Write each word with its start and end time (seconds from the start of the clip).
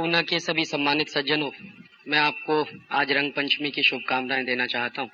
पूना 0.00 0.20
के 0.22 0.38
सभी 0.40 0.64
सम्मानित 0.64 1.08
सज्जनों, 1.08 1.50
मैं 2.08 2.18
आपको 2.18 2.54
आज 2.90 3.10
रंग 3.12 3.32
पंचमी 3.32 3.70
की 3.70 3.82
शुभकामनाएँ 3.82 4.44
देना 4.44 4.66
चाहता 4.66 5.02
हूँ 5.02 5.10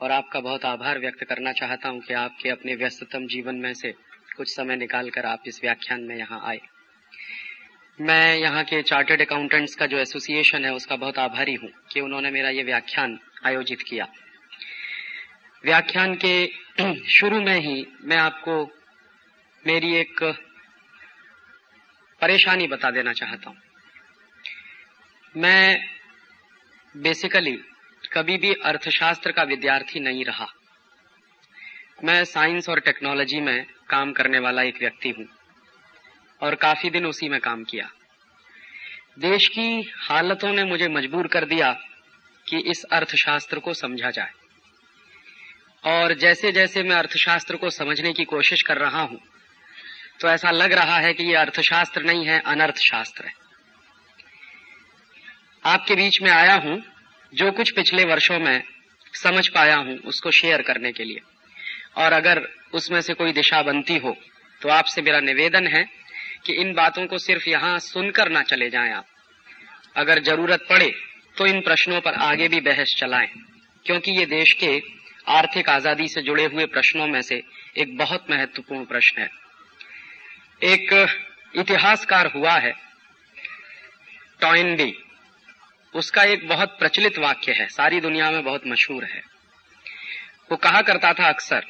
और 0.00 0.10
आपका 0.10 0.40
बहुत 0.40 0.64
आभार 0.64 0.98
व्यक्त 0.98 1.22
करना 1.24 1.52
चाहता 1.52 1.88
हूँ 1.88 2.00
कि 2.00 2.14
आपके 2.14 2.48
अपने 2.48 2.74
व्यस्ततम 2.74 3.26
जीवन 3.26 3.54
में 3.54 3.74
से 3.74 3.92
कुछ 4.36 4.48
समय 4.48 4.76
निकालकर 4.76 5.26
आप 5.26 5.42
इस 5.46 5.60
व्याख्यान 5.62 6.00
में 6.00 6.16
यहाँ 6.16 6.40
आए। 6.44 6.58
मैं 7.98 8.36
यहाँ 8.36 8.64
के 8.64 8.82
चार्टर्ड 8.82 9.20
अकाउंटेंट्स 9.20 9.74
का 9.74 9.86
जो 9.86 9.98
एसोसिएशन 9.98 10.64
है, 10.64 10.72
उसका 10.74 10.96
बहुत 10.96 11.18
आभारी 11.18 11.54
हूँ 11.54 11.70
कि 11.92 12.00
उन्होंने 12.00 12.30
मेरा 12.30 12.50
ये 12.50 12.62
व्याख्यान 12.62 13.18
आयोजित 13.46 13.82
किया। 13.82 14.08
व्याख्यान 15.64 16.14
के 16.24 16.34
शुरू 17.10 17.40
में 17.40 17.58
ही 17.60 17.86
मैं 18.04 18.16
आपको 18.16 18.62
मेरी 19.66 19.94
एक 19.94 20.22
परेशानी 22.20 22.66
बता 22.66 22.90
देना 22.90 23.12
चाहता 23.12 23.50
हूँ। 23.50 23.65
मैं 25.36 25.78
बेसिकली 26.94 27.52
कभी 28.12 28.36
भी 28.38 28.52
अर्थशास्त्र 28.64 29.32
का 29.32 29.42
विद्यार्थी 29.42 30.00
नहीं 30.00 30.24
रहा। 30.24 30.46
मैं 32.04 32.24
साइंस 32.24 32.68
और 32.68 32.80
टेक्नोलॉजी 32.80 33.40
में 33.40 33.66
काम 33.90 34.12
करने 34.12 34.38
वाला 34.38 34.62
एक 34.62 34.80
व्यक्ति 34.80 35.10
हूँ 35.10 35.26
और 36.40 36.54
काफ़ी 36.54 36.90
दिन 36.90 37.06
उसी 37.06 37.28
में 37.28 37.38
काम 37.40 37.64
किया। 37.64 37.90
देश 39.18 39.48
की 39.48 39.92
हालतों 39.98 40.52
ने 40.52 40.64
मुझे 40.64 40.88
मजबूर 40.88 41.26
कर 41.26 41.44
दिया 41.44 41.72
कि 42.46 42.62
इस 42.70 42.84
अर्थशास्त्र 42.92 43.58
को 43.58 43.74
समझा 43.74 44.10
जाए। 44.10 44.32
और 45.84 46.14
जैसे 46.14 46.52
जैसे 46.52 46.82
मैं 46.82 46.96
अर्थशास्त्र 46.96 47.56
को 47.56 47.70
समझने 47.70 48.12
की 48.12 48.24
कोशिश 48.24 48.62
कर 48.62 48.78
रहा 48.78 49.02
हूँ 49.02 49.20
तो 50.20 50.28
ऐसा 50.28 50.50
लग 50.50 50.72
रहा 50.72 50.98
है 50.98 51.12
कि 51.14 51.24
ये 51.24 51.34
अर्थशास्त्र 51.34 52.02
नहीं 52.02 52.26
है, 52.26 52.40
अनर्थशास्त्र 52.40 53.24
है। 53.24 53.45
आपके 55.66 55.94
बीच 55.96 56.20
में 56.22 56.30
आया 56.30 56.54
हूँ, 56.56 56.82
जो 57.32 57.50
कुछ 57.52 57.70
पिछले 57.70 58.04
वर्षों 58.04 58.38
में 58.40 58.62
समझ 59.14 59.46
पाया 59.48 59.76
हूँ, 59.76 59.96
उसको 59.98 60.30
शेयर 60.32 60.62
करने 60.62 60.92
के 60.92 61.04
लिए। 61.04 61.20
और 61.96 62.12
अगर 62.12 62.46
उसमें 62.74 63.00
से 63.00 63.14
कोई 63.14 63.32
दिशा 63.32 63.62
बनती 63.62 63.96
हो 63.98 64.16
तो 64.60 64.68
आपसे 64.70 65.02
मेरा 65.02 65.20
निवेदन 65.22 65.66
है 65.68 65.84
कि 66.44 66.52
इन 66.54 66.72
बातों 66.74 67.06
को 67.06 67.18
सिर्फ़ 67.18 67.48
यहाँ 67.48 67.78
सुनकर 67.80 68.28
ना 68.30 68.42
चले 68.44 68.68
जाएँ 68.70 68.92
आप। 68.92 69.06
अगर 69.96 70.22
ज़रूरत 70.24 70.66
पड़े 70.70 70.90
तो 71.36 71.46
इन 71.46 71.60
प्रश्नों 71.62 72.00
पर 72.00 72.14
आगे 72.22 72.48
भी 72.48 72.60
बहस 72.62 72.94
चलाएँ, 72.98 73.28
क्योंकि 73.86 74.12
ये 74.12 74.26
देश 74.26 74.52
के 74.54 74.80
आर्थिक 75.30 75.68
आज़ादी 75.70 76.08
से 76.08 76.22
जुड़े 76.22 76.44
हुए 76.44 76.66
प्रश्नों 76.68 77.06
में 77.08 77.20
से 77.22 77.42
एक 77.76 77.96
बहुत 77.98 78.30
महत्वपूर्ण 78.30 78.84
प्रश्न 78.86 79.22
है। 79.22 79.28
एक 80.64 80.92
इतिहासकार 81.54 82.30
हुआ 82.34 82.52
है 82.58 82.72
टॉइनबी 84.40 84.92
उसका 85.96 86.22
एक 86.24 86.46
बहुत 86.48 86.76
प्रचलित 86.78 87.18
वाक्य 87.18 87.52
है, 87.52 87.66
सारी 87.68 88.00
दुनिया 88.00 88.30
में 88.30 88.42
बहुत 88.44 88.66
मशहूर 88.66 89.04
है। 89.04 89.22
वो 90.50 90.56
कहा 90.58 90.80
करता 90.82 91.12
था 91.12 91.28
अक्सर 91.28 91.64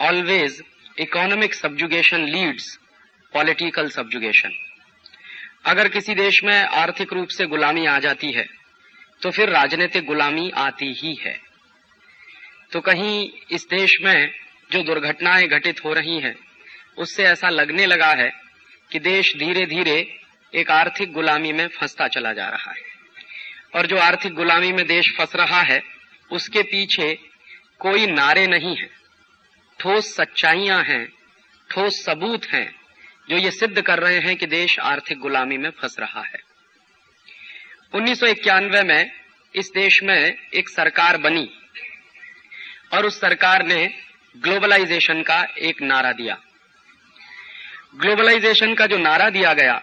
always 0.00 0.62
economic 0.98 1.54
subjugation 1.54 2.24
leads 2.26 2.78
political 3.32 3.88
subjugation 3.88 4.52
अगर 5.64 5.88
किसी 5.88 6.14
देश 6.14 6.42
में 6.44 6.56
आर्थिक 6.56 7.12
रूप 7.12 7.28
से 7.28 7.46
गुलामी 7.46 7.86
आ 7.86 7.98
जाती 7.98 8.32
है 8.32 8.46
तो 9.22 9.30
फिर 9.30 9.50
राजनीतिक 9.50 10.04
गुलामी 10.04 10.50
आती 10.58 10.92
ही 10.92 11.14
है। 11.14 11.36
तो 12.72 12.80
कहीं 12.80 13.28
इस 13.50 13.66
देश 13.70 13.98
में 14.02 14.30
जो 14.70 14.82
दुर्घटनाएँ 14.82 15.46
घटित 15.48 15.84
हो 15.84 15.92
रही 15.92 16.18
हैं, 16.20 16.34
उससे 16.98 17.24
ऐसा 17.24 17.48
लगने 17.48 17.86
लगा 17.86 18.12
है 18.14 18.30
कि 18.90 18.98
देश 19.00 19.32
धीरे 19.36 19.66
धीरे 19.66 19.98
एक 20.52 20.70
आर्थिक 20.70 21.12
गुलामी 21.12 21.52
में 21.52 21.66
फंसता 21.70 22.08
चला 22.08 22.32
जा 22.32 22.48
रहा 22.48 22.70
है। 22.70 22.89
और 23.74 23.86
जो 23.86 23.96
आर्थिक 23.96 24.34
गुलामी 24.34 24.72
में 24.72 24.86
देश 24.86 25.14
फंस 25.18 25.36
रहा 25.36 25.62
है, 25.62 25.82
उसके 26.32 26.62
पीछे 26.62 27.18
कोई 27.78 28.06
नारे 28.06 28.46
नहीं 28.46 28.76
है। 28.76 28.90
ठोस 29.80 30.16
सच्चाइयाँ 30.16 30.84
हैं, 30.84 31.12
ठोस 31.70 32.04
सबूत 32.04 32.46
हैं, 32.46 32.74
जो 33.30 33.36
ये 33.36 33.50
सिद्ध 33.50 33.80
कर 33.80 33.98
रहे 33.98 34.18
हैं 34.18 34.36
कि 34.36 34.46
देश 34.46 34.78
आर्थिक 34.78 35.18
गुलामी 35.18 35.58
में 35.58 35.70
फंस 35.70 35.96
रहा 36.00 36.20
है। 36.20 36.40
उन्नीस 37.94 38.20
सौ 38.20 38.26
इक्यानवे 38.26 38.82
में 38.82 39.10
इस 39.54 39.70
देश 39.74 40.02
में 40.02 40.36
एक 40.54 40.68
सरकार 40.68 41.16
बनी 41.16 41.50
और 42.92 43.06
उस 43.06 43.20
सरकार 43.20 43.66
ने 43.66 43.94
ग्लोबलाइजेशन 44.36 45.22
का 45.22 45.42
एक 45.58 45.82
नारा 45.82 46.12
दिया। 46.12 46.38
ग्लोबलाइजेशन 47.96 48.74
का 48.74 48.86
जो 48.86 48.98
नारा 48.98 49.30
दिया 49.30 49.52
गया, 49.52 49.82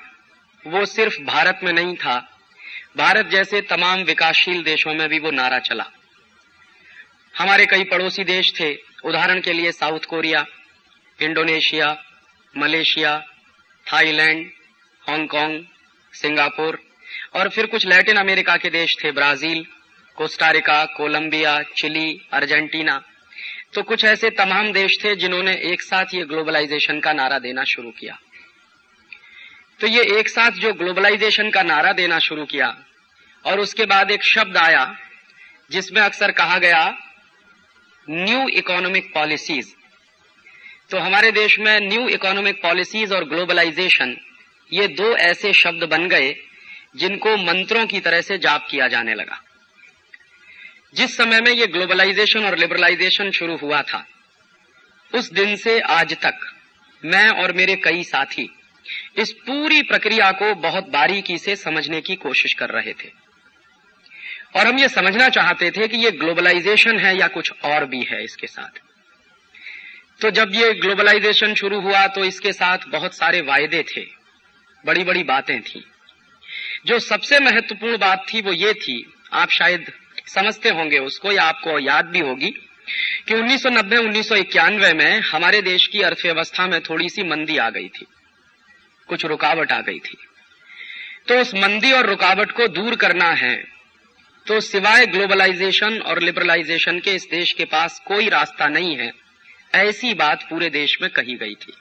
वो 0.67 0.85
सिर्फ़ 0.85 1.21
भारत 1.21 1.59
में 1.63 1.73
नहीं 1.73 1.95
था 1.95 2.36
भारत 2.97 3.25
जैसे 3.25 3.61
तमाम 3.61 4.03
विकासशील 4.03 4.63
देशों 4.63 4.93
में 4.93 5.09
भी 5.09 5.19
वो 5.19 5.31
नारा 5.31 5.59
चला। 5.59 5.85
हमारे 7.39 7.65
कई 7.65 7.83
पड़ोसी 7.83 8.23
देश 8.23 8.53
थे, 8.59 8.77
उदाहरण 9.05 9.41
के 9.41 9.53
लिए 9.53 9.71
South 9.71 9.99
Korea, 9.99 10.45
Indonesia, 11.21 12.03
Malaysia, 12.57 13.23
Thailand, 13.93 14.51
Hong Kong, 15.09 15.63
Singapore, 16.13 16.79
और 17.35 17.49
फिर 17.49 17.65
कुछ 17.65 17.85
लैटिन 17.85 18.17
अमेरिका 18.17 18.55
के 18.57 18.69
देश 18.69 18.95
थे, 19.03 19.11
Brazil, 19.11 19.65
Costa Rica, 20.15 20.85
Colombia, 20.85 21.61
Chile, 21.61 22.27
Argentina. 22.33 23.01
तो 23.73 23.83
कुछ 23.83 24.05
ऐसे 24.05 24.29
तमाम 24.29 24.71
देश 24.73 24.97
थे 25.03 25.15
जिन्होंने 25.15 25.51
एक 25.51 25.81
साथ 25.81 26.05
ये 26.13 26.23
ग्लोबलाइजेशन 26.25 26.99
का 26.99 27.13
नारा 27.13 27.39
देना 27.39 27.63
शुरू 27.63 27.91
किया। 27.91 28.19
तो 29.79 29.87
ये 29.87 30.19
एक 30.19 30.29
साथ 30.29 30.51
जो 30.51 30.73
ग्लोबलाइजेशन 30.73 31.49
का 31.49 31.63
नारा 31.63 31.91
देना 31.91 32.19
शुरू 32.19 32.45
किया 32.45 32.83
और 33.47 33.59
उसके 33.59 33.85
बाद 33.85 34.11
एक 34.11 34.23
शब्द 34.25 34.57
आया, 34.57 34.85
जिसमें 35.71 36.01
अक्सर 36.01 36.31
कहा 36.33 36.57
गया 36.59 36.85
न्यू 38.07 38.47
इकोनॉमिक 38.49 39.13
पॉलिसीज़ 39.13 39.73
तो 40.91 40.99
हमारे 40.99 41.31
देश 41.31 41.57
में 41.59 41.79
न्यू 41.81 42.07
इकोनॉमिक 42.09 42.61
पॉलिसीज़ 42.61 43.13
और 43.13 43.23
ग्लोबलाइजेशन 43.29 44.15
ये 44.71 44.87
दो 44.89 45.15
ऐसे 45.17 45.51
शब्द 45.53 45.83
बन 45.83 46.07
गए, 46.07 46.35
जिनको 46.95 47.35
मंत्रों 47.37 47.85
की 47.85 47.99
तरह 47.99 48.21
से 48.21 48.37
जाप 48.37 48.67
किया 48.71 48.87
जाने 48.87 49.13
लगा। 49.13 49.41
जिस 50.95 51.17
समय 51.17 51.41
में 51.41 51.51
ये 51.51 51.67
ग्लोबलाइजेशन 51.67 52.45
और 52.45 52.57
लिबरलाइजेशन 52.57 53.31
शुरू 53.31 53.57
हुआ 53.57 53.81
था, 53.81 54.05
उस 55.13 55.31
दिन 55.33 55.55
से 55.55 55.79
आज 55.79 56.13
तक 56.15 56.39
मैं 57.03 57.27
और 57.33 57.53
मेरे 57.53 57.75
कई 57.75 58.03
साथी 58.03 58.49
इस 59.19 59.31
पूरी 59.41 59.81
प्रक्रिया 59.83 60.31
को 60.31 60.53
बहुत 60.61 60.89
बारीकी 60.89 61.37
से 61.37 61.55
समझने 61.55 62.01
की 62.01 62.15
कोशिश 62.17 62.53
कर 62.53 62.69
रहे 62.69 62.93
थे। 62.93 63.09
और 64.55 64.67
हम 64.67 64.79
ये 64.79 64.87
समझना 64.89 65.29
चाहते 65.29 65.71
थे 65.71 65.87
कि 65.87 65.97
ये 65.97 66.11
ग्लोबलाइजेशन 66.11 66.99
है 66.99 67.17
या 67.17 67.27
कुछ 67.27 67.51
और 67.63 67.85
भी 67.85 68.01
है 68.03 68.23
इसके 68.23 68.47
साथ। 68.47 68.79
तो 70.21 70.31
जब 70.31 70.55
ये 70.55 70.73
ग्लोबलाइजेशन 70.73 71.53
शुरू 71.53 71.81
हुआ 71.81 72.07
तो 72.07 72.23
इसके 72.25 72.53
साथ 72.53 72.77
बहुत 72.87 73.15
सारे 73.15 73.41
वायदे 73.41 73.83
थे 73.83 74.05
बड़ी 74.85 75.03
बड़ी 75.03 75.23
बातें 75.23 75.61
थी। 75.61 75.83
जो 76.85 76.99
सबसे 76.99 77.39
महत्वपूर्ण 77.39 77.97
बात 77.97 78.25
थी 78.33 78.41
वो 78.41 78.53
ये 78.53 78.73
थी, 78.73 79.13
आप 79.33 79.49
शायद 79.49 79.91
समझते 80.27 80.69
होंगे 80.69 80.99
उसको 80.99 81.31
या 81.31 81.43
आपको 81.43 81.79
याद 81.79 82.05
भी 82.05 82.19
होगी, 82.19 82.49
कि 83.27 83.33
1990-1991 83.33 84.93
में 84.93 85.19
हमारे 85.19 85.61
देश 85.61 85.87
की 85.87 86.01
अर्थव्यवस्था 86.01 86.67
में 86.67 86.81
थोड़ी 86.81 87.09
सी 87.09 87.23
मंदी 87.23 87.57
आ 87.57 87.69
गई 87.69 87.87
थी। 87.87 88.05
कुछ 89.07 89.25
रुकावट 89.25 89.71
आ 89.71 89.81
गई 89.81 89.99
थी। 89.99 90.17
तो 91.27 91.39
उस 91.39 91.55
मंदी 91.55 91.91
और 91.91 92.05
रुकावट 92.05 92.51
को 92.51 92.67
दूर 92.67 92.95
करना 92.95 93.29
है 93.31 93.76
तो 94.47 94.59
सिवाय 94.59 95.05
ग्लोबलाइजेशन 95.05 95.97
और 96.01 96.21
लिबरलाइजेशन 96.21 96.99
के 96.99 97.11
इस 97.11 97.27
देश 97.31 97.51
के 97.51 97.65
पास 97.65 97.99
कोई 98.07 98.27
रास्ता 98.29 98.67
नहीं 98.67 98.95
है, 98.97 99.11
ऐसी 99.73 100.13
बात 100.13 100.43
पूरे 100.49 100.69
देश 100.69 100.97
में 101.01 101.09
कही 101.09 101.35
गई 101.35 101.55
थी। 101.55 101.73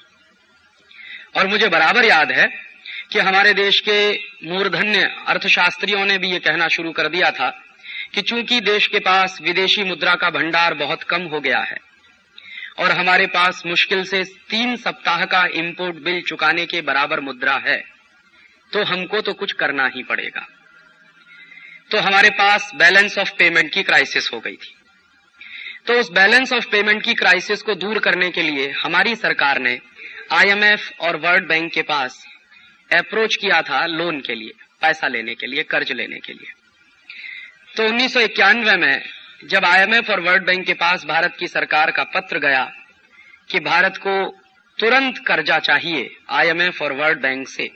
और 1.37 1.47
मुझे 1.47 1.69
बराबर 1.69 2.05
याद 2.05 2.33
है 2.33 2.47
कि 3.13 3.19
हमारे 3.19 3.53
देश 3.55 3.81
के 3.81 3.99
मूर्धन्य 4.45 5.03
अर्थशास्त्रियों 5.27 6.05
ने 6.07 6.19
भी 6.19 6.31
ये 6.31 6.39
कहना 6.39 6.69
शुरू 6.69 6.93
कर 6.93 7.09
दिया 7.09 7.31
था 7.31 7.49
कि 8.15 8.23
चूँकि 8.23 8.61
देश 8.61 8.87
के 8.87 8.99
पास 8.99 9.39
विदेशी 9.43 9.85
मुद्रा 9.85 10.15
का 10.15 10.31
भंडार 10.31 10.75
बहुत 10.75 11.03
कम 11.03 11.23
हो 11.23 11.41
गया 11.41 11.61
है 11.61 11.79
और 12.79 12.91
हमारे 12.91 13.27
पास 13.27 13.63
मुश्किल 13.67 14.05
से 14.05 14.25
तीन 14.51 14.77
सप्ताह 14.77 15.25
का 15.25 15.45
इंपोर्ट 15.55 16.03
बिल 16.03 16.21
चुकाने 16.23 16.67
के 16.67 16.81
बराबर 16.83 17.21
मुद्रा 17.21 17.57
है 17.67 17.81
तो 18.73 18.85
हमको 18.85 19.21
तो 19.21 19.33
कुछ 19.33 19.53
करना 19.53 19.87
ही 19.87 20.03
पड़ेगा। 20.03 20.47
तो 21.91 21.99
हमारे 21.99 22.31
पास 22.31 22.71
बैलेंस 22.75 23.19
ऑफ़ 23.19 23.31
पेमेंट 23.39 23.73
की 23.73 23.83
क्राइसिस 23.83 24.31
हो 24.33 24.41
गई 24.41 24.57
थी। 24.57 24.75
तो 25.87 25.93
उस 25.93 26.11
बैलेंस 26.11 26.53
ऑफ़ 26.53 26.67
पेमेंट 26.67 27.03
की 27.03 27.15
क्राइसिस 27.15 27.63
को 27.63 27.75
दूर 27.75 27.99
करने 27.99 28.31
के 28.31 28.43
लिए 28.43 28.71
हमारी 28.71 29.15
सरकार 29.17 29.59
ने 29.59 29.79
आईएमएफ 30.33 30.91
और 31.01 31.17
वर्ल्ड 31.17 31.49
बैंक 31.49 31.73
के 31.73 31.83
पास 31.83 32.25
अप्रोच 32.91 33.37
किया 33.37 33.63
था 33.63 33.85
लोन 33.87 34.21
के 34.21 34.35
लिए, 34.35 34.53
पैसा 34.83 35.09
लेने 35.09 35.35
के 35.35 35.47
लिए, 35.47 35.63
कर्ज 35.63 35.93
लेने 35.93 36.19
के 36.19 36.33
लिए। 36.33 36.53
तो 37.77 37.87
उन्नीस 37.87 38.13
सौ 38.15 38.21
इक्यानवे 38.21 38.77
में 38.77 39.03
जब 39.45 39.65
आईएमएफ 39.65 40.11
और 40.11 40.21
वर्ल्ड 40.21 40.47
बैंक 40.47 40.67
के 40.67 40.75
पास 40.75 41.05
भारत 41.05 41.37
की 41.39 41.47
सरकार 41.47 41.91
का 41.91 42.05
पत्र 42.05 42.39
गया 42.39 42.65
कि 43.51 43.61
भारत 43.61 43.97
को 43.97 44.19
तुरंत 44.79 45.19
कर्जा 45.27 45.59
चाहिए 45.59 46.17
आईएमएफ 46.31 46.83
और 46.83 46.93
वर्ल्ड 46.93 47.21
बैंक 47.21 47.49
से 47.49 47.71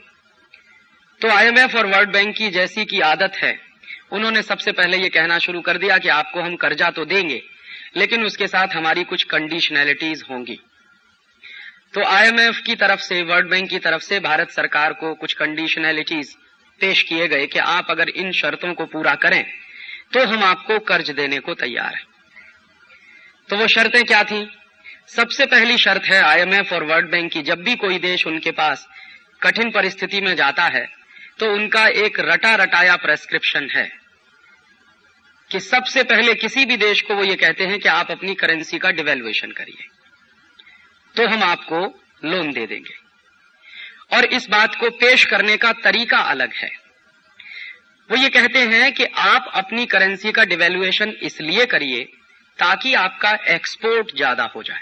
तो 1.21 1.29
आईएमएफ 1.29 1.75
और 1.75 1.85
वर्ल्ड 1.85 2.11
बैंक 2.11 2.35
की 2.35 2.49
जैसी 2.49 2.85
की 2.85 2.99
आदत 2.99 3.35
है 3.35 3.70
उन्होंने 4.11 4.41
सबसे 4.43 4.71
पहले 4.71 4.97
ये 4.97 5.09
कहना 5.09 5.37
शुरू 5.39 5.61
कर 5.61 5.77
दिया 5.77 5.97
कि 5.97 6.09
आपको 6.09 6.41
हम 6.41 6.55
कर्जा 6.55 6.89
तो 6.89 7.05
देंगे, 7.05 7.41
लेकिन 7.97 8.25
उसके 8.25 8.47
साथ 8.47 8.75
हमारी 8.75 9.03
कुछ 9.03 9.23
कंडीशनैलिटीज 9.25 10.23
होंगी। 10.29 10.59
तो 11.93 12.03
आईएमएफ 12.07 12.61
की 12.65 12.75
तरफ़ 12.75 12.99
से 12.99 13.21
वर्ल्ड 13.23 13.49
बैंक 13.49 13.69
की 13.69 13.79
तरफ़ 13.79 14.01
से 14.01 14.19
भारत 14.19 14.51
सरकार 14.51 14.93
को 14.93 15.13
कुछ 15.15 15.33
कंडीशनैलिटीज 15.35 16.35
पेश 16.81 17.01
किए 17.03 17.27
गए 17.27 17.45
कि 17.47 17.59
आप 17.59 17.87
अगर 17.89 18.09
इन 18.11 18.31
शर्तों 18.33 18.73
को 18.73 18.85
पूरा 18.87 19.13
करें 19.17 19.43
तो 20.13 20.25
हम 20.25 20.43
आपको 20.43 20.77
कर्ज 20.85 21.11
देने 21.11 21.39
को 21.39 21.53
तैयार 21.55 21.93
हैं। 21.95 22.05
तो 23.49 23.57
वो 23.57 23.67
शर्तें 23.69 24.03
क्या 24.03 24.23
थी? 24.23 24.47
सबसे 25.09 25.45
पहली 25.45 25.77
शर्त 25.77 26.03
है 26.03 26.21
आईएमएफ 26.21 26.73
और 26.73 26.83
वर्ल्ड 26.83 27.09
बैंक 27.11 27.31
की। 27.31 27.41
जब 27.41 27.61
भी 27.61 27.75
कोई 27.77 27.97
देश 27.99 28.25
उनके 28.27 28.51
पास 28.53 28.87
कठिन 29.41 29.71
परिस्थिति 29.71 30.21
में 30.21 30.35
जाता 30.35 30.63
है 30.67 30.85
तो 31.39 31.51
उनका 31.53 31.85
एक 31.99 32.19
रटा 32.21 32.53
रटाया 32.55 32.95
प्रेस्क्रिप्शन 32.97 33.69
है। 33.69 33.89
कि 35.51 35.59
सबसे 35.59 36.03
पहले 36.03 36.33
किसी 36.35 36.65
भी 36.65 36.77
देश 36.77 37.01
को 37.01 37.15
वो 37.15 37.23
ये 37.23 37.35
कहते 37.35 37.65
हैं 37.65 37.79
कि 37.79 37.89
आप 37.89 38.11
अपनी 38.11 38.33
करेंसी 38.35 38.77
का 38.79 38.91
डिवेल्युएशन 38.91 39.51
करिए। 39.51 39.87
तो 41.15 41.27
हम 41.27 41.43
आपको 41.43 41.79
लोन 42.23 42.51
दे 42.53 42.65
देंगे। 42.67 42.93
और 44.11 44.25
इस 44.27 44.47
बात 44.49 44.75
को 44.75 44.89
पेश 44.97 45.25
करने 45.25 45.57
का 45.57 45.71
तरीका 45.81 46.17
अलग 46.27 46.53
है। 46.53 46.69
वो 48.09 48.17
ये 48.17 48.29
कहते 48.29 48.59
हैं 48.67 48.91
कि 48.93 49.05
आप 49.05 49.51
अपनी 49.55 49.85
करेंसी 49.87 50.31
का 50.31 50.43
डिवेल्युएशन 50.45 51.13
इसलिए 51.23 51.65
करिए 51.65 52.03
ताकि 52.59 52.93
आपका 52.95 53.31
एक्सपोर्ट 53.49 54.15
ज़्यादा 54.15 54.43
हो 54.55 54.63
जाए। 54.63 54.81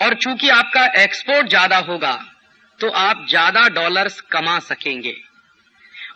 और 0.00 0.14
चूँकि 0.14 0.48
आपका 0.50 0.84
एक्सपोर्ट 1.02 1.48
ज़्यादा 1.48 1.78
होगा 1.82 2.14
तो 2.80 2.88
आप 2.90 3.26
ज़्यादा 3.28 3.68
डॉलर्स 3.70 4.20
कमा 4.30 4.58
सकेंगे। 4.60 5.14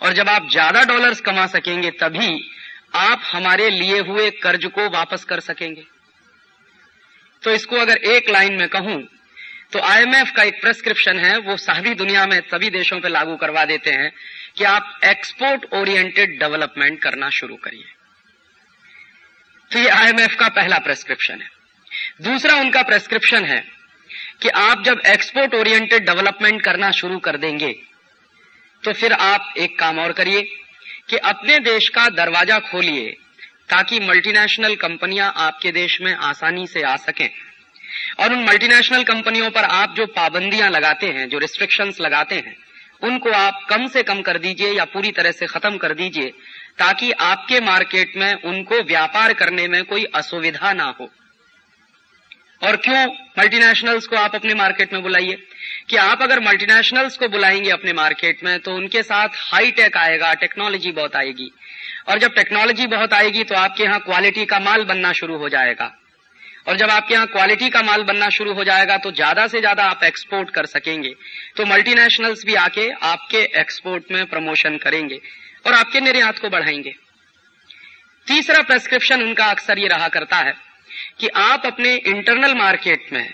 और 0.00 0.12
जब 0.12 0.28
आप 0.28 0.48
ज़्यादा 0.50 0.82
डॉलर्स 0.84 1.20
कमा 1.22 1.46
सकेंगे, 1.48 1.90
तभी 1.92 2.50
आप 2.96 3.22
हमारे 3.24 3.68
लिए 3.70 3.98
हुए 4.00 4.30
कर्ज 4.38 4.64
को 4.68 4.88
वापस 4.90 5.24
कर 5.24 5.40
सकेंगे। 5.42 5.84
तो 7.42 7.50
इसको 7.52 7.76
अगर 7.78 7.96
एक 8.08 8.30
लाइन 8.30 8.54
में 8.54 8.68
कहूँ 8.70 9.02
तो 9.72 9.78
आईएमएफ 9.82 10.30
का 10.36 10.42
एक 10.42 10.60
प्रेस्क्रिप्शन 10.60 11.18
है, 11.18 11.36
वो 11.38 11.56
सारी 11.58 11.94
दुनिया 11.94 12.26
में 12.26 12.40
सभी 12.42 12.68
देशों 12.70 12.98
पर 13.00 13.08
लागू 13.10 13.36
करवा 13.36 13.64
देते 13.64 13.90
हैं 13.92 14.10
कि 14.56 14.64
आप 14.64 15.00
एक्सपोर्ट 15.04 15.64
ओरिएंटेड 15.74 16.38
डेवलपमेंट 16.40 17.00
करना 17.02 17.30
शुरू 17.32 17.56
करिए। 17.56 17.84
तो 19.70 19.78
ये 19.78 19.88
आईएमएफ 19.90 20.36
का 20.40 20.48
पहला 20.50 20.78
प्रेस्क्रिप्शन 20.80 21.40
है। 21.40 21.48
दूसरा 22.22 22.54
उनका 22.56 22.82
प्रेस्क्रिप्शन 22.84 23.44
है 23.44 23.58
कि 24.42 24.48
आप 24.60 24.84
जब 24.84 25.00
एक्सपोर्ट 25.06 25.54
ओरिएंटेड 25.54 26.06
डेवलपमेंट 26.06 26.62
करना 26.62 26.90
शुरू 26.92 27.18
कर 27.20 27.36
देंगे 27.38 27.72
तो 28.86 28.92
फिर 28.92 29.12
आप 29.12 29.54
एक 29.58 29.78
काम 29.78 29.98
और 29.98 30.12
करिए 30.12 30.42
कि 31.10 31.16
अपने 31.26 31.58
देश 31.58 31.88
का 31.88 32.08
दरवाज़ा 32.08 32.58
खोलिए 32.58 33.08
ताकि 33.68 33.98
मल्टीनेशनल 34.00 34.74
कंपनियाँ 34.74 35.32
आपके 35.36 35.72
देश 35.72 35.98
में 36.00 36.14
आसानी 36.14 36.66
से 36.66 36.82
आ 36.82 36.96
सकें। 36.96 37.28
और 38.20 38.32
उन 38.32 38.44
मल्टीनेशनल 38.44 39.02
कंपनियों 39.02 39.50
पर 39.50 39.64
आप 39.64 39.94
जो 39.96 40.06
पाबंदियाँ 40.06 40.70
लगाते 40.70 41.06
हैं, 41.06 41.28
जो 41.28 41.38
रिस्ट्रिक्शंस 41.38 42.00
लगाते 42.00 42.34
हैं, 42.34 42.56
उनको 43.02 43.30
आप 43.30 43.66
कम 43.70 43.86
से 43.88 44.02
कम 44.02 44.22
कर 44.22 44.38
दीजिए 44.38 44.72
या 44.72 44.84
पूरी 44.84 45.10
तरह 45.10 45.32
से 45.32 45.46
खत्म 45.46 45.76
कर 45.76 45.94
दीजिए 45.94 46.30
ताकि 46.78 47.10
आपके 47.12 47.60
मार्केट 47.60 48.16
में 48.16 48.42
उनको 48.44 48.82
व्यापार 48.82 49.32
करने 49.32 49.68
में 49.68 49.82
कोई 49.84 50.04
असुविधा 50.14 50.72
ना 50.72 50.94
हो। 51.00 51.10
और 52.62 52.76
क्यों 52.78 53.04
मल्टीनेशनल्स 53.38 54.06
को 54.06 54.16
आप 54.16 54.34
अपने 54.34 54.54
मार्केट 54.54 54.92
में 54.92 55.02
बुलाइए? 55.02 55.36
कि 55.90 55.96
आप 55.98 56.22
अगर 56.22 56.40
मल्टीनेशनल्स 56.40 57.16
को 57.16 57.28
बुलाएँगे 57.28 57.70
अपने 57.70 57.92
मार्केट 57.92 58.42
में 58.44 58.58
तो 58.60 58.74
उनके 58.74 59.02
साथ 59.02 59.28
हाई 59.44 59.70
टेक 59.72 59.96
आएगा 59.96 60.32
टेक्नोलॉजी 60.36 60.92
बहुत 60.92 61.16
आएगी। 61.16 61.50
और 62.08 62.18
जब 62.18 62.34
टेक्नोलॉजी 62.34 62.86
बहुत 62.88 63.12
आएगी 63.14 63.44
तो 63.44 63.54
आपके 63.56 63.84
यहाँ 63.84 64.00
क्वालिटी 64.00 64.44
का 64.46 64.58
माल 64.60 64.84
बनना 64.84 65.12
शुरू 65.12 65.36
हो 65.38 65.48
जाएगा। 65.48 65.92
और 66.68 66.76
जब 66.76 66.90
आपके 66.90 67.14
यहाँ 67.14 67.26
क्वालिटी 67.28 67.68
का 67.70 67.82
माल 67.82 68.02
बनना 68.04 68.28
शुरू 68.30 68.52
हो 68.54 68.64
जाएगा 68.64 68.96
तो 68.98 69.10
ज़्यादा 69.12 69.46
से 69.46 69.60
ज़्यादा 69.60 69.84
आप 69.84 70.04
एक्सपोर्ट 70.04 70.50
कर 70.50 70.66
सकेंगे। 70.66 71.14
तो 71.56 71.64
मल्टीनेशनल्स 71.66 72.44
भी 72.46 72.54
आके 72.56 72.90
आपके 73.04 73.42
एक्सपोर्ट 73.60 74.12
में 74.12 74.24
प्रमोशन 74.26 74.76
करेंगे 74.78 75.20
और 75.66 75.72
आपके 75.74 76.00
निर्यात 76.00 76.38
को 76.38 76.48
बढ़ाएँगे। 76.48 76.94
तीसरा 78.26 78.62
प्रेस्क्रिप्शन 78.62 79.22
उनका 79.22 79.44
अक्सर 79.46 79.78
ये 79.78 79.88
रहा 79.88 80.08
करता 80.08 80.36
है। 80.38 80.54
कि 81.20 81.28
आप 81.28 81.66
अपने 81.66 81.94
इंटरनल 81.96 82.54
मार्केट 82.54 83.12
में 83.12 83.32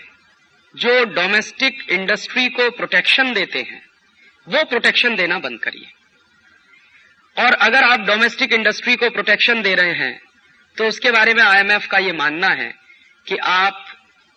जो 0.75 1.03
डोमेस्टिक 1.05 1.89
इंडस्ट्री 1.89 2.47
को 2.49 2.69
प्रोटेक्शन 2.71 3.33
देते 3.33 3.59
हैं, 3.59 3.81
वो 4.47 4.63
प्रोटेक्शन 4.63 5.15
देना 5.15 5.39
बंद 5.39 5.59
करिए। 5.59 5.91
और 7.37 7.53
अगर 7.53 7.83
आप 7.83 7.99
डोमेस्टिक 7.99 8.53
इंडस्ट्री 8.53 8.95
को 8.95 9.09
प्रोटेक्शन 9.09 9.61
दे 9.61 9.73
रहे 9.75 9.93
हैं 9.93 10.21
तो 10.77 10.87
उसके 10.87 11.11
बारे 11.11 11.33
में 11.33 11.43
आईएमएफ 11.43 11.85
का 11.87 11.97
ये 11.97 12.11
मानना 12.11 12.47
है 12.47 12.73
कि 13.27 13.37
आप 13.37 13.85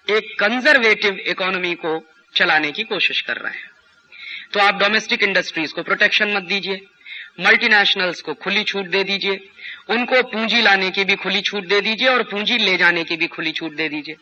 एक 0.09 0.35
कंजर्वेटिव 0.41 1.19
इकोनॉमी 1.27 1.75
को 1.75 1.93
चलाने 2.35 2.71
की 2.73 2.83
कोशिश 2.83 3.21
कर 3.21 3.37
रहे 3.37 3.53
हैं। 3.53 3.71
तो 4.53 4.61
आप 4.61 4.75
डोमेस्टिक 4.75 5.23
इंडस्ट्रीज़ 5.23 5.73
को 5.73 5.83
प्रोटेक्शन 5.83 6.33
मत 6.33 6.43
दीजिए 6.43 6.81
मल्टीनेशनल्स 7.41 8.21
को 8.21 8.35
खुली 8.35 8.63
छूट 8.63 8.87
दे 8.87 9.03
दीजिए 9.05 9.37
उनको 9.89 10.23
पूंजी 10.25 10.61
लाने 10.63 10.91
की 10.91 11.05
भी 11.05 11.15
खुली 11.17 11.41
छूट 11.41 11.67
दे 11.67 11.81
दीजिए 11.81 12.09
और 12.09 12.23
पूंजी 12.23 12.57
ले 12.59 12.77
जाने 12.77 13.05
की 13.05 13.17
भी 13.17 13.27
खुली 13.29 13.53
छूट 13.53 13.75
दे 13.75 13.89
दीजिए। 13.89 14.17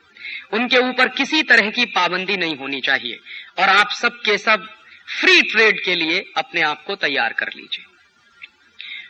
उनके 0.52 0.78
ऊपर 0.80 1.08
किसी 1.16 1.42
तरह 1.42 1.70
की 1.70 1.84
पाबंदी 1.92 2.36
नहीं 2.36 2.56
होनी 2.56 2.80
चाहिए 2.80 3.18
और 3.58 3.68
आप 3.68 3.90
सब 3.92 4.20
के 4.20 4.36
सब 4.38 4.66
फ्री 5.10 5.40
ट्रेड 5.42 5.82
के 5.84 5.94
लिए 5.94 6.24
अपने 6.36 6.60
आप 6.62 6.84
को 6.84 6.94
तैयार 6.96 7.32
कर 7.32 7.50
लीजिए। 7.56 7.84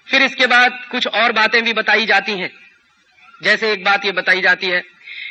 फिर 0.09 0.23
इसके 0.23 0.47
बाद 0.47 0.79
कुछ 0.91 1.07
और 1.09 1.33
बातें 1.33 1.63
भी 1.65 1.73
बताई 1.73 2.07
जाती 2.07 2.33
हैं। 2.33 2.51
जैसे 3.41 3.73
एक 3.73 3.85
बात 3.85 4.05
ये 4.05 4.13
बताई 4.13 4.41
जाती 4.41 4.67
है 4.67 4.83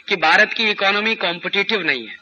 कि 0.07 0.15
भारत 0.17 0.53
की 0.53 0.69
इकोनॉमी 0.69 1.15
कॉम्पिटिटिव 1.17 1.81
नहीं 1.81 2.07
है। 2.07 2.15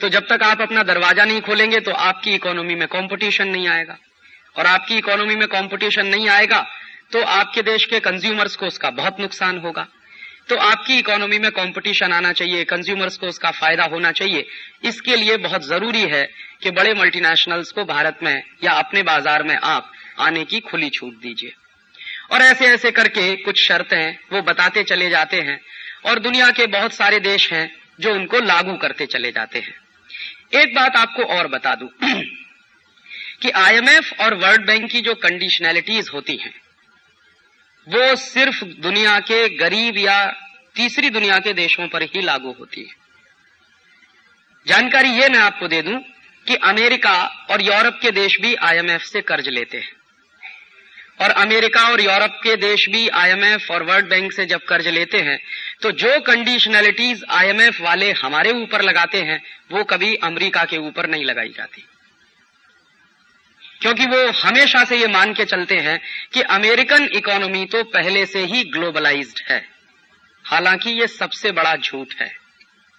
तो 0.00 0.08
जब 0.08 0.26
तक 0.28 0.42
आप 0.42 0.60
अपना 0.60 0.82
दरवाज़ा 0.84 1.24
नहीं 1.24 1.40
खोलेंगे 1.40 1.80
तो 1.80 1.92
आपकी 1.92 2.34
इकोनॉमी 2.34 2.74
में 2.74 2.86
कंपटीशन 2.88 3.48
नहीं 3.48 3.68
आएगा। 3.68 3.96
और 4.56 4.66
आपकी 4.66 4.96
इकोनॉमी 4.98 5.34
में 5.36 5.46
कंपटीशन 5.48 6.06
नहीं 6.06 6.28
आएगा 6.28 6.66
तो 7.12 7.22
आपके 7.22 7.62
देश 7.62 7.84
के 7.84 8.00
कंज्यूमर्स 8.00 8.56
को 8.56 8.66
उसका 8.66 8.90
बहुत 8.90 9.20
नुकसान 9.20 9.58
होगा। 9.58 9.86
तो 10.48 10.56
आपकी 10.56 10.98
इकोनॉमी 10.98 11.38
में 11.38 11.50
कंपटीशन 11.50 12.12
आना 12.12 12.32
चाहिए 12.32 12.64
कंज्यूमर्स 12.64 13.16
को 13.16 13.26
उसका 13.26 13.50
फ़ायदा 13.50 13.84
होना 13.84 14.12
चाहिए। 14.12 14.46
इसके 14.84 15.16
लिए 15.16 15.36
बहुत 15.36 15.66
ज़रूरी 15.66 16.02
है 16.02 16.24
कि 16.62 16.70
बड़े 16.70 16.94
मल्टीनेशनल्स 16.94 17.72
को 17.72 17.84
भारत 17.84 18.18
में 18.22 18.42
या 18.64 18.72
अपने 18.72 19.02
बाज़ार 19.02 19.42
में 19.42 19.56
आप 19.56 19.90
आने 20.18 20.44
की 20.44 20.60
खुली 20.60 20.88
छूट 20.90 21.14
दीजिए। 21.14 21.52
और 22.32 22.42
ऐसे 22.42 22.66
ऐसे 22.66 22.90
करके 22.90 23.34
कुछ 23.36 23.62
शर्तें 23.66 24.16
वो 24.32 24.42
बताते 24.42 24.82
चले 24.84 25.10
जाते 25.10 25.40
हैं 25.40 25.60
और 26.06 26.18
दुनिया 26.18 26.50
के 26.50 26.66
बहुत 26.66 26.92
सारे 26.92 27.20
देश 27.20 27.52
हैं 27.52 27.70
जो 28.00 28.14
उनको 28.14 28.40
लागू 28.40 28.76
करते 28.76 29.06
चले 29.06 29.30
जाते 29.32 29.58
हैं। 29.58 29.74
एक 30.54 30.74
बात 30.74 30.96
आपको 30.96 31.24
और 31.34 31.48
बता 31.48 31.74
दूँ 31.74 31.88
कि 33.42 33.50
आईएमएफ 33.50 34.12
और 34.20 34.34
वर्ल्ड 34.34 34.66
बैंक 34.66 34.90
की 34.90 35.00
जो 35.00 35.14
कंडीशनैलिटीज 35.14 36.10
होती 36.14 36.36
हैं 36.36 36.52
वो 37.90 38.14
सिर्फ़ 38.16 38.64
दुनिया 38.80 39.18
के 39.22 39.48
गरीब 39.56 39.98
या 39.98 40.24
तीसरी 40.76 41.10
दुनिया 41.10 41.38
के 41.38 41.52
देशों 41.54 41.86
पर 41.88 42.02
ही 42.04 42.22
लागू 42.22 42.52
होती 42.58 42.80
है। 42.80 42.94
जानकारी 44.66 45.10
ये 45.10 45.28
मैं 45.28 45.38
आपको 45.38 45.68
दे 45.68 45.80
दूँ 45.82 45.98
कि 46.46 46.54
अमेरिका 46.64 47.14
और 47.50 47.62
यूरोप 47.62 47.98
के 48.02 48.10
देश 48.10 48.36
भी 48.40 48.54
आईएमएफ 48.62 49.02
से 49.02 49.20
कर्ज 49.22 49.48
लेते 49.48 49.78
हैं। 49.78 49.92
और 51.20 51.30
अमेरिका 51.30 51.82
और 51.88 52.00
यूरोप 52.00 52.38
के 52.42 52.56
देश 52.56 52.86
भी 52.88 53.08
आईएमएफ 53.14 53.70
और 53.70 53.82
वर्ल्ड 53.82 54.08
बैंक 54.08 54.32
से 54.32 54.46
जब 54.46 54.64
कर्ज 54.64 54.88
लेते 54.88 55.18
हैं 55.18 55.38
तो 55.82 55.90
जो 55.92 56.18
कंडीशनैलिटीज 56.20 57.24
आईएमएफ 57.30 57.80
वाले 57.80 58.10
हमारे 58.14 58.50
ऊपर 58.52 58.82
लगाते 58.82 59.18
हैं, 59.20 59.42
वो 59.72 59.84
कभी 59.84 60.14
अमेरिका 60.24 60.64
के 60.64 60.78
ऊपर 60.78 61.08
नहीं 61.08 61.24
लगाई 61.24 61.48
जाती। 61.48 61.84
क्योंकि 63.80 64.06
वो 64.06 64.30
हमेशा 64.30 64.84
से 64.84 64.96
ये 64.96 65.06
मान 65.06 65.34
के 65.34 65.44
चलते 65.44 65.76
हैं 65.76 66.00
कि 66.32 66.40
अमेरिकन 66.40 67.08
इकोनॉमी 67.12 67.66
तो 67.66 67.82
पहले 67.84 68.26
से 68.26 68.44
ही 68.44 68.64
ग्लोबलाइज्ड 68.64 69.50
है। 69.50 69.68
हालाँकि 70.44 70.90
ये 70.90 71.06
सबसे 71.06 71.52
बड़ा 71.52 71.76
झूठ 71.76 72.14
है 72.22 72.36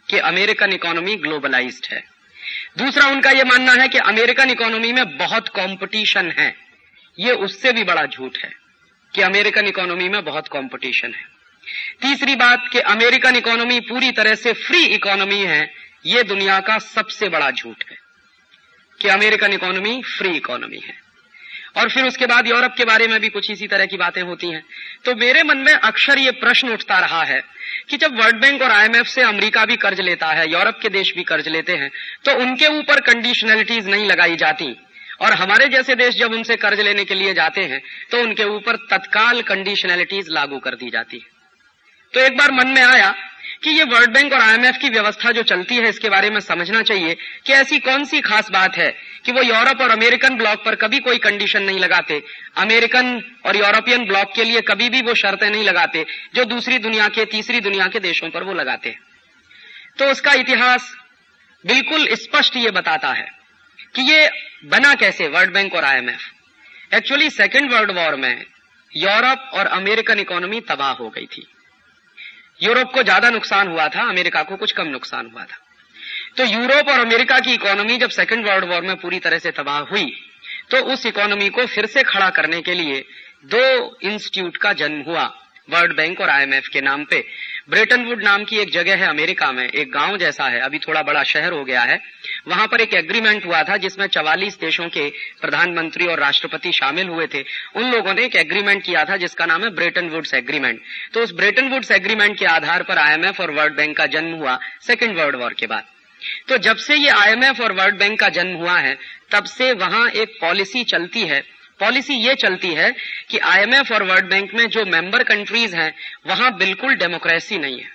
कि 0.10 0.18
अमेरिकन 0.18 0.74
इकोनॉमी 0.74 1.16
ग्लोबलाइज्ड 1.16 1.94
है। 1.94 2.04
दूसरा 2.78 3.06
उनका 3.06 3.32
यह 3.32 3.44
मानना 3.44 3.74
है 3.74 3.88
कि 3.88 3.98
अमेरिकन 3.98 4.50
इकोनॉमी 4.50 4.94
में 4.94 5.18
बहुत 5.18 5.48
कंपटीशन 5.48 6.32
है। 6.32 6.56
ये 7.20 7.32
उससे 7.32 7.72
भी 7.72 7.84
बड़ा 7.84 8.06
झूठ 8.06 8.38
है 8.38 8.52
कि 9.16 9.22
अमेरिकन 9.22 9.68
इकोनॉमी 9.68 10.10
में 10.10 10.24
बहुत 10.24 10.48
कंपटीशन 10.48 11.08
है। 11.08 11.26
तीसरी 12.02 12.36
बात 12.36 12.70
कि 12.72 12.80
अमेरिकन 12.80 13.36
इकोनॉमी 13.36 13.80
पूरी 13.80 14.12
तरह 14.12 14.36
से 14.36 14.54
फ्री 14.54 14.86
इकोनॉमी 14.86 15.44
है, 15.46 15.74
ये 16.06 16.24
दुनिया 16.24 16.60
का 16.60 16.78
सबसे 16.78 17.30
बड़ा 17.30 17.52
झूठ 17.52 17.84
है। 17.92 18.01
कि 19.02 19.08
अमेरिकन 19.10 19.54
इकोनॉमी 19.54 20.02
फ्री 20.10 20.36
इकोनॉमी 20.38 20.80
है। 20.80 21.00
और 21.78 21.90
फिर 21.90 22.06
उसके 22.06 22.26
बाद 22.26 22.48
यूरोप 22.48 22.74
के 22.78 22.86
बारे 22.86 23.08
में 23.08 23.20
भी 23.20 23.30
कुछ 23.30 23.50
इसी 23.52 23.68
तरह 23.68 23.86
की 23.86 23.98
बातें 23.98 24.22
होती 24.24 24.48
हैं। 24.48 24.64
तो 25.06 25.16
मेरे 25.16 25.44
मन 25.44 25.58
में 25.60 25.74
अक्सर 25.74 26.20
ये 26.20 26.32
प्रश्न 26.40 26.70
उठता 26.70 27.00
रहा 27.00 27.24
है 27.24 27.42
कि 27.90 27.98
जब 27.98 28.20
वर्ल्ड 28.20 28.42
बैंक 28.42 28.62
और 28.62 28.72
आईएमएफ 28.72 29.08
से 29.08 29.22
अमेरिका 29.24 29.66
भी 29.66 29.76
कर्ज 29.78 30.02
लेता 30.02 30.28
है, 30.30 30.50
यूरोप 30.52 30.80
के 30.82 30.90
देश 30.92 31.14
भी 31.16 31.24
कर्ज 31.24 31.48
लेते 31.50 31.76
हैं 31.76 31.90
तो 32.26 32.36
उनके 32.38 32.68
ऊपर 32.70 33.00
कंडीशनलिटीज 33.04 33.88
नहीं 33.88 34.06
लगाई 34.06 34.36
जाती। 34.38 34.76
और 35.22 35.34
हमारे 35.34 35.68
जैसे 35.68 35.96
देश 35.96 36.16
जब 36.16 36.32
उनसे 36.34 36.56
कर्ज 36.58 36.80
लेने 36.80 37.04
के 37.06 37.16
लिए 37.16 37.34
जाते 37.34 37.62
हैं 37.64 37.82
तो 38.12 38.22
उनके 38.22 38.44
ऊपर 38.52 38.76
तत्काल 38.92 39.42
कंडीशनैलिटीज 39.44 40.30
लागू 40.30 40.60
कर 40.60 40.76
दी 40.76 40.90
जाती 40.90 41.18
है। 41.18 41.40
तो 42.14 42.20
एक 42.20 42.38
बार 42.38 42.52
मन 42.52 42.68
में 42.70 42.82
आया 42.84 43.14
कि 43.62 43.70
ये 43.70 43.84
वर्ल्ड 43.84 44.12
बैंक 44.12 44.34
और 44.34 44.40
आईएमएफ 44.40 44.78
की 44.82 44.90
व्यवस्था 44.90 45.32
जो 45.32 45.42
चलती 45.44 45.76
है, 45.76 45.90
इसके 45.90 46.10
बारे 46.10 46.30
में 46.30 46.40
समझना 46.40 46.82
चाहिए 46.82 47.16
कि 47.46 47.54
ऐसी 47.54 47.80
कौन 47.80 48.06
सी 48.06 48.22
खास 48.22 48.50
बात 48.52 48.78
है 48.78 48.90
कि 49.26 49.32
वो 49.32 49.42
यूरोप 49.42 49.82
और 49.82 49.92
अमेरिकन 49.92 50.38
ब्लॉक 50.38 50.64
पर 50.66 50.76
कभी 50.76 51.00
कोई 51.00 51.18
कंडीशन 51.18 51.64
नहीं 51.64 51.80
लगाते। 51.80 52.22
अमेरिकन 52.58 53.22
और 53.46 53.58
यूरोपियन 53.58 54.06
ब्लॉक 54.06 54.34
के 54.36 54.44
लिए 54.44 54.62
कभी 54.62 54.90
भी 54.90 55.02
वो 55.02 55.14
शर्तें 55.16 55.50
नहीं 55.50 55.64
लगाते, 55.64 56.06
जो 56.36 56.46
दूसरी 56.46 56.78
दुनिया 56.80 57.08
के, 57.08 57.26
तीसरी 57.26 57.60
दुनिया 57.60 57.88
के 57.88 58.00
देशों 58.00 58.30
पर 58.30 58.44
वो 58.44 58.54
लगाते। 58.54 58.96
तो 59.98 60.12
उसका 60.12 60.34
इतिहास 60.34 60.92
बिल्कुल 61.66 62.08
स्पष्ट 62.16 62.58
ये 62.58 62.72
बताता 62.72 63.14
है 63.14 63.28
कि 63.96 64.02
ये 64.02 64.30
बना 64.66 64.94
कैसे 64.96 65.28
वर्ल्ड 65.28 65.54
बैंक 65.54 65.74
और 65.74 65.84
IMF 65.84 66.94
actually 66.94 67.30
second 67.30 67.72
world 67.74 67.92
war 67.92 68.16
में 68.16 68.46
यूरोप 68.92 69.50
और 69.54 69.66
अमेरिकन 69.74 70.20
इकोनॉमी 70.20 70.60
तबाह 70.62 70.92
हो 70.94 71.10
गई 71.10 71.26
थी। 71.28 71.48
यूरोप 72.62 72.92
को 72.94 73.04
ज़्यादा 73.04 73.30
नुकसान 73.30 73.68
हुआ 73.68 73.88
था, 73.88 74.08
अमेरिका 74.10 74.42
को 74.44 74.56
कुछ 74.56 74.72
कम 74.72 74.88
नुकसान 74.90 75.30
हुआ 75.34 75.44
था। 75.44 75.58
तो 76.38 76.46
यूरोप 76.46 76.90
और 76.90 77.00
अमेरिका 77.00 77.40
की 77.40 77.54
इकोनॉमी 77.54 77.98
जब 77.98 78.10
सेकेंड 78.12 78.46
वर्ल्ड 78.46 78.66
वॉर 78.66 78.82
में 78.82 78.96
पूरी 78.98 79.20
तरह 79.20 79.40
से 79.40 79.52
तबाह 79.54 79.80
हुई 79.92 80.12
तो 80.72 80.78
उस 80.94 81.06
इकोनॉमी 81.06 81.50
को 81.50 81.66
फिर 81.68 81.86
से 81.88 82.04
खड़ा 82.04 82.30
करने 82.32 82.62
के 82.62 82.74
लिए 82.74 83.00
दो 83.46 83.64
इंस्टीट्यूट 84.04 84.58
का 84.58 84.72
जन्म 84.74 85.02
हुआ, 85.02 85.24
वर्ल्ड 85.68 85.96
बैंक 85.96 86.22
और 86.22 86.30
आईएमएफ 86.30 86.68
के 86.68 86.82
नाम 86.82 87.04
पे। 87.06 87.24
ब्रेटनवुड 87.70 88.24
नाम 88.24 88.44
की 88.44 88.58
एक 88.58 88.72
जगह 88.72 88.96
है 88.96 89.08
अमेरिका 89.08 89.52
में, 89.52 89.68
एक 89.68 89.92
गाँव 89.92 90.18
जैसा 90.18 90.46
है, 90.46 90.60
अभी 90.60 90.80
थोड़ा 90.80 91.02
बड़ा 91.02 91.24
शहर 91.24 91.52
हो 91.52 91.64
गया 91.64 91.82
है। 91.82 92.00
वहाँ 92.48 92.68
पर 92.68 92.82
एक 92.82 92.94
एग्रीमेंट 92.94 93.46
हुआ 93.46 93.62
था 93.64 93.78
जिसमें 93.78 94.06
चवालीस 94.08 94.60
देशों 94.60 94.88
के 94.90 95.08
प्रधानमंत्री 95.42 96.06
और 96.06 96.20
राष्ट्रपति 96.20 96.72
शामिल 96.72 97.08
हुए 97.08 97.28
थे। 97.28 97.44
उन 97.76 97.92
लोगों 97.92 98.14
ने 98.14 98.26
एक 98.26 98.36
एग्रीमेंट 98.36 98.84
किया 98.84 99.04
था 99.06 99.18
जिसका 99.18 99.46
नाम 99.46 99.64
है 99.64 99.70
ब्रेटन 99.70 100.10
वुड्स 100.10 100.34
एग्रीमेंट 100.34 100.82
तो 101.14 101.24
उस 101.24 101.34
ब्रेटन 101.34 101.70
वुड्स 101.70 101.92
एग्रीमेंट 101.92 102.38
के 102.40 102.46
आधार 102.46 102.84
पर 102.84 102.98
आईएमएफ 102.98 103.42
और 103.42 103.52
वर्ल्ड 103.52 103.76
बैंक 103.76 103.98
का 103.98 104.06
जन्म 104.06 104.36
हुआ 104.36 104.60
सेकेंड 104.88 105.18
वर्ल्ड 105.18 105.36
वॉर 105.36 105.54
के 105.54 105.68
बाद। 105.68 105.86
तो 106.48 106.58
जब 106.58 106.76
से 106.78 106.96
ये 106.96 107.10
आईएमएफ 107.10 107.62
और 107.62 107.72
वर्ल्ड 107.72 107.96
बैंक 107.96 108.20
का 108.20 108.30
जन्म 108.30 108.56
हुआ 108.56 108.78
है, 108.78 108.98
तब 109.32 109.44
से 109.44 109.72
वहाँ 109.74 110.10
एक 110.10 110.38
पॉलिसी 110.42 110.84
चलती 110.84 111.22
है। 111.22 111.44
पॉलिसी 111.82 112.14
ये 112.14 112.36
चलती 112.36 112.74
है 112.74 112.92
कि 113.30 113.38
आईएमएफ 113.38 113.92
और 113.92 114.04
वर्ल्ड 114.04 114.30
बैंक 114.30 114.54
में 114.54 114.68
जो 114.68 114.86
मेंबर 114.86 115.24
कंट्रीज़ 115.24 115.76
हैं, 115.76 115.94
वहाँ 116.28 116.58
बिल्कुल 116.58 116.96
डेमोक्रेसी 116.96 117.58
नहीं 117.58 117.80
है। 117.80 117.90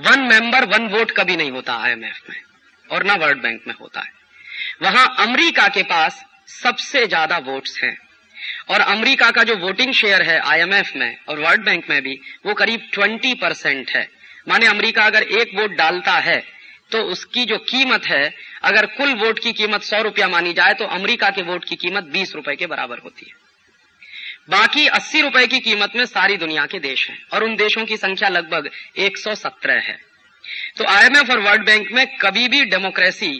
वन 0.00 0.20
मेंबर 0.20 0.64
वन 0.64 0.86
वोट 0.86 1.10
कभी 1.10 1.36
नहीं 1.36 1.50
होता 1.50 1.74
आईएमएफ 1.74 2.20
में, 2.30 2.36
और 2.90 3.04
ना 3.04 3.14
वर्ल्ड 3.14 3.42
बैंक 3.42 3.62
में 3.68 3.74
होता 3.74 4.00
है। 4.00 4.12
वहाँ 4.82 5.06
अमेरिका 5.18 5.68
के 5.68 5.82
पास 5.82 6.24
सबसे 6.62 7.06
ज़्यादा 7.06 7.38
वोट्स 7.38 7.82
हैं, 7.84 7.96
और 8.70 8.80
अमेरिका 8.80 9.30
का 9.30 9.42
जो 9.42 9.56
वोटिंग 9.56 9.92
शेयर 9.92 10.22
है 10.22 10.38
आईएमएफ 10.40 10.92
में 10.96 11.16
और 11.28 11.38
वर्ल्ड 11.38 11.64
बैंक 11.64 11.90
में 11.90 12.02
भी, 12.02 12.20
वो 12.46 12.54
करीब 12.54 12.88
20 12.92 13.34
परसेंट 13.34 13.90
है। 13.90 14.08
माने 14.48 14.66
अमेरिका 14.66 15.04
अगर 15.04 15.22
एक 15.22 15.50
वोट 15.54 15.70
डालता 15.70 16.12
है 16.12 16.55
तो 16.90 17.02
उसकी 17.04 17.44
जो 17.44 17.56
कीमत 17.60 18.06
है, 18.06 18.34
अगर 18.62 18.86
कुल 18.88 19.14
वोट 19.16 19.38
की 19.38 19.52
कीमत 19.52 19.82
सौ 19.82 20.02
रुपया 20.02 20.28
मानी 20.28 20.52
जाए 20.52 20.74
तो 20.74 20.84
अमेरिका 20.86 21.30
के 21.30 21.42
वोट 21.42 21.64
की 21.64 21.76
कीमत 21.76 22.04
बीस 22.12 22.34
रुपए 22.34 22.54
के 22.56 22.66
बराबर 22.66 22.98
होती 22.98 23.26
है। 23.26 23.44
बाकी 24.50 24.86
अस्सी 24.88 25.20
रुपए 25.20 25.46
की 25.46 25.58
कीमत 25.60 25.96
में 25.96 26.04
सारी 26.06 26.36
दुनिया 26.36 26.66
के 26.66 26.78
देश 26.80 27.08
हैं, 27.10 27.18
और 27.32 27.44
उन 27.44 27.56
देशों 27.56 27.84
की 27.84 27.96
संख्या 27.96 28.28
लगभग 28.28 28.70
117 28.98 29.80
है। 29.80 29.98
तो 30.76 30.84
आईएमएफ 30.84 31.30
और 31.30 31.40
वर्ल्ड 31.40 31.64
बैंक 31.66 31.92
में 31.92 32.06
कभी 32.16 32.48
भी 32.48 32.64
डेमोक्रेसी 32.64 33.32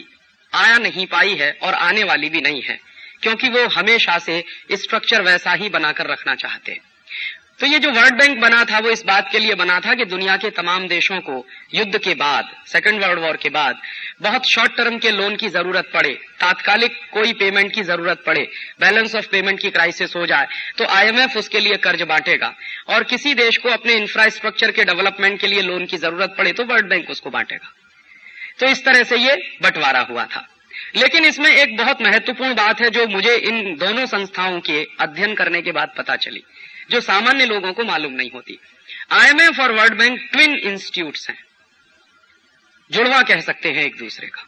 आया 0.53 0.77
नहीं 0.77 1.05
पाई 1.07 1.35
है 1.35 1.51
और 1.53 1.73
आने 1.73 2.03
वाली 2.03 2.29
भी 2.29 2.41
नहीं 2.41 2.61
है, 2.61 2.79
क्योंकि 3.21 3.49
वो 3.49 3.65
हमेशा 3.67 4.17
से 4.19 4.43
स्ट्रक्चर 4.73 5.21
वैसा 5.21 5.51
ही 5.53 5.69
बनाकर 5.69 6.07
रखना 6.07 6.35
चाहते 6.35 6.71
हैं। 6.71 6.81
तो 7.59 7.65
ये 7.65 7.77
जो 7.79 7.91
वर्ल्ड 7.91 8.15
बैंक 8.15 8.39
बना 8.39 8.63
था, 8.63 8.79
वो 8.79 8.89
इस 8.89 9.03
बात 9.05 9.29
के 9.31 9.39
लिए 9.39 9.53
बना 9.55 9.79
था 9.79 9.93
कि 9.93 10.05
दुनिया 10.05 10.35
के 10.37 10.49
तमाम 10.51 10.87
देशों 10.87 11.19
को 11.19 11.45
युद्ध 11.73 11.97
के 11.97 12.13
बाद 12.15 12.49
सेकेंड 12.67 13.03
वर्ल्ड 13.03 13.19
वॉर 13.19 13.37
के 13.37 13.49
बाद, 13.49 13.79
बहुत 14.21 14.45
शॉर्ट 14.45 14.75
टर्म 14.77 14.97
के 14.97 15.11
लोन 15.11 15.35
की 15.35 15.47
ज़रूरत 15.49 15.89
पड़े, 15.93 16.13
तात्कालिक 16.39 16.99
कोई 17.13 17.33
पेमेंट 17.33 17.73
की 17.73 17.83
ज़रूरत 17.83 18.21
पड़े 18.25 18.47
बैलेंस 18.79 19.15
ऑफ़ 19.15 19.27
पेमेंट 19.27 19.59
की 19.59 19.69
क्राइसिस 19.69 20.15
हो 20.15 20.25
जाए 20.25 20.47
तो 20.77 20.85
आईएमएफ 20.87 21.37
उसके 21.37 21.59
लिए 21.59 21.77
कर्ज 21.77 22.01
बांटेगा। 22.03 22.53
और 22.87 23.03
किसी 23.05 23.33
देश 23.35 23.57
को 23.57 23.69
अपने 23.69 23.93
इंफ्रास्ट्रक्चर 23.93 24.71
के 24.71 24.83
डेवलपमेंट 24.85 25.39
के 25.41 25.47
लिए 25.47 25.61
लोन 25.61 25.85
की 25.85 25.97
ज़रूरत 25.97 26.35
पड़े 26.37 26.51
तो 26.51 26.65
वर्ल्ड 26.65 26.89
बैंक 26.89 27.09
उसको 27.09 27.29
बांटेगा। 27.29 27.73
तो 28.59 28.67
इस 28.67 28.85
तरह 28.85 29.03
से 29.03 29.17
ये 29.17 29.35
बंटवारा 29.63 29.99
हुआ 30.01 30.25
था। 30.25 30.47
लेकिन 30.95 31.25
इसमें 31.25 31.49
एक 31.49 31.75
बहुत 31.77 32.01
महत्वपूर्ण 32.01 32.53
बात 32.55 32.81
है, 32.81 32.89
जो 32.89 33.07
मुझे 33.07 33.35
इन 33.35 33.75
दोनों 33.75 34.05
संस्थाओं 34.05 34.59
के 34.59 34.83
अध्ययन 34.99 35.33
करने 35.35 35.61
के 35.61 35.71
बाद 35.71 35.93
पता 35.97 36.15
चली। 36.15 36.43
जो 36.89 37.01
सामान्य 37.01 37.45
लोगों 37.45 37.71
को 37.73 37.83
मालूम 37.83 38.13
नहीं 38.13 38.29
होती। 38.31 38.59
आईएमएफ 39.11 39.59
और 39.59 39.71
वर्ल्ड 39.71 39.97
बैंक 39.99 40.19
ट्विन 40.31 40.55
इंस्टीट्यूट 40.55 41.17
हैं। 41.29 41.37
जुड़वा 42.91 43.21
कह 43.23 43.39
सकते 43.41 43.69
हैं 43.69 43.83
एक 43.83 43.97
दूसरे 43.97 44.27
का। 44.27 44.45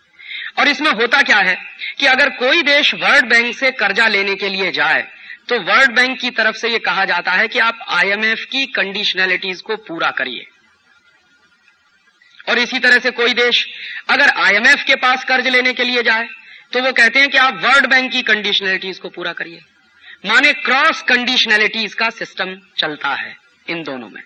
और 0.60 0.68
इसमें 0.68 0.92
होता 0.92 1.22
क्या 1.22 1.38
है 1.40 1.56
कि 2.00 2.06
अगर 2.06 2.30
कोई 2.36 2.62
देश 2.62 2.94
वर्ल्ड 2.96 3.26
बैंक 3.26 3.56
से 3.56 3.72
कर्जा 3.74 4.08
लेने 4.08 4.36
के 4.36 4.50
लिए 4.50 4.72
जाए 4.72 5.02
तो 5.50 5.60
वर्ल्ड 5.62 5.92
बैंक 5.92 6.20
की 6.20 6.30
तरफ़ 6.30 6.56
से 6.56 6.70
यह 6.70 6.80
कहा 6.86 7.06
जाता 7.06 7.32
है 7.32 7.48
कि 7.48 7.60
आप 7.60 7.86
आईएमएफ 7.90 8.46
की 8.46 8.66
कंडीशनैलिटीज 8.72 9.62
को 9.62 9.76
पूरा 9.78 10.10
करिए। 10.12 10.46
और 12.50 12.60
इसी 12.60 12.80
तरह 12.80 13.00
से 13.00 13.12
कोई 13.12 13.34
देश 13.34 13.66
अगर 14.10 14.30
आईएमएफ 14.38 14.84
के 14.84 14.96
पास 14.98 15.24
कर्ज 15.24 15.48
लेने 15.48 15.74
के 15.74 15.84
लिए 15.84 16.04
जाए 16.04 16.28
तो 16.74 16.82
वो 16.82 16.92
कहते 16.92 17.20
हैं 17.20 17.30
कि 17.30 17.38
आप 17.38 17.62
वर्ल्ड 17.64 17.88
बैंक 17.88 18.12
की 18.12 18.22
कंडीशनैलिटीज 18.24 19.00
को 19.00 19.10
पूरा 19.10 19.34
करिए। 19.34 19.62
माने 20.24 20.52
क्रॉस 20.56 21.02
कंडीशनैलिटीज 21.02 21.94
का 21.94 22.10
सिस्टम 22.10 22.56
चलता 22.78 23.14
है 23.16 23.36
इन 23.68 23.84
दोनों 23.84 24.10
में। 24.10 24.22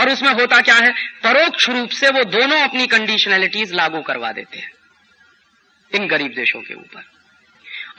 और 0.00 0.08
उसमें 0.08 0.32
होता 0.32 0.60
क्या 0.60 0.74
है? 0.74 0.90
परोक्ष 1.24 1.68
रूप 1.68 1.90
से 1.90 2.08
वो 2.08 2.24
दोनों 2.26 2.60
अपनी 2.60 2.86
कंडीशनैलिटीज 2.86 3.72
लागू 3.72 4.00
करवा 4.02 4.32
देते 4.32 4.58
हैं, 4.58 4.70
इन 5.92 6.06
गरीब 6.06 6.32
देशों 6.32 6.60
के 6.60 6.74
ऊपर। 6.74 7.04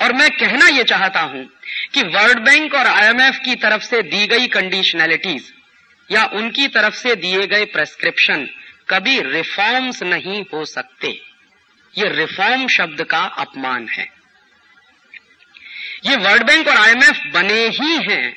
और 0.01 0.13
मैं 0.13 0.29
कहना 0.31 0.67
यह 0.67 0.83
चाहता 0.83 1.21
हूँ 1.21 1.45
कि 1.93 2.01
वर्ल्ड 2.05 2.39
बैंक 2.39 2.75
और 2.75 2.88
आईएमएफ 2.88 3.39
की 3.45 3.55
तरफ़ 3.55 3.81
से 3.81 4.01
दी 4.01 4.25
गई 4.27 4.48
कंडीशनैलिटीज 4.48 5.53
या 6.09 6.24
उनकी 6.33 6.67
तरफ़ 6.67 6.95
से 6.95 7.15
दिए 7.15 7.48
गए 7.48 7.65
प्रेस्क्रिप्शन 7.65 8.48
कभी 8.89 9.19
रिफॉर्म्स 9.21 10.01
नहीं 10.03 10.41
हो 10.53 10.63
सकते। 10.65 11.09
ये 11.93 12.09
रिफॉर्म 12.09 12.67
शब्द 12.67 13.03
का 13.03 13.19
अपमान 13.38 13.88
है। 13.88 14.07
ये 16.05 16.15
वर्ल्ड 16.15 16.43
बैंक 16.43 16.67
और 16.67 16.77
आईएमएफ 16.77 17.21
बने 17.33 17.67
ही 17.67 17.95
हैं। 17.95 18.35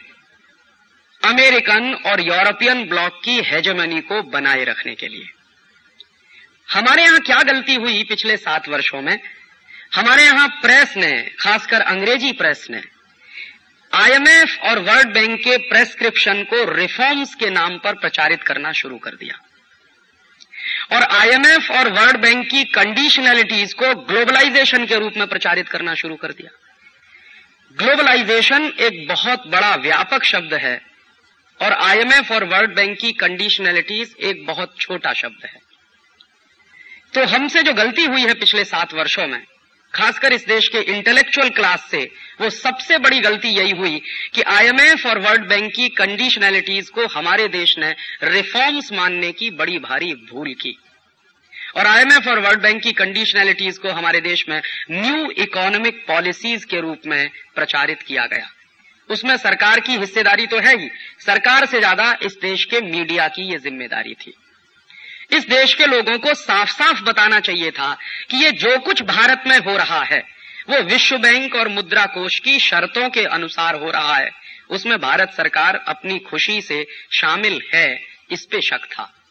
अमेरिकन 1.24 1.94
और 2.06 2.20
यूरोपियन 2.20 2.84
ब्लॉक 2.88 3.20
की 3.24 3.40
हेजमनी 3.40 4.00
को 4.00 4.22
बनाए 4.22 4.64
रखने 4.64 4.94
के 4.94 5.08
लिए। 5.08 5.28
हमारे 6.72 7.02
यहाँ 7.04 7.20
क्या 7.20 7.42
गलती 7.42 7.74
हुई 7.74 8.04
पिछले 8.04 8.36
सात 8.36 8.68
वर्षों 8.68 9.02
में? 9.02 9.20
हमारे 9.94 10.24
यहाँ 10.24 10.48
प्रेस 10.48 10.94
ने, 10.96 11.30
खासकर 11.40 11.80
अंग्रेज़ी 11.80 12.32
प्रेस 12.32 12.66
ने, 12.70 12.82
आईएमएफ 13.94 14.58
और 14.62 14.78
वर्ल्ड 14.78 15.14
बैंक 15.14 15.40
के 15.40 15.56
प्रेस्क्रिप्शन 15.56 16.42
को 16.42 16.72
रिफॉर्म्स 16.74 17.34
के 17.34 17.50
नाम 17.50 17.78
पर 17.78 17.94
प्रचारित 17.94 18.42
करना 18.42 18.72
शुरू 18.72 18.98
कर 18.98 19.10
दिया। 19.10 19.38
और 20.96 21.02
आईएमएफ 21.02 21.70
और 21.70 21.92
वर्ल्ड 21.92 22.16
बैंक 22.16 22.50
की 22.50 22.64
कंडीशनैलिटीज 22.64 23.72
को 23.72 23.94
ग्लोबलाइजेशन 23.94 24.86
के 24.86 24.94
रूप 24.94 25.12
में 25.16 25.26
प्रचारित 25.26 25.68
करना 25.68 25.94
शुरू 25.94 26.16
कर 26.16 26.28
दिया। 26.28 26.58
ग्लोबलाइजेशन 27.78 28.64
एक 28.80 29.06
बहुत 29.08 29.46
बड़ा 29.46 29.74
व्यापक 29.74 30.24
शब्द 30.24 30.54
है 30.54 30.80
और 31.60 31.72
आईएमएफ 31.72 32.32
और 32.32 32.44
वर्ल्ड 32.44 32.74
बैंक 32.76 32.98
की 32.98 33.12
कंडीशनैलिटीज 33.12 34.14
एक 34.20 34.44
बहुत 34.46 34.74
छोटा 34.80 35.12
शब्द 35.12 35.46
है। 35.46 35.60
तो 37.14 37.24
हमसे 37.24 37.62
जो 37.62 37.72
गलती 37.72 38.04
हुई 38.04 38.22
है 38.22 38.34
पिछले 38.34 38.64
सात 38.64 38.94
वर्षों 38.94 39.26
में, 39.26 39.40
खासकर 39.94 40.32
इस 40.32 40.46
देश 40.46 40.68
के 40.68 40.80
इंटेलेक्चुअल 40.92 41.48
क्लास 41.48 41.88
से, 41.90 42.10
वो 42.40 42.50
सबसे 42.50 42.98
बड़ी 42.98 43.20
गलती 43.20 43.48
यही 43.48 43.70
हुई 43.70 44.00
कि 44.34 44.42
आईएमएफ 44.42 45.06
और 45.06 45.18
वर्ल्ड 45.18 45.48
बैंक 45.48 45.72
की 45.72 45.88
कंडीशनैलिटीज 45.88 46.90
को 46.90 47.06
हमारे 47.06 47.48
देश 47.48 47.78
ने 47.78 47.94
रिफॉर्म्स 48.22 48.92
मानने 48.92 49.32
की 49.32 49.50
बड़ी 49.50 49.78
भारी 49.78 50.14
भूल 50.30 50.54
की। 50.54 50.78
और 51.76 51.86
आईएमएफ 51.86 52.26
और 52.28 52.38
वर्ल्ड 52.38 52.60
बैंक 52.60 52.82
की 52.82 52.92
कंडीशनैलिटीज 52.92 53.78
को 53.78 53.90
हमारे 53.90 54.20
देश 54.20 54.44
में 54.48 54.60
न्यू 54.90 55.30
इकोनॉमिक 55.30 56.04
पॉलिसीज़ 56.08 56.66
के 56.66 56.80
रूप 56.80 57.00
में 57.06 57.30
प्रचारित 57.54 58.02
किया 58.02 58.26
गया। 58.26 58.48
उसमें 59.08 59.36
सरकार 59.36 59.80
की 59.80 59.96
हिस्सेदारी 59.96 60.46
तो 60.46 60.58
है 60.58 60.76
ही। 60.78 60.90
सरकार 61.26 61.66
से 61.66 61.78
ज़्यादा 61.78 62.18
इस 62.22 62.38
देश 62.42 62.64
के 62.64 62.80
मीडिया 62.80 63.28
की 63.28 63.42
ये 63.42 63.58
ज़िम्मेदारी 63.58 64.14
थी। 64.14 64.34
इस 65.32 65.48
देश 65.48 65.74
के 65.74 65.86
लोगों 65.86 66.18
को 66.18 66.34
साफ़ 66.34 66.70
साफ़ 66.70 67.02
बताना 67.02 67.40
चाहिए 67.40 67.70
था 67.70 67.96
कि 68.30 68.36
ये 68.36 68.50
जो 68.50 68.78
कुछ 68.78 69.02
भारत 69.02 69.44
में 69.46 69.58
हो 69.58 69.76
रहा 69.76 70.02
है, 70.02 70.22
वो 70.70 70.82
विश्व 70.82 71.18
बैंक 71.18 71.54
और 71.54 71.68
मुद्रा 71.68 72.04
कोष 72.06 72.38
की 72.38 72.58
शर्तों 72.58 73.08
के 73.10 73.24
अनुसार 73.24 73.74
हो 73.74 73.90
रहा 73.90 74.16
है। 74.16 74.30
उसमें 74.70 74.98
भारत 74.98 75.30
सरकार 75.30 75.84
अपनी 75.88 76.18
खुशी 76.18 76.60
से 76.60 76.86
शामिल 77.12 77.60
है, 77.74 78.00
इस 78.30 78.44
पे 78.44 78.60
शक 78.60 78.84
था। 78.84 79.21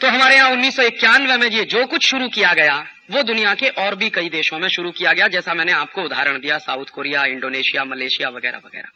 तो 0.00 0.08
हमारे 0.08 0.36
यहाँ 0.36 0.50
उन्नीस 0.50 0.78
में 0.78 1.50
ये 1.50 1.64
जो 1.64 1.86
कुछ 1.86 2.06
शुरू 2.06 2.28
किया 2.28 2.52
गया, 2.52 2.86
वो 3.10 3.22
दुनिया 3.22 3.54
के 3.54 3.68
और 3.68 3.94
भी 3.94 4.10
कई 4.10 4.28
देशों 4.28 4.58
में 4.58 4.68
शुरू 4.68 4.90
किया 4.90 5.12
गया, 5.12 5.28
जैसा 5.28 5.54
मैंने 5.54 5.72
आपको 5.72 6.02
उदाहरण 6.02 6.38
दिया, 6.38 6.58
साउथ 6.58 6.84
कोरिया, 6.84 7.24
इंडोनेशिया, 7.24 7.84
मलेशिया 7.84 8.28
वगैरह 8.28 8.58
वगैरह। 8.58 8.88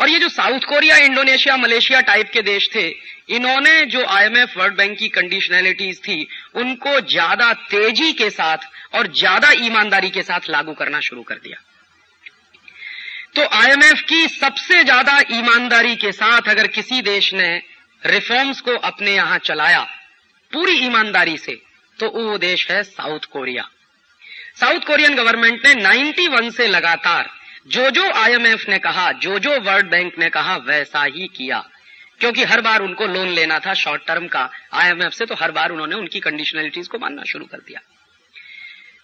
और 0.00 0.08
ये 0.08 0.18
जो 0.18 0.28
South 0.28 0.60
Korea, 0.60 0.96
Indonesia, 0.96 1.56
Malaysia 1.56 2.00
type 2.00 2.30
के 2.32 2.42
देश 2.42 2.68
थे, 2.74 2.86
इन्होंने 3.28 3.84
जो 3.86 4.04
आईएमएफ, 4.04 4.56
वर्ल्ड 4.56 4.76
बैंक 4.76 4.98
की 4.98 5.08
कंडीशनैलिटीज 5.08 5.98
थी, 5.98 6.28
उनको 6.54 7.00
ज़्यादा 7.00 7.52
तेज़ी 7.52 8.12
के 8.12 8.30
साथ 8.30 8.58
और 8.94 9.12
ज़्यादा 9.12 9.50
ईमानदारी 9.50 10.10
के 10.10 10.22
साथ 10.22 10.50
लागू 10.50 10.72
करना 10.72 11.00
शुरू 11.00 11.22
कर 11.22 11.34
दिया। 11.34 11.62
तो 13.34 13.44
आईएमएफ 13.56 14.00
की 14.00 14.26
सबसे 14.28 14.84
ज़्यादा 14.84 15.20
ईमानदारी 15.30 15.96
के 15.96 16.12
साथ 16.12 16.48
अगर 16.48 16.66
किसी 16.66 17.02
देश 17.02 17.34
ने 17.34 17.62
रिफॉर्म्स 18.06 18.60
को 18.60 18.76
अपने 18.76 19.14
यहाँ 19.14 19.38
चलाया 19.38 19.86
पूरी 20.52 20.72
ईमानदारी 20.86 21.36
से 21.38 21.60
तो 21.98 22.08
वो 22.10 22.36
देश 22.38 22.70
है 22.70 22.82
South 22.82 23.24
Korea. 23.32 23.68
South 24.56 24.86
Korean 24.86 25.14
government 25.14 25.66
ने 25.66 25.74
91 25.76 26.50
से 26.50 26.66
लगातार 26.66 27.30
जो 27.66 27.88
जो 27.90 28.10
आईएमएफ 28.12 28.68
ने 28.68 28.78
कहा 28.78 29.10
जो 29.14 29.38
जो 29.38 29.58
वर्ल्ड 29.60 29.90
बैंक 29.90 30.18
ने 30.18 30.28
कहा, 30.28 30.56
वैसा 30.56 31.02
ही 31.04 31.26
किया। 31.36 31.58
क्योंकि 32.20 32.44
हर 32.44 32.60
बार 32.60 32.82
उनको 32.82 33.06
लोन 33.06 33.28
लेना 33.28 33.58
था 33.58 33.74
शॉर्ट 33.74 34.06
टर्म 34.06 34.26
का 34.26 34.48
आईएमएफ 34.72 35.12
से 35.12 35.26
तो 35.26 35.34
हर 35.34 35.50
बार 35.50 35.70
उन्होंने 35.70 35.96
उनकी 35.96 36.20
कंडीशनलिटीज 36.20 36.88
को 36.88 36.98
मानना 36.98 37.22
शुरू 37.22 37.44
कर 37.44 37.58
दिया। 37.58 37.80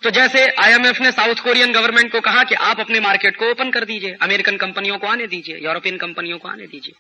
तो 0.03 0.11
जैसे 0.11 0.47
आईएमएफ 0.61 1.01
ने 1.01 1.13
साउथ 1.13 1.35
कोरियन 1.35 1.73
गवर्नमेंट 1.73 2.11
को 2.13 2.21
कहा 2.21 2.43
कि 2.45 2.55
आप 2.55 2.81
अपने 2.81 3.01
मार्केट 3.01 3.37
को 3.37 3.51
ओपन 3.51 3.71
कर 3.71 3.85
दीजिए, 3.85 4.17
अमेरिकन 4.23 4.57
कंपनियों 4.57 4.99
को 4.99 5.07
आने 5.07 5.27
दीजिए, 5.27 5.59
यूरोपियन 5.59 5.97
कंपनियों 5.97 6.39
को 6.39 6.49
आने 6.49 6.67
दीजिए 6.67 6.95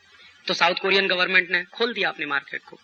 तो 0.46 0.54
साउथ 0.54 0.74
कोरियन 0.74 1.06
गवर्नमेंट 1.08 1.50
ने 1.50 1.62
खोल 1.72 1.92
दिया 1.92 2.08
अपने 2.08 2.26
मार्केट 2.26 2.60
को। 2.66 2.78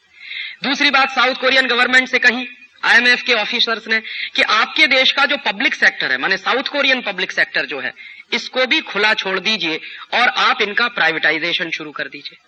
दूसरी 0.62 0.90
बात 0.90 1.11
साउथ 1.11 1.35
कोरियन 1.35 1.67
गवर्नमेंट 1.67 2.09
से 2.09 2.19
कही 2.19 2.47
आईएमएफ 2.85 3.23
के 3.23 3.33
ऑफिसर्स 3.33 3.87
ने 3.88 4.00
कि 4.35 4.43
आपके 4.43 4.87
देश 4.87 5.12
का 5.12 5.25
जो 5.26 5.37
पब्लिक 5.37 5.75
सेक्टर 5.75 6.11
है, 6.12 6.19
माने 6.19 6.37
साउथ 6.37 6.69
कोरियन 6.69 7.00
पब्लिक 7.00 7.33
सेक्टर 7.33 7.67
जो 7.67 7.81
है, 7.81 7.93
इसको 8.33 8.67
भी 8.67 8.81
खुला 8.81 9.12
छोड़ 9.14 9.38
दीजिए 9.38 9.81
और 10.14 10.29
आप 10.29 10.62
इनका 10.62 10.88
प्राइवेटाइजेशन 10.88 11.71
शुरू 11.71 11.90
कर 11.90 12.09
दीजिए। 12.09 12.38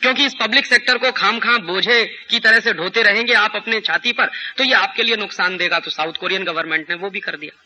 क्योंकि 0.00 0.24
इस 0.26 0.34
पब्लिक 0.34 0.66
सेक्टर 0.66 0.98
को 0.98 1.10
खाम 1.12 1.38
खाम 1.38 1.58
बोझे 1.58 2.04
की 2.30 2.38
तरह 2.38 2.60
से 2.60 2.72
ढोते 2.72 3.02
रहेंगे 3.02 3.34
आप 3.34 3.56
अपने 3.56 3.80
छाती 3.80 4.12
पर 4.12 4.30
तो 4.58 4.64
ये 4.64 4.72
आपके 4.74 5.02
लिए 5.02 5.16
नुकसान 5.16 5.56
देगा 5.56 5.78
तो 5.78 5.90
साउथ 5.90 6.12
कोरियन 6.12 6.44
गवर्नमेंट 6.44 6.90
ने 6.90 6.96
वो 6.96 7.10
भी 7.10 7.20
कर 7.20 7.36
दिया। 7.36 7.60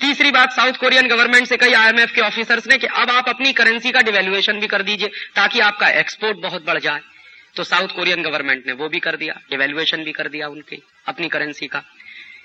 तीसरी 0.00 0.30
बात 0.30 0.52
साउथ 0.52 0.72
कोरियन 0.72 1.08
गवर्नमेंट 1.08 1.46
से 1.46 1.56
कई 1.56 1.72
आईएमएफ 1.72 2.12
के 2.12 2.20
ऑफिसर्स 2.20 2.66
ने 2.66 2.78
कि 2.78 2.86
अब 2.86 3.10
आप 3.10 3.28
अपनी 3.28 3.52
करेंसी 3.52 3.90
का 3.90 4.00
डिवेल्युएशन 4.00 4.60
भी 4.60 4.66
कर 4.66 4.82
दीजिए, 4.82 5.08
ताकि 5.34 5.60
आपका 5.60 5.88
एक्सपोर्ट 5.90 6.38
बहुत 6.38 6.66
बढ़ 6.66 6.78
जाए। 6.78 7.00
तो 7.56 7.64
साउथ 7.64 7.88
कोरियन 7.88 8.22
गवर्नमेंट 8.22 8.66
ने 8.66 8.72
वो 8.72 8.88
भी 8.88 8.98
कर 8.98 9.16
दिया 9.16 9.40
डिवेल्युएशन 9.50 10.04
भी 10.04 10.12
कर 10.12 10.28
दिया 10.28 10.48
उनकी, 10.48 10.82
अपनी 11.06 11.28
करेंसी 11.28 11.66
का। 11.66 11.82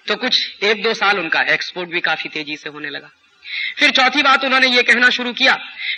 तो 0.07 0.15
कुछ 0.15 0.63
एक 0.63 0.83
दो 0.83 0.93
साल 0.93 1.19
उनका 1.19 1.41
एक्सपोर्ट 1.41 1.89
भी 1.89 1.99
काफ़ी 1.99 2.29
तेज़ी 2.29 2.57
से 2.57 2.69
होने 2.69 2.89
लगा। 2.89 3.09
फिर 3.79 3.89
चौथी 3.89 4.21
बात 4.21 4.43
उन्होंने 4.43 4.67
ये 4.67 4.83
कहना 4.83 5.09
शुरू 5.09 5.33
किया 5.33 5.53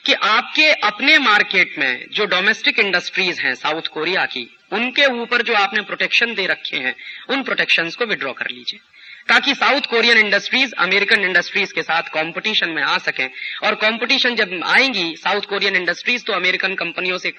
कि 0.06 0.13
आपके 0.13 0.72
अपने 0.72 1.18
मार्केट 1.18 1.75
में 1.80 2.06
जो 2.12 2.25
डोमेस्टिक 2.25 2.80
इंडस्ट्रीज़ 2.80 3.42
हैं 3.42 3.54
साउथ 3.56 3.88
कोरिया 3.88 4.25
की, 4.25 4.58
उनके 4.72 5.06
ऊपर 5.06 5.42
जो 5.42 5.54
आपने 5.54 5.82
प्रोटेक्शन 5.82 6.34
दे 6.34 6.46
रखे 6.46 6.78
हैं, 6.78 6.96
उन 7.30 7.44
प्रोटेक्शन 7.44 7.89
को 7.89 8.06
विड्रॉ 8.06 8.34
कर 8.34 8.50
लीजिए। 8.51 8.80
ताकि 9.29 9.55
South 9.55 9.81
Korean 9.81 10.17
industries, 10.17 10.74
American 10.74 11.24
industries 11.24 11.74
के 11.74 11.81
साथ 11.81 12.01
कंपटीशन 12.01 12.69
में 12.69 12.83
आ 12.83 12.98
सकें। 12.98 13.29
और 13.63 13.75
कंपटीशन 13.75 14.36
जब 14.36 14.62
आएँगी, 14.65 15.15
साउथ 15.15 15.41
कोरियन 15.41 15.75
इंडस्ट्रीज़ 15.75 16.24
तो 16.24 16.33
अमेरिकन 16.33 16.75
कंपनियों 16.75 17.17
से 17.17 17.29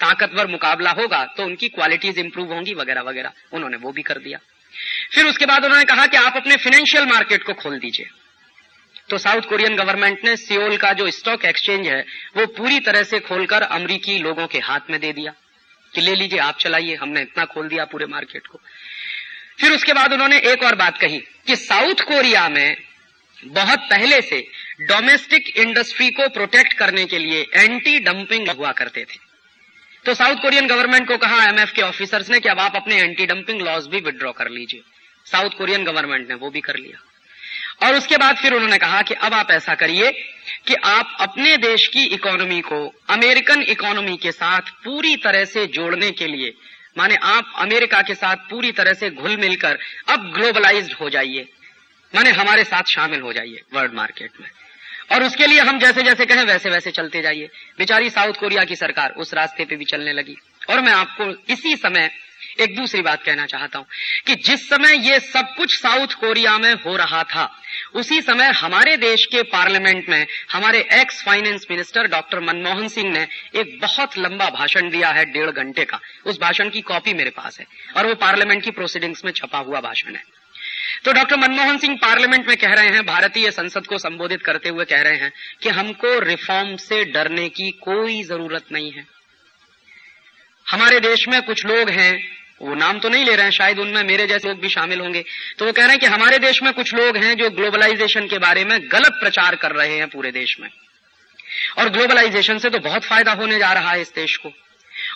ताकतवर 0.00 0.46
मुकाबला 0.46 0.90
होगा 0.90 1.24
तो 1.24 1.42
उनकी 1.42 1.68
क्वालिटीज 1.68 2.18
इंप्रूव 2.18 2.52
होंगी 2.52 2.74
वगैरह 2.74 3.00
वगैरह। 3.00 3.32
उन्होंने 3.52 3.76
वो 3.76 3.92
भी 3.92 4.02
कर 4.02 4.18
दिया। 4.18 4.38
फिर 5.14 5.26
उसके 5.26 5.46
बाद 5.46 5.64
उन्होंने 5.64 5.84
कहा 5.84 6.06
कि 6.06 6.16
आप 6.16 6.36
अपने 6.36 6.56
फाइनेंशियल 6.56 7.06
मार्केट 7.06 7.42
को 7.42 7.52
खोल 7.52 7.78
दीजिए। 7.78 8.06
तो 9.10 9.18
साउथ 9.18 9.40
कोरियन 9.40 9.76
गवर्नमेंट 9.76 10.24
ने 10.24 10.36
सियोल 10.36 10.76
का 10.76 10.92
जो 10.92 11.10
स्टॉक 11.10 11.44
एक्सचेंज 11.44 11.86
है, 11.86 12.04
वो 12.36 12.46
पूरी 12.46 12.80
तरह 12.80 13.02
से 13.02 13.20
खोलकर 13.20 13.62
अमरीकी 13.62 14.18
लोगों 14.18 14.46
के 14.46 14.58
हाथ 14.58 14.80
में 14.90 15.00
दे 15.00 15.12
दिया। 15.12 15.34
कि 15.94 16.00
ले 16.00 16.12
लीजिए, 16.12 16.38
आप 16.38 16.58
चलाइए, 16.58 16.94
हमने 16.94 17.20
इतना 17.20 17.44
खोल 17.44 17.68
दिया 17.68 17.84
पूरे 17.84 18.06
मार्केट 18.06 18.46
को। 18.46 18.60
फिर 19.60 19.72
उसके 19.72 19.92
बाद 19.92 20.12
उन्होंने 20.12 20.38
एक 20.38 20.62
और 20.62 20.74
बात 20.74 20.98
कही 20.98 21.18
कि 21.18 21.56
साउथ 21.56 21.94
कोरिया 21.94 22.48
में 22.48 22.76
बहुत 23.44 23.78
पहले 23.78 24.20
से 24.20 24.46
डोमेस्टिक 24.80 25.56
इंडस्ट्री 25.56 26.10
को 26.10 26.28
प्रोटेक्ट 26.28 26.72
करने 26.72 27.04
के 27.04 27.18
लिए 27.18 27.46
एंटी 27.54 27.98
डंपिंग 27.98 28.48
हुआ 28.48 28.72
करते 28.72 29.00
थे। 29.00 29.32
तो 30.04 30.14
साउथ 30.14 30.36
कोरियन 30.36 30.66
गवर्नमेंट 30.66 31.08
को 31.08 31.16
कहा, 31.16 31.44
एमएफ 31.44 31.72
के 31.72 31.82
ऑफिसर्स 31.82 32.30
ने 32.30 32.40
कि 32.40 32.48
अब 32.48 32.60
आप 32.60 32.76
अपने 32.76 32.96
एंटी 32.96 33.26
डंपिंग 33.26 33.60
लॉज 33.60 33.86
भी 33.86 34.00
विड्रॉ 34.00 34.32
कर 34.32 34.48
लीजिए। 34.48 34.80
साउथ 35.26 35.50
कोरियन 35.50 35.84
गवर्नमेंट 35.84 36.28
ने 36.28 36.34
वो 36.34 36.50
भी 36.50 36.60
कर 36.60 36.76
लिया। 36.76 37.02
और 37.86 37.94
उसके 37.94 38.16
बाद 38.16 38.36
फिर 38.36 38.52
उन्होंने 38.52 38.78
कहा 38.78 39.02
कि 39.02 39.14
अब 39.14 39.34
आप 39.34 39.50
ऐसा 39.50 39.74
करिए 39.74 40.10
कि 40.66 40.74
आप 40.74 41.16
अपने 41.20 41.56
देश 41.56 41.86
की 41.86 42.04
इकोनॉमी 42.04 42.60
को, 42.60 42.94
अमेरिकन 43.10 43.62
इकोनॉमी 43.62 44.16
के 44.16 44.32
साथ 44.32 44.60
पूरी 44.60 45.16
तरह 45.16 45.44
से 45.44 45.66
जोड़ने 45.66 46.10
के 46.10 46.26
लिए 46.26 46.54
माने 46.98 47.14
आप 47.14 47.52
अमेरिका 47.56 48.02
के 48.02 48.14
साथ 48.14 48.36
पूरी 48.36 48.72
तरह 48.72 48.92
से 48.92 49.10
घुल 49.10 49.36
मिलकर 49.36 49.78
अब 50.08 50.32
ग्लोबलाइज्ड 50.32 50.92
हो 50.92 51.10
जाइए। 51.10 51.48
माने 52.14 52.30
हमारे 52.30 52.64
साथ 52.64 52.82
शामिल 52.82 53.20
हो 53.20 53.32
जाइए 53.32 53.60
वर्ल्ड 53.74 53.94
मार्केट 53.94 54.30
में। 54.40 54.48
और 55.12 55.22
उसके 55.22 55.46
लिए 55.46 55.60
हम 55.60 55.78
जैसे 55.78 56.02
जैसे 56.02 56.26
कहें 56.26 56.44
वैसे 56.44 56.70
वैसे 56.70 56.90
चलते 56.90 57.22
जाइए। 57.22 57.48
बेचारी 57.78 58.10
साउथ 58.10 58.32
कोरिया 58.32 58.64
की 58.64 58.76
सरकार 58.76 59.10
उस 59.10 59.34
रास्ते 59.34 59.64
पे 59.64 59.76
भी 59.76 59.84
चलने 59.84 60.12
लगी। 60.12 60.36
और 60.70 60.80
मैं 60.80 60.92
आपको 60.92 61.52
इसी 61.52 61.76
समय 61.76 62.10
एक 62.62 62.76
दूसरी 62.76 63.00
बात 63.02 63.22
कहना 63.22 63.46
चाहता 63.46 63.78
हूँ 63.78 63.86
कि 64.26 64.34
जिस 64.44 64.68
समय 64.68 64.96
ये 65.08 65.18
सब 65.22 65.54
कुछ 65.56 65.76
साउथ 65.76 66.14
कोरिया 66.20 66.56
में 66.58 66.72
हो 66.76 66.96
रहा 66.96 67.22
था, 67.24 67.50
उसी 67.94 68.20
समय 68.22 68.50
हमारे 68.54 68.96
देश 68.98 69.24
के 69.26 69.42
पार्लियामेंट 69.50 70.08
में 70.08 70.26
हमारे 70.50 70.80
ex 70.92 71.22
finance 71.24 71.66
minister 71.70 72.06
doctor 72.08 72.40
Manmohan 72.42 72.88
Singh 72.88 73.10
ने 73.12 73.26
एक 73.54 73.78
बहुत 73.82 74.18
लंबा 74.18 74.48
भाषण 74.50 74.90
दिया 74.90 75.10
है, 75.10 75.24
डेढ़ 75.24 75.50
घंटे 75.52 75.84
का। 75.84 76.00
उस 76.26 76.40
भाषण 76.40 76.70
की 76.70 76.80
कॉपी 76.82 77.14
मेरे 77.14 77.30
पास 77.32 77.58
है 77.60 77.66
और 77.96 78.06
वो 78.06 78.14
पार्लियामेंट 78.16 78.62
की 78.64 78.70
प्रोसीडिंग्स 78.72 79.24
में 79.24 79.32
छपा 79.32 79.58
हुआ 79.60 79.80
भाषण 79.80 80.14
है। 80.14 80.22
तो 81.04 81.12
डॉक्टर 81.12 81.36
मनमोहन 81.38 81.78
सिंह 81.78 81.96
पार्लियामेंट 81.96 82.48
में 82.48 82.56
कह 82.56 82.72
रहे 82.72 82.88
हैं, 82.88 83.04
भारतीय 83.06 83.50
संसद 83.50 83.86
को 83.86 83.98
संबोधित 83.98 84.42
करते 84.42 84.68
हुए 84.68 84.84
कह 84.84 85.00
रहे 85.02 85.16
हैं 85.16 85.32
कि 85.62 85.68
हमको 85.70 86.18
रिफॉर्म 86.20 86.76
से 86.78 87.04
डरने 87.06 87.48
की 87.50 87.70
कोई 87.82 88.22
ज़रूरत 88.24 88.72
नहीं 88.72 88.92
है। 88.92 89.06
हमारे 90.66 91.00
देश 91.00 91.26
में 91.28 91.40
कुछ 91.42 91.64
लोग 91.66 91.90
हैं 91.90 92.12
वो 92.62 92.74
नाम 92.74 92.98
तो 92.98 93.08
नहीं 93.08 93.24
ले 93.24 93.34
रहे 93.34 93.44
हैं, 93.44 93.52
शायद 93.52 93.78
उनमें 93.78 94.02
मेरे 94.04 94.26
जैसे 94.26 94.48
लोग 94.48 94.60
भी 94.60 94.68
शामिल 94.68 95.00
होंगे। 95.00 95.24
तो 95.58 95.64
वो 95.64 95.72
कह 95.72 95.82
रहे 95.82 95.90
हैं 95.90 96.00
कि 96.00 96.06
हमारे 96.08 96.38
देश 96.38 96.62
में 96.62 96.72
कुछ 96.72 96.94
लोग 96.94 97.16
हैं 97.16 97.34
जो 97.36 97.50
ग्लोबलाइजेशन 97.50 98.26
के 98.26 98.38
बारे 98.38 98.64
में 98.64 98.78
गलत 98.92 99.18
प्रचार 99.20 99.54
कर 99.56 99.72
रहे 99.72 99.96
हैं 99.96 100.08
पूरे 100.08 100.30
देश 100.32 100.56
में। 100.60 100.68
और 101.78 101.88
ग्लोबलाइजेशन 101.88 102.58
से 102.58 102.70
तो 102.70 102.78
बहुत 102.80 103.04
फ़ायदा 103.04 103.32
होने 103.32 103.58
जा 103.58 103.72
रहा 103.72 103.90
है 103.90 104.00
इस 104.00 104.12
देश 104.14 104.36
को। 104.36 104.52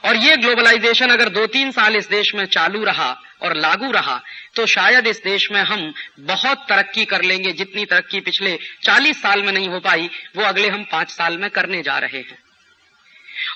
और 0.05 0.17
ये 0.17 0.37
ग्लोबलाइजेशन 0.37 1.11
अगर 1.11 1.29
दो 1.29 1.47
तीन 1.47 1.71
साल 1.71 1.97
इस 1.97 2.09
देश 2.09 2.35
में 2.35 2.45
चालू 2.47 2.83
रहा 2.85 3.11
और 3.43 3.55
लागू 3.57 3.91
रहा 3.91 4.21
तो 4.57 4.67
शायद 4.67 5.07
इस 5.07 5.23
देश 5.25 5.49
में 5.53 5.61
हम 5.63 5.93
बहुत 6.21 6.65
तरक्की 6.69 7.05
कर 7.05 7.23
लेंगे, 7.23 7.53
जितनी 7.53 7.85
तरक्की 7.85 8.21
पिछले 8.21 8.59
40 8.83 9.23
साल 9.23 9.43
में 9.43 9.53
नहीं 9.53 9.69
हो 9.69 9.81
पाई, 9.81 10.11
वो 10.37 10.43
अगले 10.43 10.69
हम 10.69 10.85
पाँच 10.93 11.11
साल 11.11 11.39
में 11.39 11.49
करने 11.51 11.83
जा 11.83 11.99
रहे 11.99 12.19
हैं। 12.19 12.39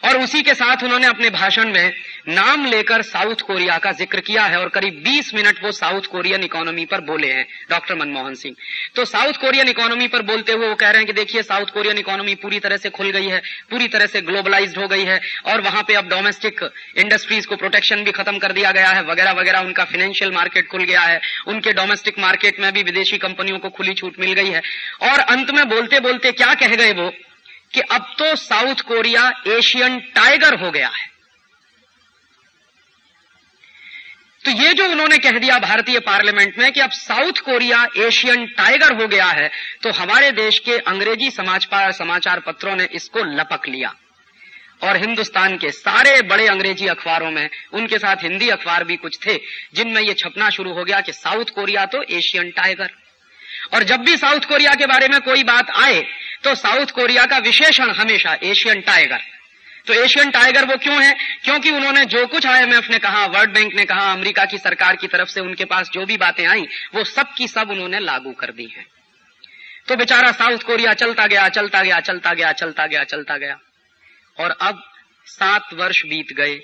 और 0.05 0.21
उसी 0.21 0.43
के 0.43 0.55
साथ 0.55 0.83
उन्होंने 0.85 1.07
अपने 1.07 1.31
भाषण 1.31 1.73
में 1.73 1.93
नाम 2.29 2.65
लेकर 2.67 3.03
साउथ 3.03 3.41
कोरिया 3.41 3.79
का 3.79 3.93
ज़िक्र 3.93 4.21
किया 4.21 4.43
है 4.45 4.59
और 4.61 4.69
करीब 4.69 5.03
20 5.05 5.35
मिनट 5.35 5.63
वो 5.65 5.73
साउथ 5.73 6.07
कोरियन 6.07 6.43
इकोनॉमी 6.45 6.85
पर 6.85 7.01
बोले 7.01 7.33
हैं, 7.33 7.47
डॉक्टर 7.71 7.95
मनमोहन 7.95 8.35
सिंह। 8.35 8.57
तो 8.95 9.05
साउथ 9.05 9.33
कोरियन 9.33 9.69
इकोनॉमी 9.69 10.09
पर 10.09 10.23
बोलते 10.23 10.53
हुए 10.53 10.69
वो 10.69 10.75
कह 10.75 10.91
रहे 10.91 10.99
हैं 10.99 11.07
कि 11.07 11.13
देखिए, 11.13 11.43
साउथ 11.43 11.67
कोरियन 11.67 11.99
इकोनॉमी 11.99 12.35
पूरी 12.35 12.59
तरह 12.59 12.77
से 12.77 12.91
खुल 12.91 13.11
गई 13.11 13.29
है, 13.29 13.41
पूरी 13.71 13.89
तरह 13.89 14.07
से 14.07 14.21
ग्लोबलाइज 14.21 14.77
हो 14.79 14.89
गई 14.89 15.05
है 15.05 15.21
और 15.47 15.61
वहाँ 15.61 15.83
पे 15.83 15.95
अब 15.95 16.09
डोमेस्टिक 16.09 16.61
इंडस्ट्रीज़ 16.97 17.47
को 17.47 17.57
प्रोटेक्शन 17.57 18.05
भी 18.05 18.13
खत्म 18.13 18.39
कर 18.39 18.53
दिया 18.53 18.73
गया 18.73 18.89
है, 18.89 19.03
वगैरह 19.03 19.33
वगैरह 19.33 19.61
उनका 19.61 19.85
फाइनेंशियल 19.85 20.33
मार्केट 20.33 20.69
खुल 20.69 20.85
गया 20.85 21.01
है, 21.01 21.21
उनके 21.47 21.73
डोमेस्टिक 21.73 22.19
मार्केट 22.19 22.61
में 22.61 22.73
भी 22.73 22.83
विदेशी 22.83 23.19
कंपनियों 23.19 23.59
को 23.59 23.69
खुली 23.71 23.95
छूट 23.95 24.21
मिल 24.21 24.33
गई 24.33 24.51
है। 24.51 24.63
और 25.03 25.19
अंत 25.19 25.51
में 25.51 25.69
बोलते 25.69 26.01
बोलते 26.01 26.33
क्या 26.33 26.55
कह 26.55 26.75
गए 26.75 26.93
वो? 26.93 27.13
कि 27.75 27.81
अब 27.81 28.15
तो 28.19 28.35
साउथ 28.37 28.81
कोरिया 28.87 29.31
एशियन 29.49 29.99
टाइगर 30.15 30.59
हो 30.61 30.71
गया 30.71 30.89
है। 30.89 31.09
तो 34.45 34.51
ये 34.53 34.73
जो 34.75 34.85
उन्होंने 34.87 35.17
कह 35.19 35.39
दिया 35.39 35.59
भारतीय 35.59 35.99
पार्लियामेंट 36.01 36.59
में 36.59 36.71
कि 36.73 36.81
अब 36.81 36.91
साउथ 36.91 37.41
कोरिया 37.41 37.87
एशियन 37.99 38.47
टाइगर 38.49 38.93
हो 38.93 39.09
गया 39.09 39.27
है 39.27 39.49
तो 39.83 39.91
हमारे 39.93 40.31
देश 40.33 40.59
के 40.59 40.79
अंग्रेज़ी 40.79 41.31
समाचार 41.31 42.41
पत्रों 42.41 42.77
ने 42.77 42.89
इसको 42.93 43.25
लपक 43.33 43.69
लिया। 43.69 43.95
और 44.83 44.97
हिंदुस्तान 44.97 45.57
के 45.57 45.71
सारे 45.71 46.21
बड़े 46.23 46.47
अंग्रेज़ी 46.47 46.87
अखबारों 46.87 47.31
में, 47.31 47.49
उनके 47.73 47.99
साथ 47.99 48.23
हिंदी 48.23 48.49
अखबार 48.49 48.85
भी 48.85 48.97
कुछ 48.97 49.19
थे, 49.27 49.37
जिनमें 49.75 50.01
यह 50.03 50.15
छपना 50.15 50.49
शुरू 50.51 50.73
हो 50.73 50.85
गया 50.85 51.01
कि 51.01 51.13
साउथ 51.13 51.51
कोरिया 51.55 51.85
तो 51.87 52.03
एशियन 52.11 52.51
टाइगर। 52.51 52.91
और 53.75 53.83
जब 53.83 54.01
भी 54.01 54.17
साउथ 54.17 54.41
कोरिया 54.41 54.75
के 54.75 54.87
बारे 54.87 55.09
में 55.09 55.21
कोई 55.21 55.43
बात 55.43 55.71
आए 55.71 56.03
तो 56.45 56.55
साउथ 56.55 56.87
कोरिया 56.87 57.25
का 57.25 57.39
विशेषण 57.39 57.91
हमेशा 57.91 58.39
एशियन 58.43 58.81
टाइगर। 58.81 59.21
तो 59.87 59.95
एशियन 59.95 60.31
टाइगर 60.31 60.65
वो 60.65 60.77
क्यों 60.77 61.05
है? 61.05 61.13
क्योंकि 61.45 61.71
उन्होंने 61.71 62.05
जो 62.05 62.27
कुछ 62.27 62.47
आईएमएफ 62.47 62.91
ने 62.91 62.99
कहा, 62.99 63.27
वर्ल्ड 63.27 63.51
बैंक 63.51 63.75
ने 63.75 63.85
कहा, 63.85 64.13
अमेरिका 64.13 64.45
की 64.45 64.59
सरकार 64.59 64.97
की 64.97 65.07
तरफ़ 65.07 65.29
से 65.29 65.41
उनके 65.41 65.65
पास 65.65 65.91
जो 65.93 66.07
भी 66.07 66.17
बातें 66.17 66.47
आई, 66.47 66.67
वो 66.95 67.05
सब 67.05 67.35
की 67.39 67.49
सब 67.49 67.71
उन्होंने 67.71 68.01
लागू 68.01 68.33
कर 68.33 68.51
दी 68.51 68.67
हैं। 68.77 68.87
तो 69.89 69.97
बेचारा 69.97 70.33
साउथ 70.33 70.59
कोरिया 70.59 70.93
चलता 70.93 71.27
गया 71.27 71.49
चलता 71.49 71.83
गया 71.83 72.01
चलता 72.01 72.33
गया 72.33 72.53
चलता 72.53 72.87
गया 72.87 73.05
चलता 73.05 73.37
गया। 73.37 73.57
और 74.39 74.57
अब 74.61 74.83
सात 75.27 75.75
वर्ष 75.75 76.03
बीत 76.03 76.33
गए 76.33 76.61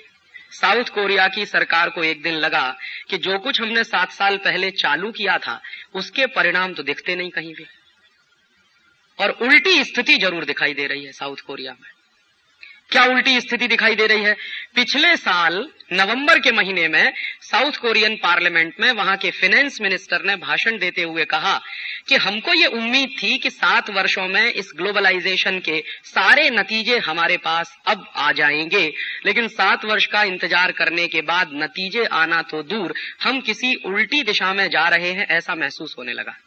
साउथ 0.51 0.83
कोरिया 0.83 1.27
की 1.27 1.45
सरकार 1.45 1.89
को 1.89 2.03
एक 2.03 2.21
दिन 2.21 2.33
लगा 2.33 2.77
कि 3.09 3.17
जो 3.17 3.39
कुछ 3.39 3.61
हमने 3.61 3.83
सात 3.83 4.11
साल 4.11 4.37
पहले 4.37 4.71
चालू 4.71 5.11
किया 5.11 5.37
था, 5.37 5.61
उसके 5.95 6.25
परिणाम 6.25 6.73
तो 6.73 6.83
दिखते 6.83 7.15
नहीं 7.15 7.29
कहीं 7.29 7.53
भी। 7.53 7.65
और 9.19 9.29
उल्टी 9.29 9.83
स्थिति 9.83 10.17
ज़रूर 10.17 10.45
दिखाई 10.45 10.73
दे 10.73 10.87
रही 10.87 11.05
है 11.05 11.11
साउथ 11.11 11.37
कोरिया 11.47 11.71
में। 11.71 11.96
क्या 12.89 13.03
उल्टी 13.03 13.41
स्थिति 13.41 13.67
दिखाई 13.67 13.95
दे 13.95 14.07
रही 14.07 14.23
है? 14.23 14.33
पिछले 14.75 15.15
साल, 15.17 15.67
नवंबर 15.93 16.39
के 16.39 16.51
महीने 16.51 16.87
में, 16.87 17.13
साउथ 17.41 17.71
कोरियन 17.71 18.15
पार्लियामेंट 18.15 18.73
में 18.79 18.91
वहाँ 18.91 19.17
के 19.17 19.31
फाइनेंस 19.31 19.81
मिनिस्टर 19.81 20.23
ने 20.23 20.35
भाषण 20.35 20.77
देते 20.77 21.03
हुए 21.03 21.25
कहा 21.25 21.61
कि 22.07 22.15
हमको 22.15 22.53
ये 22.53 22.65
उम्मीद 22.65 23.15
थी 23.23 23.37
कि 23.37 23.49
सात 23.49 23.89
वर्षों 23.89 24.27
में 24.27 24.53
इस 24.53 24.71
ग्लोबलाइजेशन 24.75 25.59
के 25.59 25.83
सारे 26.03 26.49
नतीजे 26.49 26.97
हमारे 26.97 27.37
पास 27.37 27.75
अब 27.87 28.07
आ 28.15 28.31
जाएँगे। 28.31 28.93
लेकिन 29.25 29.47
सात 29.47 29.85
वर्ष 29.85 30.05
का 30.05 30.23
इंतज़ार 30.23 30.71
करने 30.71 31.07
के 31.07 31.21
बाद 31.21 31.49
नतीजे 31.53 32.05
आना 32.05 32.41
तो 32.41 32.63
दूर, 32.63 32.93
हम 33.23 33.41
किसी 33.41 33.75
उल्टी 33.75 34.23
दिशा 34.23 34.53
में 34.53 34.67
जा 34.69 34.87
रहे 34.87 35.11
हैं 35.11 35.27
ऐसा 35.27 35.55
महसूस 35.55 35.95
होने 35.97 36.13
लगा। 36.13 36.37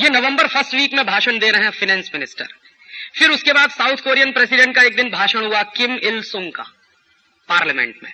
ये 0.00 0.08
नवंबर 0.08 0.46
फ़र्स्ट 0.46 0.74
वीक 0.74 0.94
में 0.94 1.06
भाषण 1.06 1.38
दे 1.38 1.50
रहे 1.50 1.62
हैं 1.62 1.70
फाइनेंस 1.70 2.10
मिनिस्टर 2.14 2.48
फिर 3.14 3.30
उसके 3.30 3.52
बाद 3.52 3.70
साउथ 3.70 4.04
कोरियन 4.04 4.32
प्रेसिडेंट 4.32 4.74
का 4.76 4.82
एक 4.82 4.96
दिन 4.96 5.10
भाषण 5.10 5.44
हुआ 5.44 5.62
किम 5.76 5.94
इल 5.94 6.20
सुंग 6.22 6.52
का, 6.52 6.62
पार्लियामेंट 7.48 7.94
में। 8.04 8.12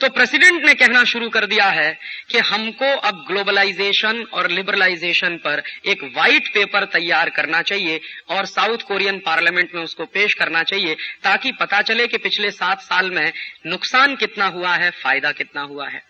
तो 0.00 0.08
प्रेसिडेंट 0.08 0.64
ने 0.64 0.72
कहना 0.74 1.02
शुरू 1.04 1.28
कर 1.28 1.44
दिया 1.46 1.64
है 1.66 1.98
कि 2.30 2.38
हमको 2.40 2.90
अब 2.98 3.24
ग्लोबलाइजेशन 3.28 4.22
और 4.32 4.50
लिबरलाइजेशन 4.50 5.36
पर 5.36 5.62
एक 5.86 6.04
व्हाइट 6.04 6.48
पेपर 6.54 6.84
तैयार 6.84 7.30
करना 7.30 7.62
चाहिए 7.62 8.00
और 8.28 8.46
साउथ 8.46 8.86
कोरियन 8.88 9.18
पार्लियामेंट 9.18 9.74
में 9.74 9.82
उसको 9.82 10.04
पेश 10.04 10.34
करना 10.34 10.62
चाहिए 10.62 10.96
ताकि 11.22 11.52
पता 11.52 11.80
चले 11.82 12.06
कि 12.06 12.18
पिछले 12.18 12.50
सात 12.50 12.82
साल 12.82 13.10
में 13.10 13.32
नुकसान 13.66 14.16
कितना 14.16 14.46
हुआ 14.46 14.76
है, 14.76 14.90
फ़ायदा 14.92 15.32
कितना 15.32 15.62
हुआ 15.62 15.88
है। 15.88 16.02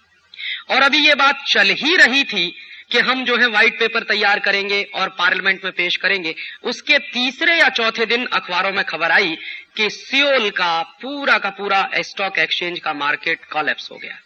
और 0.71 0.83
अभी 0.83 0.99
ये 0.99 1.15
बात 1.15 1.45
चल 1.49 1.75
ही 1.75 1.97
रही 1.97 2.25
थी 2.25 2.55
कि 2.91 2.99
हम 2.99 3.25
जो 3.25 3.37
है 3.37 3.47
व्हाइट 3.47 3.79
पेपर 3.79 4.03
तैयार 4.03 4.41
करेंगे 4.41 4.83
और 4.95 5.09
पार्लियामेंट 5.09 5.65
में 5.65 5.73
पेश 5.73 5.97
करेंगे। 5.97 6.35
उसके 6.65 6.99
तीसरे 7.13 7.59
या 7.59 7.69
चौथे 7.69 8.07
दिन 8.07 8.27
अखबारों 8.27 8.73
में 8.73 8.85
खबर 8.85 9.11
आई 9.11 9.37
कि 9.77 9.89
सियोल 9.91 10.51
का 10.51 10.83
पूरा 11.03 11.39
का 11.39 11.51
पूरा 11.51 11.89
स्टॉक 12.01 12.39
एक्सचेंज 12.39 12.79
का 12.79 12.93
मार्केट 12.95 13.45
कॉलेप्स 13.45 13.91
हो 13.91 13.97
गया। 13.97 14.19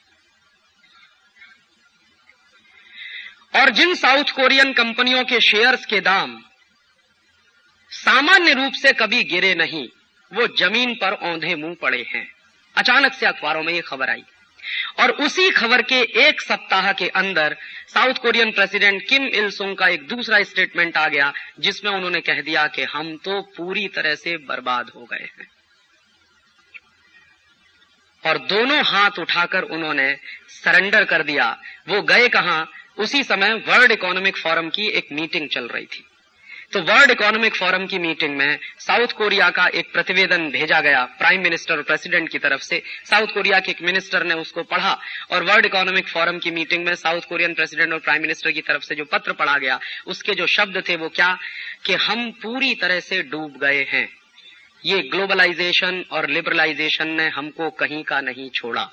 और 3.54 3.70
जिन 3.70 3.94
साउथ 3.94 4.30
कोरियन 4.30 4.72
कंपनियों 4.72 5.24
के 5.24 5.40
शेयर्स 5.40 5.86
के 5.86 6.00
दाम 6.00 6.42
सामान्य 7.90 8.52
रूप 8.52 8.72
से 8.72 8.92
कभी 8.92 9.22
गिरे 9.24 9.54
नहीं, 9.54 9.86
वो 10.32 10.46
ज़मीन 10.56 10.94
पर 10.94 11.12
औंधे 11.12 11.54
मुँह 11.54 11.76
पड़े 11.82 12.02
हैं। 12.08 12.26
अचानक 12.76 13.12
से 13.12 13.26
अखबारों 13.26 13.62
में 13.62 13.72
ये 13.72 13.80
खबर 13.80 14.10
आई। 14.10 14.24
और 15.00 15.10
उसी 15.10 15.50
खबर 15.50 15.82
के 15.82 16.00
एक 16.00 16.40
सप्ताह 16.40 16.92
के 16.92 17.08
अंदर 17.08 17.56
South 17.94 18.14
Korean 18.14 18.52
president 18.52 19.08
Kim 19.08 19.26
Il 19.26 19.50
Sung 19.50 19.76
का 19.76 19.88
एक 19.88 20.08
दूसरा 20.08 20.42
स्टेटमेंट 20.42 20.96
आ 20.96 21.08
गया, 21.08 21.32
जिसमें 21.60 21.92
उन्होंने 21.92 22.20
कह 22.20 22.40
दिया 22.40 22.66
कि 22.66 22.82
हम 22.82 23.16
तो 23.16 23.42
पूरी 23.42 23.88
तरह 23.88 24.14
से 24.14 24.36
बर्बाद 24.36 24.90
हो 24.96 25.04
गए 25.04 25.24
हैं। 25.24 25.48
और 28.26 28.38
दोनों 28.38 28.84
हाथ 28.84 29.10
उठाकर 29.18 29.62
उन्होंने 29.62 30.16
सरेंडर 30.48 31.04
कर 31.04 31.22
दिया। 31.22 31.60
वो 31.88 32.02
गए 32.02 32.28
कहा? 32.28 32.66
उसी 32.98 33.22
समय 33.24 33.54
वर्ल्ड 33.54 33.92
इकोनॉमिक 33.92 34.36
फोरम 34.36 34.70
की 34.70 34.88
एक 34.88 35.08
मीटिंग 35.12 35.48
चल 35.48 35.68
रही 35.68 35.86
थी। 35.86 36.06
तो 36.72 36.80
वर्ल्ड 36.80 37.10
इकोनॉमिक 37.10 37.54
फोरम 37.54 37.86
की 37.86 37.98
मीटिंग 37.98 38.36
में 38.36 38.58
साउथ 38.78 39.06
कोरिया 39.06 39.50
का 39.50 39.66
एक 39.74 39.92
प्रतिवेदन 39.92 40.50
भेजा 40.50 40.80
गया 40.80 41.04
प्राइम 41.04 41.42
मिनिस्टर 41.42 41.76
और 41.76 41.82
प्रेसिडेंट 41.82 42.28
की 42.28 42.38
तरफ़ 42.38 42.60
से। 42.60 42.82
साउथ 43.04 43.26
कोरिया 43.26 43.60
के 43.60 43.70
एक 43.70 43.82
मिनिस्टर 43.82 44.24
ने 44.24 44.34
उसको 44.34 44.62
पढ़ा 44.62 44.98
और 45.30 45.42
वर्ल्ड 45.42 45.66
इकोनॉमिक 45.66 46.08
फोरम 46.08 46.38
की 46.38 46.50
मीटिंग 46.50 46.86
में 46.86 46.94
साउथ 46.94 47.20
कोरियन 47.20 47.54
प्रेसिडेंट 47.54 47.92
और 47.92 47.98
प्राइम 47.98 48.22
मिनिस्टर 48.22 48.50
की 48.50 48.60
तरफ़ 48.60 48.82
से 48.82 48.94
जो 48.94 49.04
पत्र 49.04 49.32
पढ़ा 49.32 49.58
गया, 49.58 49.80
उसके 50.06 50.34
जो 50.34 50.46
शब्द 50.46 50.82
थे 50.88 50.96
वो 50.96 51.08
क्या? 51.08 51.38
कि 51.84 51.94
हम 51.94 52.30
पूरी 52.30 52.74
तरह 52.74 53.00
से 53.00 53.22
डूब 53.22 53.58
गए 53.62 53.86
हैं। 53.88 54.08
ये 54.84 54.98
ग्लोबलाइजेशन 54.98 56.04
और 56.12 56.28
लिबरलाइजेशन 56.28 57.08
ने 57.08 57.28
हमको 57.28 57.70
कहीं 57.70 58.02
का 58.02 58.20
नहीं 58.20 58.50
छोड़ा। 58.50 58.90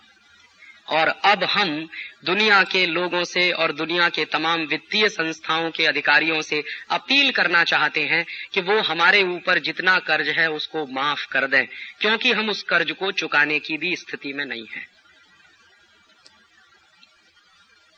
और 0.87 1.07
अब 1.07 1.43
हम 1.43 1.89
दुनिया 2.25 2.61
के 2.63 2.85
लोगों 2.85 3.23
से 3.23 3.51
और 3.51 3.71
दुनिया 3.71 4.09
के 4.09 4.25
तमाम 4.25 4.61
वित्तीय 4.61 5.09
संस्थाओं 5.09 5.69
के 5.71 5.85
अधिकारियों 5.85 6.41
से 6.41 6.63
अपील 6.91 7.31
करना 7.31 7.63
चाहते 7.63 8.01
हैं 8.01 8.25
कि 8.53 8.61
वो 8.61 8.79
हमारे 8.81 9.23
ऊपर 9.23 9.59
जितना 9.59 9.97
कर्ज 9.99 10.29
है 10.29 10.49
उसको 10.51 10.85
माफ़ 10.85 11.27
कर 11.27 11.47
दें, 11.47 11.65
क्योंकि 11.99 12.31
हम 12.31 12.49
उस 12.49 12.63
कर्ज 12.63 12.91
को 12.91 13.11
चुकाने 13.11 13.59
की 13.59 13.77
भी 13.77 13.95
स्थिति 13.95 14.33
में 14.33 14.45
नहीं 14.45 14.65
है। 14.75 14.87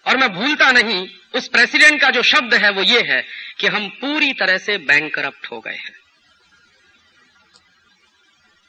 और 0.05 0.17
मैं 0.17 0.29
भूलता 0.29 0.71
नहीं, 0.71 1.07
उस 1.35 1.47
प्रेसिडेंट 1.47 2.01
का 2.01 2.09
जो 2.09 2.21
शब्द 2.23 2.53
है 2.53 2.71
वो 2.71 2.83
ये 2.83 3.01
है 3.01 3.23
कि 3.59 3.67
हम 3.67 3.89
पूरी 3.89 4.33
तरह 4.33 4.57
से 4.57 4.77
बैंक 4.77 5.13
करप्ट 5.15 5.51
हो 5.51 5.59
गए 5.59 5.75
हैं। 5.75 5.95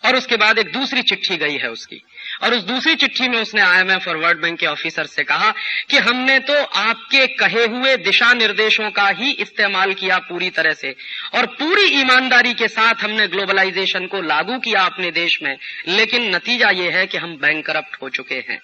और 0.04 0.16
उसके 0.16 0.37
बाद 0.37 0.59
एक 0.59 0.72
दूसरी 0.72 1.02
चिट्ठी 1.02 1.37
गई 1.37 1.57
है 1.57 1.70
उसकी। 1.70 2.02
और 2.42 2.55
उस 2.55 2.62
दूसरी 2.64 2.94
चिट्ठी 2.94 3.29
में 3.29 3.38
उसने 3.38 3.61
आईएमएफ 3.61 4.09
और 4.09 4.16
वर्ल्ड 4.16 4.40
बैंक 4.40 4.59
के 4.59 4.66
ऑफिसर 4.66 5.07
से 5.07 5.24
कहा 5.24 5.51
कि 5.90 5.98
हमने 5.98 6.38
तो 6.40 6.55
आपके 6.81 7.27
कहे 7.37 7.64
हुए 7.66 7.96
दिशा 7.98 8.33
निर्देशों 8.35 8.90
का 8.90 9.09
ही 9.11 9.31
इस्तेमाल 9.33 9.92
किया 9.94 10.18
पूरी 10.29 10.51
तरह 10.51 10.72
से 10.72 10.94
और 11.35 11.46
पूरी 11.55 11.85
ईमानदारी 12.01 12.55
के 12.55 12.68
साथ 12.68 13.03
हमने 13.03 13.27
ग्लोबलाइजेशन 13.29 14.07
को 14.07 14.20
लागू 14.22 14.59
किया 14.59 14.83
अपने 14.83 15.11
देश 15.12 15.38
में, 15.42 15.57
लेकिन 15.88 16.35
नतीजा 16.35 16.70
ये 16.72 16.90
है 16.90 17.07
कि 17.07 17.18
हम 17.18 17.37
बैंक 17.37 17.64
करप्ट 17.66 18.03
हो 18.03 18.09
चुके 18.11 18.44
हैं। 18.48 18.61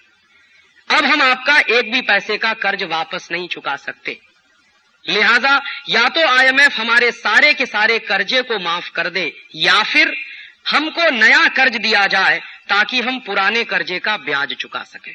अब 0.88 1.04
हम 1.04 1.22
आपका 1.22 1.58
एक 1.70 1.92
भी 1.92 2.00
पैसे 2.02 2.36
का 2.38 2.52
कर्ज 2.60 2.82
वापस 2.84 3.28
नहीं 3.32 3.48
चुका 3.48 3.76
सकते। 3.76 4.18
लिहाजा, 5.04 5.54
या 5.90 6.08
तो 6.08 6.26
आईएमएफ 6.28 6.78
हमारे 6.78 7.10
सारे 7.12 7.52
के 7.54 7.66
सारे 7.66 7.98
कर्जे 8.00 8.42
को 8.42 8.58
माफ़ 8.58 8.90
कर 8.90 9.08
दे, 9.08 9.32
या 9.56 9.82
फिर 9.82 10.14
हमको 10.68 11.10
नया 11.10 11.46
कर्ज 11.48 11.76
दिया 11.76 12.06
जाए 12.08 12.40
ताकि 12.68 13.00
हम 13.00 13.20
पुराने 13.20 13.64
कर्जे 13.64 13.98
का 13.98 14.16
ब्याज 14.16 14.54
चुका 14.54 14.82
सके। 14.82 15.12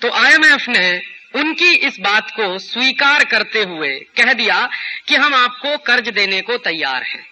तो 0.00 0.10
आईएमएफ 0.10 0.68
ने 0.68 1.02
उनकी 1.34 1.74
इस 1.74 2.00
बात 2.00 2.30
को 2.30 2.58
स्वीकार 2.58 3.24
करते 3.24 3.62
हुए 3.62 3.98
कह 3.98 4.32
दिया 4.32 4.70
कि 5.08 5.16
हम 5.16 5.34
आपको 5.34 5.78
कर्ज 5.78 6.08
देने 6.08 6.40
को 6.40 6.56
तैयार 6.56 7.02
हैं। 7.02 7.26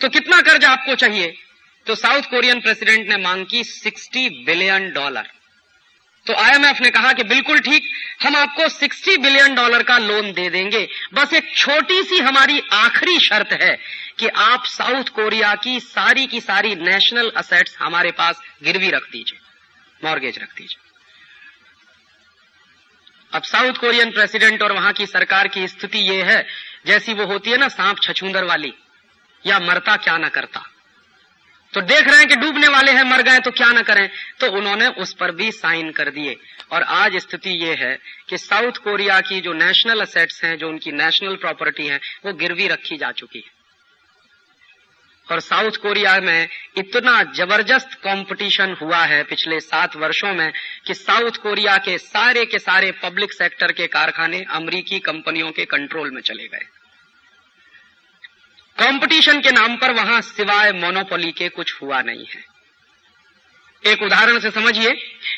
तो 0.00 0.08
कितना 0.08 0.40
कर्ज 0.40 0.64
आपको 0.64 0.94
चाहिए? 0.94 1.38
तो 1.86 1.94
साउथ 1.94 2.22
कोरियन 2.22 2.60
प्रेसिडेंट 2.60 3.08
ने 3.08 3.16
मांग 3.16 3.46
की 3.46 3.64
60 3.64 4.28
बिलियन 4.28 4.92
डॉलर। 4.92 5.30
तो 6.26 6.34
आईएमएफ 6.34 6.80
ने 6.80 6.90
कहा 6.90 7.12
कि 7.12 7.22
बिल्कुल 7.24 7.60
ठीक, 7.60 7.82
हम 8.22 8.36
आपको 8.36 8.68
60 8.68 9.16
बिलियन 9.16 9.54
डॉलर 9.54 9.82
का 9.82 9.98
लोन 9.98 10.32
दे 10.32 10.48
देंगे। 10.50 10.88
बस 11.14 11.32
एक 11.32 11.52
छोटी 11.56 12.02
सी 12.02 12.18
हमारी 12.18 12.62
आखिरी 12.72 13.18
शर्त 13.18 13.52
है 13.52 13.76
कि 14.18 14.28
आप 14.28 14.64
साउथ 14.64 15.08
कोरिया 15.08 15.54
की 15.54 15.78
सारी 15.80 16.26
की 16.26 16.40
सारी 16.40 16.74
नेशनल 16.74 17.30
असेट्स 17.36 17.76
हमारे 17.80 18.10
पास 18.10 18.40
गिरवी 18.62 18.90
रख 18.90 19.02
दीजिए, 19.02 19.38
मॉर्गेज 20.04 20.38
रख 20.38 20.54
दीजिए। 20.56 20.84
अब 23.32 23.42
साउथ 23.42 23.72
कोरियन 23.72 24.10
प्रेसिडेंट 24.10 24.62
और 24.62 24.72
वहाँ 24.72 24.92
की 24.92 25.06
सरकार 25.06 25.48
की 25.48 25.66
स्थिति 25.68 25.98
यह 25.98 26.24
है, 26.24 26.46
जैसी 26.86 27.14
वो 27.14 27.26
होती 27.26 27.50
है 27.50 27.56
ना 27.56 27.68
सांप 27.68 27.96
छछूंदर 28.02 28.44
वाली, 28.44 28.72
या 29.44 29.58
मरता 29.58 29.96
क्या 29.96 30.16
ना 30.18 30.28
करता। 30.28 30.70
तो 31.76 31.80
देख 31.80 32.08
रहे 32.08 32.18
हैं 32.18 32.28
कि 32.28 32.36
डूबने 32.36 32.68
वाले 32.68 32.92
हैं, 32.92 33.02
मर 33.02 33.22
गए 33.22 33.38
तो 33.38 33.50
क्या 33.50 33.72
ना 33.72 33.82
करें? 33.82 34.10
तो 34.40 34.50
उन्होंने 34.50 34.86
उस 34.86 35.14
पर 35.14 35.30
भी 35.30 35.52
साइन 35.52 35.92
कर 35.92 36.10
दिए। 36.10 36.36
और 36.72 36.82
आज 36.82 37.16
स्थिति 37.16 37.50
ये 37.50 37.74
है 37.74 37.98
कि 38.28 38.38
साउथ 38.38 38.72
कोरिया 38.72 39.20
की 39.20 39.40
जो 39.40 39.52
नेशनल 39.52 40.00
असेट्स 40.00 40.44
हैं, 40.44 40.58
जो 40.58 40.68
उनकी 40.68 40.92
नेशनल 40.92 41.36
प्रॉपर्टी 41.36 41.86
है, 41.86 42.00
वो 42.26 42.32
गिरवी 42.32 42.68
रखी 42.68 42.96
जा 42.96 43.10
चुकी 43.12 43.38
है। 43.38 43.56
और 45.32 45.40
साउथ 45.40 45.70
कोरिया 45.70 46.20
में 46.20 46.48
इतना 46.78 47.22
ज़बरदस्त 47.22 47.94
कंपटीशन 47.94 48.76
हुआ 48.82 49.04
है 49.04 49.22
पिछले 49.22 49.60
सात 49.60 49.96
वर्षों 49.96 50.34
में 50.34 50.52
कि 50.86 50.94
साउथ 50.94 51.30
कोरिया 51.30 51.76
के 51.76 51.98
सारे 51.98 52.44
के 52.44 52.58
सारे 52.58 52.92
पब्लिक 52.92 53.32
सेक्टर 53.32 53.72
के 53.72 53.86
कारखाने 53.86 54.44
अमरीकी 54.50 54.98
कंपनियों 54.98 55.50
के 55.50 55.64
कंट्रोल 55.64 56.10
में 56.10 56.22
चले 56.22 56.48
गए। 56.48 56.75
कंपटीशन 58.78 59.40
के 59.40 59.50
नाम 59.50 59.76
पर 59.76 59.92
वहाँ 59.92 60.20
सिवाय 60.20 60.72
मोनोपोली 60.72 61.32
के 61.32 61.48
कुछ 61.48 61.72
हुआ 61.82 62.00
नहीं 62.02 62.26
है। 62.26 62.44
एक 63.82 64.02
उदाहरण 64.02 64.38
से 64.38 64.50
समझिए 64.50 64.92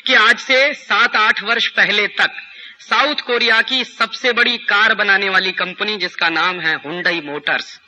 कि 0.07 0.13
आज 0.13 0.39
से 0.39 0.73
सात 0.73 1.15
आठ 1.15 1.43
वर्ष 1.43 1.67
पहले 1.67 2.07
तक 2.07 2.31
साउथ 2.79 3.15
कोरिया 3.15 3.61
की 3.61 3.83
सबसे 3.83 4.31
बड़ी 4.33 4.57
कार 4.57 4.95
बनाने 4.95 5.29
वाली 5.29 5.51
कंपनी 5.51 5.97
जिसका 5.97 6.29
नाम 6.29 6.59
है 6.59 6.75
हुंडई 6.75 7.21
मोटर्स 7.21 7.79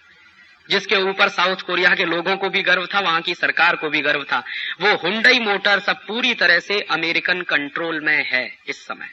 जिसके 0.70 0.96
ऊपर 0.96 1.30
साउथ 1.30 1.56
कोरिया 1.56 1.96
के 1.96 2.06
लोगों 2.06 2.36
को 2.38 2.50
भी 2.50 2.62
गर्व 2.62 2.86
था, 2.86 3.00
वहाँ 3.00 3.22
की 3.22 3.34
सरकार 3.36 3.76
को 3.76 3.90
भी 3.90 4.02
गर्व 4.02 4.24
था, 4.24 4.44
वो 4.82 4.96
हुंडई 4.96 5.40
मोटर्स 5.40 5.90
अब 5.90 5.96
पूरी 6.08 6.34
तरह 6.34 6.60
से 6.60 6.80
अमेरिकन 6.80 7.42
कंट्रोल 7.42 8.00
में 8.00 8.26
है 8.30 8.58
इस 8.68 8.86
समय। 8.86 9.10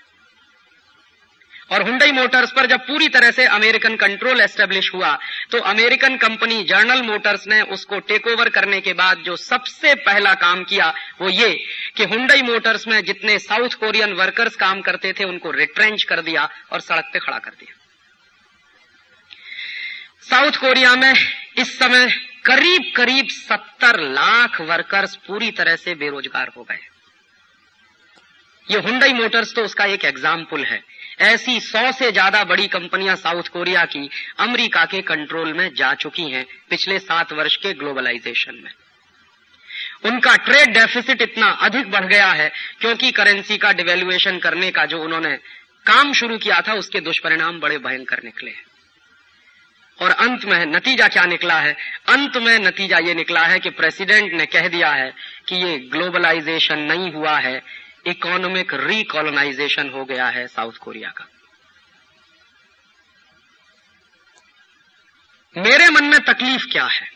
और 1.70 1.82
हुंडई 1.82 2.12
मोटर्स 2.12 2.52
पर 2.52 2.66
जब 2.66 2.86
पूरी 2.86 3.08
तरह 3.08 3.30
से 3.30 3.44
अमेरिकन 3.46 3.96
कंट्रोल 3.96 4.40
एस्टेब्लिश 4.40 4.90
हुआ 4.94 5.12
तो 5.50 5.58
अमेरिकन 5.70 6.16
कंपनी 6.18 6.62
जर्नल 6.64 7.02
मोटर्स 7.02 7.46
ने 7.48 7.60
उसको 7.74 7.98
टेक 8.02 8.26
ओवर 8.26 8.48
करने 8.50 8.80
के 8.80 8.92
बाद 8.94 9.18
जो 9.24 9.36
सबसे 9.38 9.94
पहला 9.96 10.34
काम 10.36 10.64
किया, 10.64 10.92
वो 11.20 11.28
ये 11.30 11.50
कि 11.96 12.04
हुंडई 12.06 12.42
मोटर्स 12.42 12.86
में 12.88 13.02
जितने 13.04 13.38
साउथ 13.40 13.74
कोरियन 13.80 14.12
वर्कर्स 14.14 14.56
काम 14.56 14.80
करते 14.82 15.12
थे, 15.12 15.24
उनको 15.24 15.50
रिट्रेंच 15.52 16.02
कर 16.04 16.20
दिया 16.22 16.48
और 16.72 16.80
सड़क 16.80 17.10
पे 17.12 17.18
खड़ा 17.18 17.38
कर 17.38 17.50
दिया। 17.52 17.74
साउथ 20.28 20.60
कोरिया 20.60 20.94
में 20.96 21.12
इस 21.12 21.78
समय 21.78 22.10
करीब 22.44 22.92
करीब 22.96 23.26
सत्तर 23.30 24.00
लाख 24.00 24.60
वर्कर्स 24.62 25.16
पूरी 25.26 25.50
तरह 25.52 25.76
से 25.76 25.94
बेरोजगार 25.96 26.50
हो 26.56 26.62
गए। 26.62 26.80
ये 28.66 28.78
हुंडई 28.80 29.12
मोटर्स 29.14 29.54
तो 29.54 29.64
उसका 29.64 29.84
एक 29.86 30.04
एग्ज़ाम्पल 30.04 30.64
है। 30.64 30.82
ऐसी 31.18 31.58
सौ 31.60 31.90
से 31.92 32.10
ज़्यादा 32.12 32.42
बड़ी 32.44 32.66
कंपनियाँ 32.68 33.16
साउथ 33.16 33.48
कोरिया 33.48 33.84
की 33.84 34.08
अमेरिका 34.38 34.84
के 34.84 35.00
कंट्रोल 35.02 35.52
में 35.52 35.70
जा 35.74 35.92
चुकी 35.94 36.30
हैं 36.30 36.44
पिछले 36.70 36.98
सात 36.98 37.32
वर्ष 37.32 37.56
के 37.56 37.72
ग्लोबलाइजेशन 37.72 38.60
में। 38.64 38.70
उनका 40.04 40.36
ट्रेड 40.36 40.72
डेफिसिट 40.74 41.22
इतना 41.22 41.46
अधिक 41.46 41.90
बढ़ 41.90 42.04
गया 42.04 42.30
है 42.32 42.50
क्योंकि 42.80 43.10
करेंसी 43.10 43.56
का 43.56 43.72
डिवेल्युएशन 43.72 44.38
करने 44.38 44.70
का 44.70 44.84
जो 44.84 45.02
उन्होंने 45.02 45.34
काम 45.86 46.12
शुरू 46.12 46.36
किया 46.38 46.60
था, 46.60 46.72
उसके 46.72 47.00
दुष्परिणाम 47.00 47.60
बड़े 47.60 47.78
भयंकर 47.78 48.22
निकले 48.24 48.50
हैं। 48.50 48.64
और 49.98 50.10
अंत 50.10 50.44
में 50.44 50.66
नतीजा 50.66 51.06
क्या 51.08 51.24
निकला 51.24 51.58
है? 51.60 51.76
अंत 52.08 52.36
में 52.36 52.58
नतीजा 52.58 52.98
ये 52.98 53.14
निकला 53.14 53.40
है 53.40 53.58
कि 53.58 53.70
प्रेसिडेंट 53.70 54.32
ने 54.32 54.46
कह 54.46 54.68
दिया 54.68 54.90
है 54.90 55.12
कि 55.48 55.56
ये 55.56 55.78
ग्लोबलाइजेशन 55.92 56.78
नहीं 56.78 57.12
हुआ 57.12 57.38
है 57.38 57.62
इकोनॉमिक 58.08 58.74
रिकॉलोनाइजेशन 58.74 59.88
हो 59.90 60.04
गया 60.04 60.26
है 60.28 60.46
साउथ 60.46 60.72
कोरिया 60.72 61.10
का। 61.10 61.28
मेरे 65.54 65.88
मन 65.88 66.04
में 66.04 66.18
तकलीफ़ 66.20 66.66
क्या 66.72 66.84
है? 66.84 67.06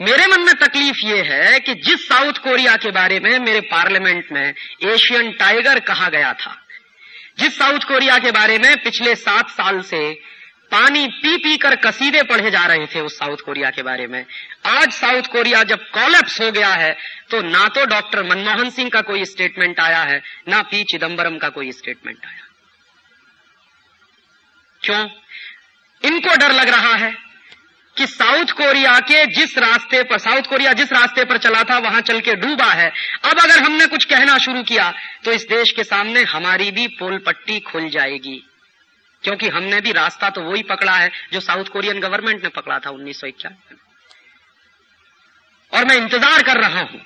मेरे 0.00 0.26
मन 0.26 0.40
में 0.40 0.54
तकलीफ़ 0.54 0.96
ये 0.98 1.22
है 1.22 1.58
कि 1.60 1.74
जिस 1.80 2.06
साउथ 2.08 2.38
कोरिया 2.38 2.76
के 2.76 2.90
बारे 2.90 3.18
में 3.20 3.38
मेरे 3.38 3.60
पार्लियामेंट 3.60 4.32
में 4.32 4.54
एशियन 4.84 5.30
टाइगर 5.32 5.80
कहा 5.80 6.08
गया 6.08 6.32
था, 6.34 6.56
जिस 7.38 7.58
साउथ 7.58 7.78
कोरिया 7.78 8.18
के 8.18 8.30
बारे 8.30 8.58
में 8.58 8.82
पिछले 8.82 9.14
सात 9.16 9.50
साल 9.50 9.80
से 9.82 10.00
पानी 10.72 11.06
पी 11.14 11.36
पी 11.36 11.56
कर 11.56 11.74
कसीदे 11.78 12.22
पढ़े 12.24 12.50
जा 12.50 12.64
रहे 12.66 12.86
थे 12.86 13.00
उस 13.00 13.18
साउथ 13.18 13.44
कोरिया 13.46 13.70
के 13.70 13.82
बारे 13.82 14.06
में। 14.06 14.24
आज 14.68 14.92
साउथ 14.92 15.26
कोरिया 15.32 15.62
जब 15.64 15.80
कॉलेप्स 15.92 16.40
हो 16.40 16.50
गया 16.52 16.68
है 16.74 16.92
तो 17.30 17.40
ना 17.42 17.66
तो 17.68 17.84
डॉक्टर 17.86 18.22
मनमोहन 18.24 18.70
सिंह 18.70 18.90
का 18.90 19.00
कोई 19.02 19.24
स्टेटमेंट 19.26 19.80
आया 19.80 20.02
है, 20.02 20.22
ना 20.48 20.62
पी 20.62 20.82
चिदम्बरम 20.84 21.36
का 21.38 21.48
कोई 21.50 21.72
स्टेटमेंट 21.72 22.24
आया। 22.26 22.46
क्यों? 24.82 25.08
इनको 26.02 26.36
डर 26.36 26.52
लग 26.52 26.68
रहा 26.68 26.94
है 26.96 27.10
कि 27.96 28.06
साउथ 28.06 28.52
कोरिया 28.52 28.98
के 29.00 29.24
जिस 29.32 29.56
रास्ते 29.58 30.02
पर, 30.02 30.18
साउथ 30.18 30.42
कोरिया 30.42 30.72
जिस 30.72 30.92
रास्ते 30.92 31.24
पर 31.24 31.38
चला 31.38 31.62
था, 31.62 31.78
वहाँ 31.78 32.00
चल 32.02 32.20
के 32.20 32.34
डूबा 32.36 32.70
है। 32.72 32.88
अब 33.24 33.40
अगर 33.40 33.62
हमने 33.62 33.86
कुछ 33.86 34.04
कहना 34.04 34.38
शुरू 34.38 34.62
किया 34.64 34.92
तो 35.24 35.32
इस 35.32 35.46
देश 35.48 35.72
के 35.72 35.84
सामने 35.84 36.22
हमारी 36.28 36.70
भी 36.70 36.86
पोल 36.94 37.18
पट्टी 37.18 37.58
खुल 37.62 37.88
जाएगी। 37.90 38.42
क्योंकि 39.24 39.48
हमने 39.48 39.80
भी 39.80 39.92
रास्ता 39.92 40.30
तो 40.30 40.40
वही 40.42 40.62
पकड़ा 40.62 40.92
है 40.92 41.10
जो 41.32 41.40
साउथ 41.42 41.64
कोरियन 41.68 42.00
गवर्नमेंट 42.00 42.42
ने 42.42 42.48
पकड़ा 42.50 42.78
था 42.78 42.90
उन्नीस 42.90 43.24
इक्यानवे 43.24 43.80
और 45.72 45.84
मैं 45.84 45.96
इंतज़ार 45.96 46.42
कर 46.42 46.60
रहा 46.60 46.80
हूँ। 46.82 47.00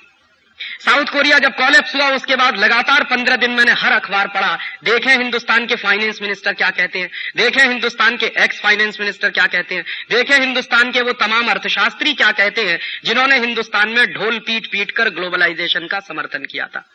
साउथ 0.81 1.05
कोरिया 1.05 1.37
जब 1.39 1.55
कॉलेप्स 1.55 1.93
हुआ, 1.95 2.07
उसके 2.11 2.35
बाद 2.35 2.57
लगातार 2.57 3.03
पंद्रह 3.03 3.35
दिन 3.35 3.51
मैंने 3.51 3.71
हर 3.73 3.91
अखबार 3.91 4.27
पढ़ा। 4.27 4.57
देखें 4.83 5.11
हिंदुस्तान 5.11 5.65
के 5.65 5.75
फाइनेंस 5.75 6.21
मिनिस्टर 6.21 6.53
क्या 6.53 6.69
कहते 6.69 6.99
हैं। 6.99 7.09
देखें 7.37 7.61
हिंदुस्तान 7.63 8.17
के 8.17 8.25
एक्स 8.43 8.61
फाइनेंस 8.61 8.99
मिनिस्टर 8.99 9.29
क्या 9.29 9.45
कहते 9.47 9.75
हैं। 9.75 9.83
देखें 10.09 10.35
हिंदुस्तान 10.35 10.91
के 10.91 11.01
वो 11.01 11.13
तमाम 11.15 11.49
अर्थशास्त्री 11.49 12.13
क्या 12.13 12.31
कहते 12.31 12.65
हैं, 12.65 12.79
जिन्होंने 13.05 13.37
हिंदुस्तान 13.39 13.89
में 13.89 14.13
ढोल 14.13 14.39
पीट 14.39 14.71
पीट 14.71 14.91
कर 14.91 15.09
ग्लोबलाइजेशन 15.09 15.87
का 15.87 15.99
समर्थन 15.99 16.45
किया 16.45 16.67
था। 16.67 16.85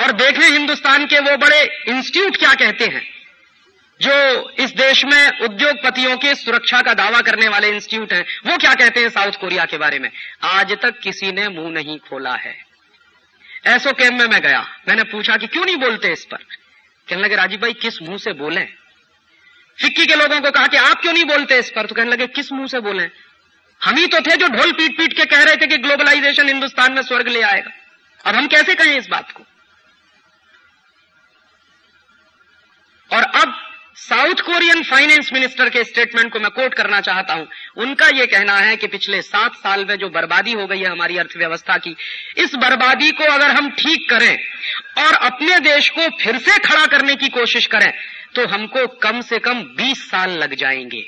और 0.00 0.12
देखें 0.12 0.48
हिंदुस्तान 0.48 1.06
के 1.06 1.18
वो 1.20 1.36
बड़े 1.38 1.62
इंस्टीट्यूट 1.88 2.36
क्या 2.36 2.54
कहते 2.56 2.86
हैं। 2.86 3.02
जो 4.02 4.50
इस 4.50 4.70
देश 4.70 5.04
में 5.04 5.38
उद्योगपतियों 5.38 6.16
की 6.16 6.34
सुरक्षा 6.34 6.82
का 6.82 6.94
दावा 6.94 7.20
करने 7.20 7.48
वाले 7.48 7.68
इंस्टीट्यूट 7.68 8.12
हैं, 8.12 8.24
वो 8.46 8.56
क्या 8.56 8.74
कहते 8.74 9.00
हैं 9.00 9.08
साउथ 9.08 9.32
कोरिया 9.32 9.64
के 9.64 9.78
बारे 9.78 9.98
में? 9.98 10.10
आज 10.42 10.72
तक 10.82 11.00
किसी 11.00 11.32
ने 11.32 11.48
मुँह 11.48 11.70
नहीं 11.70 11.98
खोला 11.98 12.34
है। 12.34 12.64
एसओ 13.66 13.92
कैम 13.92 14.18
में 14.18 14.26
मैं 14.26 14.40
गया। 14.40 14.60
मैंने 14.88 15.02
पूछा 15.02 15.36
कि 15.36 15.46
क्यों 15.46 15.64
नहीं 15.64 15.76
बोलते 15.76 16.12
इस 16.12 16.24
पर? 16.24 16.36
कहने 17.08 17.22
लगे, 17.22 17.36
राजीव 17.36 17.60
भाई, 17.60 17.72
किस 17.72 18.02
मुँह 18.02 18.18
से 18.18 18.32
बोले? 18.32 18.60
फिक्की 19.80 20.06
के 20.06 20.14
लोगों 20.14 20.40
को 20.40 20.50
कहा 20.50 20.66
कि, 20.66 20.76
आप 20.76 21.00
क्यों 21.00 21.12
नहीं 21.12 21.24
बोलते 21.24 21.58
इस 21.58 21.70
पर? 21.70 21.86
तो 21.86 21.94
कहने 21.94 22.10
लगे, 22.10 22.26
किस 22.26 22.52
मुँह 22.52 22.66
से 22.66 22.80
बोले? 22.80 23.04
हम 23.84 23.96
ही 23.96 24.06
तो 24.06 24.20
थे 24.20 24.36
जो 24.36 24.48
ढोल 24.48 24.72
पीट 24.72 24.98
पीट 24.98 25.12
के 25.12 25.24
कह 25.24 25.42
रहे 25.42 25.56
थे 25.56 25.66
कि 25.66 25.76
ग्लोबलाइजेशन 25.78 26.48
हिंदुस्तान 26.48 26.92
में 26.92 27.02
स्वर्ग 27.02 27.28
ले 27.28 27.42
आएगा। 27.42 27.70
अब 28.24 28.34
हम 28.34 28.46
कैसे 28.46 28.74
कहें 28.74 28.98
इस 28.98 29.08
बात 29.08 29.32
को? 29.32 29.44
और 33.16 33.22
अब 33.22 33.71
साउथ 33.96 34.40
कोरियन 34.40 34.82
फाइनेंस 34.82 35.30
मिनिस्टर 35.32 35.68
के 35.70 35.82
स्टेटमेंट 35.84 36.32
को 36.32 36.40
मैं 36.40 36.50
कोट 36.50 36.74
करना 36.74 37.00
चाहता 37.00 37.34
हूँ। 37.34 37.46
उनका 37.76 38.06
यह 38.08 38.26
कहना 38.26 38.56
है 38.56 38.76
कि 38.76 38.86
पिछले 38.86 39.20
सात 39.22 39.54
साल 39.54 39.84
में 39.84 39.94
जो 39.96 40.08
बर्बादी 40.08 40.52
हो 40.52 40.66
गई 40.66 40.78
है 40.78 40.90
हमारी 40.90 41.18
अर्थव्यवस्था 41.18 41.76
की, 41.78 41.94
इस 42.38 42.54
बर्बादी 42.54 43.10
को 43.10 43.24
अगर 43.24 43.50
हम 43.50 43.70
ठीक 43.70 44.08
करें 44.10 44.36
और 45.04 45.14
अपने 45.26 45.58
देश 45.60 45.88
को 45.88 46.08
फिर 46.22 46.38
से 46.38 46.58
खड़ा 46.58 46.86
करने 46.86 47.14
की 47.14 47.28
कोशिश 47.28 47.66
करें 47.66 47.92
तो 48.34 48.46
हमको 48.46 48.86
कम 48.98 49.20
से 49.20 49.38
कम 49.38 49.62
20 49.76 50.08
साल 50.10 50.30
लग 50.30 50.54
जाएँगे। 50.54 51.04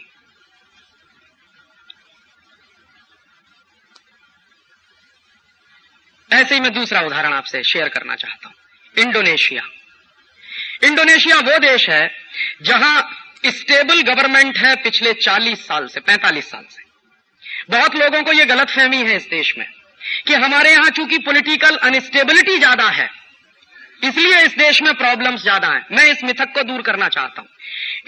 ऐसे 6.30 6.54
ही 6.54 6.60
मैं 6.60 6.72
दूसरा 6.72 7.00
उदाहरण 7.00 7.32
आपसे 7.32 7.62
शेयर 7.62 7.88
करना 7.88 8.14
चाहता 8.14 8.48
हूँ। 8.48 8.54
इंडोनेशिया। 8.96 9.62
इंडोनेशिया 10.82 11.38
वो 11.40 11.58
देश 11.60 11.88
है 11.90 12.10
जहाँ 12.64 13.10
स्टेबल 13.46 14.00
गवर्नमेंट 14.04 14.58
है 14.58 14.74
पिछले 14.82 15.12
40 15.14 15.66
साल 15.66 15.86
से 15.88 16.00
45 16.02 16.44
साल 16.44 16.64
से। 16.70 16.82
बहुत 17.70 17.96
लोगों 17.96 18.22
को 18.22 18.32
यह 18.32 18.44
गलत 18.46 18.70
फहमी 18.70 19.02
है 19.02 19.16
इस 19.16 19.26
देश 19.30 19.54
में 19.58 19.66
कि 20.26 20.34
हमारे 20.34 20.72
यहाँ 20.72 20.90
चूँकि 20.90 21.18
पॉलिटिकल 21.20 21.76
अनस्टेबिलिटी 21.78 22.56
ज़्यादा 22.58 22.88
है, 22.90 23.08
इसलिए 24.02 24.40
इस 24.40 24.56
देश 24.56 24.80
में 24.82 24.92
प्रॉब्लम्स 24.94 25.42
ज़्यादा 25.42 25.68
हैं। 25.68 25.84
मैं 25.92 26.04
इस 26.06 26.24
मिथक 26.24 26.52
को 26.54 26.62
दूर 26.62 26.82
करना 26.82 27.08
चाहता 27.10 27.40
हूँ। 27.40 27.48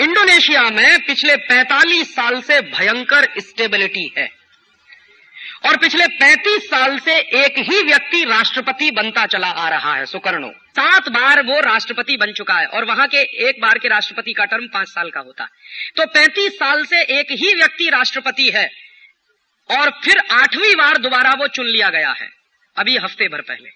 इंडोनेशिया 0.01 0.63
में 0.71 0.99
पिछले 1.07 1.37
45 1.45 2.15
साल 2.15 2.41
से 2.43 2.61
भयंकर 2.63 3.29
स्टेबिलिटी 3.41 4.13
है। 4.19 4.29
और 5.63 5.77
पिछले 5.77 6.07
35 6.17 6.67
साल 6.67 6.99
से 6.99 7.17
एक 7.39 7.59
ही 7.61 7.83
व्यक्ति 7.83 8.23
राष्ट्रपति 8.25 8.91
बनता 8.91 9.25
चला 9.27 9.49
आ 9.49 9.69
रहा 9.69 9.95
है, 9.95 10.07
सुकर्णो। 10.07 10.51
सात 10.71 11.09
बार 11.09 11.43
वो 11.43 11.61
राष्ट्रपति 11.63 12.17
बन 12.17 12.33
चुका 12.33 12.55
है, 12.55 12.67
और 12.67 12.85
वहाँ 12.85 13.07
के 13.07 13.23
एक 13.49 13.61
बार 13.63 13.79
के 13.79 13.89
राष्ट्रपति 13.89 14.33
का 14.33 14.45
टर्म 14.45 14.67
पाँच 14.67 14.89
साल 14.89 15.11
का 15.11 15.21
होता। 15.21 15.45
है 15.45 15.49
तो 15.97 16.07
35 16.13 16.59
साल 16.59 16.85
से 16.85 17.03
एक 17.19 17.33
ही 17.33 17.55
व्यक्ति 17.55 17.89
राष्ट्रपति 17.91 18.51
है, 18.51 18.69
और 19.71 19.91
फिर 20.05 20.19
आठवीं 20.33 20.75
बार 20.75 20.99
दोबारा 20.99 21.33
वो 21.33 21.49
चुन 21.49 21.67
लिया 21.67 21.89
गया 21.91 22.11
है, 22.13 22.29
अभी 22.77 22.97
हफ़्ते 22.97 23.29
भर 23.29 23.41
पहले। 23.43 23.71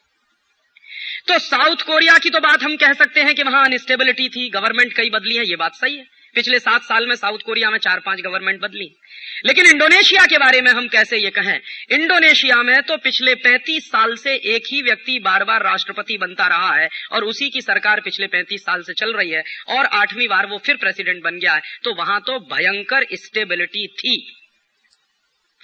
तो 1.28 1.38
साउथ 1.38 1.82
कोरिया 1.82 2.16
की 2.18 2.30
तो 2.30 2.40
बात 2.40 2.62
हम 2.62 2.76
कह 2.76 2.92
सकते 2.94 3.20
हैं 3.20 3.34
कि 3.34 3.42
वहाँ 3.42 3.64
अनस्टेबिलिटी 3.64 4.28
थी 4.28 4.48
गवर्नमेंट 4.50 4.92
कई 4.92 5.10
बदली 5.10 5.36
है, 5.36 5.44
ये 5.44 5.56
बात 5.56 5.74
सही 5.74 5.96
है। 5.96 6.04
पिछले 6.34 6.58
सात 6.58 6.82
साल 6.82 7.06
में 7.06 7.14
साउथ 7.14 7.38
कोरिया 7.46 7.70
में 7.70 7.78
चार 7.78 8.00
पाँच 8.00 8.20
गवर्नमेंट 8.20 8.60
बदली। 8.60 9.00
लेकिन 9.46 9.66
इंडोनेशिया 9.66 10.24
के 10.24 10.38
बारे 10.38 10.60
में 10.60 10.70
हम 10.70 10.88
कैसे 10.88 11.16
ये 11.16 11.30
कहें? 11.30 11.60
इंडोनेशिया 11.90 12.62
में 12.62 12.82
तो 12.82 12.96
पिछले 12.96 13.34
35 13.34 13.88
साल 13.88 14.14
से 14.14 14.34
एक 14.34 14.62
ही 14.72 14.82
व्यक्ति 14.82 15.18
बार 15.18 15.44
बार 15.44 15.62
राष्ट्रपति 15.62 16.18
बनता 16.18 16.46
रहा 16.46 16.74
है 16.74 16.88
और 17.12 17.24
उसी 17.24 17.48
की 17.48 17.60
सरकार 17.60 18.00
पिछले 18.00 18.26
35 18.26 18.60
साल 18.60 18.82
से 18.82 18.92
चल 18.92 19.12
रही 19.12 19.30
है 19.30 19.42
और 19.68 19.86
आठवीं 19.86 20.28
बार 20.28 20.46
वो 20.46 20.58
फिर 20.58 20.76
प्रेसिडेंट 20.76 21.22
बन 21.22 21.38
गया 21.38 21.52
है। 21.52 21.60
तो 21.84 21.94
वहाँ 21.94 22.20
तो 22.20 22.38
भयंकर 22.38 23.06
स्टेबिलिटी 23.12 23.86
थी। 23.86 24.32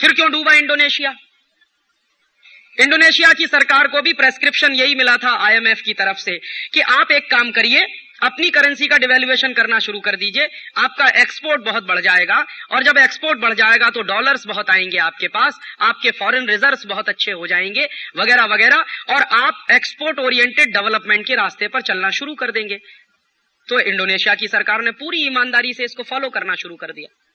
फिर 0.00 0.12
क्यों 0.12 0.32
डूबा 0.32 0.52
इंडोनेशिया? 0.52 1.14
इंडोनेशिया 2.80 3.32
की 3.32 3.46
सरकार 3.46 3.86
को 3.86 4.02
भी 4.02 4.12
प्रेस्क्रिप्शन 4.12 4.72
यही 4.72 4.94
मिला 4.94 5.16
था 5.16 5.46
आईएमएफ 5.46 5.80
की 5.80 5.92
तरफ़ 5.92 6.16
से 6.16 6.38
कि 6.74 6.80
आप 6.80 7.12
एक 7.12 7.30
काम 7.30 7.50
करिए 7.50 7.86
अपनी 8.22 8.50
करेंसी 8.50 8.86
का 8.86 8.98
डिवेल्युएशन 8.98 9.52
करना 9.52 9.78
शुरू 9.78 10.00
कर 10.00 10.16
दीजिए। 10.16 10.48
आपका 10.76 11.08
एक्सपोर्ट 11.20 11.62
बहुत 11.62 11.84
बढ़ 11.84 12.00
जाएगा 12.00 12.44
और 12.70 12.82
जब 12.82 12.98
एक्सपोर्ट 12.98 13.38
बढ़ 13.38 13.54
जाएगा 13.54 13.90
तो 13.90 14.02
डॉलर्स 14.02 14.46
बहुत 14.46 14.70
आएँगे 14.70 14.98
आपके 14.98 15.28
पास, 15.28 15.58
आपके 15.80 16.10
फॉरेन 16.10 16.48
रिजर्व्स 16.48 16.86
बहुत 16.86 17.08
अच्छे 17.08 17.32
हो 17.32 17.46
जाएँगे, 17.46 17.88
वगैरह 18.16 18.44
वगैरह, 18.44 18.84
और 19.08 19.22
आप 19.22 19.66
एक्सपोर्ट 19.72 20.18
ओरिएंटेड 20.18 20.72
डेवलपमेंट 20.72 21.26
के 21.26 21.34
रास्ते 21.34 21.68
पर 21.68 21.80
चलना 21.80 22.10
शुरू 22.10 22.34
कर 22.34 22.50
देंगे। 22.50 22.78
तो 23.68 23.80
इंडोनेशिया 23.80 24.34
की 24.34 24.48
सरकार 24.48 24.82
ने 24.82 24.90
पूरी 24.90 25.26
ईमानदारी 25.26 25.72
से 25.72 25.84
इसको 25.84 26.02
फॉलो 26.02 26.28
करना 26.28 26.54
शुरू 26.54 26.76
कर 26.76 26.92
दिया। 26.92 27.25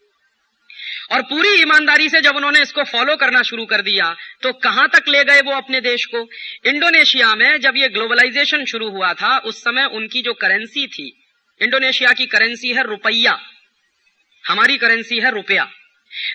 और 1.11 1.21
पूरी 1.21 1.49
ईमानदारी 1.61 2.09
से 2.09 2.21
जब 2.21 2.35
उन्होंने 2.35 2.61
इसको 2.61 2.83
फॉलो 2.83 3.15
करना 3.15 3.41
शुरू 3.41 3.65
कर 3.65 3.81
दिया 3.81 4.15
तो 4.41 4.53
कहाँ 4.53 4.87
तक 4.87 5.09
ले 5.09 5.23
गए 5.23 5.41
वो 5.41 5.51
अपने 5.51 5.81
देश 5.81 6.05
को? 6.05 6.29
इंडोनेशिया 6.69 7.35
में 7.35 7.59
जब 7.59 7.73
ये 7.77 7.87
ग्लोबलाइजेशन 7.87 8.65
शुरू 8.65 8.89
हुआ 8.89 9.13
था, 9.13 9.37
उस 9.37 9.61
समय 9.61 9.85
उनकी 9.85 10.21
जो 10.21 10.33
करेंसी 10.33 10.87
थी, 10.87 11.23
इंडोनेशिया 11.61 12.11
की 12.11 12.25
करेंसी 12.25 12.73
है 12.73 12.83
रुपया। 12.83 13.39
हमारी 14.47 14.77
करेंसी 14.77 15.19
है 15.19 15.31
रुपया। 15.31 15.69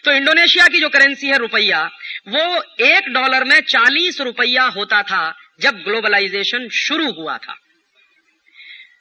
तो 0.04 0.10
इंडोनेशिया 0.10 0.66
की 0.66 0.80
जो 0.80 0.88
करेंसी 0.88 1.26
है 1.26 1.38
रुपया, 1.38 1.90
वो 2.28 2.62
एक 2.80 3.08
डॉलर 3.08 3.44
में 3.44 3.60
चालीस 3.60 4.20
रुपया 4.20 4.62
होता 4.62 5.02
था 5.02 5.38
जब 5.60 5.70
ग्लोबलाइजेशन 5.70 6.68
शुरू 6.68 7.12
हुआ 7.12 7.38
था। 7.38 7.58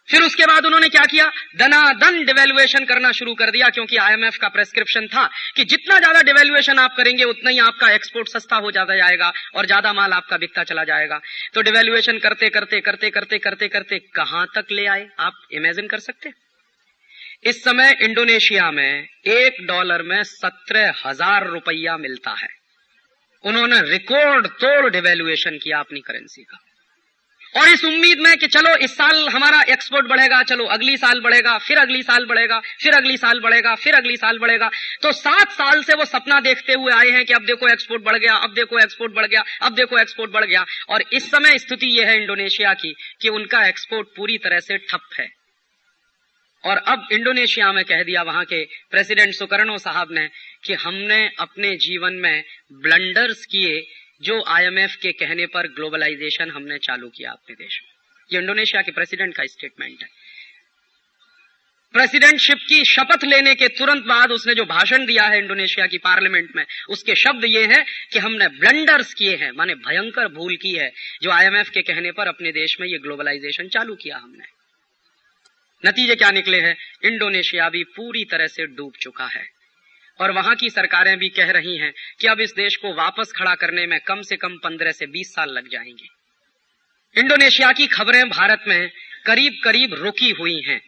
फिर 0.10 0.22
उसके 0.24 0.46
बाद 0.46 0.66
उन्होंने 0.66 0.88
क्या 0.90 1.04
किया? 1.06 1.26
दनादन 1.58 2.24
डिवेल्युएशन 2.26 2.86
करना 2.86 3.12
शुरू 3.12 3.34
कर 3.36 3.52
दिया, 3.52 3.70
क्योंकि 3.70 3.98
आईएमएफ 3.98 4.38
का 4.38 4.48
प्रेस्क्रिप्शन 4.50 5.08
था 5.08 5.26
कि 5.56 5.64
जितना 5.66 5.98
ज़्यादा 6.00 6.22
डिवेल्युएशन 6.24 6.80
आप 6.80 6.94
करेंगे, 6.98 7.24
उतना 7.26 7.50
ही 7.50 7.60
आपका 7.62 7.90
एक्सपोर्ट 7.92 8.28
सस्ता 8.30 8.56
हो 8.58 8.72
जाता 8.72 8.96
जाएगा 8.96 9.32
और 9.56 9.66
ज़्यादा 9.66 9.94
माल 9.94 10.14
आपका 10.14 10.38
बिकता 10.38 10.64
चला 10.64 10.84
जाएगा। 10.86 11.20
तो 11.54 11.62
डिवेल्युएशन 11.62 12.20
करते 12.20 12.50
करते 12.50 12.80
करते 12.82 13.10
करते 13.12 13.38
करते 13.40 13.68
करते 13.70 14.00
कहाँ 14.16 14.46
तक 14.56 14.72
ले 14.72 14.86
आए? 14.88 15.08
आप 15.20 15.48
इमेजिन 15.54 15.88
कर 15.88 16.00
सकते 16.02 16.32
इस 17.46 17.64
समय 17.64 17.98
इंडोनेशिया 18.02 18.70
में 18.72 19.08
एक 19.28 19.66
डॉलर 19.68 20.02
में 20.04 20.22
सत्रह 20.26 20.94
हज़ार 21.06 21.48
रुपया 21.48 21.98
मिलता 21.98 22.32
है। 22.34 22.48
उन्होंने 23.44 23.82
रिकॉर्ड 23.90 24.48
तोड़ 24.56 24.90
डिवेल्युएशन 24.92 25.58
किया 25.58 25.80
अपनी 25.80 26.00
करेंसी 26.02 26.44
का। 26.44 26.58
और 27.56 27.68
इस 27.68 27.84
उम्मीद 27.86 28.20
में 28.20 28.38
कि 28.38 28.48
चलो, 28.48 28.76
इस 28.76 28.92
साल 28.92 29.30
हमारा 29.30 29.62
एक्सपोर्ट 29.70 30.08
बढ़ेगा, 30.08 30.44
चलो, 30.44 30.66
अगली 30.66 30.98
साल 30.98 31.20
बढ़ेगा, 31.20 31.58
फिर 31.58 31.78
अगली 31.78 32.04
साल 32.04 32.26
बढ़ेगा, 32.26 32.60
फिर 32.60 32.94
अगली 32.94 33.18
साल 33.18 33.40
बढ़ेगा, 33.40 33.76
फिर 33.76 33.94
अगली 33.94 34.18
साल 34.18 34.40
बढ़ेगा। 34.40 34.70
तो 35.02 35.12
सात 35.12 35.52
साल 35.52 35.84
से 35.84 35.94
वो 35.94 36.06
सपना 36.06 36.40
देखते 36.40 36.74
हुए 36.74 36.94
आए 36.94 37.10
हैं 37.10 37.26
कि 37.26 37.34
अब 37.34 37.46
देखो 37.46 37.68
एक्सपोर्ट 37.68 38.04
बढ़ 38.04 38.18
गया, 38.18 38.34
अब 38.34 38.54
देखो 38.54 38.80
एक्सपोर्ट 38.80 39.14
बढ़ 39.14 39.26
गया, 39.26 39.44
अब 39.62 39.76
देखो 39.76 39.98
एक्सपोर्ट 39.98 40.32
बढ़ 40.32 40.46
गया। 40.46 40.66
और 40.90 41.04
इस 41.14 41.32
समय 41.32 41.58
स्थिति 41.58 41.88
यह 41.88 42.08
है 42.08 42.22
इंडोनेशिया 42.22 42.74
की 42.74 42.96
कि 43.22 43.30
उनका 43.30 43.66
एक्सपोर्ट 43.66 44.08
पूरी 44.08 44.38
तरह 44.38 44.60
से 44.60 44.78
ठप 44.78 45.10
है। 45.20 45.46
और 46.66 46.78
अब 46.78 47.08
इंडोनेशिया 47.12 47.72
में 47.72 47.86
कह 47.86 48.04
दिया 48.04 48.22
वहाँ 48.22 48.46
के 48.46 48.66
प्रेसिडेंट 48.66 49.34
सुकर्णो 49.34 49.78
साहब 49.78 50.08
ने 50.12 50.30
कि 50.64 50.74
हमने 50.74 51.30
अपने 51.40 51.76
जीवन 51.76 52.14
में 52.14 52.44
ब्लंडर्स 52.74 53.46
किए 53.46 53.88
जो 54.22 54.44
आईएमएफ 54.48 54.96
के 55.02 55.12
कहने 55.12 55.46
पर 55.46 55.68
ग्लोबलाइजेशन 55.68 56.52
हमने 56.52 56.78
चालू 56.78 57.10
किया 57.10 57.32
अपने 57.32 57.56
देश 57.56 57.82
में। 57.84 57.92
ये 58.34 58.40
इंडोनेशिया 58.40 58.82
के 58.82 58.92
प्रेसिडेंट 58.92 59.36
का 59.36 59.44
स्टेटमेंट 59.46 60.02
है। 60.02 60.08
प्रेसिडेंटशिप 61.94 62.58
की 62.58 62.86
शपथ 62.86 63.24
लेने 63.24 63.56
के 63.56 63.68
तुरंत 63.68 64.04
बाद 64.04 64.32
उसने 64.32 64.54
जो 64.54 64.66
भाषण 64.66 65.06
दिया 65.06 65.24
है 65.24 65.38
इंडोनेशिया 65.38 65.88
की 65.88 65.98
पार्लियामेंट 65.98 66.56
में, 66.56 66.66
उसके 66.90 67.16
शब्द 67.16 67.46
ये 67.46 67.66
हैं 67.66 67.86
कि 68.14 68.20
हमने 68.20 68.48
ब्लंडर्स 68.48 69.14
किए 69.14 69.36
हैं, 69.36 69.52
माने 69.52 69.76
भयंकर 69.76 70.28
भूल 70.28 70.56
की 70.56 70.74
है, 70.74 70.92
जो 71.22 71.32
आईएमएफ 71.32 71.70
के 71.70 71.82
कहने 71.82 72.12
पर 72.12 72.28
अपने 72.28 72.52
देश 72.52 72.78
में 72.82 72.88
ये 72.88 72.98
ग्लोबलाइजेशन 72.98 73.68
चालू 73.68 73.96
किया 73.96 74.18
हमने। 74.18 74.46
नतीजे 75.90 76.16
क्या 76.16 76.32
निकले 76.32 76.60
हैं? 76.60 76.76
इंडोनेशिया 77.06 77.70
भी 77.70 77.84
पूरी 77.84 78.26
तरह 78.26 78.48
से 78.48 78.66
डूब 78.66 78.94
चुका 79.02 79.26
है। 79.26 79.55
और 80.20 80.32
वहाँ 80.32 80.56
की 80.56 80.70
सरकारें 80.70 81.18
भी 81.18 81.30
कह 81.30 81.52
रही 81.52 81.78
हैं 81.78 81.94
कि 82.20 82.28
अब 82.28 82.40
इस 82.40 82.54
देश 82.56 82.76
को 82.76 82.94
वापस 82.94 83.34
खड़ा 83.36 83.56
करने 83.56 83.86
में 83.88 84.00
कम 84.00 84.22
से 84.22 84.36
कम 84.36 84.58
पंद्रह 84.58 84.92
से 84.92 85.06
बीस 85.06 85.34
साल 85.36 85.50
लग 85.50 85.70
जाएँगे। 85.72 86.10
इंडोनेशिया 87.16 87.72
की 87.72 87.88
खबरें 87.88 88.30
भारत 88.30 88.64
में 88.68 88.90
करीब 89.26 89.54
करीब 89.64 89.94
रुकी 89.94 90.30
हुई 90.32 90.62
हैं, 90.68 90.82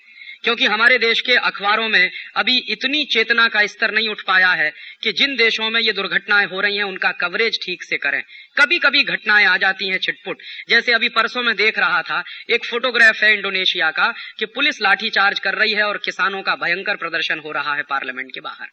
क्योंकि 0.44 0.66
हमारे 0.66 0.98
देश 0.98 1.22
के 1.22 1.36
अखबारों 1.36 1.88
में 1.90 2.12
अभी 2.36 2.58
इतनी 2.70 3.04
चेतना 3.06 3.48
का 3.48 3.66
स्तर 3.66 3.92
नहीं 3.92 4.10
उठ 4.10 4.22
पाया 4.28 4.50
है 4.50 4.72
कि 5.04 5.12
जिन 5.12 5.36
देशों 5.36 5.70
में 5.70 5.80
ये 5.82 5.94
दुर्घटनाएँ 5.94 6.46
हो 6.46 6.62
रही 6.62 6.78
हैं, 6.78 6.84
उनका 6.84 7.12
कवरेज 7.12 7.60
ठीक 7.66 7.84
से 7.84 7.98
करें। 7.98 8.22
कभी 8.58 8.80
कभी 8.80 9.04
घटनाएँ 9.04 9.46
आ 9.46 9.58
जाती 9.58 9.90
हैं 9.90 9.98
छिटपुट। 9.98 10.42
जैसे 10.70 10.92
अभी 10.92 11.10
परसों 11.10 11.44
में 11.44 11.56
देख 11.56 11.80
रहा 11.80 12.02
था, 12.02 12.24
एक 12.50 12.66
फोटोग्राफ 12.66 13.24
है 13.24 13.34
इंडोनेशिया 13.34 13.92
का 13.92 14.14
कि 14.40 14.46
पुलिस 14.46 14.82
लाठीचार्ज 14.82 15.40
कर 15.40 15.56
रही 15.56 15.74
है 15.74 15.84
और 15.84 15.98
किसानों 15.98 16.42
का 16.42 16.56
भयंकर 16.56 16.96
प्रदर्शन 16.96 17.40
हो 17.40 17.52
रहा 17.52 17.76
है 17.76 17.84
पार्लियामेंट 17.84 18.30
के 18.34 18.42
बाहर। 18.42 18.68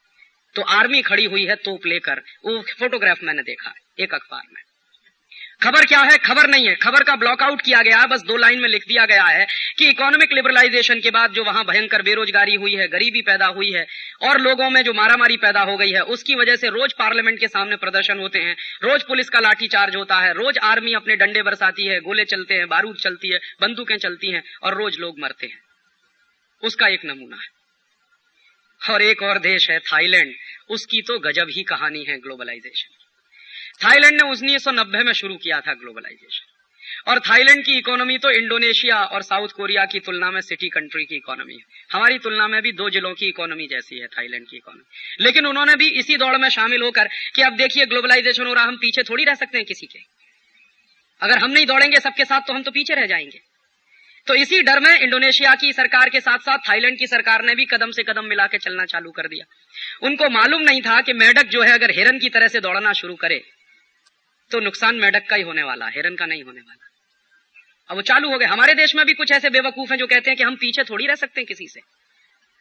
तो 0.56 0.62
आर्मी 0.62 1.02
खड़ी 1.02 1.24
हुई 1.24 1.44
है 1.46 1.54
तोप 1.54 1.86
लेकर। 1.86 2.22
वो 2.44 2.62
फोटोग्राफ 2.78 3.18
मैंने 3.22 3.42
देखा 3.42 3.74
एक 4.00 4.14
अखबार 4.14 4.42
में। 4.52 4.62
खबर 5.62 5.84
क्या 5.84 6.00
है? 6.00 6.18
खबर 6.18 6.46
नहीं 6.46 6.68
है। 6.68 6.74
खबर 6.74 7.04
का 7.04 7.16
ब्लॉकआउट 7.16 7.62
किया 7.62 7.82
गया 7.82 7.98
है 7.98 8.06
बस 8.06 8.20
दो 8.20 8.36
लाइन 8.36 8.60
में 8.60 8.68
लिख 8.68 8.84
दिया 8.88 9.04
गया 9.06 9.24
है 9.24 9.46
कि 9.78 9.88
इकोनॉमिक 9.88 10.32
लिबरलाइजेशन 10.32 11.00
के 11.00 11.10
बाद 11.10 11.30
जो 11.30 11.44
वहाँ 11.44 11.64
भयंकर 11.64 12.02
बेरोजगारी 12.02 12.54
हुई 12.54 12.74
है, 12.74 12.88
गरीबी 12.88 13.22
पैदा 13.22 13.46
हुई 13.46 13.72
है 13.72 13.86
और 14.22 14.40
लोगों 14.40 14.70
में 14.70 14.82
जो 14.82 14.92
मारामारी 14.92 15.36
पैदा 15.36 15.60
हो 15.60 15.76
गई 15.76 15.90
है, 15.90 16.00
उसकी 16.00 16.34
वजह 16.34 16.56
से 16.56 16.68
रोज 16.68 16.92
पार्लियामेंट 16.92 17.40
के 17.40 17.48
सामने 17.48 17.76
प्रदर्शन 17.76 18.18
होते 18.18 18.38
हैं, 18.38 18.56
रोज 18.82 19.02
पुलिस 19.02 19.28
का 19.28 19.40
लाठीचार्ज 19.40 19.96
होता 19.96 20.16
है, 20.16 20.32
रोज 20.32 20.58
आर्मी 20.58 20.92
अपने 20.92 21.16
डंडे 21.16 21.42
बरसाती 21.42 21.86
है, 21.86 22.00
गोले 22.00 22.24
चलते 22.24 22.54
हैं, 22.54 22.68
बारूद 22.68 22.96
चलती 22.96 23.32
है, 23.32 23.38
बंदूकें 23.60 23.96
चलती 23.96 24.30
हैं 24.30 24.42
और 24.62 24.74
रोज 24.74 24.98
लोग 24.98 25.20
मरते 25.20 25.46
हैं। 25.46 25.58
उसका 26.62 26.86
एक 26.86 27.00
नमूना 27.04 27.36
है। 27.36 27.63
और 28.90 29.02
एक 29.02 29.22
और 29.22 29.38
देश 29.38 29.70
है 29.70 29.78
थाईलैंड। 29.78 30.34
उसकी 30.68 31.02
तो 31.02 31.18
गजब 31.18 31.46
ही 31.50 31.62
कहानी 31.62 32.04
है 32.04 32.18
ग्लोबलाइजेशन। 32.18 32.94
थाईलैंड 33.84 34.22
ने 34.22 34.28
उन्नीस 34.28 34.64
सौ 34.64 34.70
नब्बे 34.70 34.98
में 34.98 35.12
शुरू 35.12 35.36
किया 35.36 35.60
था 35.60 35.74
ग्लोबलाइजेशन। 35.74 36.50
और 37.10 37.20
थाईलैंड 37.20 37.64
की 37.64 37.78
इकोनॉमी 37.78 38.18
तो 38.18 38.30
इंडोनेशिया 38.30 39.04
और 39.04 39.22
साउथ 39.22 39.48
कोरिया 39.48 39.84
की 39.84 40.00
तुलना 40.00 40.30
में 40.30 40.40
सिटी 40.40 40.68
कंट्री 40.68 41.04
की 41.04 41.16
इकोनॉमी 41.16 41.54
है। 41.54 41.60
हमारी 41.92 42.18
तुलना 42.18 42.48
में 42.48 42.62
भी 42.62 42.72
दो 42.72 42.90
जिलों 42.90 43.14
की 43.14 43.26
इकोनॉमी 43.26 43.66
जैसी 43.66 43.98
है, 43.98 44.06
थाईलैंड 44.06 44.46
की 44.50 44.56
इकोनॉमी। 44.56 45.24
लेकिन 45.24 45.46
उन्होंने 45.46 45.76
भी 45.76 45.88
इसी 45.88 46.16
दौड़ 46.16 46.36
में 46.36 46.48
शामिल 46.48 46.82
होकर 46.82 47.08
कि 47.34 47.42
अब 47.42 47.56
देखिए 47.56 47.86
ग्लोबलाइजेशन 47.86 48.46
हो 48.46 48.54
रहा, 48.54 48.64
हम 48.64 48.76
पीछे 48.76 49.02
थोड़ी 49.02 49.24
रह 49.24 49.34
सकते 49.34 49.58
हैं 49.58 49.66
किसी 49.66 49.86
के। 49.86 49.98
अगर 51.20 51.38
हम 51.38 51.50
नहीं 51.50 51.66
दौड़ेंगे 51.66 52.00
सबके 52.00 52.24
साथ 52.24 52.40
तो 52.40 52.52
हम 52.52 52.62
तो 52.62 52.70
पीछे 52.70 52.94
रह 52.94 53.06
जाएँगे। 53.06 53.53
तो 54.26 54.34
इसी 54.34 54.60
डर 54.62 54.80
में 54.80 54.98
इंडोनेशिया 54.98 55.54
की 55.54 55.72
सरकार 55.72 56.08
के 56.08 56.20
साथ 56.20 56.38
साथ 56.38 56.58
थाईलैंड 56.68 56.98
की 56.98 57.06
सरकार 57.06 57.42
ने 57.44 57.54
भी 57.54 57.64
कदम 57.64 57.90
से 57.90 58.02
कदम 58.02 58.24
मिला 58.24 58.46
के 58.46 58.58
चलना 58.58 58.84
चालू 58.84 59.10
कर 59.10 59.26
दिया। 59.28 59.44
उनको 60.02 60.28
मालूम 60.30 60.62
नहीं 60.62 60.80
था 60.82 61.00
कि 61.00 61.12
मेढक 61.12 61.48
जो 61.48 61.62
है 61.62 61.72
अगर 61.72 61.90
हिरन 61.90 62.18
की 62.18 62.28
तरह 62.28 62.48
से 62.48 62.60
दौड़ना 62.60 62.92
शुरू 62.92 63.14
करे 63.14 63.42
तो 64.50 64.60
नुकसान 64.60 64.96
मेढक 64.96 65.28
का 65.30 65.36
ही 65.36 65.42
होने 65.42 65.62
वाला, 65.62 65.86
हिरन 65.88 66.14
का 66.14 66.26
नहीं 66.26 66.42
होने 66.42 66.60
वाला। 66.60 66.90
अब 67.90 67.96
वो 67.96 68.02
चालू 68.02 68.30
हो 68.30 68.38
गए। 68.38 68.46
हमारे 68.46 68.74
देश 68.74 68.94
में 68.94 69.04
भी 69.06 69.12
कुछ 69.12 69.32
ऐसे 69.32 69.50
बेवकूफ़ 69.50 69.90
हैं 69.90 69.98
जो 69.98 70.06
कहते 70.06 70.30
हैं 70.30 70.36
कि 70.36 70.44
हम 70.44 70.56
पीछे 70.56 70.82
थोड़ी 70.84 71.06
रह 71.06 71.14
सकते 71.14 71.40
हैं 71.40 71.46
किसी 71.46 71.66
से। 71.68 71.80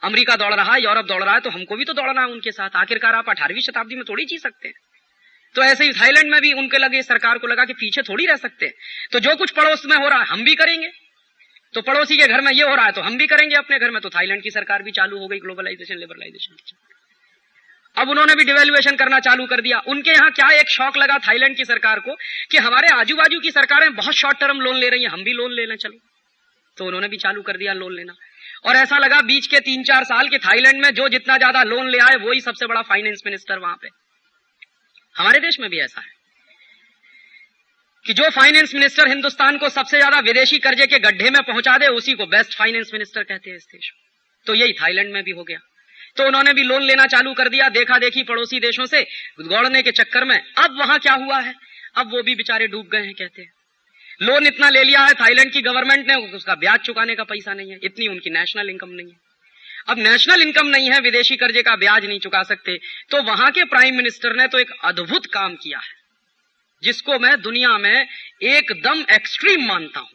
अमेरिका 0.01 0.35
दौड़ 0.35 0.53
रहा 0.53 0.73
है, 0.73 0.81
यूरोप 0.81 1.05
दौड़ 1.05 1.23
रहा 1.23 1.33
है 1.33 1.39
तो 1.39 1.49
हमको 1.49 1.75
भी 1.75 1.85
तो 1.85 1.93
दौड़ना 1.93 2.21
है 2.21 2.27
उनके 2.27 2.51
साथ। 2.51 2.75
आखिरकार 2.75 3.15
आप 3.15 3.29
अठारहवीं 3.29 3.61
शताब्दी 3.61 3.95
में 3.95 4.03
थोड़ी 4.09 4.25
जी 4.25 4.37
सकते 4.37 4.67
हैं। 4.67 4.75
तो 5.55 5.63
ऐसे 5.63 5.85
ही 5.85 5.91
थाईलैंड 5.91 6.31
में 6.31 6.39
भी 6.41 6.51
उनके 6.53 6.77
लगे, 6.77 7.01
सरकार 7.01 7.37
को 7.37 7.47
लगा 7.47 7.65
कि 7.65 7.73
पीछे 7.73 8.01
थोड़ी 8.01 8.25
रह 8.25 8.35
सकते 8.35 8.65
हैं। 8.65 8.73
तो 9.11 9.19
जो 9.19 9.35
कुछ 9.35 9.51
पड़ोस 9.51 9.85
में 9.85 9.95
हो 9.97 10.07
रहा 10.07 10.19
है, 10.19 10.25
हम 10.25 10.43
भी 10.43 10.55
करेंगे। 10.55 10.89
तो 11.75 11.81
पड़ोसी 11.83 12.17
के 12.17 12.27
घर 12.27 12.41
में 12.41 12.51
ये 12.51 12.63
हो 12.63 12.73
रहा 12.75 12.85
है 12.85 12.91
तो 12.91 13.01
हम 13.01 13.17
भी 13.17 13.27
करेंगे 13.27 13.55
अपने 13.57 13.79
घर 13.79 13.91
में। 13.91 14.01
तो 14.01 14.09
थाईलैंड 14.11 14.41
की 14.43 14.51
सरकार 14.51 14.83
भी 14.83 14.91
चालू 14.93 15.19
हो 15.19 15.27
गई 15.27 15.39
ग्लोबलाइजेशन 15.39 15.97
लिबरलाइजेशन 15.97 16.55
अब 17.97 18.09
उन्होंने 18.09 18.35
भी 18.35 18.43
डिवेल्युएशन 18.43 18.95
करना 18.95 19.19
चालू 19.21 19.45
कर 19.47 19.61
दिया। 19.61 19.79
उनके 19.87 20.11
यहाँ 20.11 20.29
क्या 20.31 20.49
एक 20.51 20.69
शौक 20.69 20.97
लगा 20.97 21.17
थाईलैंड 21.19 21.55
की 21.57 21.65
सरकार 21.65 21.99
को, 21.99 22.15
कि 22.51 22.57
हमारे 22.59 22.87
आजू 22.91 23.15
बाजू 23.15 23.39
की 23.39 23.51
सरकारें 23.51 23.93
बहुत 23.95 24.15
शॉर्ट 24.15 24.39
टर्म 24.39 24.61
लोन 24.61 24.77
ले 24.77 24.89
रही 24.89 25.03
हैं, 25.03 25.09
हम 25.09 25.23
भी 25.23 25.33
लोन 25.33 25.51
लेना 25.51 25.75
चलो। 25.77 25.99
तो 26.77 26.85
उन्होंने 26.85 27.07
भी 27.07 27.17
चालू 27.17 27.41
कर 27.43 27.57
दिया 27.57 27.73
लोन 27.75 27.95
लेना। 27.95 28.15
और 28.65 28.75
ऐसा 28.77 28.97
लगा 28.97 29.19
बीच 29.23 29.47
के 29.47 29.59
तीन 29.61 29.83
चार 29.83 30.03
साल 30.05 30.27
के 30.27 30.37
थाईलैंड 30.39 30.81
में 30.81 30.89
जो 30.91 31.07
जितना 31.09 31.37
ज़्यादा 31.37 31.63
लोन 31.65 31.89
ले 31.89 31.97
आए, 31.99 32.15
वही 32.17 32.41
सबसे 32.41 32.67
बड़ा 32.67 32.81
फाइनेंस 32.83 33.21
मिनिस्टर 33.25 33.59
वहाँ 33.59 33.77
पे। 33.81 33.89
हमारे 35.15 35.39
देश 35.39 35.59
में 35.59 35.69
भी 35.69 35.79
ऐसा 35.81 36.01
है। 36.01 36.22
कि 38.05 38.13
जो 38.13 38.29
फाइनेंस 38.31 38.73
मिनिस्टर 38.75 39.07
हिंदुस्तान 39.07 39.57
को 39.57 39.69
सबसे 39.71 39.97
ज़्यादा 39.97 40.19
विदेशी 40.21 40.57
कर्जे 40.59 40.85
के 40.87 40.99
गड्ढे 41.01 41.29
में 41.29 41.41
पहुँचा 41.43 41.77
दे, 41.77 41.87
उसी 41.89 42.13
को 42.13 42.25
बेस्ट 42.27 42.57
फाइनेंस 42.57 42.89
मिनिस्टर 42.93 43.23
कहते 43.23 43.49
हैं 43.49 43.57
इस 43.57 43.65
देश 43.65 43.91
में। 43.91 44.01
तो 44.47 44.55
यही 44.55 44.73
थाईलैंड 44.73 45.13
में 45.13 45.23
भी 45.23 45.31
हो 45.31 45.43
गया। 45.43 45.59
तो 46.17 46.25
उन्होंने 46.27 46.53
भी 46.53 46.63
लोन 46.63 46.83
लेना 46.83 47.05
चालू 47.07 47.33
कर 47.33 47.49
दिया 47.49 47.69
देखा 47.71 47.97
देखी 47.99 48.23
पड़ोसी 48.23 48.59
देशों 48.61 48.85
से, 48.85 49.01
दौड़ने 49.41 49.81
के 49.81 49.91
चक्कर 49.93 50.25
में। 50.25 50.37
अब 50.37 50.77
वहाँ 50.79 50.99
क्या 50.99 51.13
हुआ 51.15 51.39
है? 51.39 51.53
अब 51.95 52.13
वो 52.13 52.21
भी 52.23 52.35
बेचारे 52.35 52.67
डूब 52.67 52.87
गए 52.87 53.01
हैं, 53.01 53.13
कहते 53.13 53.41
हैं। 53.41 53.51
लोन 54.21 54.47
इतना 54.47 54.69
ले 54.69 54.83
लिया 54.83 55.01
है 55.01 55.13
थाईलैंड 55.15 55.51
की 55.51 55.61
गवर्नमेंट 55.61 56.07
ने, 56.07 56.15
उसका 56.33 56.55
ब्याज 56.57 56.79
चुकाने 56.81 57.15
का 57.15 57.23
पैसा 57.25 57.53
नहीं 57.53 57.71
है, 57.71 57.79
इतनी 57.83 58.07
उनकी 58.07 58.29
नेशनल 58.31 58.69
इनकम 58.69 58.89
नहीं 58.91 59.07
है। 59.07 59.17
अब 59.87 59.99
नेशनल 60.01 60.41
इनकम 60.41 60.67
नहीं 60.67 60.91
है, 60.91 60.99
विदेशी 61.01 61.35
कर्जे 61.37 61.61
का 61.61 61.75
ब्याज 61.77 62.05
नहीं 62.05 62.19
चुका 62.19 62.43
सकते 62.45 62.77
तो 63.11 63.21
वहाँ 63.23 63.51
के 63.51 63.63
प्राइम 63.65 63.97
मिनिस्टर 63.97 64.35
ने 64.35 64.47
तो 64.47 64.59
एक 64.59 64.71
अद्भुत 64.83 65.25
काम 65.33 65.55
किया 65.57 65.79
है। 65.79 66.01
जिसको 66.83 67.19
मैं 67.19 67.41
दुनिया 67.41 67.77
में 67.77 68.07
एकदम 68.43 69.05
एक्सट्रीम 69.11 69.67
मानता 69.67 69.99
हूँ। 69.99 70.09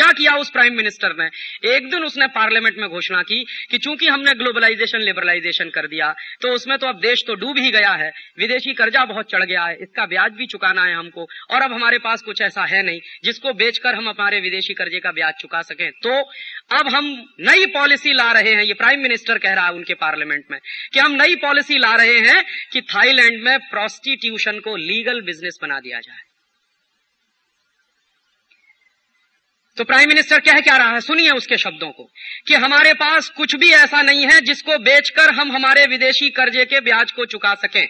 क्या 0.00 0.10
किया 0.14 0.34
उस 0.36 0.50
प्राइम 0.50 0.76
मिनिस्टर 0.76 1.14
ने? 1.14 1.24
एक 1.68 1.90
दिन 1.90 2.04
उसने 2.04 2.26
पार्लियामेंट 2.32 2.76
में 2.78 2.88
घोषणा 2.90 3.22
की 3.24 3.42
कि 3.70 3.78
चूँकि 3.78 4.06
हमने 4.06 4.32
ग्लोबलाइजेशन 4.34 5.00
लिबरलाइजेशन 5.02 5.70
कर 5.70 5.86
दिया 5.88 6.12
तो 6.42 6.52
उसमें 6.54 6.76
तो 6.78 6.86
अब 6.88 7.00
देश 7.00 7.24
तो 7.26 7.34
डूब 7.36 7.58
ही 7.58 7.70
गया 7.70 7.90
है। 7.94 8.08
विदेशी 8.38 8.72
कर्जा 8.74 9.04
बहुत 9.06 9.30
चढ़ 9.30 9.44
गया 9.44 9.64
है, 9.64 9.74
इसका 9.76 10.06
ब्याज 10.06 10.32
भी 10.32 10.46
चुकाना 10.46 10.84
है 10.84 10.94
हमको, 10.94 11.26
और 11.50 11.62
अब 11.62 11.72
हमारे 11.72 11.98
पास 11.98 12.22
कुछ 12.22 12.40
ऐसा 12.42 12.64
है 12.64 12.82
नहीं, 12.82 13.00
जिसको 13.24 13.52
बेचकर 13.54 13.94
हम 13.94 14.08
हमारे 14.10 14.40
विदेशी 14.40 14.74
कर्जे 14.74 15.00
का 15.00 15.12
ब्याज 15.12 15.34
चुका 15.40 15.60
सकें। 15.62 15.90
तो 16.02 16.20
अब 16.70 16.88
हम 16.88 17.12
नई 17.40 17.66
पॉलिसी 17.74 18.12
ला 18.14 18.30
रहे 18.32 18.54
हैं, 18.54 18.62
ये 18.62 18.74
प्राइम 18.74 19.02
मिनिस्टर 19.02 19.38
कह 19.38 19.54
रहा 19.54 19.66
है 19.66 19.72
उनके 19.72 19.94
पार्लियामेंट 19.96 20.44
में, 20.50 20.58
कि 20.92 20.98
हम 20.98 21.12
नई 21.12 21.34
पॉलिसी 21.42 21.78
ला 21.78 21.94
रहे 21.94 22.18
हैं 22.20 22.42
कि 22.72 22.80
थाईलैंड 22.88 23.42
में 23.42 23.58
प्रोस्टिट्यूशन 23.70 24.58
को 24.60 24.76
लीगल 24.78 25.20
बिज़नेस 25.22 25.58
बना 25.62 25.80
दिया 25.80 26.00
जाए। 26.00 26.29
तो 29.76 29.84
प्राइम 29.84 30.08
मिनिस्टर 30.08 30.40
कह 30.40 30.60
क्या 30.60 30.76
रहा 30.76 30.90
है? 30.90 31.00
सुनिए 31.00 31.30
उसके 31.30 31.56
शब्दों 31.56 31.90
को 31.90 32.04
कि 32.48 32.54
हमारे 32.54 32.92
पास 32.92 33.28
कुछ 33.28 33.54
भी 33.54 33.70
ऐसा 33.70 34.02
नहीं 34.02 34.24
है 34.24 34.40
जिसको 34.40 34.78
बेचकर 34.78 35.30
हम 35.30 35.52
हमारे 35.52 35.86
विदेशी 35.86 36.30
कर्जे 36.30 36.64
के 36.64 36.80
ब्याज 36.80 37.12
को 37.12 37.26
चुका 37.26 37.54
सकें। 37.54 37.86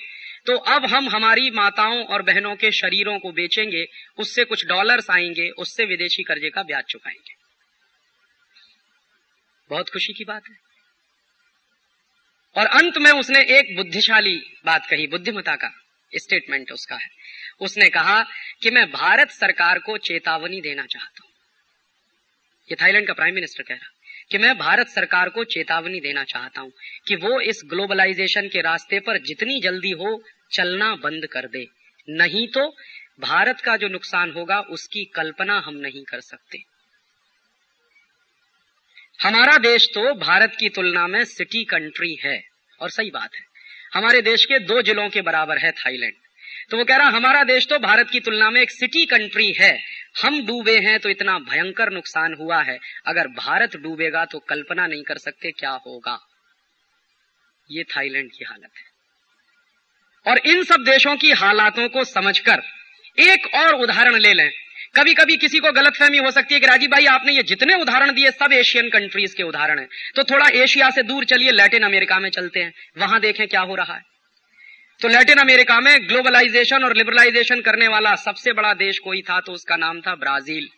तो 0.47 0.57
अब 0.57 0.87
हम 0.87 1.09
हमारी 1.09 1.51
माताओं 1.51 2.05
और 2.05 2.23
बहनों 2.23 2.57
के 2.57 2.71
शरीरों 2.71 3.19
को 3.19 3.33
बेचेंगे, 3.33 3.87
उससे 4.19 4.45
कुछ 4.45 4.67
डॉलर्स 4.67 5.11
आएँगे, 5.11 5.49
उससे 5.49 5.85
विदेशी 5.85 6.23
कर्जे 6.23 6.51
का 6.51 6.63
ब्याज 6.63 6.85
चुकाएँगे। 6.85 7.35
बहुत 9.71 9.89
खुशी 9.89 10.13
की 10.13 10.25
बात 10.25 10.43
है। 10.51 10.57
और 12.57 12.67
अंत 12.67 12.99
में 12.99 13.11
उसने 13.11 13.39
एक 13.39 13.77
बुद्धिशाली 13.77 14.37
बात 14.67 14.87
कही 14.87 15.07
बुद्धिमता 15.07 15.57
का 15.57 15.71
स्टेटमेंट 16.17 16.73
उसका 16.73 16.97
है। 16.97 17.09
उसने 17.61 17.89
कहा 17.89 18.23
कि 18.63 18.71
मैं 18.71 18.91
भारत 18.91 19.31
सरकार 19.31 19.79
को 19.79 19.99
चेतावनी 19.99 20.61
देना 20.61 20.87
चाहता 20.87 21.21
हूँ। 21.25 21.30
ये 22.71 22.77
थाईलैंड 22.83 23.07
का 23.07 23.13
प्राइम 23.13 23.35
मिनिस्टर 23.35 23.63
कह 23.63 23.75
रहा 23.75 23.91
कि 24.31 24.39
मैं 24.39 24.59
भारत 24.59 24.89
सरकार 24.89 25.29
को 25.29 25.45
चेतावनी 25.45 26.01
देना 26.01 26.25
चाहता 26.25 26.61
हूँ 26.61 26.73
कि 27.07 27.17
वो 27.17 27.41
इस 27.41 27.63
ग्लोबलाइजेशन 27.67 28.49
के 28.49 28.61
रास्ते 28.61 29.01
पर 29.01 29.19
जितनी 29.19 29.61
जल्दी 29.61 29.91
हो 29.91 30.23
चलना 30.53 30.95
बंद 30.95 31.27
कर 31.27 31.47
दे। 31.47 31.67
नहीं 32.09 32.47
तो 32.49 32.69
भारत 33.21 33.61
का 33.61 33.77
जो 33.77 33.89
नुकसान 33.89 34.31
होगा, 34.31 34.61
उसकी 34.61 35.05
कल्पना 35.05 35.59
हम 35.59 35.75
नहीं 35.77 36.05
कर 36.05 36.21
सकते। 36.21 36.59
हमारा 39.25 39.57
देश 39.59 39.87
तो 39.95 40.15
भारत 40.15 40.57
की 40.61 40.69
तुलना 40.69 41.07
में 41.07 41.25
सिटी 41.25 41.65
कंट्री 41.65 42.17
है, 42.25 42.41
और 42.81 42.91
सही 42.91 43.11
बात 43.11 43.31
है। 43.35 43.43
हमारे 43.95 44.23
देश 44.23 44.45
के 44.45 44.59
दो 44.59 44.83
जिलों 44.83 45.09
के 45.09 45.21
बराबर 45.21 45.59
है 45.59 45.73
थाईलैंड। 45.73 46.15
तो 46.71 46.77
वो 46.77 46.85
कह 46.85 46.97
रहा, 46.97 47.09
हमारा 47.09 47.43
देश 47.43 47.67
तो 47.67 47.79
भारत 47.79 48.11
की 48.11 48.21
तुलना 48.21 48.51
में 48.51 48.61
एक 48.61 48.71
सिटी 48.71 49.05
कंट्री 49.05 49.53
है। 49.53 49.83
हम 50.25 50.47
डूबे 50.47 50.79
हैं 50.79 50.99
तो 50.99 51.09
इतना 51.09 51.39
भयंकर 51.39 51.91
नुकसान 51.91 52.35
हुआ 52.35 52.63
है। 52.63 52.79
अगर 53.07 53.27
भारत 53.27 53.77
डूबेगा 53.77 54.25
तो 54.25 54.39
कल्पना 54.39 54.87
नहीं 54.87 55.03
कर 55.03 55.19
सकते 55.19 55.51
क्या 55.51 55.71
होगा। 55.71 56.27
ये 57.71 57.83
थाईलैंड 57.83 58.31
की 58.31 58.45
हालत 58.45 58.71
है। 58.77 58.91
और 60.33 60.39
इन 60.39 60.65
सब 60.65 60.77
देशों 60.81 61.17
की 61.17 61.31
हालातों 61.31 61.89
को 61.89 62.05
समझकर 62.05 62.63
एक 63.19 63.55
और 63.55 63.75
उदाहरण 63.75 64.17
ले 64.17 64.35
लें। 64.35 64.51
कभी 64.97 65.15
कभी 65.15 65.37
किसी 65.37 65.59
को 65.59 65.73
गलतफहमी 65.73 66.19
हो 66.19 66.31
सकती 66.31 66.55
है 66.55 66.61
कि, 66.61 66.67
राजीव 66.67 66.91
भाई, 66.91 67.07
आपने 67.07 67.33
ये 67.33 67.43
जितने 67.43 67.75
उदाहरण 67.75 68.13
दिए, 68.13 68.31
सब 68.31 68.53
एशियन 68.53 68.89
कंट्रीज़ 68.89 69.37
के 69.37 69.43
उदाहरण 69.43 69.79
हैं। 69.79 69.89
तो 70.17 70.23
थोड़ा 70.23 70.47
एशिया 70.55 70.91
से 70.91 71.03
दूर 71.03 71.25
चलिए, 71.25 71.51
लैटिन 71.51 71.83
अमेरिका 71.83 72.19
में 72.19 72.31
चलते 72.31 72.61
हैं। 72.61 72.73
वहाँ 72.99 73.21
देखें 73.21 73.49
क्या 73.49 73.61
हो 73.61 73.75
रहा 73.75 73.95
है। 73.95 74.10
तो 75.03 75.09
लैटिन 75.09 75.39
अमेरिका 75.39 75.79
में 75.81 76.09
ग्लोबलाइजेशन 76.09 76.85
और 76.85 76.97
लिबरलाइजेशन 76.97 77.61
करने 77.61 77.87
वाला 77.89 78.15
सबसे 78.15 78.53
बड़ा 78.53 78.73
देश 78.75 78.99
कोई 78.99 79.23
था 79.23 79.39
तो 79.41 79.53
उसका 79.53 79.77
नाम 79.77 80.01
था 80.01 80.15
ब्राज़ील। 80.15 80.69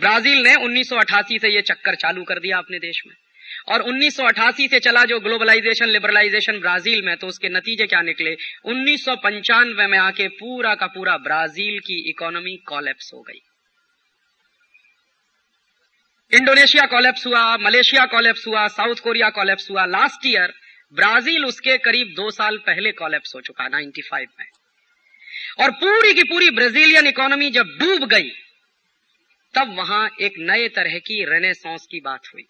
ब्राज़ील 0.00 0.42
ने 0.42 0.54
1988 0.54 1.38
से 1.38 1.48
ये 1.48 1.62
चक्कर 1.62 1.94
चालू 1.94 2.24
कर 2.24 2.38
दिया 2.38 2.58
अपने 2.58 2.78
देश 2.78 3.00
में। 3.06 3.14
और 3.68 3.82
1988 3.82 4.68
से 4.68 4.78
चला 4.78 5.04
जो 5.04 5.20
ग्लोबलाइजेशन, 5.20 5.86
लिबरलाइजेशन 5.86 6.58
ब्राज़ील 6.60 7.02
में 7.02 7.16
तो 7.16 7.26
उसके 7.26 7.48
नतीजे 7.48 7.86
क्या 7.86 8.02
निकले? 8.02 8.36
उन्नीस 8.64 9.04
सौ 9.04 9.16
पंचानवे 9.16 9.86
में 9.86 9.98
आके 9.98 10.28
पूरा 10.34 10.74
का 10.74 10.86
पूरा 10.86 11.16
ब्राज़ील 11.16 11.78
की 11.78 11.98
इकोनॉमी 12.10 12.56
कॉलेप्स 12.66 13.10
हो 13.14 13.20
गई। 13.20 13.40
इंडोनेशिया 16.32 16.86
कॉलेप्स 16.86 17.26
हुआ, 17.26 17.56
मलेशिया 17.56 18.04
कॉलेप्स 18.04 18.46
हुआ, 18.46 18.66
साउथ 18.68 18.94
कोरिया 18.94 19.30
कॉलेप्स 19.30 19.70
हुआ। 19.70 19.86
लास्ट 19.86 20.26
ईयर 20.26 20.52
ब्राज़ील 20.94 21.44
उसके 21.44 21.78
करीब 21.78 22.06
दो 22.06 22.30
साल 22.30 22.58
पहले 22.58 22.92
कॉलेप्स 22.92 23.34
हो 23.34 23.40
चुका 23.40 23.68
95 23.68 24.26
में। 24.40 24.46
और 25.60 25.70
पूरी 25.70 26.14
की 26.14 26.22
पूरी 26.22 26.50
ब्राजीलियन 26.50 27.06
इकोनॉमी 27.06 27.50
जब 27.50 27.66
डूब 27.66 28.08
गई, 28.08 28.30
तब 29.54 29.74
वहाँ 29.76 30.10
एक 30.20 30.32
नए 30.38 30.68
तरह 30.68 30.98
की 30.98 31.24
रेनेसांस 31.24 31.86
की 31.90 32.00
बात 32.00 32.20
हुई। 32.34 32.44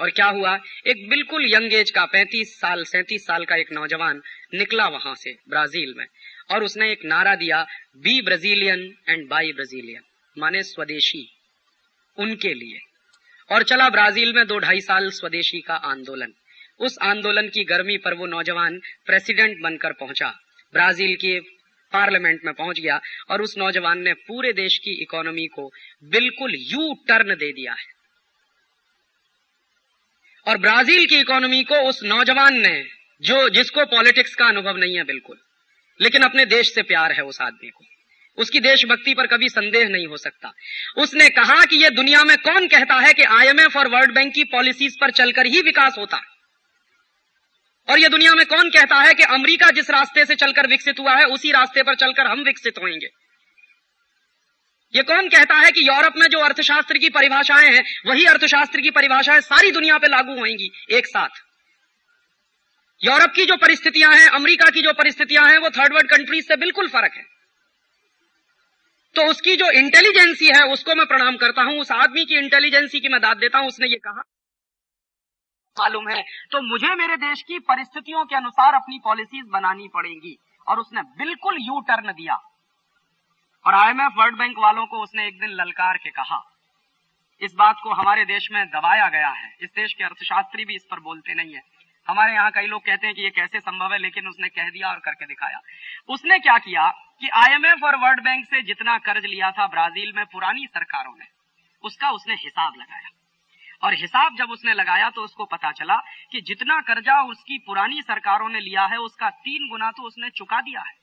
और 0.00 0.10
क्या 0.10 0.26
हुआ? 0.26 0.60
एक 0.86 1.08
बिल्कुल 1.08 1.54
यंग 1.54 1.72
एज 1.72 1.90
का 1.90 2.04
35 2.04 2.60
साल 2.60 2.84
37 2.84 3.26
साल 3.26 3.44
का 3.44 3.56
एक 3.56 3.72
नौजवान 3.72 4.22
निकला 4.54 4.88
वहाँ 4.88 5.14
से, 5.14 5.36
ब्राज़ील 5.48 5.94
में। 5.96 6.06
और 6.50 6.64
उसने 6.64 6.92
एक 6.92 7.04
नारा 7.04 7.34
दिया 7.34 7.66
be 7.96 8.22
Brazilian 8.22 8.94
and 9.08 9.28
buy 9.28 9.52
Brazilian 9.52 10.02
माने 10.38 10.62
स्वदेशी, 10.62 11.32
उनके 12.18 12.54
लिए। 12.54 12.78
और 13.54 13.62
चला 13.62 13.88
ब्राज़ील 13.88 14.32
में 14.32 14.46
दो 14.46 14.58
ढाई 14.58 14.80
साल 14.80 15.10
स्वदेशी 15.10 15.60
का 15.60 15.74
आंदोलन। 15.74 16.32
उस 16.80 16.98
आंदोलन 17.02 17.48
की 17.48 17.64
गर्मी 17.64 17.96
पर 17.96 18.14
वो 18.14 18.26
नौजवान 18.26 18.80
प्रेसिडेंट 19.06 19.60
बनकर 19.60 19.92
पहुँचा। 19.92 20.28
ब्राज़ील 20.72 21.16
के 21.16 21.40
पार्लियामेंट 21.92 22.40
में 22.44 22.54
पहुँच 22.54 22.80
गया 22.80 23.00
और 23.30 23.42
उस 23.42 23.54
नौजवान 23.58 23.98
ने 23.98 24.12
पूरे 24.12 24.52
देश 24.52 24.78
की 24.78 25.02
इकोनॉमी 25.02 25.46
को 25.46 25.72
बिल्कुल 26.04 26.54
यू 26.54 26.94
टर्न 27.08 27.34
दे 27.34 27.52
दिया 27.52 27.72
है। 27.72 28.00
और 30.46 30.58
ब्राज़ील 30.58 31.06
की 31.06 31.18
इकोनॉमी 31.20 31.62
को 31.62 31.74
उस 31.74 32.00
नौजवान 32.04 32.60
ने, 32.60 32.84
जो, 33.22 33.48
जिसको 33.48 33.84
पॉलिटिक्स 33.84 34.34
का 34.34 34.46
अनुभव 34.46 34.76
नहीं 34.76 34.96
है 34.96 35.04
बिल्कुल, 35.04 35.36
लेकिन 36.00 36.22
अपने 36.22 36.46
देश 36.46 36.74
से 36.74 36.82
प्यार 36.82 37.12
है 37.12 37.22
उस 37.22 37.40
आदमी 37.40 37.70
को, 37.70 37.84
उसकी 38.38 38.60
देशभक्ति 38.60 39.14
पर 39.14 39.26
कभी 39.26 39.48
संदेह 39.48 39.88
नहीं 39.88 40.06
हो 40.06 40.16
सकता। 40.16 40.52
उसने 40.98 41.28
कहा 41.28 41.64
कि 41.64 41.76
यह 41.76 41.88
दुनिया 41.88 42.24
में 42.24 42.36
कौन 42.36 42.66
कहता 42.66 42.94
है 42.94 43.12
कि 43.12 43.22
आईएमएफ 43.22 43.76
और 43.76 43.88
वर्ल्ड 43.88 44.14
बैंक 44.14 44.34
की 44.34 44.44
पॉलिसीज़ 44.44 44.96
पर 45.00 45.10
चलकर 45.10 45.46
ही 45.46 45.60
विकास 45.60 45.94
होता। 45.98 46.16
है 46.16 46.29
और 47.90 47.98
ये 47.98 48.08
दुनिया 48.08 48.34
में 48.34 48.46
कौन 48.46 48.70
कहता 48.70 48.96
है 48.96 49.14
कि 49.14 49.22
अमेरिका 49.22 49.70
जिस 49.70 49.90
रास्ते 49.90 50.24
से 50.24 50.34
चलकर 50.34 50.66
विकसित 50.66 51.00
हुआ 51.00 51.14
है, 51.14 51.24
उसी 51.24 51.52
रास्ते 51.52 51.82
पर 51.82 51.94
चलकर 51.94 52.26
हम 52.26 52.42
विकसित 52.42 52.78
होंगे? 52.78 53.08
ये 54.96 55.02
कौन 55.02 55.28
कहता 55.28 55.54
है 55.54 55.70
कि 55.70 55.88
यूरोप 55.88 56.12
में 56.16 56.26
जो 56.26 56.38
अर्थशास्त्र 56.38 56.98
की 56.98 57.08
परिभाषाएँ 57.08 57.70
हैं, 57.70 57.82
वही 58.06 58.24
अर्थशास्त्र 58.24 58.80
की 58.80 58.90
परिभाषाएँ 58.90 59.40
सारी 59.40 59.70
दुनिया 59.70 59.98
पे 59.98 60.08
लागू 60.08 60.34
होंगी 60.34 60.70
एक 60.90 61.06
साथ? 61.06 61.28
यूरोप 63.04 63.32
की 63.36 63.44
जो 63.44 63.56
परिस्थितियाँ 63.56 64.12
हैं, 64.12 64.26
अमेरिका 64.26 64.70
की 64.70 64.82
जो 64.82 64.92
परिस्थितियाँ 64.92 65.48
हैं, 65.48 65.58
वो 65.58 65.70
थर्ड 65.70 65.92
वर्ल्ड 65.92 66.10
कंट्रीज़ 66.10 66.46
से 66.46 66.56
बिल्कुल 66.56 66.88
फ़र्क 66.88 67.12
है। 67.16 67.24
तो 69.14 69.22
उसकी 69.22 69.56
जो 69.56 69.70
इंटेलिजेंसी 69.70 70.46
है, 70.46 70.62
उसको 70.62 70.94
मैं 70.94 71.06
प्रणाम 71.06 71.36
करता 71.36 71.62
हूँ, 71.62 71.80
उस 71.80 71.92
आदमी 71.92 72.24
की 72.24 72.34
इंटेलिजेंसी 72.34 73.00
की 73.00 73.08
मैं 73.08 73.20
दाद 73.20 73.36
देता 73.36 73.58
हूँ, 73.58 73.68
उसने 73.68 73.86
ये 73.86 73.96
कहा 73.96 74.22
मालूम 75.80 76.08
है। 76.08 76.22
तो 76.52 76.62
मुझे 76.62 76.94
मेरे 76.94 77.16
देश 77.16 77.42
की 77.42 77.58
परिस्थितियों 77.58 78.24
के 78.24 78.36
अनुसार 78.36 78.74
अपनी 78.74 79.00
पॉलिसीज़ 79.04 79.46
बनानी 79.46 79.88
पड़ेंगी। 79.88 80.36
और 80.68 80.78
उसने 80.78 81.02
बिल्कुल 81.02 81.56
यू 81.60 81.80
टर्न 81.80 82.12
दिया। 82.12 82.34
और 83.66 83.74
आईएमएफ 83.74 84.12
वर्ल्ड 84.16 84.36
बैंक 84.38 84.58
वालों 84.58 84.86
को 84.86 85.02
उसने 85.02 85.26
एक 85.26 85.40
दिन 85.40 85.50
ललकार 85.50 85.96
के 85.96 86.10
कहा, 86.10 86.38
इस 87.40 87.54
बात 87.54 87.76
को 87.82 87.92
हमारे 87.92 88.24
देश 88.24 88.48
में 88.52 88.66
दबाया 88.66 89.08
गया 89.08 89.28
है। 89.28 89.56
इस 89.60 89.70
देश 89.76 89.92
के 89.92 90.04
अर्थशास्त्री 90.04 90.64
भी 90.64 90.74
इस 90.74 90.86
पर 90.90 91.00
बोलते 91.00 91.34
नहीं 91.34 91.54
है। 91.54 91.62
हमारे 92.08 92.32
यहाँ 92.32 92.50
कई 92.50 92.66
लोग 92.66 92.82
कहते 92.86 93.06
हैं 93.06 93.16
कि 93.16 93.22
ये 93.22 93.30
कैसे 93.30 93.60
संभव 93.60 93.92
है, 93.92 93.98
लेकिन 93.98 94.28
उसने 94.28 94.48
कह 94.48 94.70
दिया 94.70 94.88
और 94.88 94.98
करके 94.98 95.26
दिखाया। 95.26 95.60
उसने 96.08 96.38
क्या 96.38 96.58
किया 96.58 96.88
कि 97.20 97.28
आईएमएफ 97.28 97.84
और 97.84 97.96
वर्ल्ड 97.96 98.24
बैंक 98.24 98.44
से 98.46 98.62
जितना 98.62 98.98
कर्ज 98.98 99.24
लिया 99.24 99.50
था, 99.50 99.66
ब्राज़ील 99.66 100.12
में 100.16 100.24
पुरानी 100.26 100.66
सरकारों 100.66 101.14
ने, 101.18 101.26
उसका 101.82 102.10
उसने 102.10 102.34
हिसाब 102.34 102.72
लगाया। 102.76 103.08
और 103.82 103.94
हिसाब 103.94 104.36
जब 104.36 104.50
उसने 104.50 104.74
लगाया 104.74 105.10
तो 105.10 105.22
उसको 105.22 105.44
पता 105.44 105.70
चला 105.72 105.96
कि 106.32 106.40
जितना 106.40 106.80
कर्जा 106.80 107.22
उसकी 107.22 107.58
पुरानी 107.58 108.02
सरकारों 108.02 108.48
ने 108.48 108.60
लिया 108.60 108.86
है, 108.86 108.96
उसका 108.96 109.30
तीन 109.30 109.68
गुना 109.68 109.90
तो 109.90 110.02
उसने 110.02 110.30
चुका 110.30 110.60
दिया 110.60 110.80
है। 110.80 110.98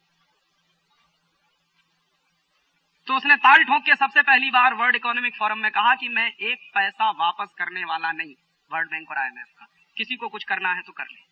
तो 3.07 3.15
उसने 3.15 3.35
ताल 3.35 3.63
ठोक 3.63 3.83
के 3.83 3.95
सबसे 3.95 4.21
पहली 4.21 4.49
बार 4.49 4.73
वर्ल्ड 4.73 4.95
इकोनॉमिक 4.95 5.35
फोरम 5.35 5.59
में 5.59 5.71
कहा 5.71 5.95
कि 5.95 6.09
मैं 6.09 6.31
एक 6.31 6.71
पैसा 6.73 7.09
वापस 7.11 7.53
करने 7.57 7.83
वाला 7.83 8.11
नहीं, 8.11 8.33
वर्ल्ड 8.71 8.89
बैंक 8.91 9.11
और 9.11 9.17
आईएमएफ 9.17 9.47
का। 9.59 9.67
किसी 9.97 10.15
को 10.15 10.29
कुछ 10.29 10.43
करना 10.43 10.73
है 10.73 10.81
तो 10.81 10.91
कर 10.91 11.03
ले। 11.03 11.25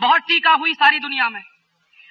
बहुत 0.00 0.22
टीका 0.22 0.52
हुई 0.52 0.74
सारी 0.74 0.98
दुनिया 0.98 1.28
में। 1.28 1.42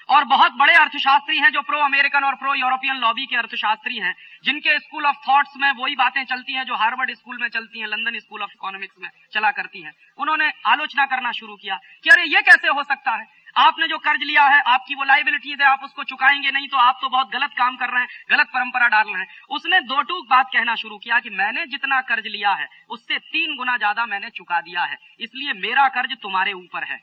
और 0.10 0.24
बहुत 0.26 0.52
बड़े 0.52 0.74
अर्थशास्त्री 0.74 1.38
हैं 1.38 1.52
जो 1.52 1.62
प्रो 1.62 1.80
अमेरिकन 1.80 2.24
और 2.24 2.36
प्रो 2.36 2.54
यूरोपियन 2.56 2.96
लॉबी 2.96 3.26
के 3.26 3.36
अर्थशास्त्री 3.36 3.98
हैं, 3.98 4.14
जिनके 4.44 4.78
स्कूल 4.80 5.06
ऑफ़ 5.06 5.18
थॉट्स 5.28 5.58
में 5.58 5.72
वही 5.74 5.96
बातें 5.96 6.24
चलती 6.26 6.54
हैं 6.54 6.64
जो 6.66 6.76
हार्वर्ड 6.76 7.14
स्कूल 7.14 7.38
में 7.42 7.48
चलती 7.50 7.80
हैं 7.80 7.88
लंदन 7.88 8.20
स्कूल 8.20 8.42
ऑफ़ 8.42 8.52
इकोनॉमिक्स 8.54 8.96
में 9.02 9.10
चला 9.34 9.52
करती 9.52 9.82
हैं। 9.82 9.94
उन्होंने 10.20 10.52
आलोचना 10.68 11.06
करना 11.06 11.32
शुरू 11.32 11.56
किया 11.56 11.80
कि 12.04 12.10
अरे 12.10 12.24
ये 12.26 12.42
कैसे 12.42 12.68
हो 12.68 12.84
सकता 12.84 13.12
है? 13.12 13.28
आपने 13.58 13.88
जो 13.88 13.98
कर्ज 13.98 14.24
लिया 14.24 14.44
है, 14.44 14.60
आपकी 14.64 14.96
वो 14.96 15.04
लाइबिलिटी 15.04 15.50
है, 15.52 15.66
आप 15.66 15.84
उसको 15.84 16.04
चुकाएँगे 16.04 16.52
नहीं 16.52 16.68
तो 16.68 16.78
आप 16.78 17.00
तो 17.02 17.10
बहुत 17.10 17.32
गलत 17.32 17.54
काम 17.58 17.76
कर 17.76 17.90
रहे 17.90 18.02
हैं, 18.02 18.10
गलत 18.32 18.48
परंपरा 18.48 18.88
डाल 18.88 19.08
रहे 19.08 19.22
हैं। 19.22 19.28
उसने 19.50 19.80
दो 19.82 20.02
टूक 20.02 20.28
बात 20.30 20.50
कहना 20.54 20.76
शुरू 20.76 20.98
किया 20.98 21.20
कि 21.20 21.30
मैंने 21.30 21.66
जितना 21.66 22.02
कर्ज 22.02 22.28
लिया 22.28 22.54
है, 22.54 22.68
उससे 22.90 23.18
तीन 23.18 23.56
गुना 23.58 23.78
ज़्यादा 23.78 24.06
मैंने 24.06 24.30
चुका 24.30 24.62
दिया 24.62 24.84
है, 24.84 24.98
इसलिए 25.20 25.54
मेरा 25.62 25.88
कर्ज 25.90 26.18
तुम्हारे 26.22 26.54
ऊपर 26.54 26.84
है। 26.84 27.00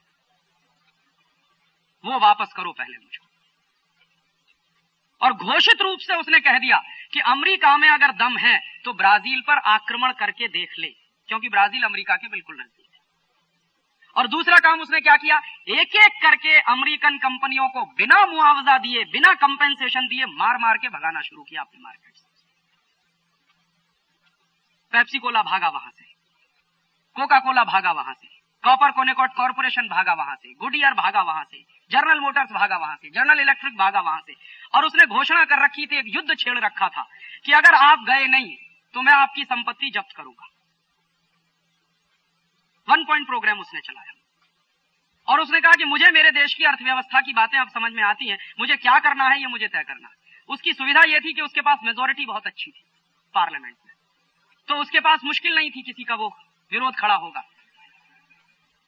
वो 2.06 2.18
वापस 2.20 2.52
करो 2.52 2.72
पहले 2.72 2.96
मुझे 2.96 3.24
और 5.20 5.32
घोषित 5.34 5.82
रूप 5.82 5.98
से 5.98 6.16
उसने 6.16 6.40
कह 6.40 6.58
दिया 6.58 6.82
कि 7.12 7.20
अमेरिका 7.26 7.76
में 7.76 7.88
अगर 7.88 8.12
दम 8.14 8.36
है 8.38 8.58
तो 8.84 8.92
ब्राज़ील 8.94 9.40
पर 9.40 9.58
आक्रमण 9.68 10.12
करके 10.14 10.48
देख 10.48 10.74
ले, 10.78 10.88
क्योंकि 11.28 11.48
ब्राज़ील 11.48 11.82
अमेरिका 11.82 12.16
के 12.16 12.28
बिल्कुल 12.28 12.56
नज़दीक 12.56 12.84
है। 12.84 13.00
और 14.16 14.26
दूसरा 14.26 14.56
काम 14.58 14.80
उसने 14.80 15.00
क्या 15.00 15.16
किया? 15.16 15.38
एक 15.70 15.94
एक 15.96 16.12
करके 16.22 16.58
अमेरिकन 16.72 17.16
कंपनियों 17.18 17.68
को 17.68 17.84
बिना 17.96 18.24
मुआवजा 18.26 18.76
दिए, 18.78 19.04
बिना 19.06 19.32
कंपेंसेशन 19.36 20.06
दिए 20.06 20.26
मार 20.26 20.58
मार 20.58 20.78
के 20.78 20.88
भगाना 20.88 21.20
शुरू 21.20 21.42
किया 21.42 21.60
अपने 21.60 21.82
मार्केट 21.82 22.14
से। 22.14 22.24
पेप्सी 24.92 25.18
कोला 25.18 25.42
भागा 25.42 25.68
वहाँ 25.68 25.90
से। 25.90 26.04
कोका 27.16 27.38
कोला 27.38 27.64
भागा 27.64 27.92
वहाँ 27.92 28.14
से। 28.14 28.28
कॉपर 28.64 28.90
कोनेकॉट 28.90 29.34
कॉर्पोरेशन 29.34 29.88
भागा 29.88 30.14
वहाँ 30.14 30.36
से। 30.36 30.52
गुडियर 30.54 30.92
भागा 30.94 31.22
वहाँ 31.22 31.44
से। 31.44 31.64
जनरल 31.90 32.20
मोटर्स 32.20 32.52
भागा 32.52 32.76
वहाँ 32.76 32.96
से 32.96 33.10
जनरल 33.10 33.40
इलेक्ट्रिक 33.40 33.76
भागा 33.76 34.00
वहाँ 34.00 34.20
से। 34.20 34.34
और 34.74 34.84
उसने 34.84 35.06
घोषणा 35.06 35.44
कर 35.44 35.64
रखी 35.64 35.86
थी, 35.86 35.96
एक 35.96 36.04
युद्ध 36.06 36.36
छेड़ 36.38 36.58
रखा 36.58 36.88
था, 36.88 37.06
कि 37.44 37.52
अगर 37.52 37.74
आप 37.74 38.04
गए 38.04 38.26
नहीं 38.26 38.56
तो 38.94 39.02
मैं 39.02 39.12
आपकी 39.12 39.44
संपत्ति 39.44 39.90
जब्त 39.90 40.16
करूँगा। 40.16 40.48
वन 42.88 43.04
पॉइंट 43.04 43.26
प्रोग्राम 43.26 43.58
उसने 43.60 43.80
चलाया। 43.80 44.12
और 45.28 45.40
उसने 45.40 45.60
कहा 45.60 45.72
कि 45.72 45.84
मुझे 45.84 46.10
मेरे 46.10 46.30
देश 46.30 46.54
की 46.54 46.64
अर्थव्यवस्था 46.64 47.20
की 47.20 47.32
बातें 47.32 47.58
अब 47.58 47.68
समझ 47.68 47.92
में 47.92 48.02
आती 48.02 48.28
हैं, 48.28 48.38
मुझे 48.60 48.76
क्या 48.76 48.98
करना 48.98 49.28
है, 49.28 49.40
ये 49.40 49.46
मुझे 49.46 49.68
तय 49.68 49.82
करना 49.82 50.08
है। 50.08 50.14
उसकी 50.48 50.72
सुविधा 50.72 51.02
यह 51.08 51.20
थी 51.20 51.32
कि 51.32 51.40
उसके 51.40 51.60
पास 51.60 51.78
मेजोरिटी 51.84 52.26
बहुत 52.26 52.46
अच्छी 52.46 52.70
थी 52.70 52.84
पार्लियामेंट 53.34 53.76
में। 53.86 53.94
तो 54.68 54.74
उसके 54.74 55.00
पास 55.00 55.20
मुश्किल 55.24 55.54
नहीं 55.54 55.70
थी 55.70 55.82
किसी 55.82 56.04
का 56.04 56.14
वो 56.14 56.28
विरोध 56.72 56.96
खड़ा 56.96 57.14
होगा। 57.14 57.42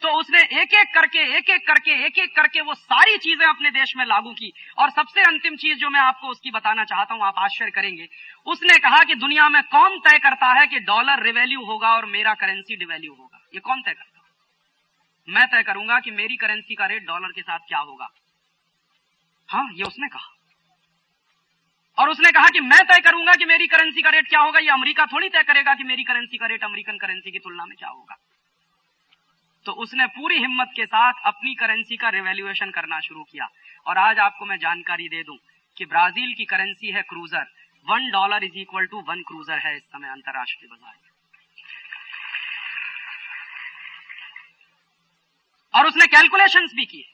तो 0.02 0.08
उसने 0.08 0.38
एक 0.38 0.74
एक 0.74 0.94
करके 0.94 1.36
एक 1.36 1.50
एक 1.50 1.66
करके 1.66 2.06
एक 2.06 2.18
एक 2.18 2.36
करके 2.36 2.60
वो 2.60 2.74
सारी 2.74 3.16
चीज़ें 3.18 3.46
अपने 3.46 3.70
देश 3.70 3.96
में 3.96 4.04
लागू 4.04 4.32
की। 4.32 4.52
और 4.78 4.90
सबसे 4.90 5.20
अंतिम 5.20 5.56
चीज़ 5.56 5.78
जो 5.78 5.90
मैं 5.90 6.00
आपको 6.00 6.28
उसकी 6.28 6.50
बताना 6.50 6.84
चाहता 6.84 7.14
हूँ, 7.14 7.22
आप 7.24 7.34
आश्चर्य 7.38 7.70
करेंगे। 7.70 8.08
उसने 8.46 8.78
कहा 8.78 9.04
कि 9.04 9.14
दुनिया 9.14 9.48
में 9.48 9.62
कौन 9.62 9.98
तय 9.98 10.18
करता 10.18 10.60
है 10.60 10.66
कि 10.66 10.78
डॉलर 10.78 11.22
रिवैल्यू 11.22 11.64
होगा 11.64 11.90
और 11.90 12.06
मेरा 12.06 12.34
करेंसी 12.34 12.76
डिवैल्यू 12.76 13.14
होगा? 13.14 13.40
ये 13.54 13.60
कौन 13.60 13.82
तय 13.82 13.92
करता 13.92 14.18
है? 14.18 15.34
मैं 15.34 15.46
तय 15.46 15.62
करूँगा 15.62 16.00
कि 16.00 16.10
मेरी 16.10 16.36
करेंसी 16.36 16.74
का 16.74 16.86
रेट 16.86 17.06
डॉलर 17.06 17.28
के 17.28 17.42
साथ 17.42 17.58
क्या 17.58 17.78
होगा। 17.78 18.08
हाँ 19.48 19.68
ये 19.74 19.82
उसने 19.82 20.08
कहा। 20.08 20.34
और 21.98 22.08
उसने 22.08 22.30
कहा 22.30 22.46
कि 22.46 22.60
मैं 22.60 22.84
तय 22.84 23.00
करूँगा 23.00 23.34
कि 23.34 23.44
मेरी 23.44 23.66
करेंसी 23.66 24.02
का 24.02 24.10
रेट 24.10 24.28
क्या 24.28 24.40
होगा। 24.40 24.58
ये 24.58 24.68
अमेरिका 24.68 25.06
थोड़ी 25.06 25.28
तय 25.28 25.42
करेगा 25.42 25.74
कि 25.74 25.84
मेरी 25.84 26.02
करेंसी 26.02 26.36
का 26.36 26.46
रेट 26.46 26.64
अमेरिकन 26.64 26.98
करेंसी 26.98 27.30
की 27.30 27.38
तुलना 27.38 27.64
में 27.64 27.76
क्या 27.78 27.88
होगा। 27.88 28.16
तो 29.68 29.72
उसने 29.74 30.04
पूरी 30.08 30.36
हिम्मत 30.38 30.70
के 30.76 30.84
साथ 30.86 31.18
अपनी 31.26 31.54
करेंसी 31.54 31.96
का 31.96 32.08
रिवेल्युएशन 32.08 32.70
करना 32.70 33.00
शुरू 33.00 33.22
किया। 33.22 33.48
और 33.86 33.98
आज 33.98 34.18
आपको 34.18 34.46
मैं 34.46 34.56
जानकारी 34.58 35.08
दे 35.08 35.22
दूँ 35.22 35.36
कि 35.76 35.84
ब्राज़ील 35.86 36.32
की 36.34 36.44
करेंसी 36.44 36.92
है 36.92 37.02
cruzeiro 37.02 37.50
one 37.86 38.08
dollar 38.10 38.44
is 38.44 38.56
equal 38.58 38.86
to 38.86 39.00
one 39.08 39.22
cruzeiro 39.22 39.58
है 39.58 39.74
इस 39.76 39.82
समय 39.82 40.08
अंतर्राष्ट्रीय 40.08 40.70
बाज़ार 40.70 40.94
में। 40.94 41.10
और 45.74 45.86
उसने 45.86 46.06
कैलकुलेशंस 46.08 46.72
भी 46.74 46.84
किए। 46.86 47.04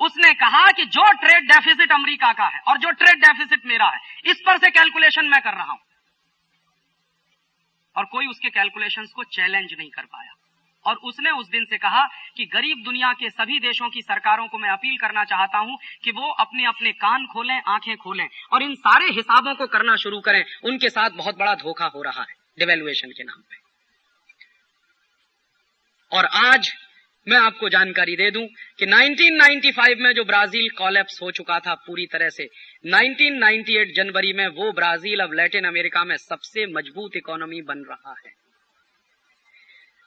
उसने 0.00 0.32
कहा 0.36 0.64
कि 0.70 0.84
जो 0.92 1.10
ट्रेड 1.18 1.52
डेफिसिट 1.52 1.92
अमेरिका 1.92 2.32
का 2.34 2.46
है 2.46 2.60
और 2.60 2.78
जो 2.78 2.90
ट्रेड 2.94 3.20
डेफिसिट 3.20 3.66
मेरा 3.66 3.90
है, 3.90 4.00
इस 4.26 4.42
पर 4.46 4.58
से 4.58 4.70
कैलकुलेशन 4.70 5.28
मैं 5.28 5.42
कर 5.42 5.54
रहा 5.54 5.72
हूँ। 5.72 5.80
और 7.96 8.04
कोई 8.06 8.26
उसके 8.28 8.50
कैलकुलेशंस 8.52 9.12
को 9.12 9.24
चैलेंज 9.34 9.74
नहीं 9.74 9.90
कर 9.90 10.04
पाया। 10.06 10.34
और 10.86 10.96
उसने 11.04 11.30
उस 11.30 11.48
दिन 11.48 11.64
से 11.64 11.78
कहा 11.78 12.04
कि 12.36 12.44
गरीब 12.46 12.82
दुनिया 12.84 13.12
के 13.12 13.30
सभी 13.30 13.58
देशों 13.58 13.88
की 13.90 14.02
सरकारों 14.02 14.46
को 14.48 14.58
मैं 14.58 14.70
अपील 14.70 14.96
करना 14.96 15.24
चाहता 15.24 15.58
हूँ 15.58 15.78
कि 16.04 16.10
वो 16.10 16.30
अपने 16.40 16.66
अपने 16.66 16.92
कान 16.94 17.26
खोलें, 17.26 17.60
आँखें 17.68 17.96
खोलें 17.96 18.28
और 18.52 18.62
इन 18.62 18.74
सारे 18.74 19.12
हिसाबों 19.12 19.54
को 19.54 19.66
करना 19.66 19.96
शुरू 19.96 20.20
करें। 20.20 20.44
उनके 20.64 20.88
साथ 20.88 21.10
बहुत 21.10 21.38
बड़ा 21.38 21.54
धोखा 21.54 21.86
हो 21.86 22.02
रहा 22.02 22.22
है 22.22 22.34
डिवेल्युएशन 22.58 23.10
के 23.10 23.24
नाम 23.24 23.40
पे। 23.40 23.64
और 26.12 26.24
आज 26.46 26.72
मैं 27.26 27.36
आपको 27.36 27.68
जानकारी 27.68 28.14
दे 28.16 28.30
दूँ 28.30 28.46
कि 28.78 28.86
1995 28.86 30.00
में 30.00 30.12
जो 30.12 30.24
ब्राज़ील 30.24 30.68
कॉलेप्स 30.78 31.18
हो 31.22 31.30
चुका 31.30 31.58
था 31.60 31.74
पूरी 31.86 32.06
तरह 32.06 32.28
से 32.28 32.44
1998 32.86 33.92
जनवरी 33.96 34.32
में 34.32 34.46
वो 34.48 34.72
ब्राज़ील 34.72 35.20
अब 35.20 35.32
लैटिन 35.32 35.64
अमेरिका 35.64 36.04
में 36.04 36.16
सबसे 36.16 36.66
मज़बूत 36.66 37.16
इकोनॉमी 37.16 37.62
बन 37.62 37.84
रहा 37.90 38.14
है। 38.26 38.45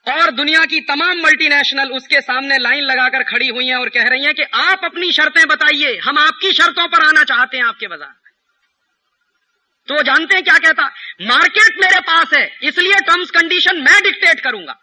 और 0.05 0.31
दुनिया 0.31 0.63
की 0.65 0.79
तमाम 0.83 1.17
मल्टीनेशनल 1.19 1.91
उसके 1.93 2.19
सामने 2.21 2.57
लाइन 2.59 2.83
लगाकर 2.83 3.23
खड़ी 3.25 3.47
हुई 3.47 3.65
हैं 3.67 3.75
और 3.75 3.89
कह 3.89 4.07
रही 4.09 4.23
हैं 4.23 4.33
कि 4.33 4.43
आप 4.43 4.85
अपनी 4.85 5.11
शर्तें 5.11 5.45
बताइए, 5.47 5.97
हम 5.99 6.17
आपकी 6.19 6.51
शर्तों 6.53 6.87
पर 6.87 7.05
आना 7.07 7.23
चाहते 7.25 7.57
हैं 7.57 7.65
आपके 7.65 7.87
बाज़ार। 7.87 8.13
तो 9.87 10.01
जानते 10.03 10.35
हैं 10.35 10.43
क्या 10.43 10.57
कहता? 10.59 10.83
मार्केट 11.23 11.79
मेरे 11.81 11.99
पास 12.01 12.33
है, 12.33 12.45
इसलिए 12.63 12.99
टर्म्स 13.03 13.31
कंडीशन 13.31 13.81
मैं 13.81 14.01
डिक्टेट 14.03 14.39
करूँगा। 14.41 14.75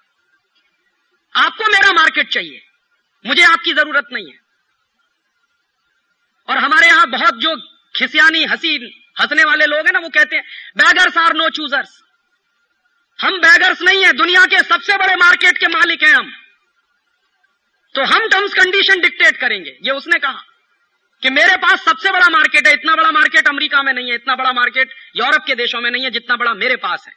आपको 1.34 1.72
मेरा 1.72 1.92
मार्केट 1.94 2.28
चाहिए, 2.30 2.62
मुझे 3.24 3.42
आपकी 3.44 3.72
ज़रूरत 3.74 4.08
नहीं 4.12 4.26
है। 4.26 4.38
और 6.48 6.58
हमारे 6.58 6.86
यहाँ 6.88 7.06
बहुत 7.10 7.40
जो 7.40 7.56
खिसियानी 7.94 8.44
हसीन 8.46 8.90
हंसने 9.16 9.44
वाले 9.44 9.66
लोग 9.66 9.86
हैं 9.86 9.92
ना, 9.92 9.98
वो 9.98 10.08
कहते 10.10 10.36
हैं 10.36 10.44
बैगर्स 10.76 11.16
आर 11.18 11.34
नो 11.34 11.48
चूजर्स 11.50 12.02
हम 13.18 13.38
बैगर्स 13.38 13.82
नहीं 13.82 14.04
है, 14.04 14.12
दुनिया 14.12 14.46
के 14.46 14.62
सबसे 14.62 14.96
बड़े 14.96 15.14
मार्केट 15.16 15.58
के 15.58 15.66
मालिक 15.66 16.02
हैं 16.02 16.12
हम। 16.12 16.32
तो 17.94 18.02
हम 18.02 18.28
टर्म्स 18.28 18.54
कंडीशन 18.54 19.00
डिक्टेट 19.00 19.36
करेंगे, 19.36 19.70
ये 19.70 19.90
उसने 19.90 20.18
कहा 20.18 20.42
कि 21.22 21.30
मेरे 21.30 21.56
पास 21.56 21.84
सबसे 21.84 22.10
बड़ा 22.10 22.28
मार्केट 22.28 22.66
है, 22.66 22.72
इतना 22.72 22.96
बड़ा 22.96 23.10
मार्केट 23.10 23.48
अमेरिका 23.48 23.82
में 23.82 23.92
नहीं 23.92 24.08
है, 24.08 24.14
इतना 24.14 24.34
बड़ा 24.34 24.52
मार्केट 24.52 24.90
यूरोप 25.16 25.44
के 25.46 25.54
देशों 25.54 25.80
में 25.80 25.90
नहीं 25.90 26.04
है, 26.04 26.10
जितना 26.10 26.36
बड़ा 26.36 26.54
मेरे 26.54 26.76
पास 26.76 27.04
है। 27.08 27.14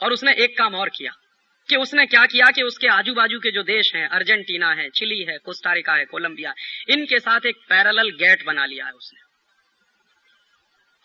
और 0.00 0.12
उसने 0.12 0.32
एक 0.32 0.58
काम 0.58 0.74
और 0.74 0.88
किया 0.88 1.12
कि 1.68 1.76
उसने 1.76 2.06
क्या 2.06 2.24
किया 2.26 2.46
कि 2.46 2.62
उसके 2.62 2.88
आजू 2.88 3.14
बाजू 3.14 3.38
के 3.38 3.50
जो 3.50 3.62
देश 3.62 3.94
हैं, 3.94 4.08
अर्जेंटीना 4.08 4.72
है, 4.72 4.88
चिली 4.90 5.22
है, 5.22 5.38
कोस्टारिका 5.38 5.92
है, 5.92 6.04
कोलंबिया, 6.04 6.54
इनके 6.88 7.18
साथ 7.18 7.46
एक 7.46 7.56
पैरल 7.68 8.10
गेट 8.10 8.46
बना 8.46 8.66
लिया 8.66 8.86
है 8.86 8.92
उसने। 8.92 9.27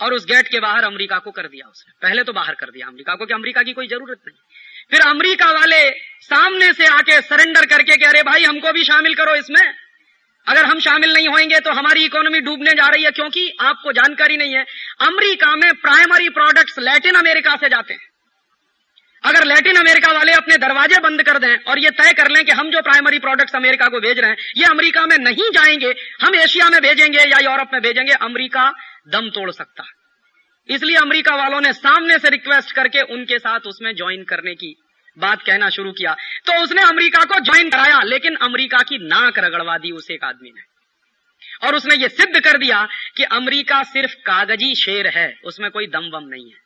और 0.04 0.14
उस 0.14 0.26
गेट 0.26 0.48
के 0.48 0.60
बाहर 0.60 0.84
अमेरिका 0.84 1.18
को 1.20 1.32
कर 1.32 1.48
दिया 1.48 1.68
उसने। 1.68 1.92
पहले 2.02 2.24
तो 2.24 2.34
बाहर 2.34 2.56
कर 2.56 2.70
दिया 2.70 2.88
अमेरिका 2.88 3.16
को 3.16 3.26
कि 3.26 3.34
अमेरिका 3.34 3.64
की 3.64 3.74
कोई 3.74 3.88
ज़रूरत 3.88 4.20
नहीं। 4.28 4.38
फिर 4.92 5.02
अमेरिका 5.02 5.52
वाले 5.52 5.90
सामने 6.24 6.72
से 6.74 6.86
आके 6.88 7.22
सरेंडर 7.24 7.66
करके 7.68 7.98
कह 7.98 8.12
रहे 8.12 8.24
भाई, 8.24 8.44
हमको 8.44 8.72
भी 8.72 8.84
शामिल 8.84 9.14
करो 9.16 9.36
इसमें। 9.36 9.62
अगर 10.48 10.66
हम 10.66 10.80
शामिल 10.80 11.14
नहीं 11.14 11.28
होंगे 11.28 11.60
तो 11.60 11.72
हमारी 11.72 12.04
इकोनॉमी 12.06 12.40
डूबने 12.42 12.72
जा 12.72 12.88
रही 12.88 13.04
है 13.04 13.12
क्योंकि 13.12 13.50
आपको 13.62 13.92
जानकारी 13.94 14.38
नहीं 14.38 14.54
है। 14.54 14.66
अमरीका 15.02 15.56
में 15.56 15.72
प्राइमरी 15.76 16.30
प्रोडक्ट्स 16.32 16.80
लैटिन 16.80 17.16
अमेरिका 17.16 17.56
से 17.56 17.70
जाते 17.70 17.94
हैं। 17.94 18.13
अगर 19.26 19.44
लैटिन 19.44 19.76
अमेरिका 19.76 20.12
वाले 20.12 20.32
अपने 20.32 20.58
दरवाजे 20.58 21.00
बंद 21.00 21.24
कर 21.24 21.38
दें 21.38 21.58
और 21.58 21.80
ये 21.80 21.90
तय 21.90 22.14
कर 22.14 22.32
लें 22.32 22.46
कि 22.46 22.52
हम 22.52 22.72
जो 22.72 22.82
प्राइमरी 22.82 23.20
प्रोडक्ट्स 23.20 23.56
अमेरिका 23.56 23.88
को 23.88 24.00
भेज 24.00 24.20
रहे 24.20 24.30
हैं, 24.30 24.38
ये 24.58 24.66
अमेरिका 24.66 25.06
में 25.06 25.18
नहीं 25.18 25.52
जाएँगे, 25.52 25.96
हम 26.22 26.36
एशिया 26.36 26.70
में 26.70 26.82
भेजेंगे 26.82 27.20
या 27.20 27.52
यूरोप 27.52 27.70
में 27.74 27.82
भेजेंगे, 27.82 28.14
अमेरिका 28.14 28.74
दम 29.08 29.30
तोड़ 29.30 29.52
सकता 29.52 29.84
है। 29.84 30.04
इसलिए 30.76 30.96
अमेरिका 30.96 31.36
वालों 31.36 31.62
ने 31.62 31.74
सामने 31.74 32.20
से 32.20 32.30
रिक्वेस्ट 32.30 32.72
करके 32.72 33.02
उनके 33.02 33.40
साथ 33.40 33.60
उसमें 33.60 33.96
ज्वाइन 33.96 34.24
करने 34.24 34.56
की 34.56 34.76
बात 35.20 35.42
कहना 35.42 35.70
शुरू 35.70 35.92
किया। 35.92 36.14
तो 36.46 36.64
उसने 36.64 36.82
अमेरिका 36.82 37.24
को 37.24 37.40
ज्वाइन 37.40 37.70
कराया, 37.70 38.02
लेकिन 38.04 38.36
अमेरिका 38.36 38.78
की 38.78 38.98
नाक 38.98 39.40
रगड़वा 39.40 39.78
दी 39.78 39.92
उस 39.92 40.12
एक 40.12 40.24
आदमी 40.24 40.50
ने। 40.50 40.62
और 41.68 41.76
उसने 41.76 41.96
ये 41.96 42.10
सिद्ध 42.10 42.40
कर 42.40 42.58
दिया 42.58 42.88
कि 43.18 43.24
अमेरिका 43.24 43.84
सिर्फ़ 43.84 44.14
कागज़ी 44.14 44.76
शेर 44.76 45.08
है, 45.08 45.40
उसमें 45.44 45.72
कोई 45.72 45.88
दम 45.88 46.10
वम 46.14 46.28
नहीं 46.28 46.52
है। 46.52 46.63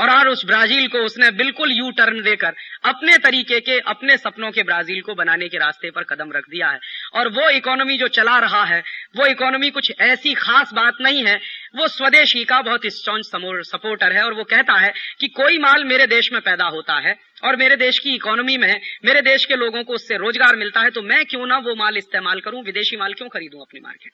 और 0.00 0.08
आज 0.08 0.26
उस 0.26 0.44
ब्राज़ील 0.46 0.86
को 0.88 0.98
उसने 1.00 1.30
बिल्कुल 1.32 1.72
यू 1.72 1.90
टर्न 1.92 2.22
देकर 2.22 2.54
अपने 2.84 3.16
तरीके 3.18 3.60
के, 3.60 3.78
अपने 3.80 4.16
सपनों 4.18 4.50
के 4.50 4.62
ब्राज़ील 4.62 5.00
को 5.02 5.14
बनाने 5.14 5.48
के 5.48 5.58
रास्ते 5.58 5.90
पर 5.90 6.04
कदम 6.04 6.32
रख 6.32 6.44
दिया 6.50 6.68
है। 6.68 6.78
और 7.14 7.28
वो 7.30 7.48
इकोनॉमी 7.50 7.96
जो 7.98 8.08
चला 8.10 8.38
रहा 8.38 8.64
है, 8.64 8.82
वो 9.14 9.26
इकोनॉमी 9.28 9.70
कुछ 9.70 9.92
ऐसी 10.02 10.34
खास 10.36 10.72
बात 10.74 11.00
नहीं 11.00 11.24
है। 11.26 11.36
वो 11.76 11.88
स्वदेशी 11.88 12.44
का 12.44 12.60
बहुत 12.62 12.86
स्ट्रॉन्ग 12.90 13.62
सपोर्टर 13.64 14.12
है 14.12 14.22
और 14.22 14.34
वो 14.34 14.44
कहता 14.46 14.78
है 14.78 14.92
कि 15.20 15.28
कोई 15.30 15.58
माल 15.58 15.84
मेरे 15.84 16.06
देश 16.08 16.32
में 16.32 16.40
पैदा 16.42 16.64
होता 16.68 16.98
है 17.00 17.14
और 17.44 17.56
मेरे 17.56 17.76
देश 17.78 17.98
की 17.98 18.14
इकोनॉमी 18.14 18.56
में, 18.56 18.80
मेरे 19.04 19.20
देश 19.22 19.44
के 19.44 19.56
लोगों 19.56 19.84
को 19.84 19.94
उससे 19.94 20.16
रोज़गार 20.18 20.56
मिलता 20.56 20.80
है 20.80 20.90
तो 20.90 21.02
मैं 21.04 21.24
क्यों 21.26 21.46
ना 21.46 21.58
वो 21.60 21.74
माल 21.76 21.96
इस्तेमाल 21.96 22.40
करूँ, 22.40 22.62
विदेशी 22.64 22.96
माल 22.96 23.14
क्यों 23.14 23.28
खरीदूं 23.28 23.60
अपनी 23.60 23.80
मार्केट 23.80 24.12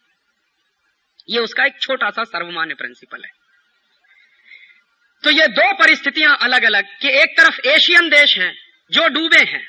ये 1.29 1.41
उसका 1.41 1.65
एक 1.65 1.81
छोटा 1.81 2.11
सा 2.11 2.25
सर्वमान्य 2.27 2.75
प्रिंसिपल 2.75 3.23
है। 3.25 3.31
तो 5.27 5.31
ये 5.31 5.47
दो 5.49 5.73
परिस्थितियाँ 5.75 6.37
अलग 6.43 6.65
अलग 6.65 6.91
कि 7.01 7.09
एक 7.21 7.33
तरफ़ 7.39 7.57
एशियन 7.69 8.09
देश 8.11 8.37
हैं, 8.39 8.53
जो 8.93 9.07
डूबे 9.09 9.43
हैं, 9.45 9.63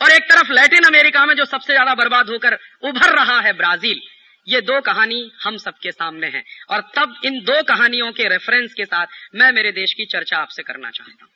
और 0.00 0.10
एक 0.10 0.22
तरफ़ 0.22 0.52
लैटिन 0.52 0.84
अमेरिका 0.84 1.24
में 1.26 1.34
जो 1.34 1.44
सबसे 1.44 1.72
ज़्यादा 1.72 1.94
बर्बाद 1.94 2.30
होकर 2.30 2.56
उभर 2.82 3.12
रहा 3.12 3.38
है 3.40 3.52
ब्राज़ील। 3.52 4.00
ये 4.46 4.60
दो 4.62 4.80
कहानी 4.80 5.20
हम 5.42 5.56
सबके 5.56 5.90
सामने 5.92 6.26
है, 6.26 6.42
और 6.70 6.80
तब 6.96 7.14
इन 7.24 7.38
दो 7.42 7.62
कहानियों 7.64 8.10
के 8.12 8.28
रेफरेंस 8.28 8.72
के 8.72 8.84
साथ 8.84 9.06
मैं 9.34 9.52
मेरे 9.52 9.72
देश 9.72 9.92
की 9.92 10.06
चर्चा 10.06 10.38
आपसे 10.38 10.62
करना 10.62 10.90
चाहता 10.90 11.24
हूँ 11.24 11.32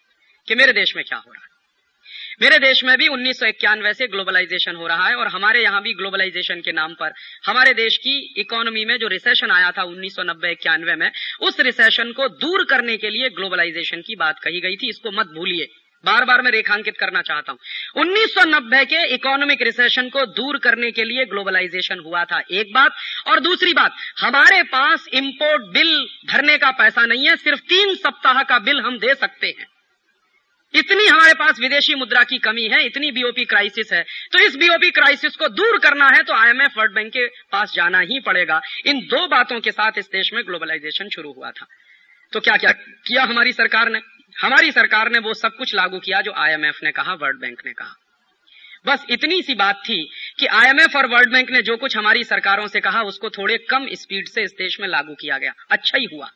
कि 0.48 0.54
मेरे 0.54 0.72
देश 0.72 0.96
में 0.96 1.04
क्या 1.04 1.18
हो 1.18 1.32
रहा 1.32 1.42
है। 1.42 1.47
मेरे 2.43 2.59
देश 2.59 2.84
में 2.84 2.99
भी 2.99 3.09
उन्नीस 3.09 3.39
सौ 3.41 3.47
इक्यानवे 3.47 3.95
से 3.95 4.07
ग्लोबलाइजेशन 4.07 4.74
हो 4.74 4.86
रहा 4.86 5.09
है 5.09 5.14
और 5.14 5.28
हमारे 5.28 5.62
यहाँ 5.62 5.82
भी 5.82 5.93
ग्लोबलाइजेशन 5.93 6.61
के 6.61 6.72
नाम 6.72 6.95
पर। 6.95 7.12
हमारे 7.47 7.74
देश 7.74 7.97
की 7.97 8.34
इकोनॉमी 8.36 8.84
में 8.84 8.99
जो 8.99 9.09
रिसेशन 9.09 9.51
आया 9.51 9.70
था 9.70 9.82
उन्नीस 9.82 10.16
सौ 10.16 10.22
में, 10.97 11.11
उस 11.41 11.61
रिसेशन 11.61 12.12
को 12.12 12.28
दूर 12.28 12.64
करने 12.64 12.97
के 12.97 13.11
लिए 13.11 13.28
ग्लोबलाइजेशन 13.28 14.01
की 14.01 14.16
बात 14.16 14.39
कही 14.39 14.61
गई 14.61 14.76
थी। 14.76 14.89
इसको 14.89 15.11
मत 15.11 15.26
भूलिए। 15.26 15.68
बार 16.05 16.24
बार 16.24 16.43
मैं 16.43 16.51
रेखांकित 16.51 16.97
करना 16.99 17.22
चाहता 17.22 17.53
हूँ। 17.53 17.59
1990 17.97 18.84
के 18.84 19.14
इकोनॉमिक 19.14 19.62
रिसेशन 19.62 20.09
को 20.09 20.26
दूर 20.26 20.59
करने 20.59 20.91
के 20.91 21.05
लिए 21.05 21.24
ग्लोबलाइजेशन 21.24 21.99
हुआ 21.99 22.24
था 22.24 22.43
एक 22.53 22.74
बात। 22.74 22.95
और 23.26 23.41
दूसरी 23.41 23.72
बात, 23.72 23.97
हमारे 24.20 24.62
पास 24.62 25.09
इंपोर्ट 25.14 25.62
बिल 25.62 26.07
भरने 26.32 26.59
का 26.59 26.70
पैसा 26.70 27.07
नहीं 27.07 27.28
है, 27.28 27.36
सिर्फ़ 27.36 27.61
तीन 27.61 27.95
सप्ताह 27.95 28.43
का 28.43 28.59
बिल 28.59 28.80
हम 28.80 28.99
दे 28.99 29.14
सकते 29.14 29.47
हैं। 29.47 29.66
इतनी 30.74 31.06
हमारे 31.06 31.32
पास 31.34 31.60
विदेशी 31.60 31.94
मुद्रा 31.94 32.22
की 32.22 32.38
कमी 32.38 32.66
है, 32.68 32.82
इतनी 32.86 33.10
बीओपी 33.10 33.44
क्राइसिस 33.44 33.92
है। 33.92 34.02
तो 34.32 34.38
इस 34.38 34.56
बीओपी 34.56 34.90
क्राइसिस 34.90 35.36
को 35.36 35.48
दूर 35.48 35.78
करना 35.78 36.08
है 36.08 36.22
तो 36.22 36.34
आईएमएफ 36.34 36.76
वर्ल्ड 36.78 36.94
बैंक 36.94 37.12
के 37.12 37.26
पास 37.52 37.72
जाना 37.74 38.00
ही 38.00 38.20
पड़ेगा। 38.20 38.60
इन 38.86 39.00
दो 39.00 39.26
बातों 39.26 39.60
के 39.60 39.72
साथ 39.72 39.98
इस 39.98 40.06
देश 40.06 40.30
में 40.34 40.42
ग्लोबलाइजेशन 40.46 41.08
शुरू 41.08 41.32
हुआ 41.32 41.50
था। 41.50 41.66
तो 42.32 42.40
क्या 42.40 42.56
क्या 42.56 42.72
किया 43.06 43.22
हमारी 43.22 43.52
सरकार 43.52 43.88
ने? 43.88 44.00
हमारी 44.40 44.72
सरकार 44.72 45.10
ने 45.10 45.18
वो 45.18 45.34
सब 45.34 45.56
कुछ 45.56 45.74
लागू 45.74 45.98
किया 45.98 46.20
जो 46.20 46.32
आईएमएफ 46.32 46.78
ने 46.82 46.90
कहा 46.90 47.14
वर्ल्ड 47.14 47.40
बैंक 47.40 47.62
ने 47.66 47.72
कहा। 47.72 47.94
बस 48.86 49.06
इतनी 49.10 49.42
सी 49.42 49.54
बात 49.54 49.76
थी 49.76 50.02
कि 50.38 50.46
आईएमएफ 50.46 50.96
और 50.96 51.06
वर्ल्ड 51.06 51.32
बैंक 51.32 51.50
ने 51.50 51.62
जो 51.62 51.76
कुछ 51.76 51.96
हमारी 51.96 52.24
सरकारों 52.24 52.66
से 52.66 52.80
कहा, 52.80 53.02
उसको 53.02 53.30
थोड़े 53.30 53.56
कम 53.58 53.86
स्पीड 53.92 54.28
से 54.28 54.42
इस 54.42 54.50
देश 54.50 54.80
में 54.80 54.88
लागू 54.88 55.14
किया 55.14 55.38
गया। 55.38 55.52
अच्छा 55.70 55.98
ही 55.98 56.08
हुआ। 56.12 56.30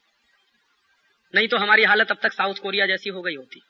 नहीं 1.34 1.48
तो 1.48 1.56
हमारी 1.56 1.84
हालत 1.84 2.10
अब 2.10 2.18
तक 2.22 2.32
साउथ 2.32 2.54
कोरिया 2.54 2.86
जैसी 2.86 3.10
हो 3.10 3.22
गई 3.22 3.34
होती। 3.34 3.62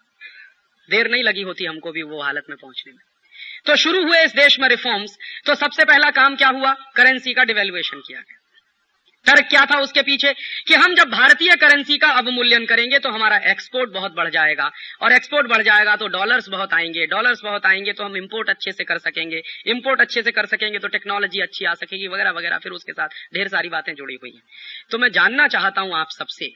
देर 0.88 1.10
नहीं 1.10 1.22
लगी 1.22 1.42
होती 1.42 1.64
हमको 1.64 1.92
भी 1.92 2.02
वो 2.02 2.22
हालत 2.22 2.44
में 2.50 2.56
पहुँचने 2.62 2.92
में। 2.92 3.00
तो 3.66 3.76
शुरू 3.76 4.06
हुए 4.06 4.24
इस 4.24 4.32
देश 4.32 4.58
में 4.60 4.68
रिफॉर्म्स 4.68 5.16
तो 5.46 5.54
सबसे 5.54 5.84
पहला 5.84 6.10
काम 6.10 6.36
क्या 6.36 6.48
हुआ? 6.48 6.72
करेंसी 6.96 7.34
का 7.34 7.44
डिवेल्युएशन 7.44 7.98
किया 7.98 8.20
गया। 8.20 8.38
तर्क 9.26 9.48
क्या 9.48 9.64
था 9.64 9.78
उसके 9.78 10.02
पीछे? 10.02 10.32
कि 10.66 10.74
हम 10.74 10.94
जब 10.94 11.10
भारतीय 11.10 11.54
करेंसी 11.56 11.98
का 11.98 12.08
अवमूल्यन 12.08 12.64
करेंगे 12.66 12.98
तो 12.98 13.10
हमारा 13.10 13.36
एक्सपोर्ट 13.50 13.90
बहुत 13.90 14.14
बढ़ 14.14 14.30
जाएगा। 14.30 14.70
और 15.02 15.12
एक्सपोर्ट 15.12 15.46
बढ़ 15.46 15.62
जाएगा 15.62 15.96
तो 15.96 16.08
डॉलर्स 16.08 16.48
बहुत 16.48 16.74
आएँगे। 16.74 17.06
डॉलर्स 17.06 17.40
बहुत 17.44 17.66
आएँगे 17.66 17.92
तो 17.92 18.04
हम 18.04 18.16
इम्पोर्ट 18.16 18.50
अच्छे 18.50 18.72
से 18.72 18.84
कर 18.84 18.98
सकेंगे। 18.98 19.42
इम्पोर्ट 19.66 20.00
अच्छे 20.00 20.22
से 20.22 20.30
कर 20.30 20.46
सकेंगे 20.46 20.78
तो 20.78 20.88
टेक्नोलॉजी 20.88 21.40
अच्छी 21.40 21.64
आ 21.64 21.74
सकेगी, 21.74 22.08
वगैरह 22.08 22.30
वगैरह। 22.30 22.58
फिर 22.58 22.72
उसके 22.72 22.92
साथ 22.92 23.08
ढेर 23.34 23.48
सारी 23.48 23.68
बातें 23.68 23.94
जुड़ी 23.94 24.14
हुई 24.14 24.32
हैं। 24.34 24.42
तो 24.90 24.98
मैं 24.98 25.12
जानना 25.12 25.48
चाहता 25.48 25.80
हूँ 25.80 25.96
आप 25.96 26.10
सबसे 26.18 26.46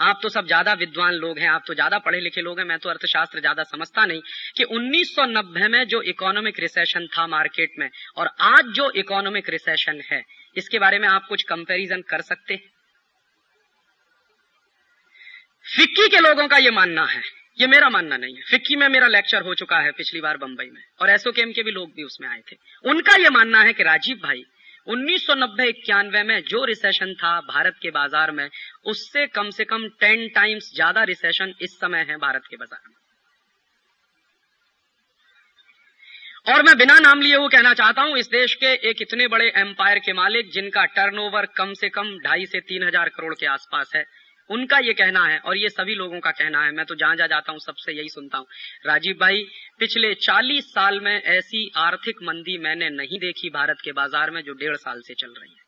आप 0.00 0.18
तो 0.22 0.28
सब 0.28 0.46
ज़्यादा 0.46 0.72
विद्वान 0.74 1.12
लोग 1.14 1.38
हैं, 1.38 1.48
आप 1.48 1.62
तो 1.66 1.74
ज़्यादा 1.74 1.98
पढ़े 1.98 2.20
लिखे 2.20 2.40
लोग 2.40 2.58
हैं, 2.58 2.66
मैं 2.66 2.78
तो 2.78 2.88
अर्थशास्त्र 2.88 3.40
ज़्यादा 3.40 3.62
समझता 3.64 4.04
नहीं 4.06 4.20
कि 4.56 4.64
1990 4.66 5.68
में 5.68 5.84
जो 5.86 6.00
इकोनॉमिक 6.04 6.60
रिसेशन 6.60 7.06
था 7.08 7.26
मार्केट 7.28 7.78
में 7.78 7.88
और 8.16 8.30
आज 8.42 8.72
जो 8.74 8.90
इकोनॉमिक 8.96 9.48
रिसेशन 9.50 10.00
है, 10.10 10.22
इसके 10.56 10.78
बारे 10.78 10.98
में 10.98 11.08
आप 11.08 11.26
कुछ 11.28 11.42
कंपैरिजन 11.44 12.02
कर 12.08 12.20
सकते 12.22 12.54
हैं। 12.54 12.74
फिक्की 15.66 16.08
के 16.08 16.18
लोगों 16.20 16.46
का 16.48 16.56
ये 16.58 16.70
मानना 16.72 17.04
है, 17.04 17.22
ये 17.58 17.66
मेरा 17.66 17.88
मानना 17.90 18.16
नहीं 18.16 18.34
है। 18.36 18.42
फिक्की 18.42 18.76
में 18.76 18.88
मेरा 18.88 19.06
लेक्चर 19.08 19.42
हो 19.42 19.54
चुका 19.54 19.78
है 19.78 19.92
पिछली 19.92 20.20
बार 20.20 20.36
बंबई 20.38 20.66
में 20.66 20.82
और 21.00 21.10
एसओकेएम 21.10 21.52
के 21.52 21.62
भी 21.62 21.70
लोग 21.72 21.88
भी 21.90 22.02
उसमें 22.04 22.28
आए 22.28 22.40
थे। 22.42 22.56
उनका 22.84 23.16
यह 23.16 23.30
मानना 23.32 23.62
है 23.62 23.72
कि 23.72 23.82
राजीव 23.82 24.16
भाई 24.18 24.44
उन्नीस 24.86 25.26
सौ 25.26 25.34
नब्बे 25.36 25.68
इक्यानवे 25.68 26.22
में 26.24 26.40
जो 26.44 26.64
रिसेशन 26.64 27.12
था 27.14 27.40
भारत 27.44 27.78
के 27.82 27.90
बाज़ार 27.92 28.30
में, 28.32 28.48
उससे 28.86 29.26
कम 29.28 29.50
से 29.50 29.64
कम 29.66 29.88
टेन 30.00 30.28
टाइम्स 30.34 30.70
ज़्यादा 30.74 31.02
रिसेशन 31.04 31.54
इस 31.62 31.74
समय 31.76 32.04
है 32.08 32.16
भारत 32.18 32.42
के 32.50 32.56
बाज़ार 32.56 32.80
में। 32.80 32.94
और 36.46 36.62
मैं 36.62 36.76
बिना 36.78 36.98
नाम 37.00 37.20
लिए 37.20 37.36
हुए 37.36 37.48
कहना 37.48 37.72
चाहता 37.74 38.02
हूँ, 38.02 38.16
इस 38.18 38.28
देश 38.28 38.54
के 38.54 38.72
एक 38.90 39.02
इतने 39.02 39.26
बड़े 39.28 39.46
एम्पायर 39.58 39.98
के 39.98 40.12
मालिक, 40.14 40.50
जिनका 40.52 40.84
टर्नओवर 40.92 41.46
कम 41.56 41.72
से 41.74 41.88
कम 41.90 42.16
ढाई 42.24 42.46
से 42.46 42.60
तीन 42.62 42.86
हज़ार 42.86 43.08
करोड़ 43.08 43.34
के 43.34 43.46
आसपास 43.48 43.92
है 43.96 44.04
उनका 44.50 44.78
ये 44.80 44.92
कहना 44.94 45.24
है 45.24 45.38
और 45.40 45.56
ये 45.56 45.68
सभी 45.70 45.94
लोगों 45.94 46.20
का 46.20 46.30
कहना 46.32 46.64
है। 46.64 46.72
मैं 46.72 46.84
तो 46.86 46.94
जहाँ 46.94 47.16
जहाँ 47.16 47.28
जाता 47.28 47.52
हूँ, 47.52 47.60
सबसे 47.60 47.92
यही 47.92 48.08
सुनता 48.10 48.38
हूँ। 48.38 48.46
राजीव 48.86 49.16
भाई, 49.20 49.44
पिछले 49.80 50.14
40 50.16 50.70
साल 50.70 51.00
में 51.00 51.14
ऐसी 51.14 51.70
आर्थिक 51.78 52.22
मंदी 52.22 52.58
मैंने 52.60 52.90
नहीं 52.92 53.18
देखी 53.20 53.50
भारत 53.52 53.80
के 53.84 53.92
बाज़ार 53.94 54.30
में 54.30 54.40
जो 54.42 54.52
डेढ़ 54.54 54.76
साल 54.78 55.00
से 55.00 55.14
चल 55.16 55.28
रही 55.30 55.50
है। 55.50 55.64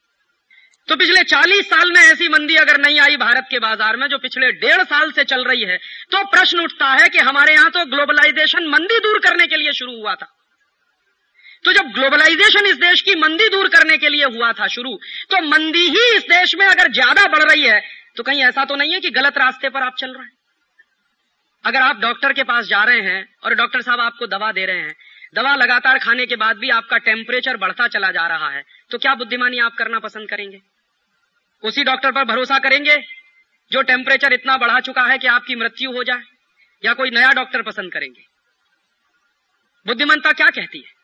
तो 0.89 0.97
पिछले 0.97 1.23
40 1.25 1.67
साल 1.67 1.91
में 1.93 2.01
ऐसी 2.03 2.29
मंदी 2.31 2.55
अगर 2.57 2.79
नहीं 2.81 3.01
आई 3.01 3.17
भारत 3.19 3.47
के 3.51 3.59
बाज़ार 3.61 3.97
में, 3.97 4.07
जो 4.09 4.19
पिछले 4.19 4.51
डेढ़ 4.55 4.83
साल 4.85 5.11
से 5.13 5.25
चल 5.27 5.45
रही 5.45 5.65
है 5.65 5.77
तो 6.13 6.25
प्रश्न 6.29 6.61
उठता 6.61 6.87
है 6.93 7.09
कि 7.09 7.19
हमारे 7.21 7.55
यहाँ 7.55 7.71
तो 7.71 7.85
ग्लोबलाइजेशन 7.87 8.69
मंदी 8.69 8.99
दूर 9.01 9.19
करने 9.21 9.47
के 9.47 9.57
लिए 9.57 9.73
शुरू 9.75 9.93
हुआ 9.95 10.15
था। 10.15 10.35
तो 11.65 11.73
जब 11.73 11.91
ग्लोबलाइजेशन 11.93 12.67
इस 12.67 12.77
देश 12.79 13.01
की 13.03 13.15
मंदी 13.19 13.49
दूर 13.49 13.69
करने 13.69 13.97
के 13.99 14.09
लिए 14.09 14.25
हुआ 14.27 14.53
था 14.55 14.67
शुरू 14.71 14.95
तो 15.31 15.41
मंदी 15.47 15.87
ही 15.89 16.05
इस 16.17 16.23
देश 16.29 16.55
में 16.59 16.67
अगर 16.67 16.91
ज़्यादा 16.93 17.25
बढ़ 17.29 17.43
रही 17.43 17.63
है 17.65 17.81
तो 18.19 18.23
कहीं 18.23 18.43
ऐसा 18.43 18.65
तो 18.65 18.77
नहीं 18.77 18.93
है 18.93 19.01
कि 19.01 19.11
गलत 19.11 19.39
रास्ते 19.39 19.69
पर 19.69 19.83
आप 19.83 19.95
चल 19.99 20.13
रहे 20.13 20.25
हैं? 20.25 20.33
अगर 21.65 21.83
आप 21.83 21.97
डॉक्टर 21.97 22.33
के 22.33 22.43
पास 22.43 22.65
जा 22.67 22.83
रहे 22.85 23.01
हैं 23.01 23.37
और 23.45 23.55
डॉक्टर 23.55 23.83
साहब 23.83 24.01
आपको 24.01 24.27
दवा 24.27 24.51
दे 24.53 24.65
रहे 24.67 24.81
हैं, 24.81 24.95
दवा 25.35 25.55
लगातार 25.55 25.99
खाने 25.99 26.27
के 26.27 26.37
बाद 26.37 26.57
भी 26.57 26.71
आपका 26.71 26.99
टेम्परेचर 26.99 27.57
बढ़ता 27.57 27.87
चला 27.89 28.11
जा 28.11 28.27
रहा 28.27 28.51
है 28.51 28.63
तो 28.91 28.99
क्या 28.99 29.15
बुद्धिमानी 29.15 29.59
आप 29.59 29.75
करना 29.75 29.99
पसंद 29.99 30.29
करेंगे? 30.29 30.61
उसी 31.63 31.85
डॉक्टर 31.85 32.13
पर 32.13 32.25
भरोसा 32.25 32.59
करेंगे 32.59 32.97
जो 33.71 33.83
टेम्परेचर 33.85 34.33
इतना 34.33 34.57
बढ़ा 34.57 34.81
चुका 34.81 35.03
है 35.03 35.19
कि 35.19 35.27
आपकी 35.29 35.55
मृत्यु 35.57 35.93
हो 35.93 36.05
जाए, 36.05 36.23
या 36.83 36.93
कोई 36.95 37.11
नया 37.11 37.31
डॉक्टर 37.33 37.63
पसंद 37.63 37.93
करेंगे? 37.93 38.23
बुद्धिमंता 39.87 40.33
क्या 40.33 40.51
कहती 40.51 40.79
है? 40.79 40.98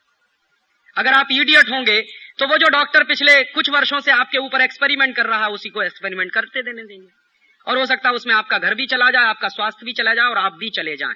अगर 0.96 1.12
आप 1.12 1.28
इडियट 1.32 1.70
होंगे 1.70 2.00
तो 2.38 2.46
वो 2.46 2.56
जो 2.58 2.68
डॉक्टर 2.68 3.04
पिछले 3.04 3.42
कुछ 3.44 3.70
वर्षों 3.70 4.00
से 4.00 4.10
आपके 4.10 4.38
ऊपर 4.38 4.60
एक्सपेरिमेंट 4.60 5.14
कर 5.16 5.26
रहा 5.26 5.44
है, 5.44 5.50
उसी 5.50 5.68
को 5.68 5.82
एक्सपेरिमेंट 5.82 6.32
करते 6.32 6.62
देने 6.62 6.82
देंगे। 6.82 7.08
और 7.66 7.78
हो 7.78 7.84
सकता 7.86 8.08
है 8.08 8.14
उसमें 8.14 8.34
आपका 8.34 8.58
घर 8.58 8.74
भी 8.74 8.86
चला 8.86 9.10
जाए, 9.10 9.24
आपका 9.24 9.48
स्वास्थ्य 9.48 9.86
भी 9.86 9.92
चला 9.92 10.14
जाए 10.14 10.28
और 10.28 10.38
आप 10.38 10.56
भी 10.58 10.70
चले 10.70 10.96
जाएँ। 10.96 11.14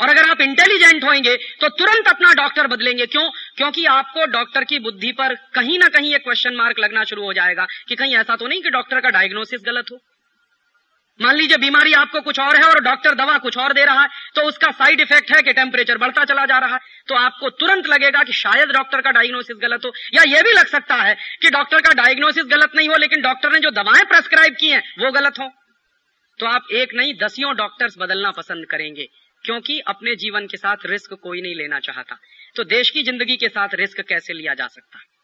और 0.00 0.08
अगर 0.08 0.28
आप 0.30 0.40
इंटेलिजेंट 0.40 1.04
होंगे 1.04 1.34
तो 1.60 1.68
तुरंत 1.68 2.08
अपना 2.08 2.32
डॉक्टर 2.32 2.66
बदलेंगे। 2.66 3.06
क्यों? 3.06 3.28
क्योंकि 3.56 3.84
आपको 3.86 4.26
डॉक्टर 4.26 4.64
की 4.64 4.78
बुद्धि 4.78 5.12
पर 5.12 5.34
कहीं 5.54 5.78
ना 5.78 5.88
कहीं 5.88 6.14
एक 6.14 6.22
क्वेश्चन 6.24 6.54
मार्क 6.54 6.78
लगना 6.78 7.04
शुरू 7.04 7.24
हो 7.24 7.32
जाएगा 7.32 7.66
कि 7.88 7.96
कहीं 7.96 8.16
ऐसा 8.16 8.36
तो 8.36 8.46
नहीं 8.46 8.62
कि 8.62 8.70
डॉक्टर 8.70 9.00
का 9.00 9.10
डायग्नोसिस 9.10 9.60
गलत 9.66 9.90
हो। 9.92 9.98
मान 11.20 11.36
लीजिए 11.36 11.56
बीमारी 11.56 11.92
आपको 11.92 12.20
कुछ 12.20 12.38
और 12.40 12.56
है 12.56 12.62
और 12.62 12.80
डॉक्टर 12.80 13.14
दवा 13.14 13.36
कुछ 13.38 13.56
और 13.58 13.72
दे 13.72 13.84
रहा 13.84 14.02
है 14.02 14.08
तो 14.34 14.42
उसका 14.42 14.70
साइड 14.72 15.00
इफ़ेक्ट 15.00 15.30
है 15.30 15.42
कि 15.42 15.52
टेम्परेचर 15.52 15.98
बढ़ता 15.98 16.24
चला 16.24 16.44
जा 16.46 16.58
रहा 16.58 16.74
है 16.74 16.80
तो 17.08 17.14
आपको 17.14 17.50
तुरंत 17.50 17.86
लगेगा 17.86 18.22
कि 18.22 18.32
शायद 18.32 18.68
डॉक्टर 18.68 19.00
का 19.00 19.10
डायग्नोसिस 19.10 19.56
गलत 19.62 19.84
हो। 19.84 19.92
या 20.14 20.22
यह 20.28 20.42
भी 20.42 20.52
लग 20.52 20.66
सकता 20.66 20.94
है 20.94 21.16
कि 21.42 21.50
डॉक्टर 21.50 21.80
का 21.80 21.94
डायग्नोसिस 21.94 22.44
गलत 22.44 22.76
नहीं 22.76 22.88
हो, 22.88 22.96
लेकिन 22.96 23.22
डॉक्टर 23.22 23.52
ने 23.52 23.58
जो 23.58 23.70
दवाएँ 23.70 24.04
प्रेस्क्राइब 24.04 24.56
की 24.60 24.68
हैं, 24.68 24.82
वो 24.98 25.10
गलत 25.10 25.38
हो। 25.40 25.50
तो 26.38 26.46
आप 26.46 26.72
एक 26.72 26.94
नहीं, 26.94 27.14
दसियों 27.22 27.56
डॉक्टर्स 27.56 27.94
बदलना 27.98 28.30
पसंद 28.30 28.66
करेंगे, 28.66 29.08
क्योंकि 29.44 29.80
अपने 29.80 30.14
जीवन 30.16 30.46
के 30.46 30.56
साथ 30.56 30.86
रिस्क 30.86 31.14
कोई 31.22 31.42
नहीं 31.42 31.54
लेना 31.54 31.78
चाहता। 31.80 32.18
तो 32.56 32.64
देश 32.64 32.90
की 32.90 33.02
ज़िंदगी 33.02 33.36
के 33.36 33.48
साथ 33.48 33.74
रिस्क 33.74 34.00
कैसे 34.00 34.32
लिया 34.32 34.54
जा 34.54 34.66
सकता? 34.66 34.98
है 34.98 35.17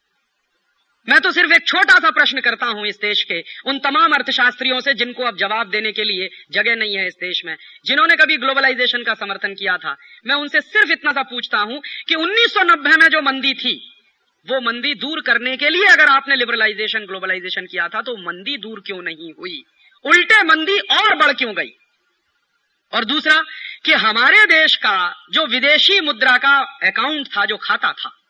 मैं 1.09 1.21
तो 1.21 1.31
सिर्फ़ 1.31 1.53
एक 1.53 1.67
छोटा 1.67 1.99
सा 1.99 2.09
प्रश्न 2.09 2.39
करता 2.39 2.65
हूँ 2.65 2.87
इस 2.87 2.95
देश 2.95 3.23
के, 3.23 3.43
उन 3.65 3.79
तमाम 3.79 4.11
अर्थशास्त्रियों 4.11 4.79
से 4.79 4.93
जिनको 4.93 5.23
अब 5.23 5.37
जवाब 5.37 5.69
देने 5.69 5.91
के 5.91 6.03
लिए 6.03 6.29
जगह 6.51 6.75
नहीं 6.75 6.97
है 6.97 7.07
इस 7.07 7.13
देश 7.13 7.41
में, 7.45 7.55
जिन्होंने 7.85 8.15
कभी 8.15 8.37
ग्लोबलाइजेशन 8.37 9.03
का 9.03 9.13
समर्थन 9.13 9.53
किया 9.53 9.77
था। 9.77 9.95
मैं 10.27 10.35
उनसे 10.35 10.61
सिर्फ़ 10.61 10.91
इतना 10.91 11.11
सा 11.11 11.23
पूछता 11.23 11.57
हूँ 11.57 11.81
कि 12.07 12.15
1990 12.15 12.97
में 12.97 13.07
जो 13.09 13.21
मंदी 13.21 13.53
थी, 13.53 13.91
वो 14.47 14.61
मंदी 14.61 14.93
दूर 14.93 15.21
करने 15.21 15.57
के 15.57 15.69
लिए 15.69 15.85
अगर 15.85 16.07
आपने 16.07 16.35
लिबरलाइजेशन 16.35 16.99
ग्लोबलाइजेशन 16.99 17.65
किया 17.65 17.87
था 17.87 18.01
तो 18.01 18.17
मंदी 18.17 18.57
दूर 18.57 18.79
क्यों 18.79 19.01
नहीं 19.01 19.31
हुई? 19.33 19.63
उल्टे 20.05 20.43
मंदी 20.43 20.79
और 20.79 21.15
बढ़ 21.15 21.33
क्यों 21.33 21.55
गई? 21.55 21.71
और 22.93 23.05
दूसरा, 23.05 23.43
कि 23.85 23.93
हमारे 23.93 24.45
देश 24.45 24.75
का 24.75 25.25
जो 25.31 25.45
विदेशी 25.45 25.99
मुद्रा 25.99 26.37
का 26.37 26.57
अकाउंट 26.83 27.27
था, 27.27 27.45
जो 27.45 27.57
खाता 27.57 27.91
था 27.91 28.21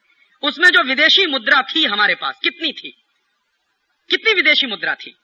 उसमें 0.41 0.69
जो 0.69 0.83
विदेशी 0.83 1.25
मुद्रा 1.25 1.61
थी 1.61 1.85
हमारे 1.85 2.15
पास, 2.15 2.39
कितनी 2.43 2.71
थी? 2.71 2.89
कितनी 4.09 4.33
विदेशी 4.33 4.67
मुद्रा 4.67 4.95
थी? 4.95 5.15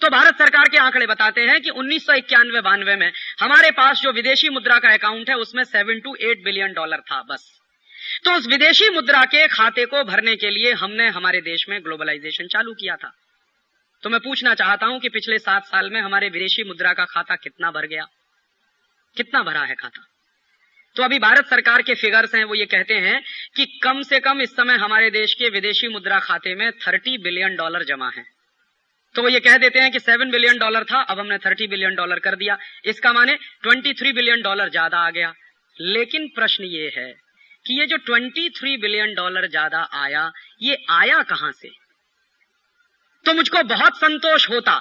तो 0.00 0.08
भारत 0.08 0.38
सरकार 0.38 0.64
के 0.68 0.78
आंकड़े 0.78 1.06
बताते 1.06 1.40
हैं 1.40 1.60
कि 1.60 1.70
उन्नीस 1.70 2.06
सौ 2.06 2.12
इक्यानवे 2.12 2.60
बानवे 2.60 2.96
में 2.96 3.12
हमारे 3.40 3.70
पास 3.70 4.00
जो 4.00 4.12
विदेशी 4.12 4.48
मुद्रा 4.48 4.78
का 4.78 4.88
अकाउंट 4.88 5.30
है, 5.30 5.36
उसमें 5.36 5.64
seven 5.64 6.00
two 6.00 6.14
eight 6.14 6.44
billion 6.44 6.72
dollar 6.72 6.96
था, 6.96 7.22
बस। 7.22 7.60
तो 8.24 8.32
उस 8.32 8.46
विदेशी 8.46 8.90
मुद्रा 8.90 9.24
के 9.24 9.48
खाते 9.48 9.86
को 9.86 10.04
भरने 10.04 10.36
के 10.36 10.50
लिए 10.50 10.72
हमने 10.72 11.08
हमारे 11.08 11.40
देश 11.40 11.68
में 11.68 11.84
ग्लोबलाइजेशन 11.84 12.46
चालू 12.46 12.74
किया 12.74 12.96
था। 12.96 13.12
तो 14.02 14.10
मैं 14.10 14.20
पूछना 14.20 14.54
चाहता 14.54 14.86
हूँ 14.86 15.00
कि 15.00 15.08
पिछले 15.08 15.38
सात 15.38 15.64
साल 15.64 15.90
में 15.90 16.00
हमारे 16.00 16.28
विदेशी 16.28 16.64
मुद्रा 16.64 16.92
का 16.92 17.04
खाता 17.04 17.36
कितना 17.36 17.70
भर 17.70 17.86
गया? 17.86 18.06
कितना 19.16 19.42
भरा 19.42 19.60
है 19.60 19.74
खाता? 19.74 20.15
तो 20.96 21.02
अभी 21.02 21.18
भारत 21.18 21.46
सरकार 21.46 21.82
के 21.82 21.94
फिगर्स 21.94 22.34
हैं, 22.34 22.44
वो 22.44 22.54
ये 22.54 22.66
कहते 22.66 22.94
हैं 22.96 23.20
कि 23.56 23.64
कम 23.82 24.02
से 24.02 24.20
कम 24.20 24.40
इस 24.40 24.50
समय 24.52 24.76
हमारे 24.76 25.10
देश 25.10 25.34
के 25.34 25.48
विदेशी 25.50 25.88
मुद्रा 25.88 26.18
खाते 26.20 26.54
में 26.54 26.70
थर्टी 26.78 27.16
बिलियन 27.18 27.56
डॉलर 27.56 27.84
जमा 27.84 28.10
है। 28.16 28.24
तो 29.14 29.22
वो 29.22 29.28
ये 29.28 29.40
कह 29.40 29.56
देते 29.58 29.78
हैं 29.78 29.90
कि 29.92 30.00
सेवन 30.00 30.30
बिलियन 30.30 30.58
डॉलर 30.58 30.84
था, 30.84 31.00
अब 31.00 31.18
हमने 31.18 31.38
थर्टी 31.38 31.66
बिलियन 31.66 31.94
डॉलर 31.94 32.18
कर 32.18 32.36
दिया। 32.36 32.56
इसका 32.84 33.12
माने 33.12 33.34
ट्वेंटी 33.62 33.92
थ्री 33.92 34.12
बिलियन 34.12 34.42
डॉलर 34.42 34.68
ज़्यादा 34.68 34.98
आ 34.98 35.10
गया। 35.10 35.32
लेकिन 35.76 36.26
प्रश्न 36.28 36.64
ये 36.64 36.92
है 36.96 37.12
कि 37.66 37.78
ये 37.80 37.86
जो 37.86 37.96
ट्वेंटी 37.96 38.48
थ्री 38.50 38.76
बिलियन 38.76 39.14
डॉलर 39.14 39.48
ज़्यादा 39.48 39.88
आया, 39.94 40.30
ये 40.62 40.76
आया 40.90 41.22
कहाँ 41.24 41.52
से? 41.52 41.70
तो 43.24 43.34
मुझको 43.34 43.62
बहुत 43.66 43.96
संतोष 43.96 44.48
होता 44.50 44.78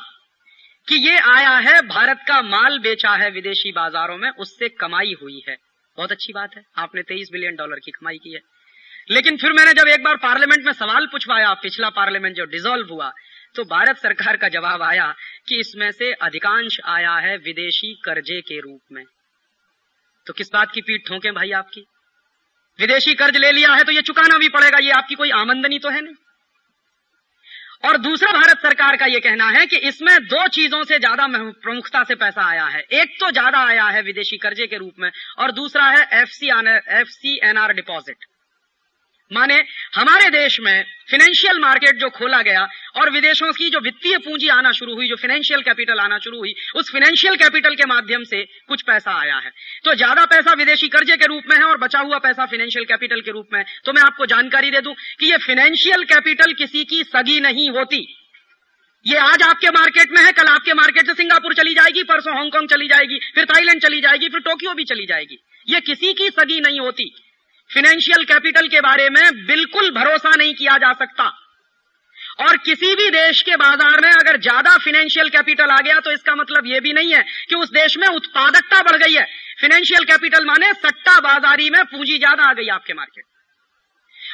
कि 0.87 0.95
ये 1.07 1.17
आया 1.17 1.57
है, 1.59 1.81
भारत 1.83 2.25
का 2.27 2.41
माल 2.41 2.79
बेचा 2.79 3.15
है 3.15 3.29
विदेशी 3.31 3.71
बाजारों 3.71 4.17
में, 4.17 4.29
उससे 4.29 4.69
कमाई 4.69 5.15
हुई 5.21 5.43
है। 5.49 5.57
बहुत 5.97 6.11
अच्छी 6.11 6.33
बात 6.33 6.55
है। 6.57 6.63
आपने 6.77 7.01
तेईस 7.03 7.29
बिलियन 7.31 7.55
डॉलर 7.55 7.79
की 7.85 7.91
कमाई 7.91 8.17
की 8.17 8.33
है। 8.33 8.39
लेकिन 9.11 9.37
फिर 9.37 9.53
मैंने 9.53 9.73
जब 9.73 9.87
एक 9.87 10.03
बार 10.03 10.15
पार्लियामेंट 10.17 10.65
में 10.65 10.73
सवाल 10.73 11.05
पूछवाया, 11.05 11.53
पिछला 11.53 11.89
पार्लियामेंट 11.89 12.35
जो 12.35 12.45
डिसॉल्व 12.45 12.93
हुआ 12.93 13.11
तो 13.55 13.63
भारत 13.63 13.97
सरकार 13.97 14.37
का 14.37 14.47
जवाब 14.47 14.81
आया 14.81 15.13
कि 15.47 15.59
इसमें 15.59 15.91
से 15.91 16.11
अधिकांश 16.13 16.79
आया 16.85 17.13
है 17.17 17.35
विदेशी 17.37 17.93
कर्जे 18.05 18.39
के 18.41 18.59
रूप 18.59 18.81
में। 18.91 19.03
तो 20.25 20.33
किस 20.33 20.49
बात 20.53 20.71
की 20.71 20.81
पीठ 20.81 21.07
ठोंके 21.07 21.31
भाई 21.31 21.51
आपकी? 21.51 21.85
विदेशी 22.79 23.13
कर्ज 23.13 23.37
ले 23.37 23.51
लिया 23.51 23.73
है 23.73 23.83
तो 23.83 23.91
ये 23.91 24.01
चुकाना 24.01 24.37
भी 24.37 24.49
पड़ेगा, 24.49 24.77
ये 24.77 24.91
आपकी 24.91 25.15
कोई 25.15 25.29
आमंदनी 25.31 25.79
तो 25.79 25.89
है 25.89 26.01
नहीं। 26.01 26.15
और 27.83 27.97
दूसरा 27.97 28.31
भारत 28.31 28.59
सरकार 28.59 28.95
का 28.95 29.05
यह 29.05 29.19
कहना 29.19 29.47
है 29.49 29.65
कि 29.65 29.77
इसमें 29.87 30.15
दो 30.25 30.47
चीज़ों 30.49 30.83
से 30.83 30.99
ज़्यादा 30.99 31.27
प्रमुखता 31.27 32.03
से 32.03 32.15
पैसा 32.15 32.49
आया 32.49 32.65
है। 32.65 32.79
एक 32.93 33.17
तो 33.19 33.31
ज़्यादा 33.31 33.65
आया 33.65 33.85
है 33.85 34.01
विदेशी 34.01 34.37
कर्जे 34.37 34.67
के 34.67 34.77
रूप 34.77 34.93
में 34.99 35.09
और 35.39 35.51
दूसरा 35.51 35.89
है 35.89 36.07
F 36.21 36.29
C 36.29 36.49
F 36.99 37.09
C 37.09 37.39
N 37.43 37.57
R 37.57 37.73
deposit 37.73 38.25
माने 39.31 39.55
हमारे 39.95 40.29
देश 40.29 40.59
में 40.61 40.83
फाइनेंशियल 41.11 41.59
मार्केट 41.59 41.99
जो 41.99 42.09
खोला 42.09 42.41
गया 42.41 42.67
और 42.95 43.09
विदेशों 43.11 43.51
की 43.53 43.69
जो 43.69 43.79
वित्तीय 43.79 44.17
पूंजी 44.17 44.47
आना 44.49 44.71
शुरू 44.71 44.95
हुई, 44.95 45.07
जो 45.07 45.15
फाइनेंशियल 45.15 45.61
कैपिटल 45.61 45.99
आना 45.99 46.17
शुरू 46.19 46.37
हुई, 46.37 46.53
उस 46.75 46.91
फाइनेंशियल 46.91 47.35
कैपिटल 47.35 47.75
के 47.75 47.85
माध्यम 47.85 48.23
से 48.23 48.43
कुछ 48.67 48.81
पैसा 48.81 49.11
आया 49.21 49.35
है। 49.37 49.51
तो 49.85 49.95
ज़्यादा 49.95 50.25
पैसा 50.25 50.53
विदेशी 50.53 50.87
कर्जे 50.87 51.15
के 51.15 51.25
रूप 51.25 51.49
में 51.49 51.55
है 51.57 51.63
और 51.63 51.77
बचा 51.77 51.99
हुआ 51.99 52.17
पैसा 52.19 52.45
फाइनेंशियल 52.45 52.85
कैपिटल 52.85 53.21
के 53.21 53.31
रूप 53.31 53.47
में 53.53 53.63
तो 53.85 53.93
मैं 53.93 54.01
आपको 54.01 54.25
जानकारी 54.25 54.71
दे 54.71 54.81
दूँ 54.81 54.93
कि 55.19 55.31
ये 55.31 55.37
फाइनेंशियल 55.37 56.03
कैपिटल 56.05 56.53
किसी 56.53 56.83
की 56.83 57.03
सगी 57.05 57.39
नहीं 57.39 57.69
होती। 57.69 58.05
ये 59.05 59.17
आज 59.17 59.41
आपके 59.41 59.69
मार्केट 59.69 60.11
में 60.11 60.23
है, 60.23 60.31
कल 60.31 60.47
आपके 60.47 60.73
मार्केट 60.73 61.05
से 61.05 61.13
सिंगापुर 61.13 61.53
चली 61.53 61.73
जाएगी, 61.73 62.03
परसों 62.03 62.37
हांगकांग 62.37 62.69
चली 62.69 62.87
जाएगी, 62.87 63.19
फिर 63.35 63.45
थाईलैंड 63.45 63.81
चली 63.81 64.01
जाएगी, 64.01 64.29
फिर 64.29 64.39
टोक्यो 64.41 64.73
भी 64.73 64.83
चली 64.83 65.05
जाएगी। 65.05 65.37
ये 65.67 65.79
किसी 65.81 66.13
की 66.13 66.29
सगी 66.29 66.59
नहीं 66.61 66.79
होती। 66.79 67.13
फाइनेंशियल 67.69 68.23
कैपिटल 68.25 68.67
के 68.67 68.81
बारे 68.81 69.09
में 69.09 69.45
बिल्कुल 69.47 69.89
भरोसा 69.93 70.35
नहीं 70.35 70.53
किया 70.55 70.77
जा 70.77 70.91
सकता। 70.95 71.31
और 72.39 72.57
किसी 72.57 72.93
भी 72.95 73.09
देश 73.11 73.41
के 73.41 73.55
बाज़ार 73.55 74.01
में 74.01 74.11
अगर 74.11 74.39
ज़्यादा 74.39 74.75
फाइनेंशियल 74.77 75.29
कैपिटल 75.29 75.71
आ 75.71 75.79
गया 75.81 75.99
तो 75.99 76.11
इसका 76.11 76.35
मतलब 76.35 76.65
यह 76.67 76.79
भी 76.79 76.93
नहीं 76.93 77.13
है 77.13 77.23
कि 77.49 77.55
उस 77.55 77.69
देश 77.71 77.97
में 77.97 78.07
उत्पादकता 78.09 78.81
बढ़ 78.81 78.97
गई 78.97 79.13
है। 79.13 79.23
फाइनेंशियल 79.61 80.03
कैपिटल 80.05 80.45
माने 80.45 80.71
सट्टा 80.75 81.19
बाजारी 81.21 81.69
में 81.69 81.83
पूंजी 81.85 82.17
ज़्यादा 82.17 82.43
आ 82.43 82.53
गई 82.53 82.67
आपके 82.69 82.93
मार्केट 82.93 83.23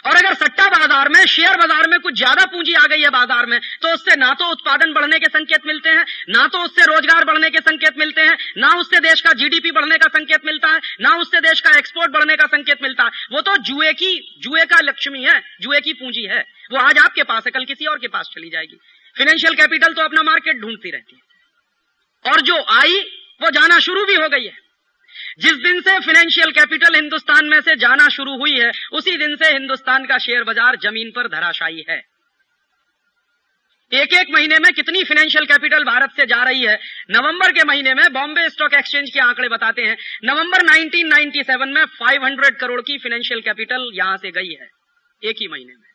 और 0.06 0.16
अगर 0.16 0.34
सट्टा 0.36 0.68
बाज़ार 0.68 1.10
में, 1.10 1.26
शेयर 1.28 1.58
बाज़ार 1.58 1.88
में 1.88 2.00
कुछ 2.00 2.16
ज़्यादा 2.16 2.46
पूंजी 2.46 2.74
आ 2.74 2.86
गई 2.86 3.02
है 3.02 3.10
बाज़ार 3.12 3.46
में 3.46 3.60
तो 3.82 3.94
उससे 3.94 4.16
ना 4.16 4.34
तो 4.34 4.50
उत्पादन 4.52 4.94
बढ़ने 4.94 5.20
के 5.20 5.28
संकेत 5.28 5.66
मिलते 5.66 5.90
हैं, 5.90 6.06
ना 6.30 6.48
तो 6.48 6.64
उससे 6.64 6.86
रोज़गार 6.86 7.26
बढ़ने 7.26 7.50
के 7.50 7.60
संकेत 7.60 7.98
मिलते 7.98 8.22
हैं, 8.22 8.38
ना 8.58 8.74
उससे 8.76 9.00
देश 9.00 9.22
का 9.22 9.34
जीडीपी 9.34 9.72
बढ़ने 9.72 9.98
का 9.98 10.08
संकेत 10.10 10.46
मिलता 10.46 10.68
है, 10.68 10.80
ना 11.02 11.16
उससे 11.18 11.42
देश 11.42 11.60
का 11.60 11.78
एक्सपोर्ट 11.78 12.12
बढ़ने 12.12 12.36
का 12.36 12.46
संकेत 12.48 12.84
मिलता 12.84 13.04
है। 13.04 13.10
वो 13.32 13.42
तो 13.42 13.56
जुए 13.64 13.94
की, 13.94 14.40
जुए 14.40 14.66
का 14.66 14.80
लक्ष्मी 14.82 15.24
है, 15.24 15.40
जुए 15.62 15.80
की 15.80 15.94
पूंजी 15.94 16.26
है। 16.26 16.40
वो 16.72 16.78
आज 16.78 16.98
आपके 16.98 17.24
पास 17.24 17.44
है, 17.46 17.52
कल 17.52 17.66
किसी 17.66 17.86
और 17.86 18.00
के 18.00 18.08
पास 18.08 18.30
चली 18.36 18.50
जाएगी। 18.50 18.76
फाइनेंशियल 19.16 19.56
कैपिटल 19.56 19.94
तो 19.94 20.02
अपना 20.02 20.24
मार्केट 20.24 20.62
ढूंढती 20.62 20.92
रहती 20.92 21.16
है। 21.16 21.22
और 22.26 22.42
जो 22.42 22.58
आई, 22.72 23.00
वो 23.42 23.50
जाना 23.52 23.80
शुरू 23.80 24.06
भी 24.06 24.16
हो 24.16 24.28
गई 24.30 24.46
है। 24.46 24.71
जिस 25.40 25.54
दिन 25.54 25.82
से 25.82 26.00
फाइनेंशियल 26.00 26.52
कैपिटल 26.52 26.96
हिंदुस्तान 26.96 27.46
में 27.46 27.62
से 27.62 27.76
जाना 27.76 28.08
शुरू 28.08 28.38
हुई 28.38 28.60
है, 28.60 28.72
उसी 28.92 29.18
दिन 29.18 29.36
से 29.36 29.52
हिंदुस्तान 29.54 30.06
का 30.06 30.18
शेयर 30.18 30.44
बाज़ार 30.44 30.76
ज़मीन 30.76 31.12
पर 31.12 31.28
धराशायी 31.28 31.86
है। 31.90 32.12
एक 33.92 34.14
एक 34.14 34.28
महीने 34.32 34.60
में 34.60 34.74
कितनी 34.74 35.04
फाइनेंशियल 35.04 35.46
कैपिटल 35.46 35.84
भारत 35.84 36.10
से 36.16 36.26
जा 36.26 36.44
रही 36.44 36.66
है? 36.66 36.80
नवंबर 37.12 37.52
के 37.52 37.64
महीने 37.64 37.94
में 37.94 38.14
बॉम्बे 38.14 38.50
स्टॉक 38.50 38.74
एक्सचेंज 38.74 39.10
के 39.10 39.20
आंकड़े 39.20 39.50
बताते 39.50 39.82
हैं। 39.82 39.98
नवंबर 40.26 40.64
1997 40.66 41.74
में 41.74 41.86
500 41.86 42.60
करोड़ 42.60 42.82
की 42.82 42.98
फाइनेंशियल 42.98 43.42
कैपिटल 43.42 43.92
यहाँ 43.94 44.18
से 44.18 44.32
गई 44.32 44.54
है। 44.54 44.70
एक 45.24 45.36
ही 45.42 45.48
महीने 45.48 45.74
में। 45.74 45.90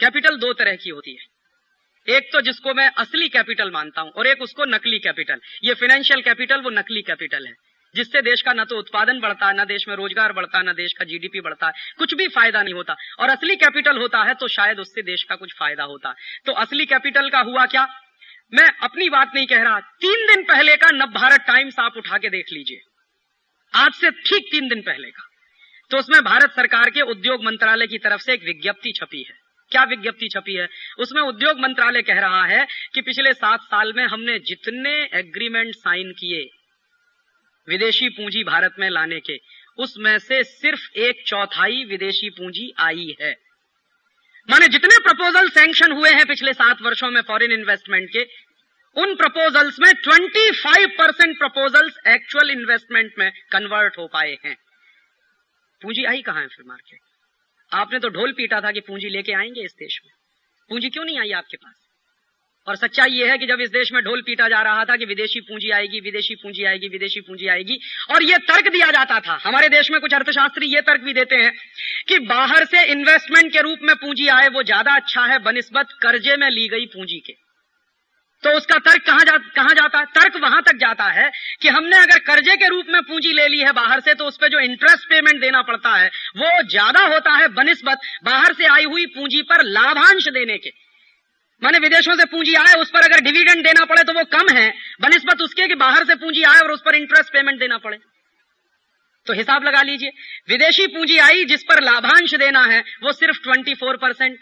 कैपिटल 0.00 0.36
दो 0.36 0.52
तरह 0.52 0.74
की 0.74 0.90
होती 0.90 1.10
है। 1.10 2.16
एक 2.16 2.28
तो 2.32 2.40
जिसको 2.40 2.74
मैं 2.74 2.88
असली 2.88 3.28
कैपिटल 3.28 3.70
मानता 3.70 4.00
हूँ 4.00 4.10
और 4.10 4.26
एक 4.26 4.42
उसको 4.42 4.64
नकली 4.64 4.98
कैपिटल 4.98 5.40
ये 5.64 5.74
फाइनेंशियल 5.74 6.20
कैपिटल 6.20 6.60
वो 6.60 6.70
नकली 6.70 7.02
कैपिटल 7.02 7.46
है। 7.46 7.52
जिससे 7.94 8.22
देश 8.22 8.42
का 8.42 8.52
न 8.52 8.64
तो 8.64 8.78
उत्पादन 8.78 9.20
बढ़ता 9.20 9.46
है 9.46 9.54
न 9.54 9.64
देश 9.66 9.88
में 9.88 9.94
रोज़गार 9.96 10.32
बढ़ता 10.32 10.58
है 10.58 10.64
न 10.64 10.72
देश 10.74 10.92
का 10.92 11.04
जीडीपी 11.04 11.40
बढ़ता 11.40 11.66
है 11.66 11.72
कुछ 11.98 12.14
भी 12.14 12.28
फ़ायदा 12.30 12.62
नहीं 12.62 12.74
होता। 12.74 12.96
और 13.20 13.30
असली 13.30 13.56
कैपिटल 13.56 13.98
होता 13.98 14.22
है 14.22 14.34
तो 14.34 14.48
शायद 14.50 14.80
उससे 14.80 15.02
देश 15.02 15.22
का 15.22 15.36
कुछ 15.36 15.54
फ़ायदा 15.54 15.84
होता। 15.84 16.14
तो 16.46 16.52
असली 16.54 16.86
कैपिटल 16.86 17.28
का 17.30 17.40
हुआ 17.42 17.66
क्या? 17.66 17.86
मैं 18.52 18.66
अपनी 18.82 19.08
बात 19.10 19.30
नहीं 19.34 19.46
कह 19.46 19.62
रहा, 19.62 19.78
तीन 19.80 20.26
दिन 20.26 20.42
पहले 20.44 20.76
का 20.76 20.90
नव 20.94 21.12
भारत 21.12 21.44
टाइम्स 21.46 21.78
आप 21.78 21.96
उठा 21.96 22.18
के 22.18 22.28
देख 22.30 22.52
लीजिए। 22.52 22.80
आज 23.72 23.92
से 23.92 24.10
ठीक 24.10 24.50
तीन 24.50 24.68
दिन 24.68 24.80
पहले 24.82 25.10
का। 25.10 25.28
तो 25.90 25.98
उसमें 25.98 26.20
भारत 26.22 26.50
सरकार 26.52 26.90
के 26.90 27.00
उद्योग 27.10 27.44
मंत्रालय 27.44 27.86
की 27.86 27.98
तरफ़ 27.98 28.20
से 28.20 28.32
एक 28.32 28.44
विज्ञप्ति 28.44 28.92
छपी 28.92 29.22
है। 29.22 29.34
क्या 29.72 29.82
विज्ञप्ति 29.84 30.28
छपी 30.28 30.54
है? 30.54 30.68
उसमें 30.98 31.22
उद्योग 31.22 31.60
मंत्रालय 31.60 32.02
कह 32.02 32.20
रहा 32.20 32.44
है 32.46 32.66
कि 32.94 33.00
पिछले 33.02 33.32
सात 33.34 33.60
साल 33.64 33.92
में 33.92 34.04
हमने 34.04 34.38
जितने 34.44 34.92
एग्रीमेंट 35.14 35.74
साइन 35.74 36.12
किए 36.12 36.44
विदेशी 37.68 38.08
पूंजी 38.08 38.44
भारत 38.44 38.74
में 38.78 38.90
लाने 38.90 39.20
के। 39.20 39.40
उसमें 39.78 40.18
से 40.18 40.44
सिर्फ़ 40.44 40.98
एक 40.98 41.24
चौथाई 41.26 41.84
विदेशी 41.84 42.30
पूंजी 42.30 42.72
आई 42.78 43.16
है। 43.20 43.38
माने 44.50 44.68
जितने 44.68 44.98
प्रपोजल 44.98 45.48
सैंक्शन 45.48 45.92
हुए 45.92 46.10
हैं 46.10 46.26
पिछले 46.26 46.52
सात 46.52 46.82
वर्षों 46.82 47.10
में 47.10 47.22
फॉरेन 47.22 47.52
इन्वेस्टमेंट 47.52 48.10
के, 48.12 48.26
उन 48.96 49.14
प्रपोजल्स 49.14 49.80
में 49.80 49.92
25 49.94 50.86
परसेंट 50.86 51.38
प्रपोजल्स 51.38 51.94
एक्चुअल 52.06 52.50
इन्वेस्टमेंट 52.50 53.12
में 53.18 53.32
कन्वर्ट 53.52 53.98
हो 53.98 54.06
पाए 54.06 54.36
हैं। 54.44 54.56
पूंजी 55.82 56.04
आई 56.04 56.22
कहाँ 56.22 56.40
है 56.40 56.46
फिर 56.46 56.64
मार्केट 56.66 56.98
आपने 57.72 57.98
तो 57.98 58.08
ढोल 58.08 58.32
पीटा 58.32 58.60
था 58.60 58.70
कि 58.70 58.80
पूंजी 58.80 59.08
लेके 59.08 59.32
आएँगे 59.32 59.64
इस 59.64 59.72
देश 59.72 60.00
में। 60.06 60.12
पूंजी 60.68 60.90
क्यों 60.90 61.04
नहीं 61.04 61.18
आई 61.18 61.30
आपके 61.30 61.56
पास? 61.56 61.83
और 62.66 62.76
सच्चाई 62.76 63.10
यह 63.10 63.30
है 63.30 63.36
कि 63.38 63.46
जब 63.46 63.60
इस 63.60 63.70
देश 63.70 63.92
में 63.92 64.02
ढोल 64.04 64.20
पीटा 64.22 64.48
जा 64.48 64.60
रहा 64.62 64.84
था 64.84 64.96
कि 64.96 65.04
विदेशी 65.04 65.40
पूंजी 65.40 65.70
आएगी 65.70 66.00
विदेशी 66.00 66.34
पूंजी 66.34 66.64
आएगी 66.64 66.88
विदेशी 66.88 67.20
पूंजी 67.20 67.46
आएगी 67.46 67.78
और 68.10 68.22
यह 68.22 68.36
तर्क 68.48 68.68
दिया 68.72 68.90
जाता 68.90 69.18
था 69.20 69.38
हमारे 69.44 69.68
देश 69.68 69.90
में 69.90 70.00
कुछ 70.00 70.14
अर्थशास्त्री 70.14 70.66
ये 70.66 70.80
तर्क 70.80 71.00
भी 71.00 71.12
देते 71.12 71.36
हैं 71.36 71.52
कि 72.08 72.18
बाहर 72.26 72.64
से 72.64 72.84
इन्वेस्टमेंट 72.92 73.52
के 73.52 73.62
रूप 73.62 73.78
में 73.82 73.94
पूंजी 73.96 74.28
आए 74.30 74.48
वो 74.48 74.62
ज़्यादा 74.62 74.94
अच्छा 74.94 75.24
है 75.32 75.38
बनिस्बत 75.44 75.92
कर्जे 76.02 76.36
में 76.36 76.48
ली 76.50 76.68
गई 76.68 76.86
पूंजी 76.86 77.18
के। 77.18 77.32
तो 78.42 78.50
उसका 78.50 78.78
तर्क 78.78 79.02
कहाँ 79.06 79.24
जा, 79.24 79.36
कहाँ 79.36 79.74
जाता 79.74 79.98
है? 79.98 80.04
तर्क 80.06 80.36
वहाँ 80.42 80.62
तक 80.62 80.76
जाता 80.76 81.04
है 81.10 81.30
कि 81.62 81.68
हमने 81.68 81.96
अगर 81.96 82.18
कर्जे 82.24 82.56
के 82.56 82.68
रूप 82.68 82.86
में 82.88 83.00
पूंजी 83.02 83.32
ले 83.32 83.46
ली 83.48 83.60
है 83.60 83.72
बाहर 83.72 84.00
से 84.00 84.14
तो 84.14 84.24
उस 84.24 84.36
पर 84.40 84.48
जो 84.48 84.60
इंटरेस्ट 84.60 85.08
पेमेंट 85.10 85.40
देना 85.40 85.62
पड़ता 85.62 85.94
है 85.96 86.08
वो 86.36 86.50
ज़्यादा 86.68 87.04
होता 87.04 87.32
है 87.32 87.48
बनिस्बत 87.54 88.08
बाहर 88.24 88.52
से 88.52 88.66
आई 88.68 88.84
हुई 88.86 89.06
पूंजी 89.14 89.42
पर 89.42 89.64
लाभांश 89.68 90.28
देने 90.30 90.58
के। 90.58 90.70
माने 91.62 91.78
विदेशों 91.78 92.14
से 92.16 92.24
पूंजी 92.24 92.54
आए, 92.54 92.72
उस 92.72 92.90
पर 92.90 93.00
अगर 93.00 93.20
डिविडेंड 93.20 93.64
देना 93.64 93.84
पड़े 93.84 94.02
तो 94.04 94.12
वो 94.12 94.24
कम 94.24 94.56
है। 94.56 94.74
बनस्बत 95.00 95.40
उसके 95.40 95.66
कि 95.68 95.74
बाहर 95.74 96.04
से 96.04 96.14
पूंजी 96.14 96.42
आए 96.42 96.58
और 96.58 96.72
उस 96.72 96.82
पर 96.86 96.94
इंटरेस्ट 96.94 97.32
पेमेंट 97.32 97.58
देना 97.58 97.78
पड़े। 97.78 97.98
तो 99.26 99.32
हिसाब 99.32 99.64
लगा 99.64 99.82
लीजिए। 99.82 100.10
विदेशी 100.48 100.86
पूंजी 100.86 101.18
आई 101.18 101.44
जिस 101.44 101.62
पर 101.62 101.82
लाभांश 101.82 102.34
देना 102.34 102.64
है, 102.64 102.80
वो 103.02 103.12
सिर्फ़ 103.12 103.38
24 103.38 103.96
परसेंट 103.96 104.38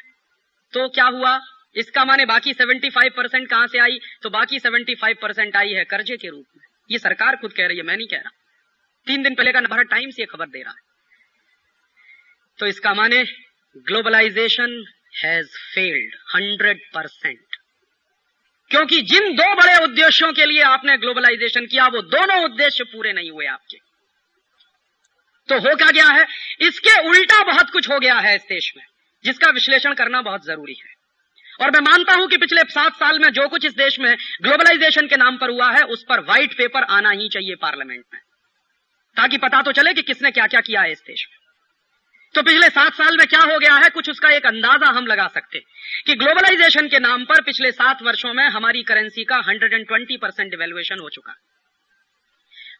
तो 0.72 0.88
क्या 0.88 1.04
हुआ? 1.04 1.40
इसका 1.76 2.04
माने 2.04 2.24
बाकी 2.24 2.52
75 2.52 3.08
परसेंट 3.08 3.48
कहाँ 3.50 3.66
से 3.66 3.78
आई? 3.78 3.98
तो 4.22 4.30
बाकी 4.30 4.58
75 4.58 5.14
परसेंट 5.22 5.56
आई 5.56 5.72
है 5.72 5.84
कर्जे 5.84 6.16
के 6.16 6.28
रूप 6.28 6.46
में। 6.56 6.64
ये 6.90 6.98
सरकार 6.98 7.36
खुद 7.36 7.52
कह 7.52 7.66
रही 7.66 7.76
है, 7.76 7.82
मैं 7.82 7.96
नहीं 7.96 8.08
कह 8.08 8.16
रहा। 8.16 8.30
तीन 9.06 9.22
दिन 9.22 9.34
पहले 9.34 9.52
का 9.52 9.60
भारत 9.60 9.86
टाइम्स 9.90 10.18
ये 10.18 10.26
खबर 10.26 10.46
दे 10.46 10.62
रहा 10.62 10.70
है। 10.70 10.92
तो 12.58 12.66
इसका 12.66 12.94
माने 12.94 13.24
globalisation 13.76 14.84
has 15.12 15.46
failed 15.46 16.14
hundred 16.34 16.78
percent 16.94 17.40
क्योंकि 18.70 19.00
जिन 19.02 19.32
दो 19.32 19.54
बड़े 19.54 19.84
उद्देश्यों 19.84 20.32
के 20.32 20.46
लिए 20.46 20.62
आपने 20.62 20.96
ग्लोबलाइजेशन 20.96 21.66
किया, 21.66 21.86
वो 21.86 22.02
दोनों 22.02 22.44
उद्देश्य 22.44 22.84
पूरे 22.84 23.12
नहीं 23.12 23.30
हुए 23.30 23.46
आपके। 23.46 23.76
तो 25.48 25.58
हो 25.58 25.76
क्या 25.76 25.90
गया 25.90 26.08
है? 26.08 26.26
इसके 26.60 27.08
उल्टा 27.08 27.42
बहुत 27.44 27.70
कुछ 27.70 27.90
हो 27.90 27.98
गया 27.98 28.14
है 28.14 28.36
इस 28.36 28.42
देश 28.42 28.72
में, 28.76 28.84
जिसका 29.24 29.50
विश्लेषण 29.50 29.94
करना 29.94 30.22
बहुत 30.22 30.46
ज़रूरी 30.46 30.74
है। 30.74 30.94
और 31.60 31.70
मैं 31.70 31.80
मानता 31.80 32.14
हूँ 32.14 32.28
कि 32.28 32.36
पिछले 32.36 32.62
सात 32.62 32.94
साल 32.94 33.18
में 33.18 33.30
जो 33.30 33.48
कुछ 33.48 33.64
इस 33.64 33.72
देश 33.72 33.98
में 33.98 34.16
ग्लोबलाइजेशन 34.42 35.06
के 35.06 35.16
नाम 35.16 35.36
पर 35.36 35.50
हुआ 35.50 35.72
है, 35.72 35.82
उस 35.82 36.04
पर 36.08 36.20
व्हाइट 36.20 36.52
पेपर 36.58 36.82
आना 36.82 37.10
ही 37.10 37.28
चाहिए 37.28 37.54
पार्लियामेंट 37.54 38.04
में। 38.14 38.20
ताकि 39.16 39.38
पता 39.38 39.62
तो 39.62 39.72
चले 39.72 39.92
कि 39.92 40.02
किसने 40.02 40.30
क्या 40.30 40.46
क्या 40.46 40.60
किया 40.60 40.80
है 40.80 40.92
इस 40.92 40.98
देश 40.98 41.26
में। 41.30 41.41
तो 42.34 42.42
पिछले 42.42 42.68
सात 42.70 42.94
साल 42.94 43.16
में 43.16 43.26
क्या 43.26 43.40
हो 43.40 43.58
गया 43.58 43.74
है? 43.74 43.90
कुछ 43.90 44.10
उसका 44.10 44.28
एक 44.28 44.46
अंदाज़ा 44.46 44.86
हम 44.86 45.06
लगा 45.06 45.28
सकते 45.28 45.58
कि 46.06 46.14
ग्लोबलाइजेशन 46.14 46.88
के 46.88 46.98
नाम 46.98 47.24
पर 47.24 47.42
पिछले 47.42 47.72
सात 47.72 48.02
वर्षों 48.02 48.34
में 48.34 48.48
हमारी 48.48 48.82
करेंसी 48.82 49.24
का 49.24 49.36
120 49.36 50.16
परसेंट 50.22 50.50
डिवेल्युएशन 50.50 50.98
हो 50.98 51.08
चुका। 51.08 51.34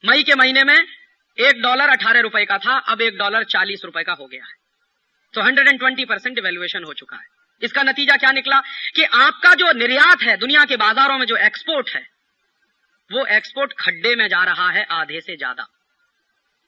मई 0.05 0.23
के 0.23 0.35
महीने 0.35 0.65
में 0.65 0.87
एक 1.41 1.63
डॉलर 1.63 1.89
अठारह 1.89 2.21
रुपए 2.21 2.45
का 2.45 2.59
था, 2.59 2.79
अब 2.79 3.01
एक 3.01 3.19
डॉलर 3.19 3.45
चालीस 3.45 3.83
रुपए 3.85 4.03
का 4.03 4.13
हो 4.13 4.27
गया 4.27 4.45
है। 4.45 4.53
तो 5.35 5.41
120 5.41 6.05
परसेंट 6.05 6.35
डिवेल्युएशन 6.35 6.85
हो 6.85 6.93
चुका 6.93 7.17
है। 7.17 7.27
इसका 7.63 7.83
नतीजा 7.83 8.17
क्या 8.17 8.33
निकला? 8.33 8.61
कि 8.95 9.03
आपका 9.05 9.55
जो 9.55 9.73
निर्यात 9.73 10.23
है, 10.23 10.37
दुनिया 10.37 10.65
के 10.65 10.77
बाजारों 10.77 11.19
में 11.19 11.27
जो 11.27 11.37
एक्सपोर्ट 11.37 11.91
है, 11.91 12.07
वो 13.13 13.27
एक्सपोर्ट 13.27 13.73
खड्डे 13.79 14.17
में 14.17 14.29
जा 14.29 14.45
रहा 14.45 14.71
है, 14.71 14.87
आधे 14.91 15.21
से 15.21 15.37
ज़्यादा। 15.37 15.72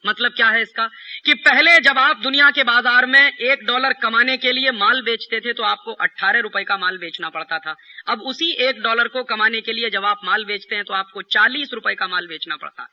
मतलब 0.05 0.33
क्या 0.33 0.49
है 0.49 0.63
इसका? 0.63 0.87
कि 1.25 1.35
पहले 1.35 1.79
जब 1.81 1.99
आप 1.99 2.21
दुनिया 2.23 2.51
के 2.51 2.63
बाज़ार 2.65 3.07
में 3.07 3.21
एक 3.21 3.65
डॉलर 3.67 3.93
कमाने 3.93 4.37
के 4.37 4.53
लिए 4.53 4.71
माल 4.73 5.03
बेचते 5.03 5.41
थे 5.41 5.53
तो 5.53 5.63
आपको 5.65 5.93
अट्ठारह 6.01 6.41
रुपए 6.41 6.63
का 6.65 6.77
माल 6.79 6.99
बेचना 6.99 7.29
पड़ता 7.29 7.59
था। 7.59 7.75
अब 8.09 8.23
उसी 8.25 8.51
एक 8.63 8.83
डॉलर 8.83 9.09
को 9.09 9.23
कमाने 9.25 9.61
के 9.61 9.73
लिए 9.73 9.91
जब 9.91 10.05
आप 10.05 10.21
माल 10.25 10.45
बेचते 10.45 10.77
हैं 10.77 10.85
तो 10.85 10.95
आपको 10.95 11.23
चालीस 11.31 11.73
रुपए 11.75 11.95
का 11.95 12.09
माल 12.09 12.27
बेचना 12.27 12.57
पड़ता 12.57 12.83
है। 12.83 12.89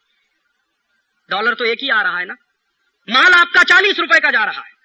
डॉलर 1.29 1.53
तो 1.53 1.65
एक 1.65 1.79
ही 1.81 1.89
आ 1.89 2.01
रहा 2.01 2.17
है 2.17 2.25
ना? 2.25 2.35
माल 3.07 3.33
आपका 3.33 3.63
चालीस 3.65 3.99
रुपए 3.99 4.19
का 4.19 4.31
जा 4.31 4.43
रहा 4.43 4.61
है। 4.61 4.79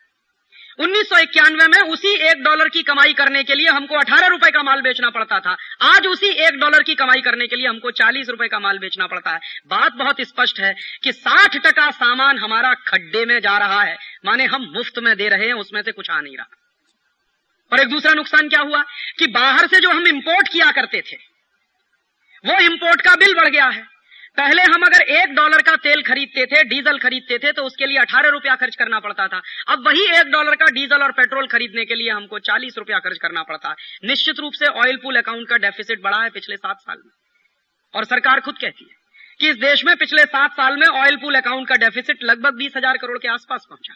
उन्नीस 0.79 1.09
सौ 1.09 1.19
इक्यानवे 1.19 1.67
में 1.67 1.93
उसी 1.93 2.13
एक 2.29 2.43
डॉलर 2.43 2.69
की 2.69 2.83
कमाई 2.83 3.13
करने 3.13 3.43
के 3.45 3.55
लिए 3.55 3.69
हमको 3.69 3.95
अठारह 3.95 4.27
रुपए 4.27 4.51
का 4.51 4.63
माल 4.63 4.81
बेचना 4.81 5.11
पड़ता 5.11 5.39
था। 5.41 5.57
आज 5.83 6.07
उसी 6.07 6.29
एक 6.47 6.59
डॉलर 6.61 6.83
की 6.83 6.95
कमाई 6.95 7.21
करने 7.21 7.47
के 7.47 7.57
लिए 7.57 7.69
हमको 7.69 7.91
चालीस 7.91 8.29
रुपए 8.29 8.49
का 8.49 8.59
माल 8.59 8.79
बेचना 8.79 9.07
पड़ता 9.07 9.31
है। 9.31 9.41
बात 9.67 9.93
बहुत 9.93 10.21
स्पष्ट 10.21 10.61
है 10.61 10.75
कि 11.03 11.13
साठ 11.13 11.57
टका 11.57 11.91
सामान 11.91 12.39
हमारा 12.39 12.75
खड्डे 12.89 13.25
में 13.25 13.41
जा 13.41 13.57
रहा 13.59 13.83
है। 13.83 13.97
माने 14.27 14.45
हम 14.45 14.71
मुफ़्त 14.77 14.99
में 14.99 15.17
दे 15.17 15.29
रहे 15.29 15.47
हैं, 15.47 15.55
उसमें 15.55 15.83
से 15.83 15.93
कुछ 15.93 16.11
आ 16.11 16.21
नहीं 16.21 16.37
रहा। 16.37 16.49
और 17.73 17.81
एक 17.81 17.89
दूसरा 17.89 18.13
नुकसान 18.13 18.49
क्या 18.49 18.61
हुआ 18.61 18.85
कि 19.19 19.27
बाहर 19.27 19.67
से 19.67 19.81
जो 19.81 19.91
हम 19.91 20.07
इंपोर्ट 20.07 20.49
किया 20.49 20.71
करते 20.71 21.01
थे, 21.01 21.17
वो 22.45 22.61
इंपोर्ट 22.61 23.01
का 23.01 23.15
बिल 23.15 23.35
बढ़ 23.35 23.49
गया 23.49 23.67
है। 23.67 23.96
पहले 24.37 24.63
हम 24.65 24.83
अगर 24.85 25.03
एक 25.13 25.35
डॉलर 25.35 25.63
का 25.63 25.75
तेल 25.79 26.03
खरीदते 26.03 26.45
थे, 26.47 26.63
डीजल 26.65 26.99
खरीदते 26.99 27.39
थे 27.39 27.53
तो 27.53 27.63
उसके 27.65 27.87
लिए 27.87 27.99
अठारह 27.99 28.31
रुपया 28.31 28.55
खर्च 28.57 28.77
करना 28.77 28.99
पड़ता 29.01 29.27
था। 29.29 29.41
अब 29.69 29.87
वही 29.87 30.05
एक 30.17 30.31
डॉलर 30.33 30.55
का 30.57 30.67
डीजल 30.73 31.03
और 31.03 31.13
पेट्रोल 31.15 31.47
खरीदने 31.49 31.85
के 31.85 31.95
लिए 31.95 32.11
हमको 32.11 32.39
चालीस 32.41 32.79
रुपया 32.79 32.99
खर्च 33.01 33.19
करना 33.19 33.43
पड़ता। 33.45 33.69
है 33.71 34.09
निश्चित 34.09 34.41
रूप 34.41 34.53
से 34.55 34.67
ऑयल 34.83 34.97
पूल 35.03 35.17
अकाउंट 35.19 35.49
का 35.49 35.57
डेफिसिट 35.59 36.03
बढ़ा 36.03 36.23
है 36.23 36.31
पिछले 36.31 36.57
सात 36.59 36.81
साल 36.81 36.99
में। 36.99 37.11
और 37.95 38.05
सरकार 38.07 38.41
खुद 38.41 38.59
कहती 38.59 38.85
है 38.85 38.95
कि 39.41 39.49
इस 39.49 39.57
देश 39.59 39.85
में 39.85 39.97
पिछले 39.97 40.25
सात 40.27 40.53
साल 40.53 40.77
में 40.77 40.87
ऑयल 40.89 41.17
पूल 41.17 41.35
अकाउंट 41.37 41.69
का 41.69 41.77
डेफिसिट 41.79 42.25
लगभग 42.25 42.57
बीस 42.57 42.77
हज़ार 42.77 42.97
करोड़ 42.99 43.19
के 43.19 43.29
आसपास 43.31 43.67
पहुँचा 43.71 43.95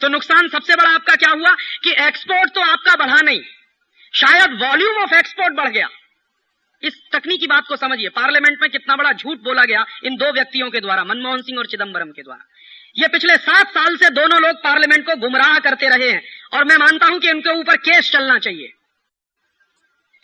तो 0.00 0.08
नुकसान 0.10 0.48
सबसे 0.50 0.76
बड़ा 0.76 0.90
आपका 0.90 1.14
क्या 1.16 1.30
हुआ 1.32 1.54
कि 1.84 1.90
एक्सपोर्ट 2.02 2.54
तो 2.54 2.60
आपका 2.62 2.94
बढ़ा 2.96 3.20
नहीं। 3.22 3.42
शायद 4.14 4.62
वॉल्यूम 4.62 5.02
ऑफ़ 5.02 5.14
एक्सपोर्ट 5.16 5.54
बढ़ 5.56 5.68
गया। 5.70 5.88
इस 6.82 7.00
तकनीकी 7.12 7.46
बात 7.46 7.66
को 7.68 7.76
समझिए। 7.76 8.08
पार्लियामेंट 8.08 8.58
में 8.62 8.70
कितना 8.70 8.96
बड़ा 8.96 9.12
झूठ 9.12 9.38
बोला 9.38 9.64
गया 9.64 9.84
इन 10.04 10.16
दो 10.16 10.32
व्यक्तियों 10.32 10.70
के 10.70 10.80
द्वारा, 10.80 11.04
मनमोहन 11.04 11.42
सिंह 11.42 11.58
और 11.58 11.66
चिदम्बरम 11.66 12.10
के 12.10 12.22
द्वारा। 12.22 12.48
ये 12.98 13.08
पिछले 13.08 13.36
सात 13.36 13.68
साल 13.68 13.96
से 13.96 14.10
दोनों 14.10 14.40
लोग 14.40 14.56
पार्लियामेंट 14.56 15.06
को 15.06 15.16
गुमराह 15.16 15.58
करते 15.58 15.88
रहे 15.88 16.10
हैं 16.10 16.22
और 16.52 16.64
मैं 16.64 16.76
मानता 16.76 17.06
हूँ 17.06 17.18
कि 17.20 17.30
उनके 17.30 17.50
ऊपर 17.50 17.76
केस 17.76 18.10
चलना 18.12 18.38
चाहिए। 18.38 18.72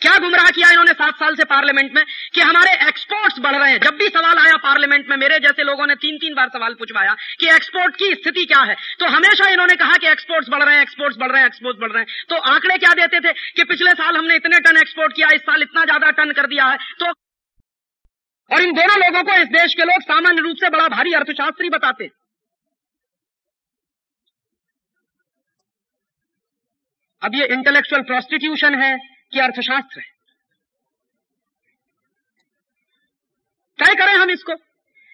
क्या 0.01 0.17
गुमराह 0.17 0.49
किया 0.49 0.69
इन्होंने 0.69 0.93
सात 0.93 1.15
साल 1.15 1.35
से 1.35 1.43
पार्लियामेंट 1.45 1.91
में 1.95 2.03
कि 2.33 2.41
हमारे 2.41 2.71
एक्सपोर्ट्स 2.87 3.39
बढ़ 3.39 3.55
रहे 3.55 3.71
हैं? 3.71 3.79
जब 3.79 3.97
भी 3.97 4.07
सवाल 4.09 4.37
आया 4.37 4.57
पार्लियामेंट 4.57 5.09
में, 5.09 5.15
मेरे 5.17 5.39
जैसे 5.39 5.63
लोगों 5.63 5.87
ने 5.87 5.95
तीन 5.95 6.17
तीन 6.17 6.35
बार 6.35 6.49
सवाल 6.49 6.73
पूछवाया 6.73 7.15
कि 7.39 7.49
एक्सपोर्ट 7.49 7.95
की 7.95 8.13
स्थिति 8.13 8.45
क्या 8.45 8.61
है? 8.61 8.75
तो 8.99 9.05
हमेशा 9.05 9.49
इन्होंने 9.49 9.75
कहा 9.75 9.97
कि 9.97 10.07
एक्सपोर्ट्स 10.07 10.49
बढ़ 10.49 10.63
रहे 10.63 10.75
हैं, 10.75 10.81
एक्सपोर्ट्स 10.81 11.17
बढ़ 11.17 11.31
रहे 11.31 11.41
हैं, 11.41 11.47
एक्सपोर्ट्स 11.47 11.81
बढ़ 11.81 11.91
रहे 11.91 12.03
हैं। 12.03 12.25
तो 12.29 12.35
आंकड़े 12.53 12.77
क्या 12.77 12.93
देते 12.93 13.19
थे 13.19 13.33
कि 13.33 13.63
पिछले 13.63 13.93
साल 13.93 14.17
हमने 14.17 14.35
इतने 14.35 14.59
टन 14.59 14.77
एक्सपोर्ट 14.77 15.15
किया, 15.15 15.29
इस 15.29 15.41
साल 15.41 15.61
इतना 15.61 15.85
ज़्यादा 15.85 16.11
टन 16.11 16.31
कर 16.31 16.47
दिया 16.47 16.65
है? 16.65 16.77
तो 16.99 17.05
और 18.51 18.61
इन 18.61 18.73
दोनों 18.73 18.97
लोगों 18.97 19.23
को 19.23 19.41
इस 19.41 19.47
देश 19.49 19.73
के 19.73 19.83
लोग 19.83 20.01
सामान्य 20.03 20.41
रूप 20.41 20.57
से 20.57 20.69
बड़ा 20.69 20.87
भारी 20.87 21.13
अर्थशास्त्री 21.13 21.69
बताते। 21.69 22.09
अब 27.21 27.35
ये 27.35 27.45
इंटेलेक्चुअल 27.45 28.01
प्रोस्टिट्यूशन 28.01 28.75
है। 28.75 28.97
कि 29.31 29.39
अर्थशास्त्र 29.39 29.99
है। 29.99 30.07
तय 33.79 33.95
करें 33.95 34.13
हम 34.13 34.29
इसको 34.29 34.55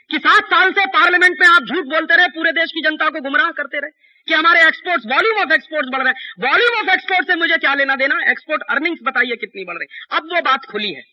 कि 0.10 0.18
सात 0.18 0.44
साल 0.44 0.72
से 0.72 0.86
पार्लियामेंट 0.86 1.38
में 1.42 1.48
आप 1.48 1.64
झूठ 1.64 1.86
बोलते 1.86 2.16
रहे, 2.16 2.28
पूरे 2.28 2.52
देश 2.52 2.72
की 2.72 2.82
जनता 2.82 3.10
को 3.10 3.22
गुमराह 3.22 3.52
करते 3.52 3.80
रहे 3.80 3.92
कि 4.28 4.34
हमारे 4.34 4.62
एक्सपोर्ट्स 4.68 5.06
वॉल्यूम 5.06 5.40
ऑफ़ 5.40 5.54
एक्सपोर्ट्स 5.54 5.90
बढ़ 5.94 6.04
रहे 6.04 6.14
हैं। 6.14 6.50
वॉल्यूम 6.50 6.78
ऑफ़ 6.80 6.90
एक्सपोर्ट 6.90 7.28
से 7.28 7.36
मुझे 7.36 7.58
क्या 7.58 7.74
लेना 7.74 7.96
देना? 7.96 8.20
एक्सपोर्ट 8.32 8.62
अर्निंग्स 8.70 9.00
बताइए 9.04 9.36
कितनी 9.36 9.66
बढ़ 9.66 9.78
रही 9.78 10.18
अब 10.18 10.30
वो 10.34 10.42
बात 10.42 10.66
खुली 10.66 10.92
है। 10.94 11.04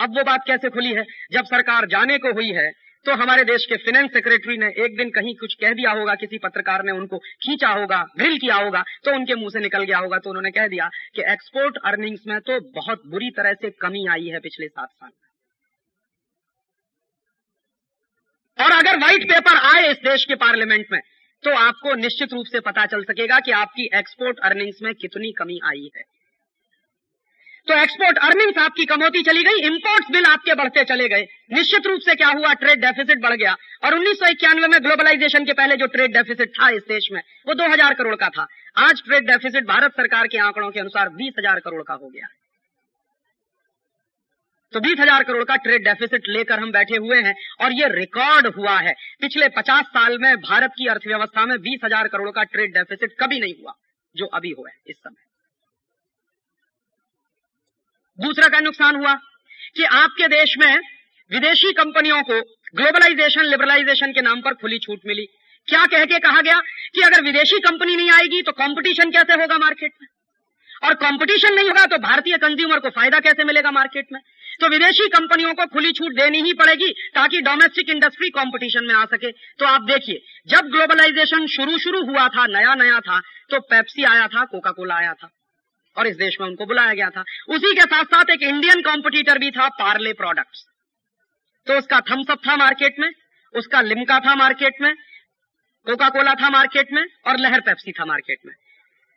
अब 0.00 0.16
वो 0.18 0.24
बात 0.24 0.44
कैसे 0.46 0.70
खुली 0.70 0.92
है? 0.92 1.04
जब 1.32 1.44
सरकार 1.44 1.86
जाने 1.86 2.18
को 2.18 2.32
हुई 2.32 2.50
है 2.52 2.70
तो 3.06 3.14
हमारे 3.14 3.42
देश 3.44 3.64
के 3.66 3.76
फाइनेंस 3.76 4.10
सेक्रेटरी 4.12 4.56
ने 4.58 4.68
एक 4.84 4.96
दिन 4.96 5.10
कहीं 5.10 5.34
कुछ 5.36 5.54
कह 5.54 5.72
दिया 5.72 5.90
होगा, 5.90 6.14
किसी 6.14 6.38
पत्रकार 6.38 6.82
ने 6.84 6.92
उनको 6.92 7.18
खींचा 7.18 7.68
होगा 7.70 8.02
ग्रिल 8.16 8.38
किया 8.38 8.54
होगा 8.56 8.82
तो 9.04 9.14
उनके 9.14 9.34
मुँह 9.34 9.50
से 9.50 9.60
निकल 9.60 9.84
गया 9.84 9.98
होगा 9.98 10.18
तो 10.18 10.30
उन्होंने 10.30 10.50
कह 10.50 10.66
दिया 10.68 10.88
कि 11.14 11.22
एक्सपोर्ट 11.32 11.78
अर्निंग्स 11.84 12.26
में 12.26 12.38
तो 12.40 12.58
बहुत 12.72 13.06
बुरी 13.06 13.30
तरह 13.30 13.52
से 13.52 13.70
कमी 13.80 14.06
आई 14.06 14.26
है 14.26 14.40
पिछले 14.40 14.68
सात 14.68 14.88
साल 14.88 15.10
और 18.58 18.72
अगर 18.72 18.98
व्हाइट 18.98 19.28
पेपर 19.28 19.56
आए 19.66 19.90
इस 19.90 19.96
देश 20.04 20.24
के 20.24 20.34
पार्लियामेंट 20.34 20.86
में 20.92 21.00
तो 21.44 21.54
आपको 21.56 21.94
निश्चित 21.94 22.32
रूप 22.32 22.46
से 22.46 22.60
पता 22.60 22.86
चल 22.86 23.02
सकेगा 23.04 23.38
कि 23.40 23.52
आपकी 23.52 23.88
एक्सपोर्ट 23.94 24.38
अर्निंग्स 24.44 24.78
में 24.82 24.94
कितनी 24.94 25.32
कमी 25.32 25.58
आई 25.64 25.90
है। 25.96 26.02
तो 27.68 27.74
एक्सपोर्ट 27.74 28.18
अर्निंग्स 28.24 28.58
आपकी 28.58 28.84
कम 28.86 29.02
होती 29.02 29.22
चली 29.22 29.42
गई 29.42 29.62
इंपोर्ट्स 29.66 30.10
बिल 30.12 30.24
आपके 30.26 30.54
बढ़ते 30.54 30.84
चले 30.84 31.08
गए। 31.08 31.26
निश्चित 31.52 31.86
रूप 31.86 32.00
से 32.00 32.14
क्या 32.14 32.28
हुआ? 32.30 32.52
ट्रेड 32.54 32.80
डेफिसिट 32.80 33.22
बढ़ 33.22 33.34
गया। 33.34 33.56
और 33.84 33.94
उन्नीस 33.94 34.18
सौ 34.18 34.28
इक्यानवे 34.28 34.68
में 34.68 34.78
ग्लोबलाइजेशन 34.82 35.44
के 35.44 35.52
पहले 35.54 35.76
जो 35.76 35.86
ट्रेड 35.88 36.12
डेफिसिट 36.12 36.52
था 36.52 36.68
इस 36.70 36.82
देश 36.88 37.08
में, 37.12 37.20
वो 37.46 37.54
2000 37.54 37.94
करोड़ 37.94 38.14
का 38.16 38.28
था। 38.28 38.46
आज 38.78 39.02
ट्रेड 39.02 39.26
डेफिसिट 39.26 39.66
भारत 39.66 39.92
सरकार 39.92 40.26
के 40.26 40.38
आंकड़ों 40.40 40.70
के 40.70 40.80
अनुसार 40.80 41.08
बीस 41.16 41.34
हज़ार 41.38 41.60
करोड़ 41.60 41.82
का 41.82 41.94
हो 41.94 42.08
गया। 42.08 42.28
तो 44.72 44.80
बीस 44.80 44.98
हज़ार 45.00 45.22
करोड़ 45.24 45.44
का 45.44 45.56
ट्रेड 45.58 45.84
डेफिसिट 45.84 46.28
लेकर 46.28 46.58
हम 46.60 46.72
बैठे 46.72 46.96
हुए 46.98 47.20
हैं, 47.20 47.34
और 47.60 47.72
ये 47.72 47.88
रिकॉर्ड 47.90 48.46
हुआ 48.56 48.78
है। 48.80 48.94
पिछले 49.20 49.48
पचास 49.50 49.84
साल 49.90 50.18
में 50.18 50.34
भारत 50.40 50.72
की 50.78 50.86
अर्थव्यवस्था 50.88 51.46
में 51.46 51.58
बीस 51.60 51.80
हज़ार 51.84 52.08
करोड़ 52.08 52.30
का 52.30 52.42
ट्रेड 52.46 52.74
डेफिसिट 52.74 53.16
कभी 53.20 53.40
नहीं 53.40 53.54
हुआ, 53.60 53.74
जो 54.16 54.26
अभी 54.26 54.54
हुआ 54.58 54.68
है 54.68 54.76
इस 54.86 54.96
समय। 54.96 55.24
दूसरा 58.18 58.48
क्या 58.48 58.60
नुकसान 58.60 58.96
हुआ? 58.96 59.14
कि 59.76 59.84
आपके 59.84 60.28
देश 60.28 60.54
में 60.58 60.76
विदेशी 61.30 61.72
कंपनियों 61.72 62.22
को 62.22 62.40
ग्लोबलाइजेशन 62.76 63.44
लिबरलाइजेशन 63.44 64.12
के 64.12 64.20
नाम 64.22 64.40
पर 64.40 64.54
खुली 64.54 64.78
छूट 64.78 65.00
मिली। 65.06 65.26
क्या 65.68 65.84
कह 65.86 66.04
के 66.04 66.18
कहा 66.18 66.40
गया 66.40 66.60
कि 66.94 67.02
अगर 67.02 67.22
विदेशी 67.22 67.58
कंपनी 67.60 67.96
नहीं 67.96 68.10
आएगी 68.10 68.42
तो 68.42 68.52
कंपटीशन 68.54 69.10
कैसे 69.10 69.34
होगा 69.34 69.58
मार्केट 69.58 69.92
में? 70.02 70.08
और 70.84 70.94
कंपटीशन 70.94 71.54
नहीं 71.54 71.68
होगा 71.68 71.84
तो 71.86 71.98
भारतीय 71.98 72.36
कंज्यूमर 72.36 72.78
को 72.78 72.90
फ़ायदा 72.90 73.20
कैसे 73.20 73.44
मिलेगा 73.44 73.70
मार्केट 73.70 74.12
में? 74.12 74.20
तो 74.60 74.68
विदेशी 74.68 75.06
कंपनियों 75.08 75.54
को 75.54 75.66
खुली 75.66 75.92
छूट 75.92 76.12
देनी 76.12 76.42
ही 76.42 76.52
पड़ेगी 76.54 76.90
ताकि 77.14 77.40
डोमेस्टिक 77.40 77.90
इंडस्ट्री 77.90 78.28
कंपटीशन 78.30 78.84
में 78.84 78.94
आ 78.94 79.04
सके। 79.04 79.30
तो 79.30 79.66
आप 79.66 79.82
देखिए, 79.82 80.20
जब 80.48 80.68
ग्लोबलाइजेशन 80.68 81.46
शुरू 81.46 81.78
शुरू 81.78 82.04
हुआ 82.04 82.28
था 82.28 82.46
नया 82.48 82.74
नया 82.74 83.00
था 83.00 83.20
तो 83.50 83.60
पेप्सी 83.64 84.04
आया 84.04 84.26
था 84.26 84.44
कोका 84.44 84.70
कोला 84.70 84.94
आया 84.94 85.12
था। 85.12 85.28
और 85.96 86.06
इस 86.06 86.16
देश 86.16 86.36
में 86.40 86.46
उनको 86.48 86.66
बुलाया 86.66 86.94
गया 86.94 87.08
था। 87.10 87.24
उसी 87.48 87.74
के 87.74 87.86
साथ 87.86 88.04
साथ 88.06 88.30
एक 88.30 88.42
इंडियन 88.44 88.82
कॉम्पिटिटर 88.82 89.38
भी 89.38 89.50
था 89.50 89.68
पार्ले 89.78 90.12
प्रोडक्ट्स 90.14 90.64
तो 91.66 91.78
उसका 91.78 92.00
थम्सअप 92.10 92.40
था 92.46 92.56
मार्केट 92.56 92.98
में, 93.00 93.10
उसका 93.54 93.80
लिमका 93.82 94.18
था 94.20 94.34
मार्केट 94.34 94.80
में 94.82 94.94
कोका 95.86 96.08
कोला 96.08 96.34
था 96.34 96.50
मार्केट 96.50 96.92
में 96.92 97.04
और 97.26 97.38
लहर 97.38 97.60
पेप्सी 97.60 97.92
था 97.92 98.04
मार्केट 98.04 98.38
में। 98.46 98.54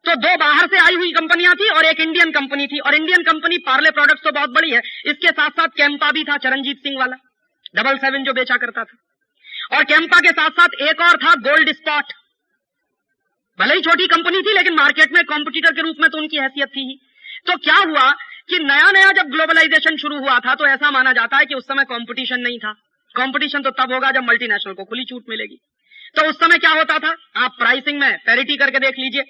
तो 0.06 0.16
दो 0.16 0.36
बाहर 0.38 0.68
से 0.68 0.78
आई 0.78 0.96
हुई 0.96 1.12
कंपनियाँ 1.12 1.54
थी 1.56 1.70
और 1.70 1.86
एक 1.86 2.00
इंडियन 2.00 2.32
कंपनी 2.32 2.68
थी। 2.68 2.80
और 2.80 2.96
इंडियन 2.96 3.24
कंपनी 3.24 3.58
पार्ले 3.58 3.92
प्रोडक्ट्स 3.92 4.24
तो 4.24 4.32
बहुत 4.32 4.50
बड़ी 4.50 4.72
है। 4.72 4.82
इसके 5.06 5.32
साथ 5.32 5.50
साथ 5.52 5.76
कैंपा 5.78 6.12
भी 6.12 6.24
था 6.24 6.38
चरणजीत 6.38 6.78
सिंह 6.78 7.00
वाला। 7.00 7.16
डबल 7.76 7.98
सेवन 7.98 8.24
जो 8.24 8.34
बेचा 8.34 8.58
करता 8.58 8.84
था। 8.84 9.78
और 9.78 9.84
कैंपा 9.84 10.20
के 10.20 10.32
साथ 10.32 10.50
साथ 10.60 10.82
एक 10.82 11.02
और 11.02 11.18
था 11.18 11.34
गोल्ड 11.42 11.72
स्पॉट 11.74 12.14
भले 13.60 13.76
ही 13.76 13.82
छोटी 13.82 14.05
कंपनी 14.07 14.41
थी, 14.41 14.53
लेकिन 14.53 14.74
मार्केट 14.76 15.14
में 15.14 15.24
कॉम्पिटिटर 15.26 15.72
के 15.72 15.82
रूप 15.82 15.97
में 16.01 16.10
तो 16.10 16.18
उनकी 16.18 16.38
हैसियत 16.38 16.70
थी 16.70 16.88
ही। 16.89 16.99
तो 17.47 17.55
क्या 17.60 17.76
हुआ 17.78 18.12
कि 18.49 18.60
नया 18.60 18.91
नया 18.91 19.12
जब 19.14 19.30
ग्लोबलाइजेशन 19.30 19.97
शुरू 19.97 20.20
हुआ 20.20 20.38
था 20.39 20.53
तो 20.55 20.66
ऐसा 20.68 20.91
माना 20.91 21.12
जाता 21.14 21.38
है 21.38 21.45
कि 21.45 21.55
उस 21.55 21.64
समय 21.64 21.84
कंपटीशन 21.86 22.39
नहीं 22.39 22.60
था। 22.60 22.72
कंपटीशन 23.16 23.62
तो 23.62 23.72
तब 23.74 23.93
होगा 23.93 24.12
जब 24.12 24.24
मल्टीनेशनल 24.24 24.74
को 24.74 24.84
खुली 24.86 25.05
छूट 25.05 25.24
मिलेगी। 25.30 25.57
तो 26.16 26.30
उस 26.30 26.36
समय 26.36 26.57
क्या 26.57 26.70
होता 26.72 26.97
था? 26.99 27.16
आप 27.38 27.55
प्राइसिंग 27.60 27.99
में 27.99 28.18
पैरिटी 28.18 28.55
करके 28.57 28.80
देख 28.80 28.99
लीजिए। 28.99 29.24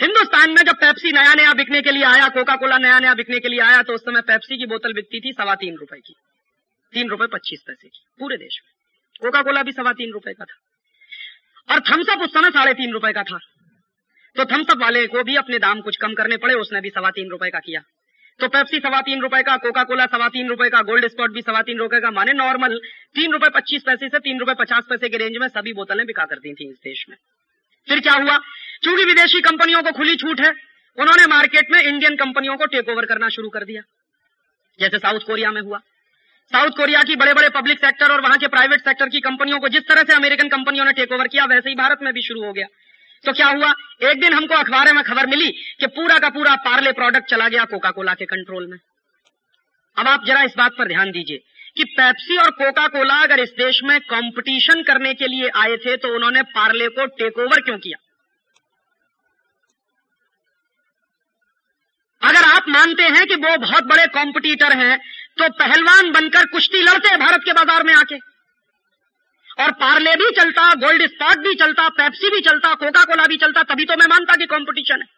हिंदुस्तान 0.00 0.50
में 0.50 0.62
जब 0.62 0.76
पेप्सी 0.76 1.12
नया 1.12 1.34
नया 1.34 1.52
बिकने 1.54 1.80
के 1.82 1.90
लिए 1.90 2.04
आया 2.04 2.28
कोका 2.28 2.56
कोला 2.56 2.78
नया 2.78 2.98
नया 2.98 3.14
बिकने 3.14 3.38
के 3.40 3.48
लिए 3.48 3.60
आया 3.62 3.82
तो 3.82 3.94
उस 3.94 4.00
समय 4.00 4.20
पेप्सी 4.22 4.58
की 4.58 4.66
बोतल 4.66 4.92
बिकती 4.92 5.20
थी 5.20 5.32
सवा 5.32 5.54
तीन 5.54 5.76
रुपए 5.76 5.98
की। 5.98 6.14
तीन 6.92 7.08
रुपए 7.08 7.26
पच्चीस 7.26 7.62
पैसे 7.66 7.88
की, 7.88 8.00
पूरे 8.20 8.36
देश 8.36 8.58
में। 8.62 8.72
कोका 9.20 9.42
कोला 9.42 9.62
भी 9.62 9.72
सवा 9.72 9.92
तीन 9.92 10.12
रुपए 10.12 10.32
का 10.32 10.44
था। 10.44 10.56
और 11.68 11.80
थम्सअप 11.82 12.22
उस 12.22 12.32
समय 12.32 12.50
साढ़े 12.50 12.72
तीन 12.74 12.92
रुपए 12.92 13.12
का 13.12 13.22
था। 13.22 13.38
तो 14.36 14.44
थम्सअप 14.44 14.78
वाले 14.78 15.06
को 15.06 15.22
भी 15.22 15.36
अपने 15.36 15.58
दाम 15.58 15.80
कुछ 15.80 15.96
कम 15.96 16.14
करने 16.14 16.36
पड़े, 16.36 16.54
उसने 16.54 16.80
भी 16.80 16.90
सवा 16.90 17.10
तीन 17.10 17.28
रुपए 17.30 17.48
का 17.50 17.58
किया। 17.58 17.80
तो 18.40 18.48
पेप्सी 18.48 18.78
सवा 18.78 19.00
तीन 19.00 19.20
रुपए 19.20 19.42
का 19.42 19.56
कोका 19.56 19.82
कोला 19.82 20.06
सवा 20.06 20.28
तीन 20.28 20.48
रुपए 20.48 20.68
का, 20.68 20.82
गोल्ड 20.82 21.08
स्पॉट 21.08 21.32
भी 21.32 21.42
सवा 21.42 21.62
तीन 21.62 21.78
रुपए 21.78 22.00
का, 22.00 22.10
माने 22.10 22.32
नॉर्मल 22.32 22.78
तीन 23.14 23.32
रुपए 23.32 23.48
पच्चीस 23.48 23.82
पैसे 23.82 24.08
से 24.08 24.18
तीन 24.18 24.38
रुपए 24.38 24.54
पचास 24.54 24.84
पैसे 24.88 25.08
के 25.08 25.16
रेंज 25.16 25.36
में 25.36 25.48
सभी 25.48 25.72
बोतलें 25.72 26.06
बिका 26.06 26.24
करती 26.24 26.54
थी 26.54 26.70
इस 26.70 26.76
देश 26.76 27.04
में। 27.10 27.16
फिर 27.88 28.00
क्या 28.00 28.12
हुआ? 28.12 28.38
चूँकि 28.82 29.04
विदेशी 29.04 29.40
कंपनियों 29.40 29.82
को 29.82 29.92
खुली 29.92 30.16
छूट 30.16 30.40
है, 30.40 30.50
उन्होंने 30.98 31.26
मार्केट 31.26 31.66
में 31.70 31.82
इंडियन 31.82 32.16
कंपनियों 32.16 32.56
को 32.56 32.66
टेक 32.66 32.88
ओवर 32.88 33.06
करना 33.06 33.28
शुरू 33.28 33.48
कर 33.48 33.64
दिया। 33.64 33.82
जैसे 34.80 34.98
साउथ 34.98 35.20
कोरिया 35.20 35.50
में 35.50 35.60
हुआ। 35.60 35.78
साउथ 36.52 36.70
कोरिया 36.70 37.02
की 37.02 37.16
बड़े 37.16 37.34
बड़े 37.34 37.48
पब्लिक 37.48 37.78
सेक्टर 37.78 38.12
और 38.12 38.20
वहाँ 38.20 38.38
के 38.38 38.48
प्राइवेट 38.48 38.80
सेक्टर 38.80 39.08
की 39.08 39.20
कंपनियों 39.20 39.60
को 39.60 39.68
जिस 39.68 39.88
तरह 39.88 40.02
से 40.02 40.12
अमेरिकन 40.12 40.48
कंपनियों 40.48 40.84
ने 40.84 40.92
टेक 40.92 41.12
ओवर 41.12 41.28
किया, 41.28 41.44
वैसे 41.44 41.68
ही 41.68 41.74
भारत 41.74 41.98
में 42.02 42.12
भी 42.12 42.22
शुरू 42.22 42.44
हो 42.44 42.52
गया। 42.52 42.66
तो 43.26 43.32
क्या 43.32 43.46
हुआ? 43.48 43.72
एक 44.02 44.20
दिन 44.20 44.34
हमको 44.34 44.54
अखबार 44.54 44.92
में 44.94 45.02
खबर 45.04 45.26
मिली 45.26 45.50
कि 45.80 45.86
पूरा 45.88 46.18
का 46.18 46.28
पूरा 46.30 46.54
पार्ले 46.64 46.92
प्रोडक्ट 46.92 47.30
चला 47.30 47.48
गया 47.48 47.64
कोका 47.66 47.90
कोला 47.92 48.14
के 48.14 48.24
कंट्रोल 48.26 48.66
में। 48.66 48.78
अब 49.96 50.08
आप 50.08 50.24
जरा 50.26 50.42
इस 50.42 50.54
बात 50.56 50.72
पर 50.78 50.88
ध्यान 50.88 51.10
दीजिए 51.10 51.38
कि 51.76 51.84
पेप्सी 51.92 52.36
और 52.38 52.50
कोका 52.52 52.86
कोला 52.88 53.14
अगर 53.22 53.40
इस 53.40 53.50
देश 53.58 53.80
में 53.84 53.98
कंपटीशन 54.02 54.82
करने 54.84 55.12
के 55.14 55.26
लिए 55.26 55.48
आए 55.56 55.76
थे 55.78 55.96
तो 55.96 56.14
उन्होंने 56.14 56.42
पार्ले 56.52 56.88
को 56.90 57.06
टेक 57.14 57.38
ओवर 57.38 57.60
क्यों 57.62 57.78
किया? 57.78 57.98
अगर 62.22 62.44
आप 62.46 62.68
मानते 62.68 63.02
हैं 63.08 63.26
कि 63.26 63.34
वो 63.36 63.56
बहुत 63.58 63.84
बड़े 63.86 64.06
कॉम्पिटिटर 64.12 64.76
हैं 64.78 64.96
तो 65.38 65.48
पहलवान 65.58 66.10
बनकर 66.12 66.46
कुश्ती 66.46 66.82
लड़ते 66.82 67.16
भारत 67.16 67.42
के 67.44 67.52
बाज़ार 67.54 67.82
में 67.82 67.94
आके। 67.94 68.16
और 69.58 69.70
पार्ले 69.72 70.14
भी 70.14 70.30
चलता, 70.30 70.72
गोल्ड 70.74 71.02
स्पॉट 71.06 71.38
भी 71.38 71.54
चलता, 71.54 71.88
पेप्सी 71.88 72.30
भी 72.30 72.40
चलता 72.40 72.72
कोका 72.74 73.04
कोला 73.04 73.26
भी 73.26 73.36
चलता, 73.36 73.62
तभी 73.64 73.84
तो 73.84 73.96
मैं 73.96 74.06
मानता 74.06 74.34
कि 74.34 74.46
कंपटीशन 74.46 75.02
है। 75.02 75.14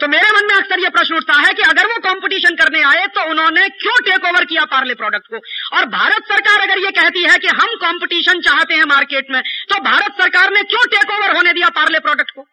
तो 0.00 0.06
मेरे 0.08 0.30
मन 0.30 0.46
में 0.46 0.54
अक्सर 0.54 0.80
यह 0.80 0.90
प्रश्न 0.90 1.16
उठता 1.16 1.34
है 1.34 1.52
कि 1.52 1.62
अगर 1.62 1.86
वो 1.86 1.98
कंपटीशन 1.98 2.54
करने 2.54 2.82
आए 2.82 3.06
तो 3.06 3.24
उन्होंने 3.30 3.68
क्यों 3.74 3.94
टेक 4.04 4.24
ओवर 4.24 4.44
किया 4.44 4.64
पार्ले 4.64 4.94
प्रोडक्ट 4.94 5.26
को? 5.26 5.40
और 5.76 5.84
भारत 5.88 6.24
सरकार 6.24 6.60
अगर 6.60 6.78
ये 6.78 6.90
कहती 6.90 7.22
है 7.22 7.36
कि 7.38 7.48
हम 7.48 7.74
कंपटीशन 7.84 8.40
चाहते 8.40 8.74
हैं 8.74 8.84
मार्केट 8.84 9.30
में 9.30 9.40
तो 9.42 9.80
भारत 9.80 10.20
सरकार 10.20 10.50
ने 10.50 10.62
क्यों 10.62 10.84
टेक 10.86 11.10
ओवर 11.10 11.36
होने 11.36 11.52
दिया 11.52 11.68
पार्ले 11.68 11.98
प्रोडक्ट 11.98 12.30
को? 12.30 12.46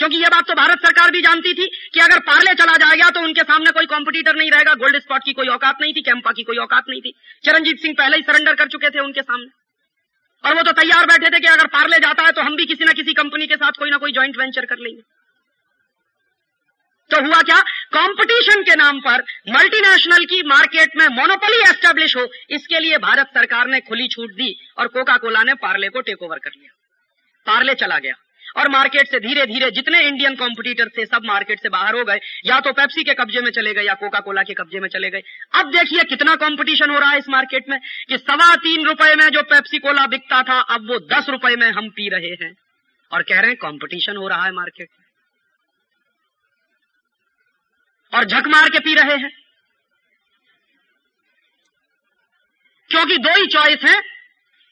क्योंकि 0.00 0.16
यह 0.16 0.28
बात 0.28 0.46
तो 0.48 0.54
भारत 0.54 0.78
सरकार 0.82 1.10
भी 1.10 1.20
जानती 1.22 1.52
थी 1.54 1.66
कि 1.94 2.00
अगर 2.00 2.18
पार्ले 2.26 2.54
चला 2.54 2.76
जाएगा 2.78 3.08
तो 3.10 3.20
उनके 3.20 3.42
सामने 3.44 3.70
कोई 3.70 3.86
कॉम्पिटिटर 3.86 4.36
नहीं 4.36 4.50
रहेगा। 4.50 4.74
गोल्ड 4.76 4.98
स्पॉट 4.98 5.24
की 5.24 5.32
कोई 5.34 5.48
औकात 5.50 5.80
नहीं 5.80 5.92
थी 5.94 6.02
कैंपा 6.02 6.32
की 6.32 6.42
कोई 6.42 6.58
औकात 6.58 6.84
नहीं 6.88 7.00
थी। 7.00 7.12
चरणजीत 7.44 7.78
सिंह 7.78 7.94
पहले 7.98 8.16
ही 8.16 8.22
सरेंडर 8.22 8.54
कर 8.54 8.68
चुके 8.68 8.90
थे 8.90 9.00
उनके 9.00 9.22
सामने। 9.22 9.48
और 10.44 10.54
वो 10.54 10.62
तो 10.62 10.72
तैयार 10.74 11.06
बैठे 11.06 11.30
थे 11.30 11.40
कि 11.40 11.46
अगर 11.48 11.66
पार्ले 11.68 11.98
जाता 11.98 12.22
है 12.22 12.32
तो 12.32 12.42
हम 12.42 12.56
भी 12.56 12.66
किसी 12.66 12.84
ना 12.84 12.92
किसी 12.92 13.12
कंपनी 13.14 13.46
के 13.46 13.56
साथ 13.56 13.78
कोई 13.78 13.90
ना 13.90 13.96
कोई 13.98 14.12
ज्वाइंट 14.12 14.38
वेंचर 14.38 14.66
कर 14.66 14.78
लेंगे। 14.78 15.02
तो 17.10 17.20
हुआ 17.20 17.40
क्या? 17.42 17.60
कंपटीशन 17.92 18.62
के 18.62 18.74
नाम 18.76 19.00
पर 19.00 19.22
मल्टीनेशनल 19.50 20.24
की 20.24 20.42
मार्केट 20.46 20.96
में 20.96 21.06
मोनोपोली 21.08 21.60
एस्टेब्लिश 21.60 22.16
हो, 22.16 22.26
इसके 22.50 22.80
लिए 22.80 22.98
भारत 23.00 23.30
सरकार 23.34 23.66
ने 23.66 23.80
खुली 23.82 24.08
छूट 24.08 24.30
दी 24.32 24.50
और 24.78 24.88
कोका 24.88 25.16
कोला 25.18 25.42
ने 25.42 25.54
पार्ले 25.60 25.88
को 25.88 26.00
टेक 26.00 26.22
ओवर 26.22 26.38
कर 26.38 26.50
लिया। 26.50 26.70
पार्ले 27.46 27.74
चला 27.74 27.98
गया। 27.98 28.14
और 28.56 28.68
मार्केट 28.68 29.08
से 29.08 29.20
धीरे 29.20 29.46
धीरे 29.46 29.70
जितने 29.70 30.00
इंडियन 30.00 30.36
कॉम्पिटिटर 30.36 30.88
थे, 30.88 31.06
सब 31.06 31.22
मार्केट 31.24 31.62
से 31.62 31.68
बाहर 31.68 31.94
हो 31.94 32.04
गए। 32.04 32.18
या 32.44 32.60
तो 32.60 32.72
पेप्सी 32.72 33.04
के 33.04 33.14
कब्जे 33.14 33.40
में 33.40 33.50
चले 33.50 33.74
गए 33.74 33.82
या 33.82 33.94
कोका 33.94 34.20
कोला 34.20 34.42
के 34.42 34.54
कब्जे 34.54 34.80
में 34.80 34.88
चले 34.88 35.10
गए। 35.10 35.22
अब 35.54 35.70
देखिए 35.70 36.02
कितना 36.02 36.34
कॉम्पिटिशन 36.36 36.90
हो 36.90 36.98
रहा 36.98 37.10
है 37.10 37.18
इस 37.18 37.28
मार्केट 37.28 37.64
में 37.68 37.78
कि 38.08 38.18
सवा 38.18 38.54
तीन 38.54 38.86
रुपए 38.86 39.14
में 39.14 39.28
जो 39.28 39.42
पेप्सी 39.42 39.78
कोला 39.78 40.06
बिकता 40.06 40.42
था, 40.42 40.60
अब 40.60 40.90
वो 40.90 40.98
दस 40.98 41.28
रुपए 41.28 41.56
में 41.56 41.70
हम 41.70 41.88
पी 41.88 42.08
रहे 42.08 42.44
हैं। 42.44 42.54
और 43.12 43.22
कह 43.22 43.40
रहे 43.40 43.50
हैं 43.50 43.56
कॉम्पिटिशन 43.56 44.16
हो 44.16 44.28
रहा 44.28 44.44
है 44.44 44.52
मार्केट 44.52 44.88
में 45.00 45.06
और 48.18 48.24
झक 48.24 48.46
मार 48.46 48.68
के 48.68 48.78
पी 48.78 48.94
रहे 48.94 49.16
हैं। 49.16 49.30
क्योंकि 52.90 53.16
दो 53.16 53.30
ही 53.30 53.46
चॉइस 53.46 53.78
है, 53.84 54.02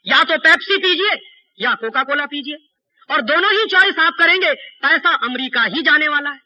या 0.06 0.24
तो 0.24 0.38
पेप्सी 0.38 0.76
पीजिए 0.76 1.10
या 1.60 1.74
कोका 1.74 2.02
कोला 2.02 2.26
पीजिए। 2.26 2.67
और 3.08 3.20
दोनों 3.22 3.50
ही 3.52 3.64
चॉइस 3.66 3.98
आप 3.98 4.14
करेंगे, 4.18 4.52
पैसा 4.82 5.14
अमेरिका 5.22 5.62
ही 5.64 5.82
जाने 5.82 6.08
वाला 6.08 6.30
है। 6.30 6.40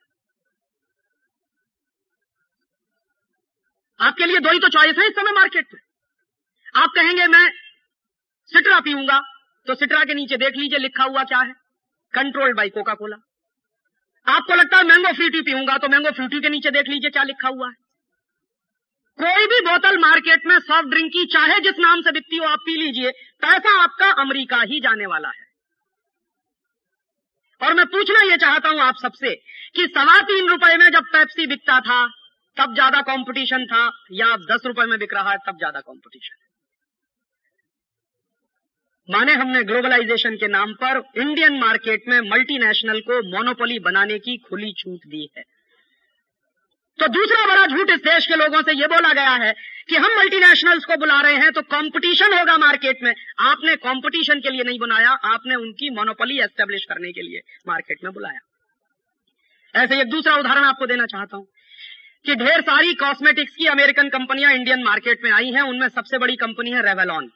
आपके 4.01 4.27
लिए 4.27 4.39
दो 4.39 4.51
ही 4.51 4.59
तो 4.59 4.69
चॉइस 4.69 4.99
है 4.99 5.07
इस 5.07 5.15
समय 5.15 5.33
मार्केट 5.33 5.67
में। 5.75 5.81
आप 6.75 6.93
कहेंगे, 6.95 7.27
मैं 7.27 7.51
सिट्रा 8.53 8.79
पीऊँगा। 8.81 9.21
तो 9.67 9.75
सिट्रा 9.75 10.05
के 10.05 10.15
नीचे 10.15 10.37
देख 10.37 10.57
लीजिए 10.57 10.79
लिखा 10.79 11.05
हुआ 11.05 11.23
क्या 11.25 11.39
है। 11.41 11.53
कंट्रोल्ड 12.15 12.57
बाई 12.57 12.71
कोका 12.71 12.95
कोला 12.95 13.17
आपको 14.27 14.55
लगता 14.55 14.77
है 14.77 14.85
मैंगो 14.85 15.13
फ्रूटी 15.13 15.41
पीऊँगा 15.43 15.77
तो 15.79 15.89
मैंगो 15.89 16.11
फ्रूटी 16.11 16.41
के 16.41 16.49
नीचे 16.49 16.71
देख 16.71 16.89
लीजिए 16.89 17.11
क्या 17.11 17.23
लिखा 17.23 17.49
हुआ 17.49 17.69
है। 17.69 17.75
कोई 19.19 19.47
भी 19.47 19.61
बोतल 19.61 19.99
मार्केट 19.99 20.47
में 20.47 20.59
सॉफ्ट 20.59 20.89
ड्रिंक 20.89 21.13
की, 21.13 21.25
चाहे 21.27 21.59
जिस 21.61 21.79
नाम 21.79 22.03
से 22.03 22.13
बिकती 22.13 22.37
हो, 22.37 22.45
आप 22.45 22.59
पी 22.59 22.77
लीजिए, 22.77 23.11
पैसा 23.43 23.83
आपका 23.83 24.11
अमेरिका 24.23 24.61
ही 24.63 24.81
जाने 24.81 25.07
वाला 25.07 25.29
है। 25.29 25.52
और 27.63 27.75
मैं 27.75 27.87
पूछना 27.87 28.23
यह 28.23 28.37
चाहता 28.37 28.69
हूँ 28.69 28.81
आप 28.81 28.95
सबसे 29.03 29.35
कि 29.77 29.87
सवा 29.89 30.21
तीन 30.21 30.49
रुपए 30.49 30.77
में 30.77 30.89
जब 30.91 31.05
पेप्सी 31.13 31.47
बिकता 31.47 31.79
था, 31.81 32.07
तब 32.57 32.75
ज़्यादा 32.75 33.01
कंपटीशन 33.03 33.65
था 33.67 33.85
या 34.13 34.37
दस 34.37 34.67
रुपए 34.67 34.87
में 34.87 34.99
बिक 34.99 35.15
रहा 35.15 35.31
है, 35.31 35.37
तब 35.47 35.59
ज़्यादा 35.59 35.81
कंपटीशन 35.81 36.37
माने 39.09 39.33
हमने 39.33 39.63
ग्लोबलाइजेशन 39.65 40.37
के 40.37 40.49
नाम 40.49 40.73
पर 40.83 41.03
इंडियन 41.19 41.59
मार्केट 41.61 42.05
में 42.09 42.21
मल्टीनेशनल 42.31 43.01
को 43.01 43.17
मोनोपोली 43.31 43.79
बनाने 43.79 44.19
की 44.19 44.37
खुली 44.39 44.73
छूट 44.73 45.07
दी 45.07 45.29
है। 45.39 45.43
तो 47.03 47.07
दूसरा 47.09 47.47
बड़ा 47.47 47.67
झूठ 47.67 47.91
इस 47.91 48.01
देश 48.03 48.27
के 48.27 48.37
लोगों 48.37 48.61
से 48.63 48.73
यह 48.73 48.87
बोला 48.89 49.13
गया 49.13 49.31
है 49.37 49.53
कि 49.89 49.97
हम 49.97 50.13
मल्टीनेशनल्स 50.19 50.85
को 50.85 50.97
बुला 50.97 51.21
रहे 51.21 51.37
हैं 51.37 51.51
तो 51.53 51.63
कंपटीशन 51.71 52.35
होगा 52.35 52.57
मार्केट 52.59 53.03
में। 53.03 53.13
आपने 53.43 53.75
कंपटीशन 53.79 54.41
के 54.41 54.51
लिए 54.51 54.65
नहीं 54.65 54.79
बुलाया, 54.79 55.11
आपने 55.11 55.55
उनकी 55.57 55.91
मोनोपोली 55.91 56.39
एस्टेब्लिश 56.41 56.85
करने 56.85 57.11
के 57.13 57.23
लिए 57.23 57.41
मार्केट 57.69 58.05
में 58.05 58.13
बुलाया। 58.13 58.39
ऐसे 59.75 60.01
एक 60.01 60.11
दूसरा 60.11 60.37
उदाहरण 60.37 60.65
आपको 60.65 60.87
देना 60.87 61.07
चाहता 61.07 61.37
हूँ 61.37 61.47
कि 62.27 62.35
ढेर 62.37 62.61
सारी 62.63 62.95
कॉस्मेटिक्स 62.95 63.57
की 63.57 63.67
अमेरिकन 63.67 64.09
कंपनियाँ 64.11 64.53
इंडियन 64.53 64.83
मार्केट 64.85 65.25
में 65.25 65.31
आई 65.33 65.51
हैं। 65.51 65.63
उनमें 65.65 65.89
सबसे 65.91 66.19
बड़ी 66.19 66.37
कंपनी 66.37 66.71
है 66.71 66.83
रेवेलॉन 66.83 67.31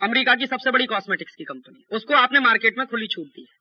अमेरिका 0.00 0.34
की 0.34 0.46
सबसे 0.48 0.70
बड़ी 0.70 0.86
कॉस्मेटिक्स 0.88 1.34
की 1.34 1.44
कंपनी 1.44 1.96
उसको 1.96 2.14
आपने 2.16 2.40
मार्केट 2.42 2.78
में 2.78 2.86
खुली 2.86 3.06
छूट 3.08 3.26
दी 3.26 3.40
है। 3.42 3.58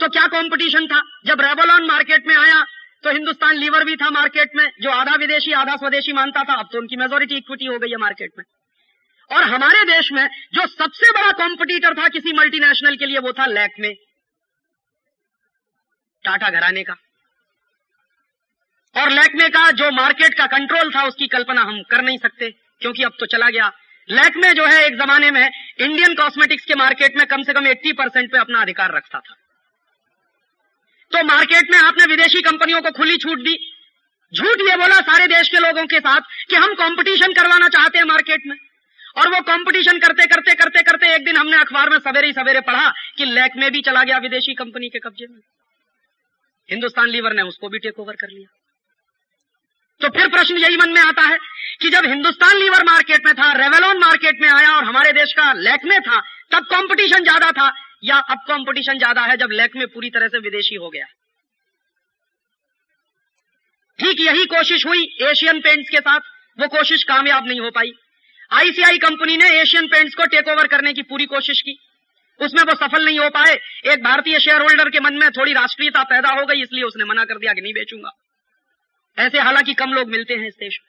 तो 0.00 0.08
क्या 0.08 0.26
कंपटीशन 0.32 0.86
था? 0.86 1.02
जब 1.26 1.40
रेवलॉन 1.40 1.86
मार्केट 1.86 2.26
में 2.26 2.36
आया 2.36 2.64
तो 3.02 3.10
हिंदुस्तान 3.10 3.56
लीवर 3.56 3.84
भी 3.84 3.96
था 3.96 4.10
मार्केट 4.10 4.48
में, 4.56 4.70
जो 4.80 4.90
आधा 4.90 5.14
विदेशी, 5.14 5.52
आधा 5.52 5.76
स्वदेशी 5.76 6.12
मानता 6.12 6.42
था। 6.42 6.54
अब 6.54 6.68
तो 6.72 6.78
उनकी 6.78 6.96
मेजोरिटी 6.96 7.36
इक्विटी 7.36 7.64
हो 7.64 7.78
गई 7.78 7.90
है 7.90 7.96
मार्केट 7.96 8.30
में। 8.38 8.44
और 9.36 9.42
हमारे 9.42 9.84
देश 9.84 10.12
में 10.12 10.28
जो 10.54 10.66
सबसे 10.66 11.10
बड़ा 11.10 11.32
कॉम्पिटिटर 11.32 11.94
था 11.94 12.08
किसी 12.08 12.32
मल्टीनेशनल 12.32 12.96
के 12.96 13.06
लिए, 13.06 13.18
वो 13.18 13.32
था 13.32 13.46
लैक 13.46 13.70
में 13.80 13.94
टाटा 16.24 16.50
घराने 16.50 16.82
का। 16.82 16.96
और 18.96 19.10
लैकमे 19.10 19.48
का 19.48 19.70
जो 19.70 19.90
मार्केट 19.90 20.34
का 20.34 20.46
कंट्रोल 20.46 20.94
था, 20.94 21.04
उसकी 21.04 21.26
कल्पना 21.26 21.60
हम 21.60 21.82
कर 21.82 22.02
नहीं 22.02 22.18
सकते, 22.18 22.50
क्योंकि 22.50 23.02
अब 23.02 23.12
तो 23.20 23.26
चला 23.26 23.50
गया। 23.50 23.72
लैकमे 24.10 24.52
जो 24.52 24.66
है, 24.66 24.86
एक 24.86 24.94
जमाने 24.94 25.30
में 25.30 25.50
इंडियन 25.80 26.14
कॉस्मेटिक्स 26.14 26.64
के 26.64 26.74
मार्केट 26.74 27.16
में 27.16 27.26
कम 27.26 27.42
से 27.42 27.52
कम 27.52 27.66
80 27.66 27.92
परसेंट 27.92 28.32
पे 28.32 28.38
अपना 28.38 28.60
अधिकार 28.60 28.92
रखता 28.92 29.18
था। 29.18 29.34
तो 31.12 31.22
मार्केट 31.24 31.70
में 31.70 31.78
आपने 31.78 32.04
विदेशी 32.06 32.40
कंपनियों 32.42 32.80
को 32.82 32.90
खुली 32.90 33.16
छूट 33.16 33.38
दी। 33.38 33.56
झूठ 34.32 34.60
ये 34.60 34.76
बोला 34.76 35.00
सारे 35.02 35.26
देश 35.26 35.48
के 35.48 35.58
लोगों 35.58 35.84
के 35.86 35.98
साथ 36.00 36.20
कि 36.50 36.56
हम 36.56 36.74
कंपटीशन 36.74 37.32
करवाना 37.32 37.68
चाहते 37.68 37.98
हैं 37.98 38.04
मार्केट 38.04 38.46
में। 38.46 38.56
और 39.16 39.28
वो 39.28 39.40
कंपटीशन 39.42 39.98
करते 39.98 40.26
करते 40.26 40.54
करते 40.54 40.82
करते 40.82 41.14
एक 41.14 41.24
दिन 41.24 41.36
हमने 41.36 41.56
अखबार 41.56 41.90
में 41.90 41.98
सवेरे 41.98 42.26
ही 42.26 42.32
सवेरे 42.32 42.60
पढ़ा 42.60 42.90
कि 43.16 43.24
लैक 43.24 43.56
में 43.56 43.70
भी 43.72 43.80
चला 43.80 44.02
गया 44.02 44.18
विदेशी 44.18 44.54
कंपनी 44.54 44.88
के 44.88 44.98
कब्जे 44.98 45.26
में। 45.26 45.40
हिंदुस्तान 46.68 47.08
लीवर 47.08 47.32
ने 47.32 47.42
उसको 47.42 47.68
भी 47.68 47.78
टेक 47.78 47.98
ओवर 48.00 48.16
कर 48.16 48.28
लिया। 48.28 48.46
तो 50.00 50.08
फिर 50.08 50.28
प्रश्न 50.28 50.56
यही 50.56 50.76
मन 50.76 50.90
में 50.90 51.00
आता 51.00 51.22
है 51.22 51.38
कि 51.80 51.88
जब 51.88 52.06
हिंदुस्तान 52.06 52.56
लीवर 52.56 52.84
मार्केट 52.84 53.26
में 53.26 53.34
था, 53.34 53.52
रेवेलॉन 53.52 53.98
मार्केट 53.98 54.40
में 54.40 54.48
आया 54.50 54.76
और 54.76 54.84
हमारे 54.84 55.12
देश 55.12 55.32
का 55.32 55.52
लैक 55.52 55.84
में 55.84 56.00
था, 56.00 56.20
तब 56.52 56.64
कंपटीशन 56.64 57.22
ज़्यादा 57.22 57.50
था। 57.52 57.68
या 58.02 58.16
अब 58.30 58.38
कंपटीशन 58.48 58.98
ज़्यादा 58.98 59.22
है 59.22 59.36
जब 59.36 59.52
लैक 59.52 59.76
में 59.76 59.86
पूरी 59.86 60.10
तरह 60.10 60.28
से 60.28 60.38
विदेशी 60.38 60.74
हो 60.74 60.88
गया। 60.88 61.06
ठीक 63.98 64.20
यही 64.20 64.44
कोशिश 64.46 64.86
हुई 64.86 65.02
एशियन 65.22 65.60
पेंट्स 65.60 65.88
के 65.90 65.98
साथ, 65.98 66.20
वो 66.58 66.66
कोशिश 66.68 67.02
कामयाब 67.04 67.46
नहीं 67.46 67.60
हो 67.60 67.70
पाई। 67.70 67.92
आईसीआई 68.52 68.98
कंपनी 68.98 69.36
ने 69.36 69.50
एशियन 69.60 69.86
पेंट्स 69.86 70.14
को 70.14 70.26
टेक 70.26 70.48
ओवर 70.48 70.66
करने 70.66 70.92
की 70.92 71.02
पूरी 71.02 71.26
कोशिश 71.26 71.60
की। 71.60 71.78
उसमें 72.40 72.62
वो 72.62 72.74
सफल 72.74 73.04
नहीं 73.04 73.18
हो 73.18 73.28
पाए। 73.28 73.54
एक 73.92 74.02
भारतीय 74.04 74.38
शेयर 74.40 74.60
होल्डर 74.60 74.88
के 74.88 75.00
मन 75.00 75.14
में 75.14 75.30
थोड़ी 75.30 75.52
राष्ट्रीयता 75.52 76.02
पैदा 76.04 76.30
हो 76.30 76.46
गई, 76.46 76.62
इसलिए 76.62 76.82
उसने 76.82 77.04
मना 77.04 77.24
कर 77.24 77.38
दिया 77.38 77.52
कि 77.52 77.60
नहीं 77.60 77.72
बेचूँगा। 77.72 78.10
ऐसे 79.18 79.38
हालाँकि 79.38 79.74
कम 79.74 79.92
लोग 79.92 80.08
मिलते 80.08 80.34
हैं 80.34 80.48
इस 80.48 80.54
देश 80.54 80.78
में। 80.80 80.86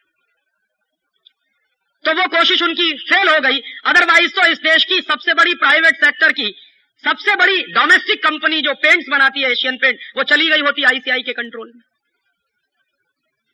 तो 2.05 2.21
वो 2.21 2.27
कोशिश 2.27 2.61
उनकी 2.61 2.91
फेल 3.03 3.29
हो 3.29 3.39
गई। 3.39 3.59
अदरवाइज़ 3.85 4.35
तो 4.35 4.45
इस 4.51 4.59
देश 4.59 4.83
की 4.83 5.01
सबसे 5.01 5.33
बड़ी 5.33 5.53
प्राइवेट 5.53 5.95
सेक्टर 5.95 6.31
की 6.31 6.49
सबसे 7.03 7.35
बड़ी 7.35 7.61
डोमेस्टिक 7.61 8.23
कंपनी 8.23 8.61
जो 8.61 8.73
पेंट्स 8.73 9.05
बनाती 9.09 9.41
है 9.41 9.51
एशियन 9.51 9.77
पेंट 9.77 9.99
वो 10.17 10.23
चली 10.23 10.49
गई 10.49 10.59
होती 10.59 10.83
आईसीआई 10.83 11.21
के 11.21 11.33
कंट्रोल 11.33 11.71
में। 11.75 11.83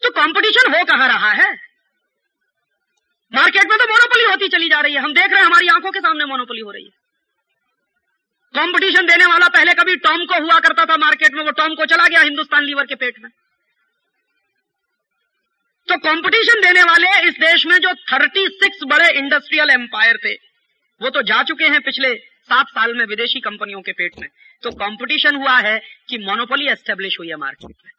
तो 0.03 0.09
कंपटीशन 0.09 0.73
हो 0.73 0.83
कहाँ 0.83 1.07
रहा 1.07 1.31
है? 1.31 1.53
मार्केट 3.33 3.69
में 3.69 3.77
तो 3.77 3.85
मोनोपोली 3.85 4.23
होती 4.23 4.47
चली 4.47 4.69
जा 4.69 4.79
रही 4.81 4.93
है। 4.93 4.99
हम 4.99 5.13
देख 5.13 5.31
रहे 5.31 5.39
हैं, 5.39 5.45
हमारी 5.45 5.67
आँखों 5.67 5.91
के 5.91 5.99
सामने 5.99 6.25
मोनोपोली 6.25 6.61
हो 6.61 6.71
रही 6.71 6.83
है। 6.83 6.89
कंपटीशन 8.53 9.05
देने 9.05 9.25
वाला 9.25 9.47
पहले 9.47 9.73
कभी 9.73 9.95
टॉम 9.95 10.25
को 10.25 10.43
हुआ 10.43 10.59
करता 10.59 10.85
था 10.85 10.97
मार्केट 10.97 11.33
में, 11.33 11.43
वो 11.43 11.51
टॉम 11.51 11.75
को 11.75 11.85
चला 11.85 12.07
गया 12.07 12.21
हिंदुस्तान 12.21 12.63
लीवर 12.63 12.85
के 12.85 12.95
पेट 12.95 13.19
में। 13.19 13.31
तो 15.87 15.97
कंपटीशन 15.97 16.61
देने 16.61 16.83
वाले 16.83 17.27
इस 17.27 17.33
देश 17.33 17.65
में 17.65 17.77
जो 17.77 17.89
36 17.89 18.79
बड़े 18.83 19.11
इंडस्ट्रियल 19.11 19.69
एम्पायर 19.69 20.17
थे, 20.17 20.33
वो 21.01 21.09
तो 21.09 21.21
जा 21.21 21.43
चुके 21.43 21.65
हैं 21.65 21.81
पिछले 21.81 22.34
सात 22.47 22.67
साल 22.67 22.93
में 22.93 23.05
विदेशी 23.05 23.39
कंपनियों 23.39 23.81
के 23.81 23.91
पेट 23.91 24.19
में। 24.19 24.27
तो 24.63 24.71
कंपटीशन 24.71 25.35
हुआ 25.35 25.57
है 25.59 25.79
कि 26.09 26.17
मोनोपोली 26.17 26.67
एस्टेब्लिश 26.67 27.17
हुई 27.19 27.29
है 27.29 27.35
मार्केट 27.35 27.75
में। 27.85 27.91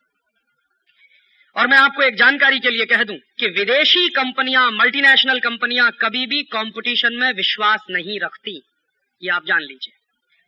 और 1.56 1.66
मैं 1.66 1.78
आपको 1.78 2.02
एक 2.02 2.16
जानकारी 2.16 2.58
के 2.58 2.70
लिए 2.70 2.84
कह 2.84 3.02
दूँ 3.04 3.16
कि 3.38 3.46
विदेशी 3.50 4.08
कंपनियाँ 4.08 4.70
मल्टीनेशनल 4.70 5.38
कंपनियाँ 5.40 5.90
कभी 6.02 6.26
भी 6.26 6.42
कंपटीशन 6.52 7.16
में 7.16 7.32
विश्वास 7.32 7.86
नहीं 7.90 8.18
रखती। 8.20 8.60
ये 9.22 9.30
आप 9.30 9.46
जान 9.46 9.60
लीजिए। 9.60 9.92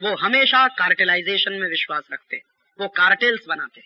वो 0.00 0.14
हमेशा 0.16 0.66
कार्टेलाइजेशन 0.68 1.52
में 1.52 1.68
विश्वास 1.68 2.08
रखते 2.12 2.40
वो 2.78 2.88
कार्टेल्स 2.88 3.46
बनाते 3.48 3.82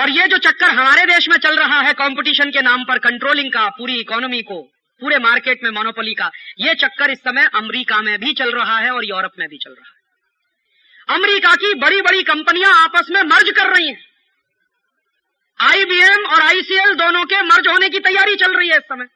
और 0.00 0.10
ये 0.10 0.26
जो 0.26 0.38
चक्कर 0.38 0.70
हमारे 0.70 1.04
देश 1.04 1.28
में 1.28 1.36
चल 1.36 1.58
रहा 1.58 1.80
है 1.80 1.92
कंपटीशन 1.92 2.50
के 2.50 2.62
नाम 2.62 2.84
पर 2.84 2.98
कंट्रोलिंग 2.98 3.52
का, 3.52 3.68
पूरी 3.68 4.00
इकोनॉमी 4.00 4.42
को 4.42 4.60
पूरे 5.02 5.18
मार्केट 5.18 5.62
में 5.64 5.70
मोनोपोली 5.70 6.12
का। 6.14 6.30
ये 6.58 6.74
चक्कर 6.74 7.10
इस 7.10 7.18
समय 7.20 7.48
अमेरिका 7.54 8.00
में 8.02 8.18
भी 8.20 8.32
चल 8.32 8.50
रहा 8.50 8.78
है 8.78 8.90
और 8.90 9.04
यूरोप 9.04 9.38
में 9.38 9.48
भी 9.48 9.56
चल 9.58 9.70
रहा 9.70 9.88
है। 9.88 11.16
अमेरिका 11.16 11.54
की 11.54 11.72
बड़ी 11.76 12.00
बड़ी 12.00 12.22
कंपनियाँ 12.22 12.72
आपस 12.82 13.08
में 13.10 13.22
मर्ज 13.22 13.50
कर 13.50 13.72
रही 13.72 13.88
हैं। 13.88 14.00
आईबीएम 15.60 16.26
और 16.26 16.42
आईसीएल 16.42 16.94
दोनों 16.94 17.24
के 17.24 17.40
मर्ज 17.42 17.68
होने 17.68 17.88
की 17.88 17.98
तैयारी 18.00 18.36
चल 18.36 18.54
रही 18.54 18.68
है 18.68 18.76
इस 18.76 18.84
समय। 18.84 19.06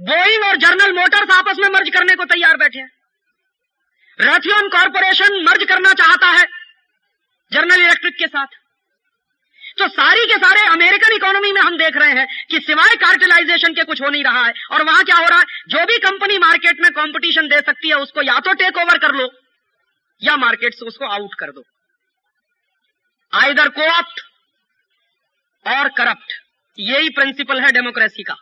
बोइंग 0.00 0.44
और 0.44 0.56
जर्नल 0.56 0.92
मोटर्स 0.92 1.30
आपस 1.30 1.58
में 1.58 1.68
मर्ज 1.68 1.90
करने 1.90 2.14
को 2.16 2.24
तैयार 2.24 2.56
बैठे 2.56 2.78
हैं। 2.78 2.90
रथियन 4.18 4.68
कॉरपोरेशन 4.68 5.42
मर्ज 5.44 5.64
करना 5.64 5.92
चाहता 5.92 6.30
है 6.30 6.44
जर्नल 7.52 7.82
इलेक्ट्रिक 7.82 8.14
के 8.14 8.26
साथ। 8.26 8.60
तो 9.78 9.88
सारी 9.88 10.26
के 10.26 10.34
सारे 10.34 10.60
अमेरिकन 10.60 11.12
इकोनॉमी 11.12 11.52
में 11.52 11.60
हम 11.60 11.78
देख 11.78 11.96
रहे 11.96 12.10
हैं 12.10 12.46
कि 12.50 12.60
सिवाय 12.60 12.96
कार्टिलाइजेशन 12.96 13.72
के 13.72 13.84
कुछ 13.84 14.02
हो 14.02 14.08
नहीं 14.08 14.24
रहा 14.24 14.46
है। 14.46 14.52
और 14.72 14.82
वहाँ 14.82 15.04
क्या 15.04 15.16
हो 15.16 15.26
रहा 15.26 15.38
है? 15.38 15.44
जो 15.44 15.84
भी 15.84 15.98
कंपनी 15.98 16.38
मार्केट 16.38 16.80
में 16.80 16.90
कंपटीशन 16.90 17.48
दे 17.48 17.60
सकती 17.60 17.88
है, 17.88 17.94
उसको 17.94 18.22
या 18.22 18.38
तो 18.38 18.52
टेक 18.52 18.76
ओवर 18.76 18.98
कर 18.98 19.12
लो, 19.12 19.30
या 20.22 20.36
मार्केट 20.36 20.74
से 20.74 20.86
उसको 20.86 21.04
आउट 21.04 21.34
कर 21.34 21.46
दो। 21.46 21.64
आइदर 23.34 23.68
कोऑप्ट 23.68 24.20
और 25.66 25.88
करप्ट 25.88 26.32
यही 26.78 27.08
प्रिंसिपल 27.08 27.60
है 27.60 27.72
डेमोक्रेसी 27.72 28.22
का। 28.22 28.36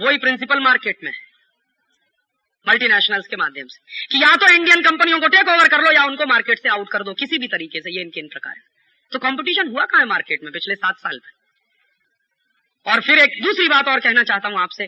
वही 0.00 0.18
प्रिंसिपल 0.18 0.60
मार्केट 0.60 0.96
में 1.04 1.12
है। 1.12 1.18
मल्टीनेशनल्स 2.68 3.26
के 3.26 3.36
माध्यम 3.36 3.66
से। 3.66 4.08
कि 4.12 4.24
या 4.24 4.36
तो 4.36 4.54
इंडियन 4.54 4.82
कंपनियों 4.82 5.20
को 5.20 5.28
टेक 5.28 5.48
ओवर 5.48 5.68
कर 5.68 5.80
लो, 5.80 5.90
या 5.92 6.04
उनको 6.04 6.26
मार्केट 6.26 6.58
से 6.58 6.68
आउट 6.68 6.90
कर 6.90 7.02
दो, 7.02 7.14
किसी 7.14 7.38
भी 7.38 7.46
तरीके 7.46 7.80
से, 7.80 7.96
ये 7.96 8.02
इनके 8.02 8.20
इन 8.20 8.26
प्रकार 8.26 8.56
है। 8.56 8.73
तो 9.12 9.18
कंपटीशन 9.18 9.68
हुआ 9.68 9.84
कहा 9.84 10.00
है 10.00 10.06
मार्केट 10.06 10.42
में 10.42 10.52
पिछले 10.52 10.74
सात 10.74 10.98
साल 10.98 11.20
में? 11.24 11.32
और 12.86 13.00
फिर 13.00 13.18
एक 13.18 13.42
दूसरी 13.42 13.68
बात 13.68 13.88
और 13.88 14.00
कहना 14.00 14.22
चाहता 14.22 14.48
हूँ 14.48 14.60
आपसे 14.60 14.86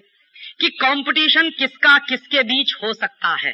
कि 0.61 0.69
कंपटीशन 0.69 1.51
किसका 1.51 1.99
किसके 1.99 2.43
बीच 2.43 2.75
हो 2.83 2.93
सकता 2.95 3.29
है? 3.29 3.53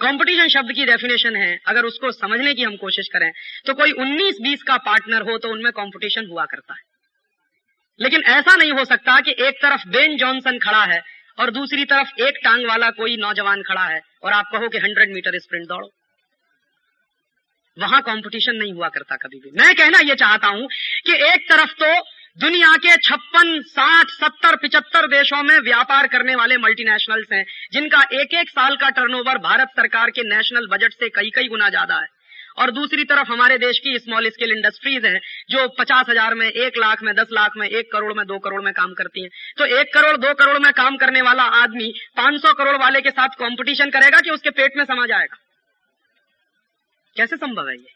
कंपटीशन 0.00 0.48
शब्द 0.48 0.72
की 0.72 0.84
डेफिनेशन 0.84 1.36
है। 1.36 1.58
अगर 1.66 1.84
उसको 1.84 2.10
समझने 2.12 2.54
की 2.54 2.62
हम 2.62 2.76
कोशिश 2.76 3.08
करें 3.12 3.30
तो 3.66 3.74
कोई 3.74 3.92
19-20 3.92 4.62
का 4.62 4.76
पार्टनर 4.76 5.22
हो 5.22 5.38
तो 5.38 5.48
उनमें 5.48 5.72
कंपटीशन 5.72 6.26
हुआ 6.26 6.44
करता 6.44 6.74
है। 6.74 6.80
लेकिन 8.00 8.22
ऐसा 8.22 8.56
नहीं 8.56 8.72
हो 8.72 8.84
सकता 8.84 9.20
कि 9.20 9.34
एक 9.38 9.62
तरफ़ 9.62 9.88
बेन 9.88 10.16
जॉनसन 10.16 10.58
खड़ा 10.58 10.84
है 10.84 11.00
और 11.38 11.50
दूसरी 11.50 11.84
तरफ़ 11.84 12.22
एक 12.22 12.38
टांग 12.44 12.66
वाला 12.66 12.90
कोई 12.90 13.16
नौजवान 13.16 13.62
खड़ा 13.62 13.84
है 13.84 14.00
और 14.22 14.32
आप 14.32 14.50
कहो 14.52 14.68
कि 14.68 14.78
100 14.78 15.14
मीटर 15.14 15.38
स्प्रिंट 15.38 15.68
दौड़ो। 15.68 15.88
वहाँ 17.76 18.00
कंपटीशन 18.00 18.56
नहीं 18.56 18.72
हुआ 18.72 18.88
करता 18.88 19.16
कभी 19.16 19.38
भी। 19.38 19.50
मैं 19.60 19.74
कहना 19.74 19.98
यह 19.98 20.14
चाहता 20.14 20.48
हूँ 20.48 20.68
कि 21.06 21.12
एक 21.12 21.48
तरफ़ 21.50 21.72
तो 21.72 21.94
दुनिया 22.38 22.72
के 22.76 22.96
छप्पन, 22.96 23.60
साठ, 23.62 24.06
सत्तर, 24.10 24.56
पिचहत्तर 24.56 25.06
देशों 25.06 25.42
में 25.42 25.58
व्यापार 25.58 26.06
करने 26.06 26.34
वाले 26.34 26.56
मल्टीनेशनल्स 26.56 27.32
हैं, 27.32 27.44
जिनका 27.72 28.02
एक 28.12 28.34
एक 28.34 28.50
साल 28.50 28.76
का 28.76 28.90
टर्नओवर 28.90 29.38
भारत 29.38 29.68
सरकार 29.76 30.10
के 30.10 30.22
नेशनल 30.22 30.66
बजट 30.66 30.92
से 30.92 31.08
कई 31.08 31.30
कई 31.30 31.48
गुना 31.48 31.68
ज़्यादा 31.68 31.94
है। 31.94 32.14
और 32.58 32.70
दूसरी 32.70 33.04
तरफ़ 33.04 33.32
हमारे 33.32 33.58
देश 33.58 33.78
की 33.78 33.98
स्मॉल 33.98 34.28
स्केल 34.28 34.52
इंडस्ट्रीज़ 34.52 35.06
हैं, 35.06 35.20
जो 35.50 35.66
पचास 35.68 36.06
हज़ार 36.08 36.34
में, 36.34 36.46
एक 36.48 36.78
लाख 36.78 37.02
में, 37.02 37.14
दस 37.14 37.26
लाख 37.32 37.56
में, 37.56 37.68
एक 37.68 37.92
करोड़ 37.92 38.12
में, 38.14 38.26
दो 38.26 38.38
करोड़ 38.38 38.62
में 38.62 38.72
काम 38.72 38.92
करती 38.92 39.22
हैं। 39.22 39.30
तो 39.58 39.64
एक 39.80 39.94
करोड़, 39.94 40.16
दो 40.16 40.34
करोड़ 40.34 40.58
में 40.58 40.72
काम 40.72 40.96
करने 40.96 41.22
वाला 41.22 41.42
आदमी 41.42 41.92
पाँच 42.16 42.40
सौ 42.42 42.52
करोड़ 42.52 42.76
वाले 42.76 43.00
के 43.00 43.10
साथ 43.10 43.28
कंपटीशन 43.28 43.90
करेगा 43.90 44.20
कि 44.20 44.30
उसके 44.30 44.50
पेट 44.50 44.76
में 44.76 44.84
समा 44.84 45.06
जाएगा? 45.06 45.42
कैसे 47.16 47.36
संभव 47.36 47.68
है 47.68 47.74
ये? 47.74 47.94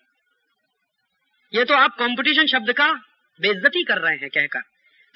ये 1.53 1.65
तो 1.65 1.75
आप 1.75 1.97
कंपटीशन 1.99 2.47
शब्द 2.47 2.73
का 2.73 2.93
बेइज्जती 3.41 3.83
कर 3.83 3.99
रहे 3.99 4.17
हैं 4.17 4.29
कहकर 4.29 4.61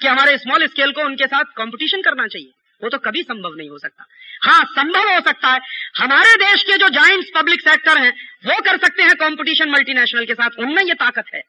कि 0.01 0.07
हमारे 0.07 0.37
स्मॉल 0.37 0.67
स्केल 0.67 0.91
को 0.91 1.01
उनके 1.01 1.25
साथ 1.25 1.43
कंपटीशन 1.57 2.01
करना 2.01 2.27
चाहिए। 2.27 2.51
वो 2.81 2.89
तो 2.89 2.97
कभी 2.97 3.21
संभव 3.23 3.53
नहीं 3.55 3.69
हो 3.69 3.77
सकता। 3.77 4.05
हाँ 4.43 4.63
संभव 4.65 5.09
हो 5.13 5.19
सकता 5.19 5.49
है। 5.49 5.59
हमारे 5.97 6.35
देश 6.35 6.63
के 6.63 6.77
जो 6.77 6.89
जाइंट्स 6.89 7.29
पब्लिक 7.35 7.61
सेक्टर 7.61 7.97
हैं, 7.97 8.11
वो 8.45 8.61
कर 8.61 8.77
सकते 8.77 9.03
हैं 9.03 9.15
कंपटीशन 9.15 9.69
मल्टीनेशनल 9.69 10.25
के 10.25 10.33
साथ। 10.33 10.59
उनमें 10.59 10.83
ये 10.83 10.93
ताकत 10.93 11.25
है। 11.35 11.41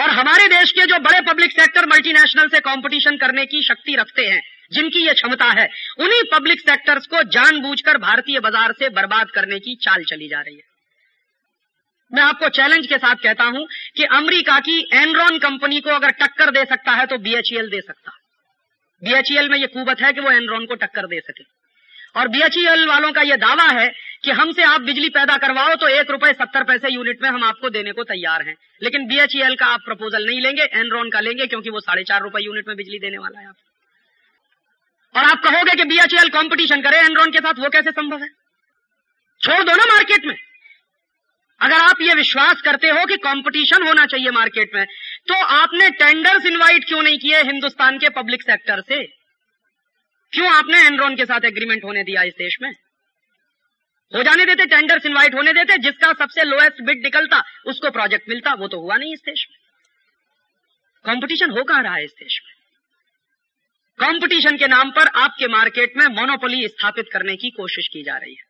और 0.00 0.10
हमारे 0.10 0.46
देश 0.48 0.72
के 0.72 0.86
जो 0.86 0.98
बड़े 0.98 1.20
पब्लिक 1.20 1.52
सेक्टर 1.52 1.86
मल्टीनेशनल 1.86 2.48
से 2.48 2.60
कंपटीशन 2.60 3.16
करने 3.16 3.46
की 3.46 3.62
शक्ति 3.62 3.96
रखते 3.96 4.26
हैं, 4.26 4.40
जिनकी 4.72 5.06
ये 5.06 5.14
क्षमता 5.14 5.50
है, 5.60 5.68
उन्हीं 5.98 6.22
पब्लिक 6.32 6.60
सेक्टर्स 6.60 7.06
को 7.06 7.22
जानबूझकर 7.22 7.98
भारतीय 7.98 8.40
बाज़ार 8.40 8.72
से 8.72 8.88
बर्बाद 8.88 9.30
करने 9.30 9.58
की 9.58 9.74
चाल 9.74 10.04
चली 10.04 10.28
जा 10.28 10.40
रही 10.40 10.54
है। 10.54 10.75
मैं 12.12 12.22
आपको 12.22 12.48
चैलेंज 12.48 12.86
के 12.86 12.98
साथ 12.98 13.14
कहता 13.14 13.44
हूँ 13.44 13.66
कि 13.96 14.04
अमेरिका 14.12 14.58
की 14.60 14.78
एनरॉन 14.94 15.38
कंपनी 15.38 15.80
को 15.80 15.90
अगर 15.90 16.10
टक्कर 16.20 16.50
दे 16.50 16.64
सकता 16.64 16.92
है 16.92 17.06
तो 17.06 17.18
बीएचईएल 17.18 17.68
दे 17.70 17.80
सकता 17.80 18.10
है। 18.10 18.24
बीएचईएल 19.02 19.48
में 19.48 19.58
यह 19.58 19.66
कुबत 19.66 20.00
है 20.00 20.12
कि 20.12 20.20
वो 20.20 20.30
एनरॉन 20.30 20.66
को 20.66 20.74
टक्कर 20.74 21.06
दे 21.06 21.20
सके। 21.20 21.44
और 22.20 22.28
बीएचईएल 22.28 22.86
वालों 22.88 23.12
का 23.12 23.22
यह 23.22 23.36
दावा 23.36 23.64
है 23.70 23.88
कि 24.24 24.30
हमसे 24.30 24.62
आप 24.62 24.80
बिजली 24.80 25.08
पैदा 25.08 25.36
करवाओ 25.36 25.74
तो 25.74 25.88
एक 25.88 26.10
रुपए 26.10 26.32
सत्तर 26.32 26.64
पैसे 26.64 26.92
यूनिट 26.92 27.22
में 27.22 27.28
हम 27.28 27.44
आपको 27.44 27.70
देने 27.70 27.92
को 27.92 28.04
तैयार 28.04 28.42
हैं। 28.42 28.54
लेकिन 28.82 29.06
बीएचईएल 29.06 29.54
का 29.56 29.66
आप 29.66 29.80
प्रपोजल 29.84 30.26
नहीं 30.26 30.40
लेंगे 30.40 30.62
एनरॉन 30.62 31.10
का 31.10 31.20
लेंगे 31.20 31.46
क्योंकि 31.46 31.70
वो 31.70 31.80
साढ़े 31.80 32.04
चार 32.04 32.22
रुपए 32.22 32.44
यूनिट 32.44 32.68
में 32.68 32.76
बिजली 32.76 32.98
देने 32.98 33.18
वाला 33.18 33.40
है 33.40 33.46
आप 33.46 33.56
और 35.14 35.24
आप 35.24 35.42
कहोगे 35.44 35.76
कि 35.76 35.84
बीएचईएल 35.84 36.28
कंपटीशन 36.30 36.82
करे 36.82 36.98
एनरॉन 37.00 37.30
के 37.32 37.38
साथ 37.38 37.58
वो 37.58 37.68
कैसे 37.68 37.90
संभव 37.90 38.22
है? 38.22 38.28
छोड़ 39.40 39.62
दो 39.62 39.76
ना 39.76 39.84
मार्केट 39.86 40.26
में। 40.26 40.36
अगर 41.60 41.76
आप 41.76 41.96
ये 42.00 42.14
विश्वास 42.14 42.60
करते 42.60 42.88
हो 42.88 43.04
कि 43.06 43.16
कंपटीशन 43.16 43.86
होना 43.86 44.06
चाहिए 44.06 44.30
मार्केट 44.30 44.70
में 44.74 44.86
तो 45.28 45.34
आपने 45.34 45.90
टेंडर्स 45.90 46.46
इनवाइट 46.46 46.84
क्यों 46.84 47.02
नहीं 47.02 47.18
किए 47.18 47.42
हिंदुस्तान 47.42 47.98
के 47.98 48.08
पब्लिक 48.08 48.42
सेक्टर 48.42 48.80
से? 48.80 49.04
क्यों 50.32 50.54
आपने 50.54 50.86
एनरॉन 50.86 51.16
के 51.16 51.24
साथ 51.24 51.44
एग्रीमेंट 51.44 51.84
होने 51.84 52.02
दिया 52.02 52.22
इस 52.22 52.34
देश 52.38 52.56
में? 52.62 52.70
हो 54.12 54.22
जाने 54.22 54.44
देते 54.44 54.66
टेंडर्स 54.66 55.06
इनवाइट 55.06 55.34
होने 55.34 55.52
देते, 55.52 55.78
जिसका 55.78 56.12
सबसे 56.12 56.44
लोएस्ट 56.44 56.82
बिड 56.82 57.02
निकलता, 57.02 57.42
उसको 57.66 57.90
प्रोजेक्ट 57.90 58.28
मिलता, 58.28 58.54
वो 58.54 58.68
तो 58.68 58.80
हुआ 58.80 58.96
नहीं 58.96 59.12
इस 59.12 59.20
देश 59.20 59.46
में। 59.50 59.56
कंपटीशन 61.04 61.50
हो 61.50 61.64
कहाँ 61.64 61.82
रहा 61.82 61.94
है 61.94 62.04
इस 62.04 62.10
देश 62.10 62.40
में? 62.44 62.54
कंपटीशन 63.98 64.56
के 64.56 64.66
नाम 64.66 64.90
पर 64.90 65.06
आपके 65.06 65.46
मार्केट 65.46 65.92
में 65.96 66.06
मोनोपोली 66.06 66.68
स्थापित 66.68 67.06
करने 67.12 67.36
की 67.36 67.50
कोशिश 67.50 67.88
की 67.88 68.02
जा 68.02 68.16
रही 68.16 68.34
है। 68.34 68.45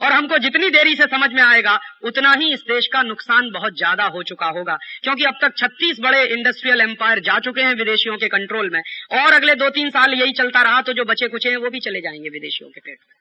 और 0.00 0.12
हमको 0.12 0.38
जितनी 0.38 0.68
देरी 0.70 0.94
से 0.94 1.04
समझ 1.04 1.30
में 1.32 1.42
आएगा, 1.42 1.78
उतना 2.02 2.32
ही 2.32 2.52
इस 2.52 2.60
देश 2.60 2.86
का 2.86 3.02
नुकसान 3.02 3.50
बहुत 3.50 3.76
ज़्यादा 3.76 4.04
हो 4.04 4.22
चुका 4.22 4.46
होगा। 4.48 4.76
क्योंकि 5.02 5.24
अब 5.24 5.38
तक 5.42 5.54
36 5.56 6.00
बड़े 6.00 6.22
इंडस्ट्रियल 6.26 6.80
एम्पायर 6.80 7.20
जा 7.20 7.38
चुके 7.38 7.62
हैं 7.62 7.74
विदेशियों 7.74 8.16
के 8.16 8.28
कंट्रोल 8.28 8.70
में। 8.70 8.80
और 9.12 9.32
अगले 9.32 9.54
दो 9.54 9.68
तीन 9.70 9.90
साल 9.90 10.14
यही 10.14 10.32
चलता 10.32 10.62
रहा 10.62 10.80
तो 10.80 10.92
जो 10.92 11.04
बचे 11.04 11.28
कुछ 11.28 11.46
हैं, 11.46 11.56
वो 11.56 11.70
भी 11.70 11.80
चले 11.80 12.00
जाएँगे 12.00 12.28
विदेशियों 12.28 12.70
के 12.70 12.80
पेट 12.80 12.98
में। 13.00 13.18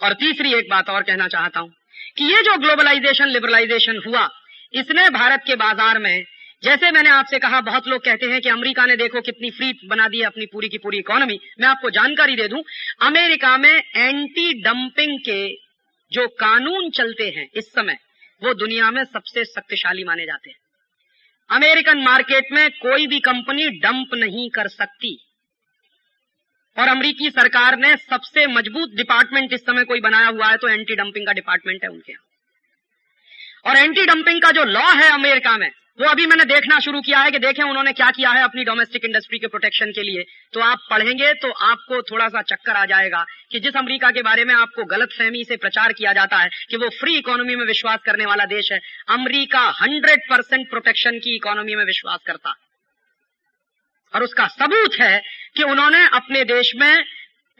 और 0.00 0.14
तीसरी 0.14 0.54
एक 0.54 0.70
बात 0.70 0.90
और 0.90 1.02
कहना 1.02 1.28
चाहता 1.28 1.60
हूँ 1.60 1.72
कि 2.16 2.24
ये 2.24 2.42
जो 2.42 2.56
ग्लोबलाइजेशन 2.56 3.28
लिबरलाइजेशन 3.28 4.00
हुआ, 4.06 4.28
इसने 4.72 5.08
भारत 5.10 5.42
के 5.46 5.54
बाज़ार 5.56 5.98
में 5.98 6.24
जैसे 6.62 6.90
मैंने 6.90 7.10
आपसे 7.10 7.38
कहा, 7.38 7.60
बहुत 7.60 7.88
लोग 7.88 8.04
कहते 8.04 8.26
हैं 8.26 8.40
कि 8.40 8.48
अमेरिका 8.48 8.84
ने 8.86 8.96
देखो 8.96 9.20
कितनी 9.20 9.50
फ्री 9.50 9.72
बना 9.86 10.08
दी 10.08 10.18
है 10.18 10.26
अपनी 10.26 10.46
पूरी 10.46 10.68
की 10.68 10.78
पूरी 10.78 10.98
इकोनॉमी। 10.98 11.38
मैं 11.60 11.68
आपको 11.68 11.90
जानकारी 11.90 12.36
दे 12.36 12.48
दूँ, 12.48 12.62
अमेरिका 13.02 13.56
में 13.58 13.82
एंटी 13.96 14.52
डंपिंग 14.62 15.18
के 15.20 15.48
जो 16.12 16.26
कानून 16.40 16.90
चलते 16.90 17.28
हैं 17.28 17.48
इस 17.54 17.72
समय, 17.72 17.98
वो 18.42 18.54
दुनिया 18.54 18.90
में 18.90 19.04
सबसे 19.04 19.44
शक्तिशाली 19.44 20.04
माने 20.04 20.26
जाते 20.26 20.50
हैं। 20.50 20.56
अमेरिकन 21.50 21.98
मार्केट 21.98 22.52
में 22.52 22.68
कोई 22.72 23.06
भी 23.06 23.18
कंपनी 23.20 23.68
डंप 23.78 24.14
नहीं 24.14 24.48
कर 24.50 24.68
सकती। 24.68 25.16
और 26.76 26.88
अमरीकी 26.88 27.30
सरकार 27.30 27.76
ने 27.76 27.96
सबसे 27.96 28.46
मज़बूत 28.46 28.90
डिपार्टमेंट 28.96 29.52
इस 29.52 29.60
समय 29.60 29.84
कोई 29.84 30.00
बनाया 30.00 30.28
हुआ 30.28 30.46
है 30.46 30.56
तो 30.56 30.68
एंटी 30.68 30.94
डंपिंग 30.94 31.26
का 31.26 31.32
डिपार्टमेंट 31.32 31.84
है 31.84 31.90
उनके 31.90 32.12
यहाँ। 32.12 32.24
और 33.66 33.78
एंटी 33.78 34.04
डंपिंग 34.06 34.42
का 34.42 34.50
जो 34.50 34.64
लॉ 34.66 34.88
है 34.92 35.08
अमेरिका 35.10 35.56
में 35.58 35.70
वो 35.98 36.08
अभी 36.08 36.26
मैंने 36.26 36.44
देखना 36.44 36.78
शुरू 36.78 37.00
किया 37.00 37.18
है 37.18 37.30
कि 37.30 37.38
देखें 37.38 37.62
उन्होंने 37.62 37.92
क्या 37.92 38.10
किया 38.10 38.30
है 38.30 38.42
अपनी 38.42 38.64
डोमेस्टिक 38.64 39.04
इंडस्ट्री 39.04 39.38
के 39.38 39.46
प्रोटेक्शन 39.46 39.90
के 39.90 40.02
लिए। 40.02 40.22
तो 40.52 40.60
आप 40.60 40.86
पढ़ेंगे 40.90 41.32
तो 41.34 41.50
आपको 41.50 42.02
थोड़ा 42.02 42.28
सा 42.28 42.42
चक्कर 42.42 42.76
आ 42.76 42.84
जाएगा 42.84 43.24
कि 43.50 43.60
जिस 43.60 43.76
अमेरिका 43.76 44.10
के 44.10 44.22
बारे 44.22 44.44
में 44.44 44.54
आपको 44.54 44.84
गलत 44.84 45.08
फहमी 45.18 45.44
से 45.44 45.56
प्रचार 45.56 45.92
किया 45.92 46.12
जाता 46.12 46.36
है 46.36 46.48
कि 46.70 46.76
वो 46.76 46.88
फ्री 46.90 47.16
इकोनॉमी 47.16 47.54
में 47.54 47.66
विश्वास 47.66 47.98
करने 48.06 48.26
वाला 48.26 48.44
देश 48.44 48.72
है, 48.72 48.78
अमरीका 49.08 49.66
हंड्रेड 49.82 50.20
परसेंट 50.30 50.68
प्रोटेक्शन 50.70 51.18
की 51.18 51.34
इकोनॉमी 51.36 51.74
में 51.74 51.84
विश्वास 51.84 52.18
करता। 52.26 52.54
और 54.14 54.22
उसका 54.22 54.46
सबूत 54.48 55.00
है 55.00 55.20
कि 55.56 55.62
उन्होंने 55.62 56.06
अपने 56.06 56.44
देश 56.46 56.72
में 56.76 57.04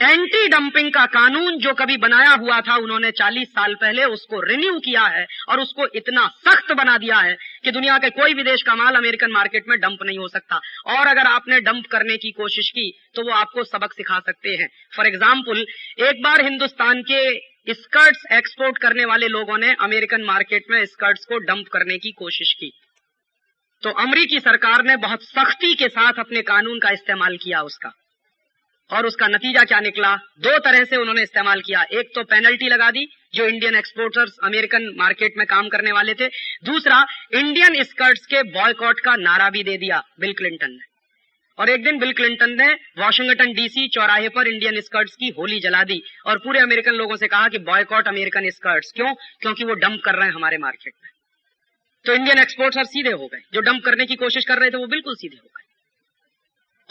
एंटी 0.01 0.49
डंपिंग 0.49 0.91
का 0.93 1.05
कानून 1.09 1.57
जो 1.59 1.73
कभी 1.75 1.97
बनाया 1.97 2.33
हुआ 2.33 2.61
था, 2.61 2.75
उन्होंने 2.77 3.11
40 3.13 3.49
साल 3.49 3.75
पहले 3.75 4.05
उसको 4.07 4.41
रिन्यू 4.43 4.79
किया 4.81 5.03
है 5.07 5.27
और 5.49 5.61
उसको 5.61 5.87
इतना 5.97 6.27
सख्त 6.41 6.73
बना 6.73 6.97
दिया 6.99 7.17
है 7.19 7.37
कि 7.65 7.71
दुनिया 7.71 7.97
के 7.99 8.11
कोई 8.13 8.35
भी 8.35 8.43
देश 8.43 8.63
का 8.63 8.75
माल 8.75 8.95
अमेरिकन 8.95 9.31
मार्केट 9.33 9.69
में 9.69 9.79
डंप 9.81 10.03
नहीं 10.03 10.19
हो 10.19 10.29
सकता। 10.29 10.61
और 10.89 11.07
अगर 11.07 11.27
आपने 11.27 11.61
डंप 11.61 11.87
करने 11.87 12.17
की 12.17 12.31
कोशिश 12.33 12.71
की 12.71 12.91
तो 13.15 13.23
वो 13.23 13.33
आपको 13.33 13.65
सबक 13.65 13.93
सिखा 13.93 14.19
सकते 14.21 14.57
हैं। 14.57 14.69
फॉर 14.97 15.07
एग्ज़ाम्पल 15.07 15.67
एक 16.07 16.23
बार 16.23 16.45
हिंदुस्तान 16.45 17.03
के 17.03 17.23
स्कर्ट्स 17.75 18.25
एक्सपोर्ट 18.33 18.79
करने 18.79 19.05
वाले 19.05 19.29
लोगों 19.29 19.59
ने 19.59 19.75
अमेरिकन 19.81 20.23
मार्केट 20.25 20.71
में 20.71 20.85
स्कर्ट्स 20.87 21.25
को 21.25 21.39
डंप 21.45 21.67
करने 21.73 21.99
की 21.99 22.13
कोशिश 22.19 22.53
की। 22.55 22.73
तो 23.83 23.91
अमरीकी 24.01 24.41
सरकार 24.41 24.85
ने 24.85 24.97
बहुत 24.97 25.23
सख्ती 25.25 25.75
के 25.75 25.89
साथ 25.89 26.19
अपने 26.19 26.43
कानून 26.43 26.79
का 26.79 26.91
इस्तेमाल 26.91 27.37
किया 27.37 27.61
उसका। 27.63 27.93
और 28.93 29.07
उसका 29.07 29.29
नतीजा 29.29 29.65
क्या 29.65 29.81
निकला? 29.81 30.17
दो 30.17 30.59
तरह 30.59 30.85
से 30.85 30.97
उन्होंने 30.97 31.23
इस्तेमाल 31.23 31.61
किया। 31.61 31.83
एक 31.93 32.11
तो 32.15 32.25
पेनल्टी 32.25 32.69
लगा 32.69 32.91
दी, 32.91 33.09
जो 33.35 33.47
इंडियन 33.47 33.75
एक्सपोर्टर्स 33.75 34.37
अमेरिकन 34.45 34.95
मार्केट 34.97 35.35
में 35.39 35.47
काम 35.47 35.69
करने 35.69 35.93
वाले 35.93 36.15
थे। 36.15 36.27
दूसरा 36.65 37.07
इंडियन 37.35 37.83
स्कर्ट्स 37.83 38.27
के 38.27 38.43
बॉयकॉट 38.43 39.01
का 39.01 39.17
नारा 39.17 39.51
भी 39.51 39.63
दे 39.63 39.77
दिया 39.77 40.03
बिल 40.21 40.33
क्लिंटन 40.33 40.71
ने। 40.71 40.89
और 41.59 41.69
एक 41.69 41.85
दिन 41.85 41.99
बिल 41.99 42.13
क्लिंटन 42.13 42.51
ने 42.51 42.69
वॉशिंगटन 42.75 43.53
डीसी 43.53 43.89
चौराहे 43.89 44.29
पर 44.29 44.49
इंडियन 44.49 44.81
स्कर्ट्स 44.81 45.17
की 45.17 45.29
होली 45.29 45.61
जला 45.61 45.85
दी 45.85 46.03
और 46.27 46.39
पूरे 46.39 46.61
अमेरिकन 46.61 46.93
लोगों 46.93 47.17
से 47.17 47.29
कहा 47.29 47.49
कि 47.49 47.59
बॉयकॉट 47.59 48.09
अमेरिकन 48.09 48.51
स्कर्ट्स 48.51 48.93
क्यों? 48.97 49.15
क्योंकि 49.15 49.65
वो 49.65 49.75
डंप 49.75 50.01
कर 50.05 50.15
रहे 50.15 50.29
हैं 50.29 50.35
हमारे 50.35 50.59
मार्केट 50.59 50.93
में। 51.05 51.11
तो 52.07 52.15
इंडियन 52.15 52.39
एक्सपोर्टर 52.39 52.85
सीधे 52.85 53.11
हो 53.11 53.27
गए। 53.27 53.41
जो 53.53 53.61
डंप 53.61 53.85
करने 53.85 54.07
की 54.07 54.15
कोशिश 54.15 54.45
कर 54.45 54.59
रहे 54.59 54.71
थे, 54.71 54.77
वो 54.77 54.87
बिल्कुल 54.87 55.15
सीधे 55.15 55.37
हो 55.37 55.51
गए। 55.57 55.68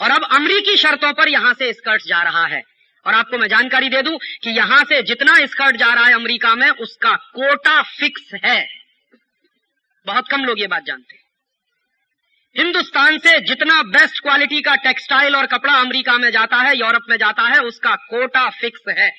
और 0.00 0.10
अब 0.10 0.24
अमरीकी 0.32 0.76
शर्तों 0.76 1.12
पर 1.12 1.28
यहाँ 1.28 1.52
से 1.54 1.72
स्कर्ट 1.72 2.02
जा 2.02 2.22
रहा 2.22 2.44
है। 2.46 2.62
और 3.06 3.14
आपको 3.14 3.38
मैं 3.38 3.48
जानकारी 3.48 3.88
दे 3.88 4.02
दूँ 4.02 4.18
कि 4.42 4.50
यहाँ 4.50 4.82
से 4.84 5.02
जितना 5.02 5.34
स्कर्ट 5.46 5.76
जा 5.76 5.92
रहा 5.94 6.04
है 6.04 6.14
अमेरिका 6.14 6.54
में, 6.54 6.70
उसका 6.70 7.14
कोटा 7.14 7.82
फिक्स 7.82 8.34
है। 8.44 8.66
बहुत 10.06 10.28
कम 10.28 10.44
लोग 10.44 10.60
ये 10.60 10.66
बात 10.66 10.82
जानते 10.82 11.14
हैं। 11.14 11.22
हिंदुस्तान 12.56 13.18
से 13.18 13.38
जितना 13.40 13.82
बेस्ट 13.82 14.22
क्वालिटी 14.22 14.60
का 14.60 14.74
टेक्सटाइल 14.74 15.36
और 15.36 15.46
कपड़ा 15.46 15.72
अमेरिका 15.72 16.16
में 16.18 16.30
जाता 16.30 16.56
है, 16.56 16.76
यूरोप 16.76 17.02
में 17.10 17.16
जाता 17.16 17.42
है, 17.42 17.58
उसका 17.60 17.94
कोटा 17.94 18.48
फिक्स 18.50 18.88
है। 18.88 19.10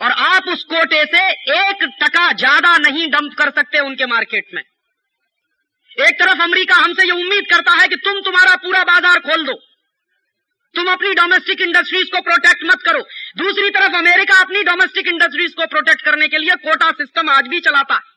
और 0.00 0.10
आप 0.10 0.48
उस 0.48 0.62
कोटे 0.64 1.04
से 1.04 1.22
एक 1.54 1.82
टका 2.02 2.32
ज़्यादा 2.32 2.76
नहीं 2.78 3.10
डंप 3.10 3.34
कर 3.38 3.50
सकते 3.50 3.78
उनके 3.78 4.06
मार्केट 4.06 4.54
में। 4.54 4.62
एक 5.98 6.18
तरफ़ 6.18 6.42
अमेरिका 6.42 6.74
हमसे 6.76 7.04
ये 7.04 7.12
उम्मीद 7.14 7.46
करता 7.50 7.72
है 7.72 7.88
कि 7.88 7.96
तुम 7.98 8.20
तुम्हारा 8.22 8.54
पूरा 8.58 8.82
बाज़ार 8.84 9.18
खोल 9.20 9.44
दो। 9.46 9.54
तुम 10.74 10.90
अपनी 10.90 11.12
डोमेस्टिक 11.14 11.60
इंडस्ट्रीज़ 11.60 12.10
को 12.10 12.20
प्रोटेक्ट 12.22 12.64
मत 12.64 12.82
करो। 12.82 13.00
दूसरी 13.38 13.70
तरफ़ 13.70 13.96
अमेरिका 13.96 14.38
अपनी 14.40 14.62
डोमेस्टिक 14.64 15.08
इंडस्ट्रीज़ 15.08 15.54
को 15.54 15.66
प्रोटेक्ट 15.68 16.04
करने 16.04 16.28
के 16.28 16.38
लिए 16.38 16.54
कोटा 16.64 16.90
सिस्टम 16.94 17.30
आज 17.30 17.48
भी 17.48 17.60
चलाता 17.60 17.94
है। 17.94 18.08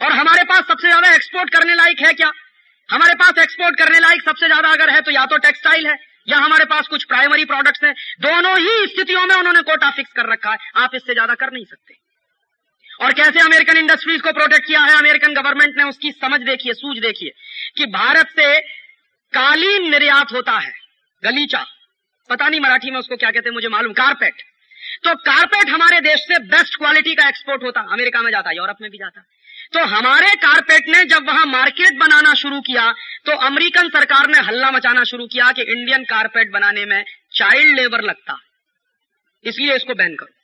और 0.00 0.12
हमारे 0.12 0.44
पास 0.44 0.66
सबसे 0.68 0.88
ज़्यादा 0.88 1.14
एक्सपोर्ट 1.14 1.50
करने 1.50 1.74
लायक 1.74 2.00
है 2.00 2.12
क्या? 2.14 2.30
हमारे 2.88 3.14
पास 3.14 3.38
एक्सपोर्ट 3.38 3.78
करने 3.78 3.98
लायक 4.00 4.22
सबसे 4.24 4.46
ज़्यादा 4.46 4.68
अगर 4.70 4.90
है 4.90 5.00
तो 5.00 5.10
या 5.10 5.24
तो 5.26 5.36
टेक्सटाइल 5.38 5.86
है, 5.86 5.96
या 6.28 6.38
हमारे 6.38 6.64
पास 6.66 6.88
कुछ 6.88 7.04
प्राइमरी 7.04 7.44
प्रोडक्ट्स 7.46 7.84
हैं। 7.84 7.94
दोनों 8.20 8.56
ही 8.58 8.86
स्थितियों 8.86 9.26
में 9.26 9.34
उन्होंने 9.36 9.62
कोटा 9.64 9.90
फिक्स 9.92 10.12
कर 10.12 10.32
रखा 10.32 10.50
है। 10.50 10.58
आप 10.76 10.94
इससे 10.94 11.12
ज़्यादा 11.12 11.34
कर 11.36 11.52
नहीं 11.52 11.64
सकते। 11.66 11.94
और 13.00 13.12
कैसे 13.12 13.40
अमेरिकन 13.40 13.76
इंडस्ट्रीज़ 13.78 14.22
को 14.22 14.32
प्रोटेक्ट 14.32 14.66
किया 14.66 14.80
है? 14.80 14.98
अमेरिकन 14.98 15.34
गवर्नमेंट 15.34 15.76
ने 15.76 15.84
उसकी 15.84 16.10
समझ 16.12 16.40
देखिए 16.42 16.72
सूझ 16.74 16.96
देखिए 16.98 17.30
कि 17.76 17.86
भारत 17.92 18.28
से 18.30 18.58
कालीन 19.32 19.90
निर्यात 19.90 20.32
होता 20.32 20.58
है, 20.58 20.72
गलीचा। 21.22 21.64
पता 22.30 22.48
नहीं 22.48 22.60
मराठी 22.60 22.90
में 22.90 22.98
उसको 22.98 23.16
क्या 23.16 23.30
कहते 23.30 23.48
हैं, 23.48 23.54
मुझे 23.54 23.68
मालूम। 23.68 23.92
कारपेट 23.94 24.42
तो 25.04 25.14
कारपेट 25.22 25.68
हमारे 25.68 26.00
देश 26.00 26.20
से 26.22 26.38
बेस्ट 26.46 26.76
क्वालिटी 26.76 27.14
का 27.14 27.28
एक्सपोर्ट 27.28 27.62
होता, 27.62 27.80
अमेरिका 27.92 28.22
में 28.22 28.30
जाता, 28.32 28.50
यूरोप 28.52 28.76
में 28.82 28.90
भी 28.90 28.98
जाता। 28.98 29.24
तो 29.72 29.84
हमारे 29.86 30.34
कारपेट 30.36 30.88
ने 30.88 31.04
जब 31.04 31.26
वहाँ 31.26 31.44
मार्केट 31.46 31.98
बनाना 31.98 32.34
शुरू 32.34 32.60
किया 32.60 32.90
तो 33.26 33.36
अमेरिकन 33.46 33.88
सरकार 33.88 34.28
ने 34.28 34.38
हल्ला 34.40 34.70
मचाना 34.70 35.04
शुरू 35.04 35.26
किया 35.26 35.50
कि 35.52 35.62
इंडियन 35.64 36.04
कारपेट 36.04 36.50
बनाने 36.52 36.84
में 36.84 37.02
चाइल्ड 37.32 37.76
लेबर 37.76 38.02
लगता। 38.02 38.38
इसलिए 39.44 39.76
इसको 39.76 39.94
बैन 39.94 40.14
करो। 40.14 40.39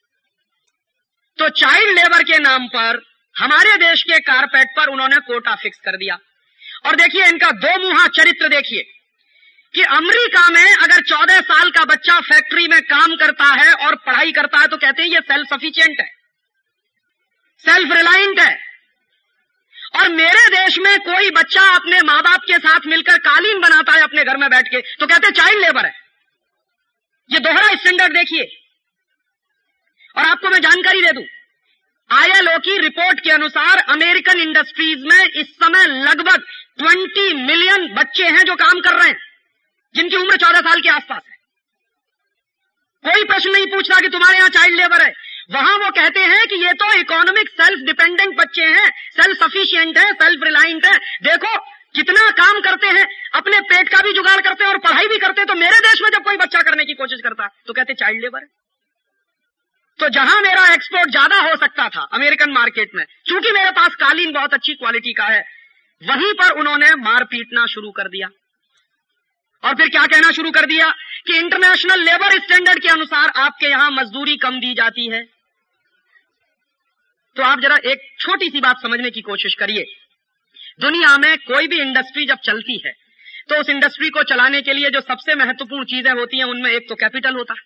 तो 1.39 1.49
चाइल्ड 1.57 1.99
लेबर 1.99 2.23
के 2.25 2.39
नाम 2.41 2.67
पर, 2.69 3.01
हमारे 3.37 3.77
देश 3.79 4.03
के 4.03 4.19
कारपेट 4.25 4.69
पर 4.77 4.89
उन्होंने 4.89 5.17
कोटा 5.25 5.55
फिक्स 5.55 5.79
कर 5.81 5.97
दिया। 5.97 6.19
और 6.87 6.97
देखिए, 6.97 7.27
इनका 7.27 7.51
दो 7.59 7.79
मुहा 7.81 8.07
चरित्र 8.17 8.49
देखिए 8.49 8.83
कि 9.75 9.83
अमेरिका 9.95 10.49
में 10.51 10.67
अगर 10.67 11.01
चौदह 11.03 11.41
साल 11.43 11.71
का 11.71 11.85
बच्चा 11.85 12.19
फैक्ट्री 12.23 12.67
में 12.69 12.81
काम 12.85 13.17
करता 13.17 13.51
है 13.55 13.73
और 13.77 13.95
पढ़ाई 14.07 14.33
करता 14.33 14.59
है 14.59 14.67
तो 14.67 14.77
कहते 14.79 15.03
हैं 15.03 15.09
ये 15.11 15.21
सेल्फ 15.23 15.49
सफिशियंट 15.49 16.01
है 16.01 16.09
सेल्फ 17.65 17.93
रिलायंट 17.93 18.41
है। 18.41 18.55
और 19.97 20.09
मेरे 20.11 20.49
देश 20.51 20.79
में 20.79 20.99
कोई 21.03 21.31
बच्चा 21.33 21.63
अपने 21.75 22.01
माँ 22.03 22.21
बाप 22.23 22.41
के 22.43 22.59
साथ 22.61 22.87
मिलकर 22.87 23.19
कालीन 23.21 23.61
बनाता 23.61 23.93
है 23.93 24.03
अपने 24.03 24.25
घर 24.25 24.37
में 24.37 24.49
बैठ 24.51 24.69
के 24.69 24.81
तो 25.01 25.07
कहते 25.07 25.31
चाइल्ड 25.33 25.61
लेबर 25.61 25.87
है। 25.87 25.93
ये 27.31 27.39
दोहरा 27.41 27.75
स्टैंडर्ड 27.75 28.13
देखिए। 28.15 28.45
और 30.17 30.25
आपको 30.25 30.51
मैं 30.51 30.61
जानकारी 30.61 31.03
दे 31.03 31.13
दूँ 31.13 31.25
आईएलओ 32.11 32.59
की 32.59 32.77
रिपोर्ट 32.79 33.21
के 33.21 33.31
अनुसार 33.31 33.79
अमेरिकन 33.89 34.41
इंडस्ट्रीज़ 34.41 35.07
में 35.07 35.25
इस 35.25 35.47
समय 35.55 35.87
लगभग 36.05 36.45
20 36.81 37.33
मिलियन 37.47 37.87
बच्चे 37.95 38.25
हैं 38.27 38.45
जो 38.45 38.55
काम 38.57 38.81
कर 38.81 38.95
रहे 38.95 39.09
हैं, 39.09 39.19
जिनकी 39.95 40.17
उम्र 40.17 40.37
14 40.37 40.61
साल 40.61 40.81
के 40.81 40.89
आसपास 40.89 41.23
है। 41.23 41.35
कोई 43.05 43.25
प्रश्न 43.25 43.51
नहीं 43.53 43.67
पूछता 43.67 44.01
कि 44.01 44.09
तुम्हारे 44.09 44.39
यहाँ 44.39 44.49
चाइल्ड 44.49 44.77
लेबर 44.77 45.03
है। 45.03 45.13
वहाँ 45.51 45.77
वो 45.79 45.91
कहते 45.91 46.21
हैं 46.23 46.47
कि 46.47 46.57
ये 46.57 46.73
तो 46.75 46.93
इकोनॉमिक 46.93 47.49
सेल्फ 47.53 47.87
डिपेंडेंट 47.87 48.37
बच्चे 48.39 48.65
हैं 48.67 48.89
सेल्फ 49.17 49.43
सफिशियंट 49.43 49.99
है 49.99 50.13
सेल्फ 50.15 50.45
रिलायंट 50.45 50.87
है। 50.87 50.97
देखो, 51.23 51.57
कितना 51.95 52.31
काम 52.39 52.61
करते 52.61 52.87
हैं, 52.89 53.07
अपने 53.35 53.61
पेट 53.69 53.89
का 53.89 54.01
भी 54.03 54.13
जुगाड़ 54.13 54.41
करते 54.41 54.65
हैं 54.65 54.71
और 54.71 54.79
पढ़ाई 54.81 55.09
भी 55.09 55.19
करते 55.19 55.41
हैं 55.41 55.49
तो 55.49 55.55
मेरे 55.57 55.79
देश 55.81 56.03
में 56.03 56.11
जब 56.11 56.25
कोई 56.25 56.37
बच्चा 56.37 56.63
करने 56.63 56.85
की 56.85 56.95
कोशिश 56.95 57.21
करता 57.25 57.47
तो 57.67 57.73
कहते 57.73 57.95
चाइल्ड 57.95 58.23
लेबर 58.23 58.43
है। 58.43 58.49
तो 60.01 60.09
जहाँ 60.11 60.41
मेरा 60.43 60.67
एक्सपोर्ट 60.75 61.11
ज़्यादा 61.11 61.37
हो 61.41 61.57
सकता 61.57 61.89
था 61.89 62.01
अमेरिकन 62.13 62.51
मार्केट 62.53 62.91
में, 62.95 63.05
क्योंकि 63.27 63.51
मेरे 63.53 63.71
पास 63.73 63.95
कालीन 63.97 64.33
बहुत 64.33 64.55
अच्छी 64.55 64.75
क्वालिटी 64.75 65.13
का 65.13 65.25
है, 65.27 65.45
वहीं 66.03 66.33
पर 66.35 66.59
उन्होंने 66.61 66.95
मार 66.99 67.25
पीटना 67.27 67.67
शुरू 67.67 67.91
कर 67.91 68.09
दिया। 68.09 68.29
और 69.63 69.75
फिर 69.75 69.89
क्या 69.89 70.05
कहना 70.07 70.31
शुरू 70.33 70.51
कर 70.51 70.67
दिया? 70.67 70.91
कि 71.27 71.37
इंटरनेशनल 71.37 72.03
लेबर 72.03 72.39
स्टैंडर्ड 72.41 72.83
के 72.83 72.89
अनुसार 72.89 73.31
आपके 73.37 73.69
यहाँ 73.69 73.91
मजदूरी 73.93 74.37
कम 74.39 74.59
दी 74.61 74.75
जाती 74.75 75.07
है। 75.09 75.23
तो 77.37 77.43
आप 77.43 77.61
जरा 77.61 77.77
एक 77.87 78.05
छोटी 78.21 78.49
सी 78.51 78.61
बात 78.61 78.83
समझने 78.83 79.11
की 79.11 79.21
कोशिश 79.23 79.55
करिए। 79.55 79.85
दुनिया 80.81 81.17
में 81.19 81.37
कोई 81.41 81.67
भी 81.67 81.81
इंडस्ट्री 81.81 82.27
जब 82.27 82.39
चलती 82.45 82.81
है 82.87 82.93
तो 83.49 83.61
उस 83.61 83.69
इंडस्ट्री 83.71 84.09
को 84.11 84.23
चलाने 84.25 84.61
के 84.63 84.73
लिए 84.73 84.91
जो 84.91 85.01
सबसे 85.03 85.35
महत्वपूर्ण 85.37 85.85
चीज़ें 85.87 86.13
होती 86.13 86.39
हैं, 86.39 86.45
उनमें 86.47 86.71
एक 86.71 86.89
तो 86.89 86.95
कैपिटल 86.97 87.35
होता 87.35 87.55
है, 87.55 87.61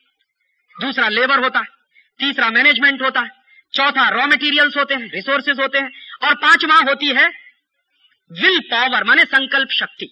दूसरा 0.75 1.09
लेबर 1.11 1.43
होता 1.43 1.59
है। 1.59 1.80
तीसरा 2.21 2.49
मैनेजमेंट 2.51 3.03
होता 3.03 3.21
है, 3.21 3.31
चौथा 3.75 4.09
रॉ 4.11 4.27
मटेरियल्स 4.29 4.77
होते 4.77 4.95
हैं 4.95 5.11
रिसोर्सेज 5.11 5.61
होते 5.61 5.79
हैं, 5.79 5.91
और 6.23 6.35
पांचवा 6.37 6.79
होती 6.89 7.09
है 7.11 7.27
विल 8.31 8.59
पावर 8.71 9.05
माने 9.05 9.25
संकल्प 9.27 9.69
शक्ति। 9.75 10.07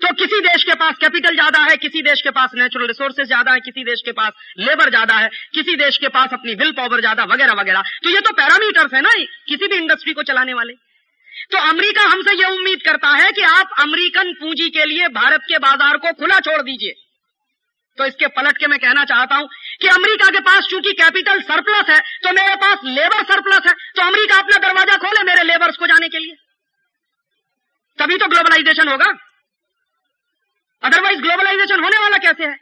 तो 0.00 0.12
किसी 0.14 0.40
देश 0.40 0.64
के 0.64 0.74
पास 0.74 0.96
कैपिटल 0.96 1.34
ज़्यादा 1.34 1.60
है, 1.60 1.76
किसी 1.76 2.02
देश 2.02 2.20
के 2.22 2.30
पास 2.32 2.50
नेचुरल 2.54 2.86
रिसोर्सेज 2.86 3.26
ज़्यादा 3.26 3.52
है, 3.52 3.60
किसी 3.60 3.84
देश 3.84 4.02
के 4.04 4.12
पास 4.12 4.32
लेबर 4.58 4.90
ज़्यादा 4.90 5.14
है, 5.14 5.28
किसी 5.54 5.74
देश 5.76 5.96
के 5.96 6.08
पास 6.08 6.32
अपनी 6.32 6.54
विल 6.56 6.70
पावर 6.72 7.00
ज़्यादा, 7.00 7.24
वगैरह 7.24 7.52
वगैरह। 7.54 7.82
तो 8.04 8.10
ये 8.10 8.20
तो 8.20 8.32
पैरामीटर्स 8.34 8.94
है 8.94 9.00
ना 9.00 9.14
किसी 9.48 9.66
भी 9.66 9.76
इंडस्ट्री 9.76 10.12
को 10.12 10.22
चलाने 10.24 10.54
वाले। 10.54 10.72
तो 11.50 11.58
अमेरिका 11.64 12.02
हमसे 12.04 12.36
यह 12.36 12.48
उम्मीद 12.50 12.82
करता 12.84 13.08
है 13.10 13.30
कि 13.32 13.42
आप 13.48 13.74
अमेरिकन 13.80 14.32
पूंजी 14.34 14.68
के 14.70 14.84
लिए 14.84 15.08
भारत 15.14 15.44
के 15.48 15.58
बाज़ार 15.58 15.96
को 15.96 16.12
खुला 16.12 16.38
छोड़ 16.40 16.60
दीजिए। 16.62 16.94
तो 17.98 18.06
इसके 18.06 18.26
पलट 18.34 18.58
के 18.58 18.66
मैं 18.68 18.78
कहना 18.80 19.04
चाहता 19.06 19.36
हूँ 19.36 19.48
कि 19.80 19.88
अमेरिका 19.90 20.28
के 20.30 20.40
पास 20.42 20.66
चूँकि 20.70 20.92
कैपिटल 20.94 21.40
सरप्लस 21.44 21.88
है 21.88 21.98
तो 22.22 22.32
मेरे 22.34 22.54
पास 22.58 22.84
लेबर 22.86 23.24
सरप्लस 23.24 23.66
है। 23.66 23.72
तो 23.96 24.02
अमेरिका 24.04 24.36
अपना 24.38 24.58
दरवाज़ा 24.58 24.96
खोले 24.98 25.22
मेरे 25.24 25.42
लेबर्स 25.44 25.76
को 25.76 25.86
जाने 25.88 26.08
के 26.08 26.18
लिए। 26.18 26.36
तभी 27.98 28.16
तो 28.18 28.26
ग्लोबलाइजेशन 28.28 28.88
होगा। 28.88 29.06
अदरवाइज़ 30.82 31.20
ग्लोबलाइजेशन 31.20 31.80
होने 31.80 31.98
वाला 31.98 32.16
कैसे 32.20 32.44
है? 32.44 32.56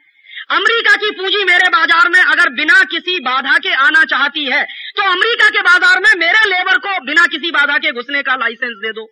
अमेरिका 0.51 0.95
की 0.97 1.11
पूंजी 1.13 1.45
मेरे 1.45 1.69
बाज़ार 1.71 2.09
में 2.09 2.21
अगर 2.23 2.49
बिना 2.55 2.83
किसी 2.91 3.19
बाधा 3.23 3.57
के 3.59 3.73
आना 3.83 4.05
चाहती 4.07 4.45
है 4.47 4.63
तो 4.97 5.03
अमेरिका 5.11 5.49
के 5.51 5.63
बाज़ार 5.63 6.01
में 6.01 6.11
मेरे 6.19 6.49
लेबर 6.49 6.79
को 6.79 6.99
बिना 7.07 7.27
किसी 7.29 7.51
बाधा 7.53 7.79
के 7.79 7.93
घुसने 7.93 8.23
का 8.23 8.37
लाइसेंस 8.37 8.77
दे 8.79 8.93
दो। 8.93 9.07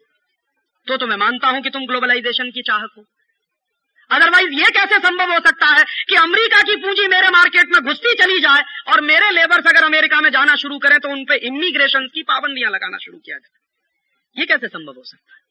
तो 0.86 0.96
तो 0.96 1.06
मैं 1.06 1.16
मानता 1.18 1.48
हूँ 1.48 1.62
कि 1.62 1.70
तुम 1.70 1.86
ग्लोबलाइजेशन 1.86 2.50
की 2.50 2.62
चाहक 2.62 2.90
हो। 2.98 3.04
अदरवाइज़ 4.10 4.52
ये 4.52 4.70
कैसे 4.70 4.98
संभव 4.98 5.32
हो 5.32 5.38
सकता 5.38 5.66
है 5.66 5.84
कि 6.08 6.16
अमेरिका 6.16 6.60
की 6.62 6.76
पूंजी 6.76 7.06
मेरे 7.06 7.28
मार्केट 7.30 7.68
में 7.68 7.80
घुसती 7.82 8.14
चली 8.14 8.40
जाए 8.40 8.64
और 8.88 9.00
मेरे 9.00 9.30
लेबर्स 9.30 9.66
अगर 9.66 9.84
अमेरिका 9.84 10.20
में 10.20 10.30
जाना 10.30 10.56
शुरू 10.56 10.78
करें 10.78 10.98
तो 10.98 11.08
उन 11.08 11.24
पर 11.24 11.34
इमिग्रेशन 11.34 12.06
की 12.06 12.22
पाबंदियाँ 12.22 12.70
लगाना 12.70 12.98
शुरू 12.98 13.18
किया 13.18 13.38
जाए। 13.38 14.40
ये 14.40 14.46
कैसे 14.46 14.68
संभव 14.68 14.92
हो 14.92 15.04
सकता 15.04 15.34
है? 15.34 15.42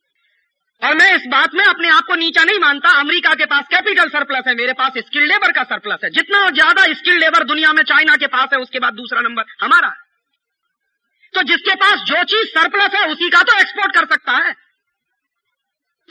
और 0.81 0.95
मैं 0.95 1.15
इस 1.15 1.27
बात 1.27 1.53
में 1.53 1.65
अपने 1.65 1.89
आप 1.89 2.03
को 2.03 2.15
नीचा 2.15 2.43
नहीं 2.43 2.59
मानता। 2.59 2.89
अमेरिका 2.89 3.33
के 3.33 3.45
पास 3.45 3.63
कैपिटल 3.71 4.09
सरप्लस 4.09 4.43
है, 4.47 4.55
मेरे 4.55 4.73
पास 4.73 4.97
स्किल्ड 4.97 5.27
लेबर 5.27 5.51
का 5.51 5.63
सरप्लस 5.63 5.99
है। 6.03 6.09
जितना 6.09 6.49
ज़्यादा 6.49 6.83
स्किल्ड 6.93 7.19
लेबर 7.19 7.43
दुनिया 7.43 7.73
में 7.73 7.83
चाइना 7.83 8.15
के 8.15 8.27
पास 8.27 8.49
है, 8.53 8.59
उसके 8.59 8.79
बाद 8.79 8.93
दूसरा 8.93 9.21
नंबर 9.21 9.43
हमारा 9.61 9.87
है। 9.87 10.01
तो 11.33 11.43
जिसके 11.43 11.75
पास 11.75 11.99
जो 11.99 12.23
चीज़ 12.23 12.49
सरप्लस 12.49 12.95
है, 12.95 13.07
उसी 13.07 13.29
का 13.29 13.41
तो 13.41 13.59
एक्सपोर्ट 13.59 13.93
कर 13.93 14.05
सकता 14.05 14.31
है। 14.31 14.62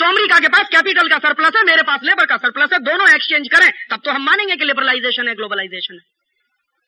तो 0.03 0.07
अमेरिका 0.09 0.39
के 0.39 0.49
पास 0.49 0.69
कैपिटल 0.69 1.09
का 1.09 1.19
सरप्लस 1.19 1.57
है, 1.57 1.63
मेरे 1.65 1.83
पास 1.83 2.01
लेबर 2.05 2.27
का 2.27 2.37
सरप्लस 2.37 2.73
है, 2.73 2.79
दोनों 2.81 3.09
एक्सचेंज 3.09 3.49
करें, 3.49 3.71
तब 3.91 4.01
तो 4.05 4.11
हम 4.11 4.25
मानेंगे 4.25 4.57
कि 4.57 4.65
लिबरलाइजेशन 4.65 5.29
है, 5.29 5.35
ग्लोबलाइजेशन 5.35 5.95
है। 5.95 6.01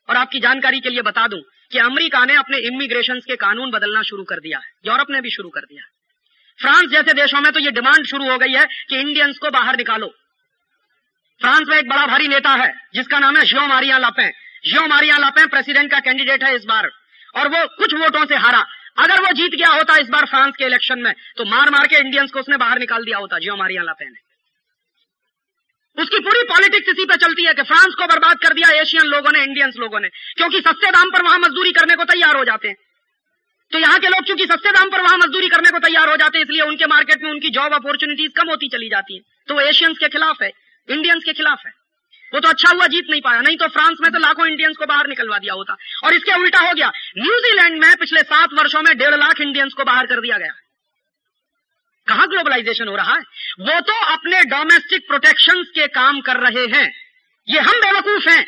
और 0.08 0.16
आपकी 0.16 0.40
जानकारी 0.40 0.80
के 0.80 0.90
लिए 0.90 1.02
बता 1.02 1.26
दूँ 1.28 1.40
कि 1.72 1.78
अमेरिका 1.80 2.24
ने 2.24 2.34
अपने 2.36 2.58
इमिग्रेशन 2.68 3.20
के 3.28 3.36
कानून 3.36 3.70
बदलना 3.70 4.02
शुरू 4.02 4.24
कर 4.24 4.40
दिया 4.40 4.58
है, 4.58 4.70
यूरोप 4.86 5.10
ने 5.10 5.20
भी 5.20 5.30
शुरू 5.30 5.48
कर 5.50 5.60
दिया 5.62 5.84
फ्रांस 6.58 6.90
जैसे 6.90 7.12
देशों 7.14 7.40
में 7.40 7.50
तो 7.52 7.60
ये 7.60 7.70
डिमांड 7.70 8.06
शुरू 8.06 8.30
हो 8.30 8.36
गई 8.38 8.52
है 8.52 8.66
कि 8.88 8.98
इंडियंस 8.98 9.38
को 9.38 9.50
बाहर 9.50 9.76
निकालो। 9.76 10.06
फ्रांस 11.40 11.66
में 11.68 11.76
एक 11.78 11.88
बड़ा 11.88 12.06
भारी 12.06 12.28
नेता 12.28 12.50
है, 12.54 12.72
जिसका 12.94 13.18
नाम 13.18 13.36
है 13.36 13.44
Jean 13.44 13.66
Marie 13.68 13.98
Le Pen 13.98 14.28
Jean 14.64 14.86
Marie 14.88 15.16
Le Pen 15.18 15.46
president 15.48 15.90
का 15.90 15.98
कैंडिडेट 16.00 16.44
है 16.44 16.54
इस 16.56 16.64
बार, 16.64 16.90
और 17.34 17.48
वो 17.48 17.66
कुछ 17.78 17.94
वोटों 17.94 18.24
से 18.26 18.36
हारा। 18.36 18.64
अगर 18.96 19.20
वो 19.22 19.32
जीत 19.32 19.54
गया 19.54 19.68
होता 19.70 19.96
इस 19.98 20.08
बार 20.08 20.26
फ्रांस 20.26 20.54
के 20.56 20.64
इलेक्शन 20.64 20.98
में 20.98 21.12
तो 21.36 21.44
मार 21.46 21.70
मार 21.70 21.86
के 21.86 21.96
इंडियंस 21.98 22.30
को 22.30 22.40
उसने 22.40 22.56
बाहर 22.58 22.78
निकाल 22.78 23.04
दिया 23.04 23.18
होता। 23.18 23.38
जियो 23.38 23.56
मारिया 23.56 23.82
लापे 23.82 24.04
ने 24.06 24.22
उसकी 25.98 26.18
पूरी 26.20 26.42
पॉलिटिक्स 26.44 26.88
इसी 26.88 27.04
पे 27.06 27.16
चलती 27.16 27.44
है 27.44 27.52
कि 27.54 27.62
फ्रांस 27.64 27.94
को 27.94 28.06
बर्बाद 28.06 28.38
कर 28.38 28.54
दिया 28.54 28.70
एशियन 28.76 29.04
लोगों 29.08 29.32
ने 29.32 29.42
इंडियंस 29.42 29.74
लोगों 29.78 30.00
ने, 30.00 30.08
क्योंकि 30.36 30.60
सस्ते 30.60 30.90
दाम 30.90 31.10
पर 31.10 31.22
वहाँ 31.22 31.38
मजदूरी 31.38 31.72
करने 31.72 31.96
को 31.96 32.04
तैयार 32.04 32.36
हो 32.36 32.44
जाते 32.44 32.68
हैं। 32.68 32.76
तो 33.72 33.78
यहाँ 33.78 33.98
के 33.98 34.08
लोग 34.08 34.24
चूँकि 34.24 34.46
सस्ते 34.46 34.72
दाम 34.72 34.90
पर 34.90 35.02
वहाँ 35.02 35.18
मजदूरी 35.18 35.48
करने 35.48 35.70
को 35.70 35.78
तैयार 35.80 36.08
हो 36.08 36.16
जाते 36.16 36.38
हैं, 36.38 36.44
इसलिए 36.44 36.62
उनके 36.62 36.86
मार्केट 36.86 37.22
में 37.22 37.30
उनकी 37.30 37.50
जॉब 37.50 37.74
अपॉर्चुनिटीज़ 37.74 38.32
कम 38.36 38.50
होती 38.50 38.68
चली 38.68 38.88
जाती 38.88 39.16
है। 39.16 39.22
तो 39.48 39.54
वो 39.54 39.60
एशियंस 39.62 39.98
के 39.98 40.08
खिलाफ 40.08 40.42
है 40.42 40.50
इंडियंस 40.88 41.24
के 41.24 41.32
खिलाफ 41.34 41.66
है। 41.66 41.72
वो 42.34 42.40
तो 42.40 42.48
अच्छा 42.48 42.74
हुआ 42.74 42.86
जीत 42.86 43.06
नहीं 43.10 43.20
पाया। 43.20 43.40
नहीं 43.40 43.56
तो 43.56 43.68
फ्रांस 43.68 43.98
में 44.00 44.12
तो 44.12 44.18
लाखों 44.18 44.46
इंडियंस 44.46 44.76
को 44.76 44.86
बाहर 44.86 45.06
निकलवा 45.06 45.38
दिया 45.38 45.54
होता। 45.54 45.76
और 46.04 46.14
इसके 46.14 46.40
उल्टा 46.40 46.60
हो 46.60 46.72
गया। 46.72 46.92
न्यूजीलैंड 47.18 47.84
में 47.84 47.96
पिछले 47.96 48.20
सात 48.20 48.48
वर्षों 48.52 48.82
में 48.82 48.98
डेढ़ 48.98 49.14
लाख 49.14 49.40
इंडियंस 49.40 49.72
को 49.72 49.84
बाहर 49.84 50.06
कर 50.06 50.20
दिया 50.20 50.38
गया। 50.38 50.52
कहा 52.08 52.26
ग्लोबलाइजेशन 52.26 52.88
हो 52.88 52.96
रहा 52.96 53.14
है? 53.14 53.20
वो 53.60 53.80
तो 53.80 54.04
अपने 54.04 54.42
डोमेस्टिक 54.42 55.06
प्रोटेक्शन 55.06 55.62
के 55.62 55.86
काम 55.86 56.20
कर 56.20 56.36
रहे 56.36 56.66
हैं। 56.66 56.94
ये 57.48 57.60
हम 57.60 57.72
बेवकूफ़ 57.72 58.28
हैं, 58.28 58.46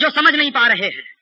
जो 0.00 0.10
समझ 0.10 0.34
नहीं 0.34 0.50
पा 0.50 0.66
रहे 0.66 0.86
हैं। 0.86 1.12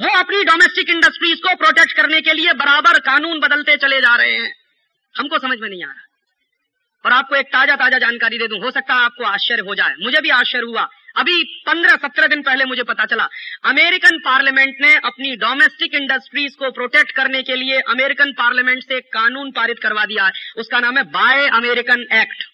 वो 0.00 0.18
अपनी 0.18 0.44
डोमेस्टिक 0.44 0.90
इंडस्ट्रीज़ 0.90 1.38
को 1.38 1.54
प्रोटेक्ट 1.54 1.92
करने 1.92 2.20
के 2.20 2.32
लिए 2.32 2.52
बराबर 2.52 2.98
कानून 2.98 3.40
बदलते 3.40 3.76
चले 3.76 4.00
जा 4.00 4.16
रहे 4.16 4.32
हैं। 4.32 4.54
हमको 5.18 5.38
समझ 5.38 5.58
में 5.58 5.68
नहीं 5.68 5.84
आ 5.84 5.88
रहा। 5.88 6.05
और 7.06 7.12
आपको 7.12 7.36
एक 7.36 7.46
ताज़ा 7.46 7.74
ताज़ा 7.76 7.98
जानकारी 7.98 8.38
दे 8.38 8.46
दूँ। 8.48 8.58
हो 8.60 8.70
सकता 8.70 8.94
है 8.94 9.00
आपको 9.00 9.24
आश्चर्य 9.24 9.62
हो 9.62 9.74
जाए। 9.74 9.92
मुझे 10.02 10.20
भी 10.20 10.30
आश्चर्य 10.30 10.66
हुआ। 10.66 10.86
अभी 11.16 11.42
पंद्रह 11.66 11.94
सत्रह 11.96 12.26
दिन 12.26 12.42
पहले 12.42 12.64
मुझे 12.64 12.82
पता 12.82 13.04
चला, 13.04 13.28
अमेरिकन 13.64 14.18
पार्लियामेंट 14.18 14.80
ने 14.80 14.94
अपनी 15.04 15.36
डोमेस्टिक 15.36 15.94
इंडस्ट्रीज़ 15.94 16.56
को 16.56 16.70
प्रोटेक्ट 16.70 17.12
करने 17.12 17.42
के 17.42 17.56
लिए 17.56 17.78
अमेरिकन 17.88 18.32
पार्लियामेंट 18.32 18.82
से 18.82 18.96
एक 18.96 19.06
कानून 19.12 19.50
पारित 19.50 19.78
करवा 19.78 20.04
दिया 20.04 20.24
है। 20.24 20.32
उसका 20.56 20.80
नाम 20.80 20.98
है 20.98 21.04
बाय 21.12 21.46
अमेरिकन 21.52 22.04
एक्ट। 22.12 22.44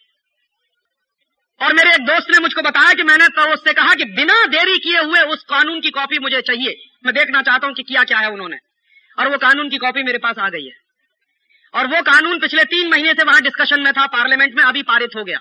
और 1.61 1.73
मेरे 1.73 1.91
एक 1.91 2.05
दोस्त 2.07 2.31
ने 2.31 2.39
मुझको 2.39 2.63
बताया 2.63 2.93
कि 2.93 3.03
मैंने 3.03 3.27
तो 3.29 3.53
उससे 3.53 3.73
कहा 3.73 3.95
कि 3.95 4.05
बिना 4.13 4.47
देरी 4.47 4.79
किए 4.79 5.01
हुए 5.01 5.21
उस 5.21 5.43
कानून 5.43 5.81
की 5.81 5.91
कॉपी 5.91 6.19
मुझे 6.19 6.41
चाहिए। 6.41 6.77
मैं 7.07 7.15
देखना 7.15 7.43
चाहता 7.43 7.67
हूँ 7.67 7.75
कि 7.75 7.83
किया 7.83 8.03
क्या 8.05 8.19
है 8.19 8.31
उन्होंने। 8.31 8.57
और 9.19 9.29
वो 9.29 9.39
कानून 9.39 9.69
की 9.69 9.77
कॉपी 9.77 10.03
मेरे 10.03 10.19
पास 10.19 10.39
आ 10.39 10.49
गई 10.49 10.65
है। 10.67 10.82
और 11.75 11.87
वो 11.87 12.03
कानून 12.05 12.39
पिछले 12.41 12.65
तीन 12.67 12.91
महीने 12.91 13.13
से 13.13 13.25
वहाँ 13.25 13.41
डिस्कशन 13.43 13.81
में 13.81 13.93
था 13.93 14.07
पार्लियामेंट 14.09 14.55
में, 14.55 14.63
अभी 14.65 14.83
पारित 14.85 15.17
हो 15.17 15.25
गया। 15.25 15.39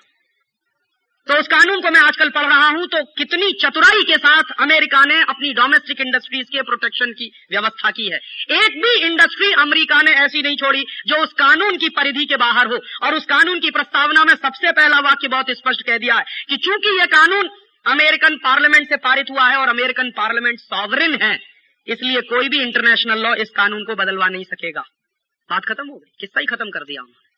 तो 1.28 1.38
उस 1.40 1.48
कानून 1.48 1.82
को 1.82 1.90
मैं 1.92 2.00
आजकल 2.02 2.30
पढ़ 2.32 2.46
रहा 2.46 2.68
हूँ 2.68 2.86
तो 2.88 3.04
कितनी 3.18 3.52
चतुराई 3.62 4.04
के 4.04 4.16
साथ 4.18 4.52
अमेरिका 4.60 5.04
ने 5.06 5.20
अपनी 5.24 5.52
डोमेस्टिक 5.54 6.00
इंडस्ट्रीज़ 6.02 6.48
के 6.48 6.62
प्रोटेक्शन 6.62 7.12
की 7.14 7.30
व्यवस्था 7.52 7.92
की 7.92 8.06
है। 8.06 8.20
एक 8.56 8.78
भी 8.82 8.94
इंडस्ट्री 9.02 9.52
अमेरिका 9.62 10.02
ने 10.02 10.12
ऐसी 10.20 10.42
नहीं 10.42 10.56
छोड़ी 10.58 10.84
जो 11.08 11.22
उस 11.24 11.34
कानून 11.40 11.78
की 11.78 11.90
परिधि 11.92 12.26
के 12.26 12.38
बाहर 12.38 12.68
हो। 12.68 12.80
और 13.04 13.16
उस 13.16 13.26
कानून 13.26 13.60
की 13.60 13.72
प्रस्तावना 13.72 14.24
में 14.24 14.34
सबसे 14.36 14.72
पहला 14.72 15.00
वाक्य 15.02 15.28
बहुत 15.28 15.52
स्पष्ट 15.58 15.86
कह 15.88 15.98
दिया 15.98 16.16
है 16.16 16.26
कि 16.50 16.58
चूँकि 16.60 16.98
यह 17.00 17.06
कानून 17.12 17.50
अमेरिकन 17.86 18.36
पार्लियामेंट 18.38 18.90
से 18.90 18.98
पारित 19.04 19.30
हुआ 19.32 19.48
है 19.48 19.58
और 19.58 19.68
अमेरिकन 19.70 20.10
पार्लियामेंट 20.18 20.60
सॉवरिन 20.60 21.18
है, 21.22 21.38
इसलिए 21.88 22.22
कोई 22.28 22.50
भी 22.50 22.62
इंटरनेशनल 22.62 23.20
लॉ 23.20 23.36
इस 23.38 23.50
कानून 23.56 23.84
को 23.84 23.96
बदलवा 23.96 24.28
नहीं 24.28 24.44
सकेगा। 24.46 24.84
बात 25.52 25.66
खत्म 25.66 25.88
हो 25.88 25.96
गई। 25.96 26.12
किस्सा 26.20 26.40
ही 26.40 26.46
खत्म 26.48 26.70
कर 26.70 26.84
दिया 26.84 27.02
उन्होंने। 27.02 27.30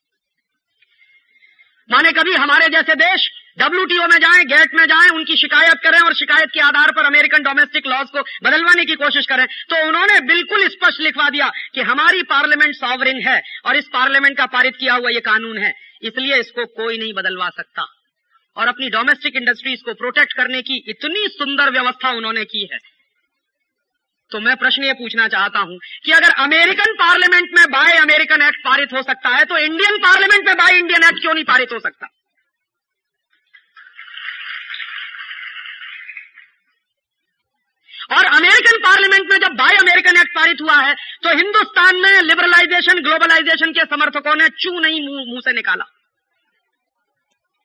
माने 1.90 2.12
कभी 2.12 2.34
हमारे 2.34 2.68
जैसे 2.70 2.96
देश 2.98 3.30
डब्ल्यूटीओ 3.60 4.04
में 4.04 4.18
जाएँ, 4.18 4.44
गेट 4.46 4.76
में 4.76 4.86
जाएँ, 4.86 5.10
उनकी 5.10 5.36
शिकायत 5.38 5.80
करें 5.84 6.00
और 6.00 6.14
शिकायत 6.14 6.50
के 6.54 6.60
आधार 6.60 6.92
पर 6.92 7.06
अमेरिकन 7.06 7.44
डोमेस्टिक 7.44 7.88
लॉज 7.88 8.08
को 8.10 8.22
बदलवाने 8.44 8.86
की 8.86 8.96
कोशिश 8.96 9.26
करें 9.26 9.46
तो 9.70 9.88
उन्होंने 9.88 10.20
बिल्कुल 10.28 10.68
स्पष्ट 10.68 11.02
लिखवा 11.02 11.30
दिया 11.30 11.50
कि 11.76 11.82
हमारी 11.82 12.24
पार्लियामेंट 12.24 12.76
सॉवरिन 12.76 13.20
है 13.28 13.42
और 13.66 13.76
इस 13.76 13.90
पार्लियामेंट 13.94 14.38
का 14.38 14.46
पारित 14.46 14.76
किया 14.80 14.94
हुआ 14.94 15.10
ये 15.10 15.20
कानून 15.20 15.58
है 15.58 15.74
इसलिए 16.04 16.40
इसको 16.40 16.66
कोई 16.76 16.98
नहीं 16.98 17.14
बदलवा 17.14 17.50
सकता। 17.50 17.86
और 18.58 18.68
अपनी 18.68 18.90
डोमेस्टिक 18.90 19.36
इंडस्ट्रीज़ 19.36 19.84
को 19.84 19.94
प्रोटेक्ट 19.94 20.34
करने 20.34 20.62
की 20.62 20.84
इतनी 20.88 21.28
सुंदर 21.28 21.72
व्यवस्था 21.72 22.10
उन्होंने 22.12 22.44
की 22.46 22.68
है। 22.74 22.80
तो 24.34 24.40
मैं 24.40 24.56
प्रश्न 24.58 24.84
ये 24.84 24.94
पूछना 24.94 25.28
चाहता 25.28 25.60
हूँ 25.62 25.78
कि 26.06 26.12
अगर 26.12 26.32
अमेरिकन 26.44 26.94
पार्लियामेंट 27.00 27.50
में 27.56 27.66
बाय 27.72 27.98
अमेरिकन 27.98 28.42
एक्ट 28.42 28.60
पारित 28.66 28.94
हो 28.94 29.02
सकता 29.04 29.30
है 29.30 29.46
तो 29.46 29.58
इंडियन 29.60 29.98
पार्लियामेंट 30.00 30.48
में 30.48 30.56
बाय 30.58 30.78
इंडियन 30.78 31.04
एक्ट 31.04 31.22
क्यों 31.22 31.34
नहीं 31.34 31.44
पारित 31.46 31.74
हो 31.74 31.80
सकता? 31.80 32.08
और 38.12 38.26
अमेरिकन 38.28 38.78
पार्लियामेंट 38.82 39.32
में 39.32 39.40
जब 39.40 39.54
बाय 39.58 39.76
अमेरिकन 39.78 40.18
एक्ट 40.18 40.36
पारित 40.36 40.62
हुआ 40.62 40.78
है 40.78 40.94
तो 41.24 41.38
हिंदुस्तान 41.38 41.96
में 41.98 42.22
लिबरलाइजेशन 42.24 43.02
ग्लोबलाइजेशन 43.04 43.72
के 43.72 43.86
समर्थकों 43.88 44.36
ने 44.36 44.48
चू 44.60 44.80
नहीं 44.80 45.02
मुँह 45.02 45.42
से 45.42 45.54
निकाला। 45.54 45.86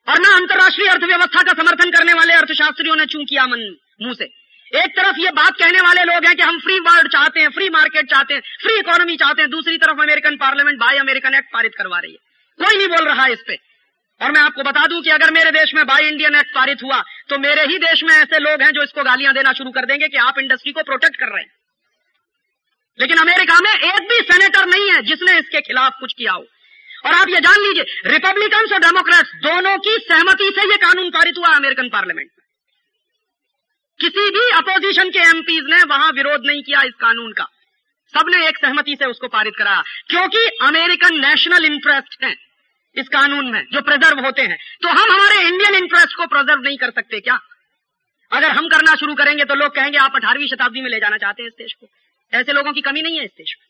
और 0.07 0.19
ना 0.19 0.35
अंतर्राष्ट्रीय 0.35 0.89
अर्थव्यवस्था 0.89 1.43
का 1.43 1.53
समर्थन 1.53 1.91
करने 1.91 2.13
वाले 2.13 2.33
अर्थशास्त्रियों 2.33 2.95
ने 2.95 3.05
चू 3.05 3.23
किया 3.23 3.45
मन, 3.45 3.71
मुँह 4.01 4.13
से। 4.13 4.29
एक 4.73 4.91
तरफ़ 4.97 5.19
ये 5.19 5.29
बात 5.31 5.55
कहने 5.59 5.79
वाले 5.81 6.01
लोग 6.03 6.25
हैं 6.25 6.35
कि 6.35 6.43
हम 6.43 6.59
फ्री 6.59 6.79
वर्ल्ड 6.79 7.07
चाहते 7.07 7.39
हैं 7.39 7.49
फ्री 7.49 7.69
मार्केट 7.69 8.05
चाहते 8.05 8.33
हैं 8.33 8.41
फ्री 8.61 8.73
इकोनॉमी 8.79 9.15
चाहते 9.17 9.41
हैं, 9.41 9.49
दूसरी 9.51 9.77
तरफ़ 9.77 10.01
American 10.01 10.35
parliament 10.37 10.77
Buy 10.79 10.97
American 10.97 11.35
Act 11.35 11.47
पारित 11.53 11.75
करवा 11.77 11.99
रही 11.99 12.11
है। 12.11 12.17
कोई 12.59 12.77
नहीं 12.77 12.87
बोल 12.87 13.07
रहा 13.07 13.23
है 13.23 13.33
इस 13.33 13.43
पे। 13.47 13.57
और 14.21 14.31
मैं 14.31 14.41
आपको 14.41 14.63
बता 14.63 14.85
दूँ 14.87 15.01
कि 15.01 15.09
अगर 15.09 15.31
मेरे 15.31 15.51
देश 15.51 15.73
में 15.75 15.85
बाय 15.87 16.07
इंडियन 16.07 16.35
एक्ट 16.35 16.53
पारित 16.55 16.83
हुआ 16.83 17.01
तो 17.29 17.37
मेरे 17.39 17.61
ही 17.63 17.77
देश 17.79 18.03
में 18.03 18.13
ऐसे 18.15 18.39
लोग 18.39 18.61
हैं 18.61 18.71
जो 18.71 18.83
इसको 18.83 19.03
गालियाँ 19.03 19.33
देना 19.33 19.53
शुरू 19.53 19.71
कर 19.71 19.85
देंगे 19.85 20.07
कि 20.07 20.17
आप 20.19 20.39
इंडस्ट्री 20.39 20.71
को 20.71 20.83
प्रोटेक्ट 20.83 21.15
कर 21.15 21.27
रहे 21.27 21.43
हैं। 21.43 21.51
लेकिन 22.99 23.17
अमेरिका 23.17 23.59
में 23.59 23.71
एक 23.71 24.09
भी 24.09 24.19
सेनेटर 24.23 24.65
नहीं 24.65 24.89
है 24.91 25.01
जिसने 25.03 25.37
इसके 25.37 25.61
खिलाफ 25.61 25.93
कुछ 25.99 26.13
किया 26.13 26.31
हो। 26.31 26.45
और 27.05 27.13
आप 27.13 27.29
ये 27.29 27.39
जान 27.39 27.61
लीजिए 27.61 28.11
रिपब्लिकन्स 28.11 28.71
और 28.71 28.79
डेमोक्रेट्स 28.79 29.31
दोनों 29.43 29.77
की 29.79 29.97
सहमति 30.01 30.51
से 30.55 30.69
यह 30.69 30.75
कानून 30.81 31.09
पारित 31.09 31.37
हुआ 31.37 31.55
अमेरिकन 31.55 31.89
पार्लियामेंट 31.89 32.29
किसी 33.99 34.29
भी 34.29 34.49
अपोजिशन 34.57 35.09
के 35.09 35.19
एमपीज 35.19 35.63
ने 35.65 35.81
वहाँ 35.83 36.11
विरोध 36.11 36.45
नहीं 36.45 36.61
किया 36.63 36.81
इस 36.81 36.93
कानून 36.99 37.31
का। 37.31 37.47
सबने 38.13 38.47
एक 38.47 38.57
सहमति 38.57 38.95
से 38.95 39.05
उसको 39.05 39.27
पारित 39.27 39.53
कराया, 39.57 39.83
क्योंकि 40.09 40.45
अमेरिकन 40.61 41.19
नेशनल 41.19 41.65
इंटरेस्ट 41.65 42.23
है 42.23 42.33
इस 42.95 43.07
कानून 43.07 43.51
में, 43.51 43.65
जो 43.73 43.81
प्रिजर्व 43.81 44.19
होते 44.19 44.41
हैं। 44.41 44.57
तो 44.81 44.89
हम 44.89 45.11
हमारे 45.11 45.41
इंडियन 45.47 45.75
इंटरेस्ट 45.75 46.15
को 46.15 46.25
प्रिजर्व 46.25 46.61
नहीं 46.61 46.77
कर 46.77 46.91
सकते 46.91 47.19
क्या? 47.19 47.39
अगर 48.31 48.49
हम 48.49 48.67
करना 48.67 48.95
शुरू 48.95 49.13
करेंगे 49.15 49.43
तो 49.43 49.55
लोग 49.55 49.75
कहेंगे, 49.75 49.97
आप 49.97 50.15
अठारहवीं 50.15 50.47
शताब्दी 50.47 50.81
में 50.81 50.89
ले 50.89 50.99
जाना 50.99 51.17
चाहते 51.17 51.43
हैं 51.43 51.49
इस 51.49 51.55
देश 51.57 51.73
को। 51.73 51.89
ऐसे 52.33 52.53
लोगों 52.53 52.73
की 52.73 52.81
कमी 52.81 53.01
नहीं 53.01 53.17
है 53.17 53.25
इस 53.25 53.31
देश 53.31 53.55
में। 53.59 53.68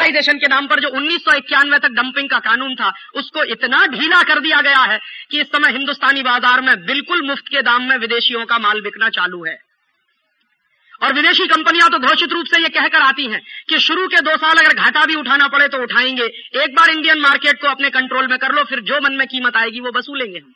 प्राइवेटाइजेशन 0.00 0.38
के 0.38 0.48
नाम 0.48 0.66
पर 0.66 0.80
जो 0.80 0.88
उन्नीस 0.90 1.20
सौ 1.20 1.32
इक्यानवे 1.36 1.78
तक 1.78 1.94
डंपिंग 1.94 2.28
का 2.30 2.38
कानून 2.42 2.74
था, 2.74 2.92
उसको 3.14 3.42
इतना 3.52 3.86
ढीला 3.88 4.22
कर 4.24 4.38
दिया 4.40 4.60
गया 4.62 4.82
है 4.82 4.98
कि 5.30 5.40
इस 5.40 5.46
समय 5.48 5.72
हिंदुस्तानी 5.72 6.22
बाज़ार 6.24 6.60
में 6.60 6.86
बिल्कुल 6.86 7.26
मुफ़्त 7.26 7.48
के 7.48 7.62
दाम 7.62 7.82
में 7.84 7.96
विदेशियों 7.98 8.44
का 8.46 8.58
माल 8.60 8.80
बिकना 8.82 9.08
चालू 9.10 9.44
है। 9.44 9.58
और 11.00 11.12
विदेशी 11.14 11.46
कंपनियाँ 11.48 11.88
तो 11.90 11.98
घोषित 12.00 12.32
रूप 12.32 12.46
से 12.46 12.62
ये 12.62 12.68
कहकर 12.70 13.02
आती 13.02 13.26
हैं 13.26 13.40
कि 13.68 13.78
शुरू 13.80 14.06
के 14.08 14.20
दो 14.22 14.36
साल 14.38 14.56
अगर 14.56 14.74
घाटा 14.76 15.04
भी 15.04 15.14
उठाना 15.16 15.46
पड़े 15.48 15.68
तो 15.68 15.82
उठाएँगे। 15.82 16.24
एक 16.62 16.74
बार 16.74 16.90
इंडियन 16.90 17.20
मार्केट 17.20 17.60
को 17.60 17.68
अपने 17.68 17.90
कंट्रोल 17.90 18.26
में 18.26 18.38
कर 18.38 18.54
लो, 18.54 18.64
फिर 18.64 18.80
जो 18.82 19.00
मन 19.00 19.12
में 19.12 19.26
कीमत 19.26 19.56
आएगी 19.56 19.80
वो 19.80 19.92
वसूलेंगे 19.96 20.38
हम। 20.38 20.52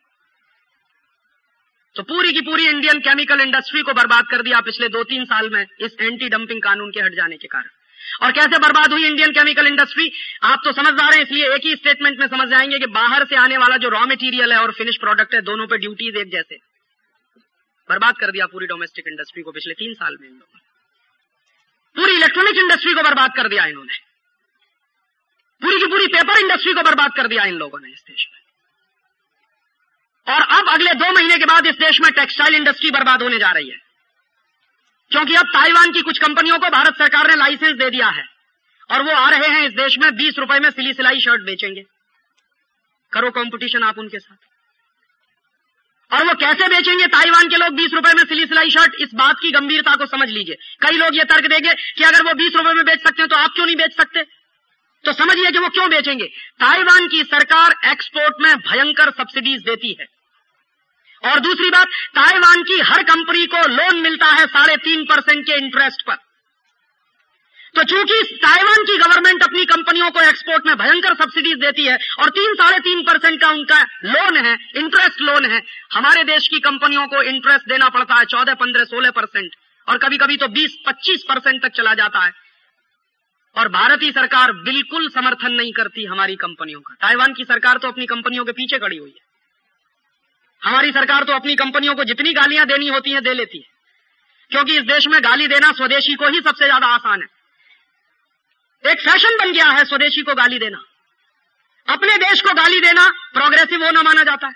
तो 1.96 2.02
पूरी 2.04 2.32
की 2.32 2.40
पूरी 2.40 2.66
इंडियन 2.66 2.98
केमिकल 3.00 3.40
इंडस्ट्री 3.40 3.82
को 3.82 3.92
बर्बाद 3.92 4.26
कर 4.30 4.42
दिया 4.42 4.60
पिछले 4.62 4.88
दो 4.88 5.02
तीन 5.04 5.24
साल 5.24 5.48
में 5.50 5.64
इस 5.80 5.96
एंटी 6.00 6.28
डंपिंग 6.28 6.62
कानून 6.62 6.90
के 6.90 7.00
हट 7.00 7.14
जाने 7.16 7.36
के 7.36 7.48
कारण। 7.48 7.70
और 8.22 8.32
कैसे 8.32 8.58
बर्बाद 8.58 8.92
हुई 8.92 9.06
इंडियन 9.06 9.30
केमिकल 9.30 9.66
इंडस्ट्री 9.66 10.12
आप 10.42 10.60
तो 10.64 10.72
समझदार 10.72 11.14
हैं, 11.14 11.22
इसलिए 11.22 11.54
एक 11.54 11.60
ही 11.64 11.74
स्टेटमेंट 11.74 12.20
में 12.20 12.26
समझ 12.26 12.48
जाएँगे 12.48 12.78
कि 12.78 12.86
बाहर 12.86 13.24
से 13.24 13.36
आने 13.36 13.56
वाला 13.56 13.76
जो 13.76 13.88
रॉ 13.88 14.06
मटेरियल 14.06 14.52
है 14.52 14.58
और 14.58 14.72
फिनिश 14.72 14.96
प्रोडक्ट 14.96 15.34
है, 15.34 15.40
दोनों 15.40 15.66
पे 15.66 15.78
ड्यूटीज़ 15.78 16.16
एक 16.16 16.30
जैसे। 16.30 16.56
बर्बाद 17.90 18.14
कर 18.18 18.30
दिया 18.30 18.46
पूरी 18.46 18.66
डोमेस्टिक 18.66 19.04
इंडस्ट्री 19.08 19.42
को 19.42 19.52
पिछले 19.52 19.74
तीन 19.74 19.94
साल 19.94 20.16
में 20.20 20.28
इन 20.28 20.34
लोगों 20.34 20.58
ने। 20.58 20.64
पूरी 21.96 22.14
इलेक्ट्रॉनिक 22.14 22.58
इंडस्ट्री 22.58 22.94
को 22.94 23.02
बर्बाद 23.02 23.30
कर 23.36 23.48
दिया 23.48 23.66
इन्होंने। 23.66 23.94
पूरी 25.62 25.80
की 25.80 25.86
पूरी 25.86 26.06
पेपर 26.06 26.38
इंडस्ट्री 26.38 26.72
को 26.72 26.82
बर्बाद 26.82 27.10
कर 27.16 27.26
दिया 27.26 27.44
इन 27.44 27.54
लोगों 27.54 27.78
ने 27.80 27.88
इस 27.88 28.04
देश 28.10 28.28
में। 28.32 28.40
और 30.34 30.42
अब 30.42 30.68
अगले 30.68 30.94
दो 30.94 31.12
महीने 31.12 31.38
के 31.38 31.44
बाद 31.44 31.66
इस 31.66 31.74
देश 31.74 32.00
में 32.00 32.12
टेक्सटाइल 32.12 32.54
इंडस्ट्री 32.54 32.90
बर्बाद 32.90 33.22
होने 33.22 33.38
जा 33.38 33.50
रही 33.50 33.68
है। 33.68 33.83
क्योंकि 35.10 35.34
अब 35.34 35.46
ताइवान 35.46 35.92
की 35.92 36.00
कुछ 36.00 36.18
कंपनियों 36.18 36.58
को 36.58 36.68
भारत 36.68 36.94
सरकार 36.98 37.28
ने 37.28 37.36
लाइसेंस 37.36 37.72
दे 37.72 37.90
दिया 37.90 38.08
है 38.08 38.24
और 38.90 39.02
वो 39.02 39.12
आ 39.12 39.28
रहे 39.30 39.48
हैं 39.48 39.66
इस 39.66 39.72
देश 39.72 39.98
में 39.98 40.16
बीस 40.16 40.38
रुपए 40.38 40.58
में 40.58 40.70
सिली 40.70 40.92
सिलाई 40.92 41.20
शर्ट 41.20 41.42
बेचेंगे। 41.42 41.82
करो 43.12 43.30
कंपटीशन 43.30 43.82
आप 43.82 43.98
उनके 43.98 44.18
साथ। 44.18 44.36
और 46.12 46.26
वो 46.26 46.34
कैसे 46.34 46.68
बेचेंगे? 46.68 47.06
ताइवान 47.06 47.48
के 47.48 47.56
लोग 47.56 47.74
बीस 47.74 47.94
रुपए 47.94 48.12
में 48.12 48.24
सिली 48.24 48.46
सिलाई 48.46 48.70
शर्ट, 48.70 48.94
इस 49.00 49.14
बात 49.14 49.36
की 49.40 49.50
गंभीरता 49.50 49.94
को 49.94 50.06
समझ 50.06 50.28
लीजिए। 50.28 50.54
कई 50.54 50.96
लोग 50.96 51.16
ये 51.16 51.24
तर्क 51.24 51.46
देंगे 51.46 51.72
कि 51.72 52.04
अगर 52.04 52.22
वो 52.22 52.34
बीस 52.34 52.56
रुपए 52.56 52.72
में 52.72 52.84
बेच 52.84 53.02
सकते 53.02 53.22
हैं 53.22 53.28
तो 53.28 53.36
आप 53.36 53.50
क्यों 53.54 53.66
नहीं 53.66 53.76
बेच 53.76 53.96
सकते? 53.96 54.22
तो 55.04 55.12
समझिए 55.12 55.50
कि 55.50 55.58
वो 55.58 55.68
क्यों 55.68 55.90
बेचेंगे। 55.90 56.24
ताइवान 56.60 57.08
की 57.08 57.22
सरकार 57.24 57.74
एक्सपोर्ट 57.90 58.34
में 58.40 58.56
भयंकर 58.56 59.10
सब्सिडीज 59.10 59.62
देती 59.62 59.96
है। 60.00 60.13
और 61.24 61.40
दूसरी 61.40 61.70
बात, 61.70 61.88
ताइवान 62.14 62.62
की 62.62 62.80
हर 62.80 63.02
कंपनी 63.02 63.46
को 63.46 63.66
लोन 63.68 64.00
मिलता 64.00 64.26
है 64.26 64.46
साढ़े 64.46 64.76
तीन 64.76 65.04
परसेंट 65.04 65.46
के 65.46 65.52
इंटरेस्ट 65.52 66.02
पर। 66.06 66.16
तो 67.74 67.82
चूँकि 67.82 68.36
ताइवान 68.42 68.82
की 68.82 68.96
गवर्नमेंट 68.96 69.42
अपनी 69.42 69.64
कंपनियों 69.64 70.10
को 70.10 70.20
एक्सपोर्ट 70.20 70.66
में 70.66 70.76
भयंकर 70.76 71.14
सब्सिडीज 71.14 71.56
देती 71.56 71.84
है 71.84 71.98
और 72.18 72.28
तीन 72.30 72.54
साढ़े 72.54 72.78
तीन 72.78 73.02
परसेंट 73.02 73.40
का 73.40 73.48
उनका 73.48 73.80
लोन 74.04 74.36
है, 74.36 74.58
इंटरेस्ट 74.76 75.20
लोन 75.20 75.44
है, 75.44 75.62
हमारे 75.92 76.24
देश 76.24 76.48
की 76.48 76.60
कंपनियों 76.60 77.06
को 77.06 77.22
इंटरेस्ट 77.22 77.68
देना 77.68 77.88
पड़ता 77.88 78.14
है 78.14 78.24
चौदह, 78.24 78.54
पंद्रह, 78.54 78.84
सोलह 78.84 79.10
परसेंट 79.10 79.50
और 79.88 79.98
कभी 79.98 80.18
कभी 80.18 80.36
तो 80.36 80.48
बीस, 80.48 80.78
पच्चीस 80.86 81.24
परसेंट 81.28 81.62
तक 81.62 81.68
चला 81.68 81.94
जाता 81.94 82.24
है। 82.24 82.32
और 83.56 83.68
भारतीय 83.68 84.12
सरकार 84.12 84.52
बिल्कुल 84.52 85.08
समर्थन 85.08 85.52
नहीं 85.52 85.72
करती 85.72 86.04
हमारी 86.04 86.36
कंपनियों 86.36 86.80
का। 86.80 86.94
ताइवान 86.94 87.34
की 87.34 87.44
सरकार 87.44 87.78
तो 87.78 87.88
अपनी 87.88 88.06
कंपनियों 88.06 88.44
के 88.44 88.52
पीछे 88.52 88.78
खड़ी 88.78 88.96
हुई 88.96 89.10
है। 89.10 89.23
हमारी 90.64 90.90
सरकार 90.90 91.24
तो 91.24 91.32
अपनी 91.32 91.54
कंपनियों 91.54 91.94
को 91.94 92.04
जितनी 92.04 92.32
गालियाँ 92.32 92.66
देनी 92.66 92.88
होती 92.88 93.10
हैं, 93.10 93.22
दे 93.22 93.32
लेती 93.32 93.58
है। 93.58 93.64
क्योंकि 94.50 94.76
इस 94.76 94.82
देश 94.82 95.06
में 95.06 95.24
गाली 95.24 95.46
देना 95.46 95.72
स्वदेशी 95.72 96.14
को 96.14 96.28
ही 96.28 96.40
सबसे 96.40 96.64
ज़्यादा 96.64 96.86
आसान 96.86 97.22
है। 97.22 97.28
एक 98.92 99.00
फ़ैशन 99.00 99.36
बन 99.36 99.52
गया 99.52 99.66
है 99.66 99.84
स्वदेशी 99.84 100.22
को 100.22 100.34
गाली 100.34 100.58
देना। 100.58 100.78
अपने 101.88 102.16
देश 102.16 102.40
को 102.40 102.54
गाली 102.54 102.80
देना 102.80 103.08
प्रोग्रेसिव 103.34 103.80
वो 103.80 103.86
होना 103.86 104.02
माना 104.02 104.22
जाता 104.22 104.46
है। 104.46 104.52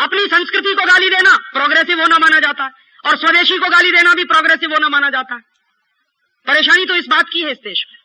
अपनी 0.00 0.26
संस्कृति 0.26 0.74
को 0.74 0.86
गाली 0.86 1.08
देना 1.08 1.36
प्रोग्रेसिव 1.36 2.00
होना 2.00 2.18
माना 2.18 2.38
जाता 2.38 2.64
है। 2.64 2.70
और 3.04 3.16
स्वदेशी 3.16 3.58
को 3.58 3.68
गाली 3.68 3.90
देना 3.90 4.14
भी 4.14 4.24
प्रोग्रेसिव 4.24 4.72
होना 4.72 4.88
माना 4.88 5.10
जाता 5.10 5.34
है। 5.34 5.40
परेशानी 6.46 6.84
तो 6.84 6.94
इस 6.94 7.06
बात 7.08 7.28
की 7.32 7.40
है 7.40 7.52
इस 7.52 7.58
देश 7.58 7.86
में। 7.92 7.97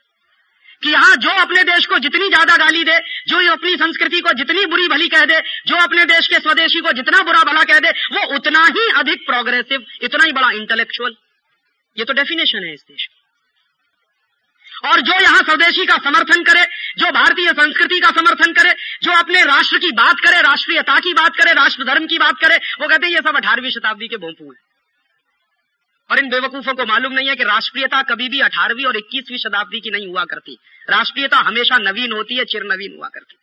कि 0.83 0.91
यहाँ 0.91 1.15
जो 1.15 1.29
अपने 1.41 1.63
देश 1.63 1.85
को 1.85 1.99
जितनी 1.99 2.27
ज़्यादा 2.29 2.55
गाली 2.57 2.83
दे, 2.83 2.97
जो 3.27 3.41
ये 3.41 3.49
अपनी 3.49 3.75
संस्कृति 3.75 4.19
को 4.19 4.33
जितनी 4.33 4.65
बुरी 4.65 4.87
भली 4.87 5.07
कह 5.07 5.25
दे, 5.25 5.39
जो 5.67 5.75
अपने 5.75 6.05
देश 6.05 6.27
के 6.27 6.39
स्वदेशी 6.39 6.79
को 6.79 6.91
जितना 6.91 7.21
बुरा 7.23 7.43
भला 7.43 7.63
कह 7.63 7.79
दे, 7.79 7.89
वो 7.89 8.35
उतना 8.35 8.65
ही 8.65 8.87
अधिक 8.97 9.25
प्रोग्रेसिव 9.25 9.85
इतना 10.01 10.23
ही 10.23 10.31
बड़ा 10.31 10.51
इंटेलेक्चुअल 10.51 11.15
ये 11.97 12.05
तो 12.05 12.13
डेफिनेशन 12.13 12.63
है 12.63 12.73
इस 12.73 12.81
देश 12.81 13.05
की। 13.05 13.21
और 14.89 15.01
जो 15.01 15.13
यहाँ 15.21 15.39
स्वदेशी 15.39 15.85
का 15.85 15.95
समर्थन 15.95 16.43
करे, 16.43 16.63
जो 16.97 17.11
भारतीय 17.11 17.49
संस्कृति 17.51 17.99
का 17.99 18.09
समर्थन 18.09 18.53
करे, 18.53 18.73
जो 19.03 19.11
अपने 19.11 19.43
राष्ट्र 19.43 19.77
की 19.77 19.91
बात 19.91 20.19
करे, 20.19 20.41
राष्ट्रीयता 20.41 20.99
की 20.99 21.13
बात 21.13 21.35
करे 21.35 21.53
राष्ट्र 21.53 21.83
धर्म 21.83 22.07
की 22.07 22.17
बात 22.17 22.39
करे, 22.41 22.55
वो 22.81 22.87
कहते 22.87 23.05
हैं, 23.05 23.13
ये 23.13 23.19
सब 23.19 23.35
अठारहवीं 23.35 23.69
शताब्दी 23.69 24.07
के 24.07 24.17
भोंपू 24.17 24.51
हैं। 24.51 24.72
और 26.11 26.19
इन 26.19 26.29
बेवकूफों 26.29 26.73
को 26.73 26.85
मालूम 26.85 27.13
नहीं 27.13 27.29
है 27.29 27.35
कि 27.35 27.43
राष्ट्रीयता 27.43 28.01
कभी 28.01 28.29
भी 28.29 28.39
अठारहवीं 28.39 28.85
और 28.85 28.97
इक्कीसवीं 28.97 29.37
शताब्दी 29.37 29.79
की 29.79 29.89
नहीं 29.91 30.07
हुआ 30.07 30.23
करती। 30.23 30.57
राष्ट्रीयता 30.89 31.37
हमेशा 31.37 31.77
नवीन 31.77 32.11
होती 32.11 32.35
है 32.35 32.45
चिर 32.45 32.63
नवीन 32.63 32.97
हुआ 32.97 33.07
करती। 33.07 33.37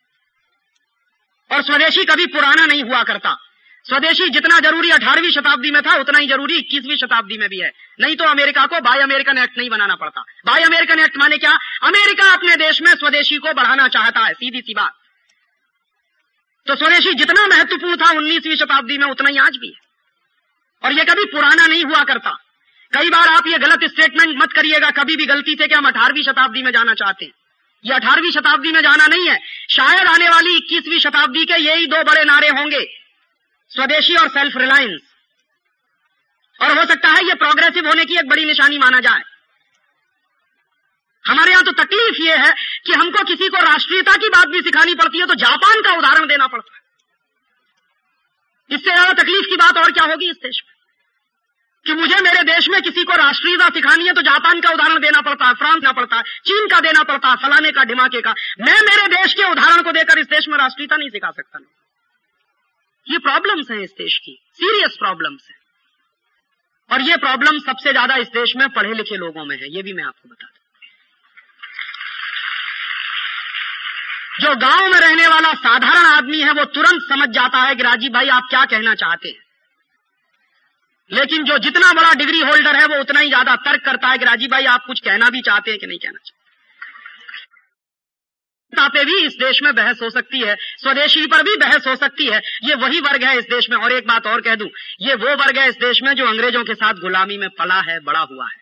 और 1.55 1.61
स्वदेशी 1.61 2.05
कभी 2.05 2.25
पुराना 2.25 2.65
नहीं 2.65 2.83
हुआ 2.83 3.03
करता। 3.03 3.37
स्वदेशी 3.83 4.29
जितना 4.29 4.59
ज़रूरी 4.59 4.89
अठारहवीं 4.89 5.31
शताब्दी 5.31 5.71
में 5.71 5.81
था, 5.81 5.95
उतना 5.95 6.19
ही 6.19 6.27
ज़रूरी 6.27 6.57
इक्कीसवीं 6.57 6.97
शताब्दी 6.97 7.37
में 7.37 7.49
भी 7.49 7.59
है। 7.59 7.71
नहीं 7.99 8.15
तो 8.15 8.23
अमेरिका 8.23 8.65
को 8.65 8.79
बाय 8.79 8.99
अमेरिकन 8.99 9.37
एक्ट 9.37 9.57
नहीं 9.57 9.69
बनाना 9.69 9.95
पड़ता। 9.95 10.21
बाय 10.21 10.63
अमेरिकन 10.63 10.99
एक्ट 10.99 11.17
माने 11.17 11.37
क्या? 11.37 11.51
अमेरिका 11.83 12.33
अपने 12.33 12.55
देश 12.55 12.81
में 12.81 12.93
स्वदेशी 12.95 13.37
को 13.37 13.53
बढ़ाना 13.53 13.87
चाहता 13.87 14.19
है, 14.19 14.33
सीधी 14.33 14.61
सी 14.61 14.73
बात। 14.73 14.93
तो 16.67 16.75
स्वदेशी 16.75 17.13
जितना 17.13 17.47
महत्वपूर्ण 17.47 17.95
था 17.95 18.11
उन्नीसवीं 18.11 18.55
शताब्दी 18.55 18.97
में, 18.97 19.07
उतना 19.07 19.29
ही 19.29 19.37
आज 19.37 19.57
भी 19.57 19.67
है। 19.67 19.91
और 20.83 20.91
यह 20.93 21.03
कभी 21.03 21.25
पुराना 21.25 21.67
नहीं 21.67 21.83
हुआ 21.83 22.03
करता। 22.03 22.37
कई 22.93 23.09
बार 23.09 23.27
आप 23.29 23.47
ये 23.47 23.57
गलत 23.59 23.83
स्टेटमेंट 23.85 24.31
मत 24.37 24.53
करिएगा, 24.53 24.89
कभी 24.93 25.15
भी 25.15 25.25
गलती 25.27 25.53
से 25.53 25.67
कि 25.67 25.75
हम 25.75 25.87
अठारहवीं 25.87 26.23
शताब्दी 26.23 26.63
में 26.63 26.71
जाना 26.71 26.93
चाहते 26.95 27.25
हैं। 27.25 27.31
ये 27.83 27.93
अठारहवीं 27.95 28.31
शताब्दी 28.31 28.71
में 28.71 28.81
जाना 28.81 29.05
नहीं 29.07 29.27
है। 29.27 29.37
शायद 29.71 30.07
आने 30.07 30.27
वाली 30.29 30.55
इक्कीसवीं 30.57 30.99
शताब्दी 31.01 31.45
के 31.45 31.59
यही 31.61 31.85
दो 31.87 32.03
बड़े 32.03 32.23
नारे 32.25 32.49
होंगे, 32.51 32.83
स्वदेशी 33.71 34.15
और 34.15 34.27
सेल्फ 34.29 34.57
रिलायंस 34.57 35.01
और 36.59 36.77
हो 36.77 36.83
सकता 36.85 37.09
है 37.09 37.25
ये 37.25 37.33
प्रोग्रेसिव 37.37 37.87
होने 37.87 38.05
की 38.05 38.15
एक 38.15 38.27
बड़ी 38.29 38.45
निशानी 38.45 38.77
माना 38.79 38.99
जाए। 39.01 39.23
हमारे 41.25 41.51
यहाँ 41.51 41.63
तो 41.63 41.71
तकलीफ़ 41.73 42.21
ये 42.21 42.35
है 42.37 42.51
कि 42.85 42.93
हमको 42.93 43.23
किसी 43.25 43.47
को 43.47 43.59
राष्ट्रीयता 43.61 44.15
की 44.17 44.29
बात 44.31 44.47
भी 44.49 44.61
सिखानी 44.61 44.93
पड़ती 44.95 45.19
है 45.19 45.25
तो 45.27 45.35
जापान 45.37 45.81
का 45.81 45.91
उदाहरण 45.93 46.27
देना 46.27 46.47
पड़ता 46.49 46.75
है। 46.75 46.79
इससे 48.69 48.91
ज़्यादा 48.91 49.11
तकलीफ़ 49.13 49.49
की 49.49 49.57
बात 49.57 49.77
और 49.77 49.91
क्या 49.91 50.03
होगी 50.05 50.29
इस 50.29 50.37
देश 50.39 50.61
में? 50.63 50.70
कि 51.85 51.93
मुझे 51.93 52.19
मेरे 52.21 52.43
देश 52.43 52.69
में 52.69 52.81
किसी 52.81 53.03
को 53.03 53.15
राष्ट्रीयता 53.15 53.67
सिखानी 53.69 54.07
है 54.07 54.13
तो 54.13 54.21
जापान 54.21 54.59
का 54.61 54.69
उदाहरण 54.69 54.99
देना 54.99 55.21
पड़ता 55.21 55.47
है, 55.47 55.53
फ्रांस 55.53 55.75
देना 55.75 55.91
पड़ता 55.91 56.15
है, 56.15 56.23
चीन 56.23 56.67
का 56.67 56.79
देना 56.79 57.03
पड़ता 57.03 57.29
है, 57.29 57.35
फलाने 57.35 57.71
का 57.71 57.83
ढिमाके 57.83 58.21
का। 58.21 58.33
मैं 58.61 58.81
मेरे 58.81 59.07
देश 59.07 59.33
के 59.33 59.51
उदाहरण 59.51 59.81
को 59.81 59.91
देकर 59.91 60.19
इस 60.19 60.27
देश 60.27 60.47
में 60.49 60.57
राष्ट्रीयता 60.57 60.95
नहीं 60.95 61.09
सिखा 61.09 61.31
सकता। 61.31 61.59
ये 63.07 63.17
प्रॉब्लम्स 63.17 63.71
हैं 63.71 63.79
इस 63.79 63.91
देश 63.91 64.17
की 64.17 64.39
सीरियस 64.53 64.95
प्रॉब्लम्स 64.99 65.47
हैं। 65.49 65.57
और 66.89 67.01
ये 67.01 67.15
प्रॉब्लम 67.15 67.59
सबसे 67.59 67.91
ज़्यादा 67.91 68.15
इस 68.15 68.27
देश 68.27 68.53
में 68.57 68.69
पढ़े 68.69 68.93
लिखे 68.93 69.15
लोगों 69.15 69.45
में 69.45 69.57
है, 69.57 69.75
ये 69.75 69.81
भी 69.81 69.93
मैं 69.93 70.03
आपको 70.03 70.29
बता 70.29 70.45
दूँ। 70.45 70.57
जो 74.41 74.55
गाँव 74.55 74.87
में 74.87 74.99
रहने 74.99 75.27
वाला 75.27 75.53
साधारण 75.53 76.05
आदमी 76.05 76.41
है, 76.41 76.51
वो 76.51 76.63
तुरंत 76.65 77.01
समझ 77.01 77.29
जाता 77.29 77.61
है 77.61 77.75
कि 77.75 77.83
राजीव 77.83 78.11
भाई, 78.11 78.27
आप 78.27 78.47
क्या 78.49 78.65
कहना 78.65 78.95
चाहते 78.95 79.29
हैं? 79.29 79.50
लेकिन 81.13 81.43
जो 81.43 81.57
जितना 81.57 81.93
बड़ा 81.93 82.13
डिग्री 82.13 82.39
होल्डर 82.39 82.75
है, 82.75 82.85
वो 82.85 82.99
उतना 82.99 83.19
ही 83.19 83.27
ज़्यादा 83.27 83.55
तर्क 83.55 83.85
करता 83.85 84.07
है 84.07 84.17
कि 84.17 84.25
राजीव 84.25 84.49
भाई, 84.49 84.65
आप 84.65 84.83
कुछ 84.87 84.99
कहना 84.99 85.29
भी 85.29 85.41
चाहते 85.41 85.71
हैं 85.71 85.79
कि 85.79 85.87
नहीं 85.87 85.99
कहना 85.99 86.17
चाहते? 86.17 86.41
पे 88.89 89.05
भी 89.05 89.25
इस 89.25 89.33
देश 89.33 89.61
में 89.63 89.75
बहस 89.75 90.01
हो 90.01 90.09
सकती 90.09 90.39
है, 90.39 90.55
स्वदेशी 90.55 91.25
पर 91.25 91.43
भी 91.43 91.55
बहस 91.55 91.87
हो 91.87 91.95
सकती 91.95 92.25
है। 92.25 92.41
ये 92.63 92.75
वही 92.75 92.99
वर्ग 92.99 93.23
है 93.23 93.37
इस 93.37 93.45
देश 93.45 93.69
में। 93.69 93.77
और 93.77 93.91
एक 93.91 94.07
बात 94.07 94.27
और 94.27 94.41
कह 94.41 94.55
दूँ, 94.55 94.69
ये 95.01 95.15
वो 95.15 95.35
वर्ग 95.35 95.57
है 95.57 95.69
इस 95.69 95.75
देश 95.75 96.01
में 96.03 96.13
जो 96.13 96.25
अंग्रेज़ों 96.25 96.63
के 96.63 96.73
साथ 96.73 96.93
गुलामी 96.93 97.37
में 97.37 97.49
पला 97.49 97.81
है, 97.81 97.99
बड़ा 97.99 98.19
हुआ 98.19 98.45
है। 98.45 98.61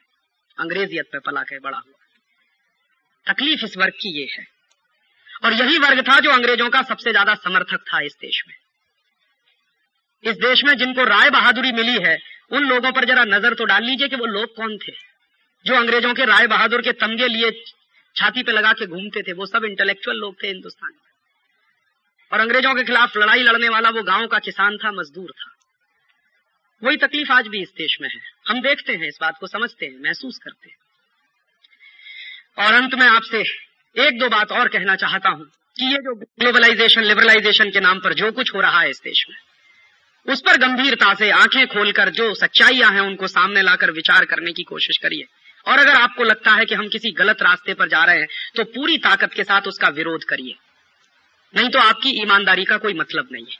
अंग्रेजियत 0.59 1.05
पे 1.05 1.19
पला 1.19 1.41
के 1.41 1.59
बड़ा 1.59 1.77
हुआ 1.77 2.03
है। 2.03 3.33
तकलीफ़ 3.33 3.65
इस 3.65 3.77
वर्ग 3.77 3.93
की 3.93 4.19
ये 4.19 4.27
है। 4.31 4.47
और 5.45 5.53
यही 5.53 5.77
वर्ग 5.77 6.07
था 6.07 6.19
जो 6.19 6.31
अंग्रेज़ों 6.31 6.69
का 6.69 6.81
सबसे 6.81 7.11
ज़्यादा 7.11 7.35
समर्थक 7.35 7.79
था 7.93 7.99
इस 7.99 8.13
देश 8.13 8.43
में। 8.47 8.55
इस 10.23 10.35
देश 10.35 10.63
में 10.63 10.77
जिनको 10.77 11.03
राय 11.03 11.29
बहादुरी 11.29 11.71
मिली 11.71 11.97
है, 12.03 12.17
उन 12.51 12.63
लोगों 12.63 12.91
पर 12.91 13.05
जरा 13.05 13.23
नज़र 13.23 13.53
तो 13.53 13.65
डाल 13.65 13.83
लीजिए 13.83 14.07
कि 14.07 14.15
वो 14.15 14.25
लोग 14.25 14.55
कौन 14.55 14.77
थे। 14.77 14.91
जो 15.65 15.75
अंग्रेज़ों 15.75 16.13
के 16.13 16.25
राय 16.25 16.47
बहादुर 16.47 16.81
के 16.81 16.91
तमगे 16.91 17.27
लिए 17.27 17.51
छाती 18.15 18.43
पे 18.43 18.51
लगा 18.51 18.73
के 18.73 18.85
घूमते 18.85 19.21
थे, 19.21 19.33
वो 19.33 19.45
सब 19.45 19.65
इंटेलेक्चुअल 19.65 20.17
लोग 20.17 20.43
थे 20.43 20.47
हिंदुस्तान 20.47 20.91
में। 20.91 21.09
और 22.33 22.39
अंग्रेज़ों 22.39 22.75
के 22.75 22.83
खिलाफ 22.83 23.17
लड़ाई 23.17 23.43
लड़ने 23.43 23.69
वाला 23.69 23.89
वो 23.89 24.03
गाँव 24.03 24.27
का 24.27 24.39
किसान 24.39 24.77
था, 24.77 24.91
मजदूर 24.91 25.31
था। 25.31 25.55
वही 26.83 26.97
तकलीफ़ 26.97 27.31
आज 27.31 27.47
भी 27.47 27.61
इस 27.61 27.69
देश 27.69 27.97
में 28.01 28.09
है। 28.09 28.21
हम 28.47 28.61
देखते 28.61 28.93
हैं, 28.93 29.07
इस 29.07 29.17
बात 29.21 29.37
को 29.39 29.47
समझते 29.47 29.85
हैं, 29.85 29.99
महसूस 29.99 30.37
करते 30.37 30.69
हैं। 30.69 30.77
और 32.65 32.73
अंत 32.73 32.93
में 32.93 33.07
आपसे 33.07 33.39
एक 34.07 34.19
दो 34.19 34.29
बात 34.29 34.51
और 34.51 34.67
कहना 34.67 34.95
चाहता 34.95 35.29
हूँ 35.29 35.45
कि 35.45 35.85
ये 35.85 35.97
जो 35.97 36.15
ग्लोबलाइजेशन 36.15 37.01
लिबरलाइजेशन 37.01 37.69
के 37.69 37.79
नाम 37.79 37.99
पर 37.99 38.13
जो 38.13 38.31
कुछ 38.31 38.55
हो 38.55 38.61
रहा 38.61 38.79
है 38.81 38.89
इस 38.89 39.01
देश 39.03 39.25
में 39.29 39.35
उस 40.29 40.41
पर 40.41 40.57
गंभीरता 40.57 41.13
से 41.13 41.29
आँखें 41.31 41.65
खोलकर 41.67 42.09
जो 42.09 42.33
सच्चाइयाँ 42.35 42.91
हैं 42.91 43.01
उनको 43.01 43.27
सामने 43.27 43.61
लाकर 43.61 43.91
विचार 43.91 44.25
करने 44.25 44.51
की 44.51 44.63
कोशिश 44.63 44.97
करिए। 44.97 45.25
और 45.65 45.79
अगर 45.79 45.95
आपको 45.95 46.23
लगता 46.23 46.51
है 46.51 46.65
कि 46.65 46.75
हम 46.75 46.87
किसी 46.87 47.11
गलत 47.11 47.41
रास्ते 47.41 47.73
पर 47.73 47.87
जा 47.87 48.03
रहे 48.03 48.19
हैं 48.19 48.27
तो 48.55 48.63
पूरी 48.63 48.97
ताकत 48.97 49.33
के 49.33 49.43
साथ 49.43 49.61
उसका 49.61 49.87
विरोध 49.87 50.23
करिए। 50.23 50.55
नहीं 51.53 51.69
तो 51.69 51.79
आपकी 51.79 52.21
ईमानदारी 52.21 52.65
का 52.65 52.77
कोई 52.77 52.93
मतलब 52.93 53.29
नहीं 53.31 53.45
है। 53.45 53.57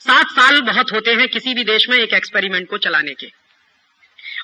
सात 0.00 0.26
साल 0.26 0.60
बहुत 0.60 0.92
होते 0.92 1.14
हैं 1.14 1.28
किसी 1.28 1.54
भी 1.54 1.64
देश 1.64 1.86
में 1.90 1.96
एक 1.98 2.12
एक्सपेरिमेंट 2.12 2.68
को 2.68 2.78
चलाने 2.78 3.14
के। 3.14 3.26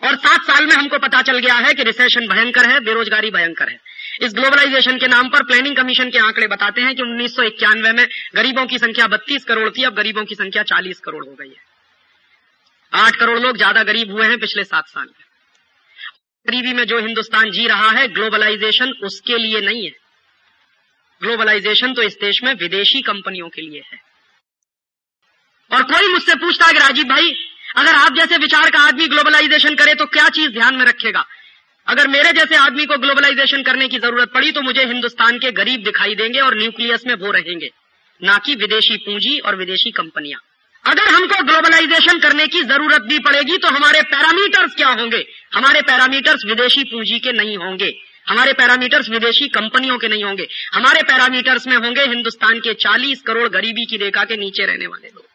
और 0.04 0.16
सात 0.16 0.42
साल 0.42 0.66
में 0.66 0.74
हमको 0.74 0.98
पता 0.98 1.22
चल 1.22 1.38
गया 1.38 1.54
है 1.54 1.72
कि 1.74 1.82
रिसेशन 1.82 2.26
भयंकर 2.28 2.70
है, 2.70 2.80
बेरोजगारी 2.80 3.30
भयंकर 3.30 3.68
है। 3.68 3.80
इस 4.22 4.32
ग्लोबलाइजेशन 4.34 4.98
के 4.98 5.06
नाम 5.06 5.28
पर 5.28 5.42
प्लानिंग 5.42 5.76
कमीशन 5.76 6.10
के 6.10 6.18
आंकड़े 6.18 6.46
बताते 6.46 6.82
हैं 6.82 6.94
कि 6.96 7.02
उन्नीस 7.02 7.36
सौ 7.36 7.42
इक्यानवे 7.42 7.92
में 7.92 8.06
गरीबों 8.36 8.66
की 8.66 8.78
संख्या 8.78 9.06
बत्तीस 9.06 9.44
करोड़ 9.44 9.68
थी, 9.70 9.82
अब 9.82 9.94
गरीबों 9.94 10.24
की 10.24 10.34
संख्या 10.34 10.62
चालीस 10.62 11.00
करोड़ 11.00 11.24
हो 11.26 11.34
गई 11.34 11.48
है। 11.48 11.64
आठ 12.92 13.16
करोड़ 13.16 13.38
लोग 13.38 13.56
ज़्यादा 13.56 13.82
गरीब 13.82 14.12
हुए 14.12 14.26
हैं 14.26 14.38
पिछले 14.38 14.64
सात 14.64 14.88
साल 14.88 15.06
में। 15.06 15.24
गरीबी 16.46 16.72
में 16.72 16.84
जो 16.84 16.98
हिंदुस्तान 16.98 17.50
जी 17.50 17.66
रहा 17.66 17.90
है, 17.90 18.08
ग्लोबलाइजेशन 18.08 18.92
उसके 19.04 19.38
लिए 19.38 19.60
नहीं 19.60 19.84
है। 19.84 19.94
ग्लोबलाइजेशन 21.22 21.94
तो 21.94 22.02
इस 22.02 22.16
देश 22.20 22.42
में 22.44 22.52
विदेशी 22.54 23.00
कंपनियों 23.02 23.48
के 23.48 23.62
लिए 23.62 23.82
है। 23.92 23.98
और 25.70 25.82
कोई 25.82 26.12
मुझसे 26.12 26.34
पूछता 26.34 26.66
है 26.66 26.72
कि 26.72 26.78
राजीव 26.78 27.04
भाई, 27.04 27.34
अगर 27.76 27.94
आप 27.94 28.14
जैसे 28.14 28.36
विचार 28.36 28.70
का 28.70 28.78
आदमी 28.78 29.06
ग्लोबलाइजेशन 29.06 29.74
करे 29.74 29.94
तो 29.94 30.06
क्या 30.06 30.28
चीज़ 30.28 30.50
ध्यान 30.50 30.74
में 30.74 30.84
रखेगा? 30.84 31.24
अगर 31.86 32.08
मेरे 32.08 32.32
जैसे 32.32 32.56
आदमी 32.56 32.84
को 32.84 32.96
ग्लोबलाइजेशन 32.96 33.62
करने 33.62 33.88
की 33.88 33.98
ज़रूरत 33.98 34.30
पड़ी 34.34 34.50
तो 34.50 34.62
मुझे 34.62 34.84
हिंदुस्तान 34.84 35.38
के 35.38 35.50
गरीब 35.52 35.82
दिखाई 35.84 36.14
देंगे 36.14 36.40
और 36.40 36.56
न्यूक्लियस 36.58 37.06
में 37.06 37.14
वो 37.14 37.30
रहेंगे। 37.30 37.70
ना 38.20 38.38
कि 38.38 38.54
विदेशी 38.54 38.96
पूंजी 38.96 39.38
और 39.38 39.56
विदेशी 39.56 39.90
कंपनियाँ। 39.90 40.40
अगर 40.84 41.08
हमको 41.14 41.42
ग्लोबलाइजेशन 41.44 42.18
करने 42.18 42.46
की 42.46 42.62
ज़रूरत 42.62 43.02
भी 43.02 43.18
पड़ेगी 43.18 43.56
तो 43.56 43.68
हमारे 43.68 44.02
पैरामीटर्स 44.02 44.74
क्या 44.74 44.88
होंगे? 44.88 45.24
हमारे 45.54 45.80
पैरामीटर्स 45.82 46.44
विदेशी 46.46 46.84
पूंजी 46.84 47.18
के 47.18 47.32
नहीं 47.32 47.56
होंगे। 47.56 47.92
हमारे 48.26 48.52
पैरामीटर्स 48.52 49.08
विदेशी 49.10 49.48
कंपनियों 49.48 49.98
के 49.98 50.08
नहीं 50.08 50.24
होंगे। 50.24 50.46
हमारे 50.74 51.02
पैरामीटर्स 51.02 51.66
में 51.66 51.76
होंगे 51.76 52.04
हिंदुस्तान 52.04 52.58
के 52.60 52.74
40 52.74 53.22
करोड़ 53.22 53.48
गरीबी 53.48 53.84
की 53.84 53.96
रेखा 53.96 54.24
के 54.24 54.36
नीचे 54.36 54.66
रहने 54.66 54.86
वाले 54.86 55.08
लोग। 55.08 55.25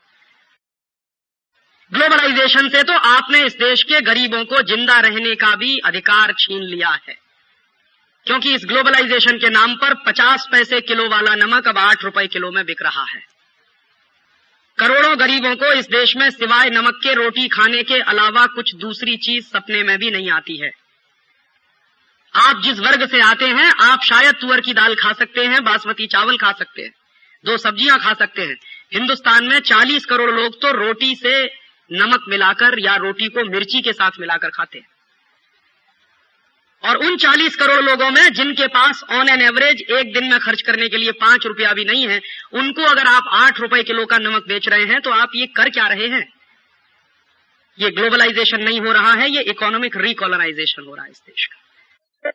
ग्लोबलाइजेशन 1.93 2.69
से 2.69 2.83
तो 2.83 2.93
आपने 2.93 3.45
इस 3.45 3.53
देश 3.53 3.83
के 3.83 4.01
गरीबों 4.01 4.45
को 4.45 4.61
ज़िंदा 4.61 4.99
रहने 4.99 5.35
का 5.35 5.55
भी 5.55 5.77
अधिकार 5.77 6.33
छीन 6.39 6.63
लिया 6.63 6.89
है। 6.89 7.15
क्योंकि 8.25 8.55
इस 8.55 8.61
ग्लोबलाइजेशन 8.65 9.37
के 9.37 9.49
नाम 9.49 9.75
पर 9.75 9.93
50 9.93 10.47
पैसे 10.51 10.81
किलो 10.81 11.09
वाला 11.09 11.35
नमक 11.35 11.67
अब 11.67 11.77
आठ 11.77 12.03
रुपए 12.03 12.27
किलो 12.27 12.51
में 12.51 12.65
बिक 12.65 12.81
रहा 12.81 13.05
है। 13.15 13.23
करोड़ों 14.77 15.19
गरीबों 15.19 15.55
को 15.55 15.73
इस 15.73 15.85
देश 15.85 16.13
में 16.17 16.29
सिवाय 16.29 16.69
नमक 16.69 16.99
के 17.03 17.13
रोटी 17.13 17.47
खाने 17.47 17.83
के 17.83 17.99
अलावा 17.99 18.45
कुछ 18.45 18.75
दूसरी 18.75 19.17
चीज़ 19.17 19.45
सपने 19.45 19.83
में 19.83 19.97
भी 19.97 20.11
नहीं 20.11 20.31
आती 20.31 20.57
है। 20.57 20.71
आप 22.35 22.61
जिस 22.61 22.79
वर्ग 22.79 23.09
से 23.09 23.21
आते 23.21 23.45
हैं, 23.45 23.71
आप 23.81 23.99
शायद 24.03 24.35
तुअर 24.35 24.61
की 24.61 24.73
दाल 24.73 24.95
खा 24.95 25.13
सकते 25.13 25.45
हैं, 25.45 25.63
बासमती 25.63 26.07
चावल 26.07 26.37
खा 26.37 26.51
सकते 26.51 26.81
हैं, 26.81 26.91
दो 27.45 27.57
सब्ज़ियाँ 27.57 27.99
खा 27.99 28.13
सकते 28.13 28.41
हैं। 28.41 28.57
हिंदुस्तान 28.93 29.43
में 29.43 29.59
40 29.59 30.05
करोड़ 30.05 30.31
लोग 30.31 30.61
तो 30.61 30.71
रोटी 30.71 31.15
से 31.15 31.60
नमक 31.91 32.25
मिलाकर 32.29 32.79
या 32.79 32.95
रोटी 32.97 33.27
को 33.27 33.43
मिर्ची 33.47 33.81
के 33.81 33.93
साथ 33.93 34.19
मिलाकर 34.19 34.49
खाते 34.49 34.77
हैं। 34.79 34.87
और 36.83 36.97
उन 36.97 37.17
40 37.17 37.55
करोड़ 37.55 37.81
लोगों 37.81 38.09
में 38.11 38.31
जिनके 38.33 38.67
पास 38.69 39.03
ऑन 39.11 39.29
एन 39.29 39.41
एवरेज 39.41 39.81
एक 39.91 40.13
दिन 40.13 40.29
में 40.31 40.39
खर्च 40.39 40.61
करने 40.61 40.87
के 40.89 40.97
लिए 40.97 41.11
पाँच 41.19 41.45
रुपया 41.45 41.73
भी 41.73 41.85
नहीं 41.85 42.07
है, 42.07 42.19
उनको 42.53 42.83
अगर 42.83 43.07
आप 43.07 43.23
आठ 43.35 43.59
रुपए 43.59 43.81
किलो 43.83 44.05
का 44.05 44.17
नमक 44.19 44.47
बेच 44.47 44.69
रहे 44.69 44.85
हैं 44.85 45.01
तो 45.01 45.11
आप 45.13 45.31
ये 45.35 45.45
कर 45.57 45.69
क्या 45.69 45.87
रहे 45.87 46.07
हैं? 46.07 46.25
ये 47.77 47.89
ग्लोबलाइजेशन 47.91 48.63
नहीं 48.63 48.79
हो 48.81 48.91
रहा 48.91 49.13
है, 49.13 49.29
ये 49.29 49.41
इकोनॉमिक 49.43 49.97
रिकॉलोनाइजेशन 49.97 50.83
हो 50.83 50.95
रहा 50.95 51.05
है 51.05 51.11
इस 51.11 51.21
देश 51.27 51.45
का। 51.45 52.31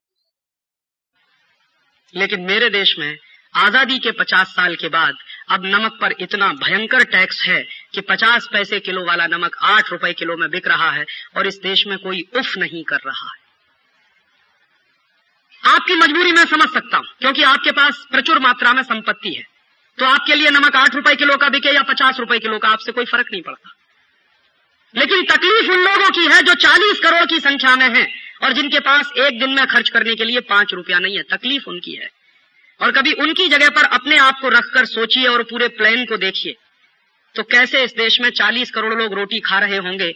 लेकिन 2.15 2.41
मेरे 2.43 2.69
देश 2.71 2.95
में 2.99 3.17
आज़ादी 3.55 3.99
के 3.99 4.11
50 4.15 4.55
साल 4.55 4.75
के 4.77 4.89
बाद 4.91 5.15
अब 5.51 5.67
नमक 5.67 5.99
पर 6.01 6.15
इतना 6.21 6.53
भयंकर 6.53 7.05
टैक्स 7.05 7.43
है 7.45 7.67
कि 7.95 8.01
50 8.01 8.47
पैसे 8.53 8.81
किलो 8.81 9.05
वाला 9.05 9.27
नमक 9.27 9.57
आठ 9.63 9.93
रुपए 9.93 10.13
किलो 10.13 10.37
में 10.37 10.51
बिक 10.51 10.69
रहा 10.69 10.91
है 10.91 11.07
और 11.37 11.47
इस 11.47 11.61
देश 11.63 11.87
में 11.87 11.99
कोई 11.99 12.29
उफ 12.37 12.57
नहीं 12.57 12.85
कर 12.85 12.97
रहा 12.97 13.27
है। 13.27 13.47
आपकी 15.75 15.95
मजबूरी 15.95 16.33
मैं 16.33 16.45
समझ 16.45 16.69
सकता 16.69 16.97
हूँ, 16.97 17.07
क्योंकि 17.21 17.43
आपके 17.43 17.71
पास 17.71 18.07
प्रचुर 18.11 18.39
मात्रा 18.39 18.73
में 18.73 18.83
संपत्ति 18.83 19.35
है। 19.35 19.45
तो 19.99 20.05
आपके 20.05 20.35
लिए 20.35 20.51
नमक 20.51 20.77
आठ 20.77 20.95
रुपए 20.95 21.15
किलो 21.15 21.37
का 21.37 21.49
बिके 21.49 21.69
या 21.69 21.83
पचास 21.83 22.21
रुपए 22.21 22.39
किलो 22.39 22.59
का 22.59 22.69
आपसे 22.69 22.93
कोई 22.93 23.05
फ़र्क 23.05 23.27
नहीं 23.33 23.43
पड़ता। 23.43 23.71
लेकिन 24.97 25.25
तकलीफ़ 25.25 25.71
उन 25.71 25.79
लोगों 25.79 26.11
की 26.11 26.27
है 26.27 26.43
जो 26.43 26.55
चालीस 26.55 27.01
करोड़ 27.01 27.27
की 27.27 27.41
संख्या 27.41 27.77
में 27.77 27.99
है 27.99 28.09
और 28.43 28.53
जिनके 28.53 28.81
पास 28.81 29.13
एक 29.19 29.39
दिन 29.41 29.51
में 29.51 29.67
खर्च 29.67 29.89
करने 29.89 30.15
के 30.15 30.25
लिए 30.25 30.41
पाँच 30.41 30.75
रुपया 30.75 30.99
नहीं 30.99 31.17
है। 31.17 31.23
तकलीफ़ 31.23 31.65
उनकी 31.67 31.95
है। 31.95 32.16
और 32.81 32.93
कभी 32.93 33.13
उनकी 33.13 33.49
जगह 33.49 33.69
पर 33.69 33.83
अपने 33.83 34.17
आप 34.17 34.41
को 34.41 34.49
रखकर 34.49 34.85
सोचिए 34.85 35.27
और 35.27 35.43
पूरे 35.43 35.69
प्लान 35.69 36.05
को 36.05 36.17
देखिए। 36.17 36.55
तो 37.35 37.43
कैसे 37.43 37.85
इस 37.85 37.91
देश 37.91 38.21
में 38.21 38.31
40 38.31 38.71
करोड़ 38.71 38.95
लोग 38.95 39.15
रोटी 39.15 39.41
खा 39.41 39.59
रहे 39.59 39.77
होंगे? 39.77 40.15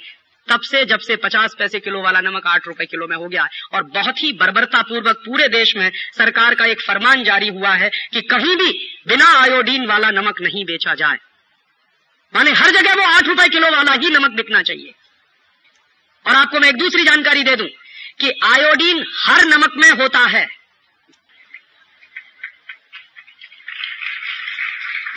तब 0.49 0.61
से 0.61 0.85
जब 0.85 0.99
से 0.99 1.17
50 1.17 1.55
पैसे 1.59 1.81
किलो 1.81 2.03
वाला 2.03 2.21
नमक 2.21 2.47
आठ 2.47 2.67
रुपए 2.67 2.85
किलो 2.85 3.07
में 3.07 3.17
हो 3.17 3.29
गया 3.29 3.49
और 3.75 3.83
बहुत 3.83 4.23
ही 4.23 4.33
बर्बरता 4.33 4.83
पूर्वक 4.83 5.17
पूरे 5.17 5.49
देश 5.49 5.77
में 5.77 5.91
सरकार 6.19 6.55
का 6.55 6.65
एक 6.65 6.81
फरमान 6.81 7.25
जारी 7.25 7.49
हुआ 7.49 7.71
है 7.71 7.91
कि 8.13 8.21
कहीं 8.21 8.57
भी 8.57 8.97
बिना 9.09 9.41
आयोडीन 9.43 9.87
वाला 9.87 10.11
नमक 10.11 10.41
नहीं 10.41 10.65
बेचा 10.65 10.95
जाए। 10.95 11.19
माने 12.37 12.51
हर 12.51 12.71
जगह 12.71 12.95
वो 12.95 13.17
आठ 13.17 13.27
रुपए 13.27 13.49
किलो 13.49 13.71
वाला 13.71 13.93
ही 13.93 14.11
नमक 14.11 14.31
बिकना 14.31 14.63
चाहिए। 14.63 14.95
और 16.27 16.35
आपको 16.35 16.61
मैं 16.61 16.69
एक 16.69 16.77
दूसरी 16.77 17.05
जानकारी 17.05 17.43
दे 17.43 17.57
दूँ 17.57 17.69
कि 18.21 18.31
आयोडीन 18.45 19.05
हर 19.27 19.45
नमक 19.45 19.73
में 19.77 19.91
होता 19.91 20.19
है। 20.19 20.60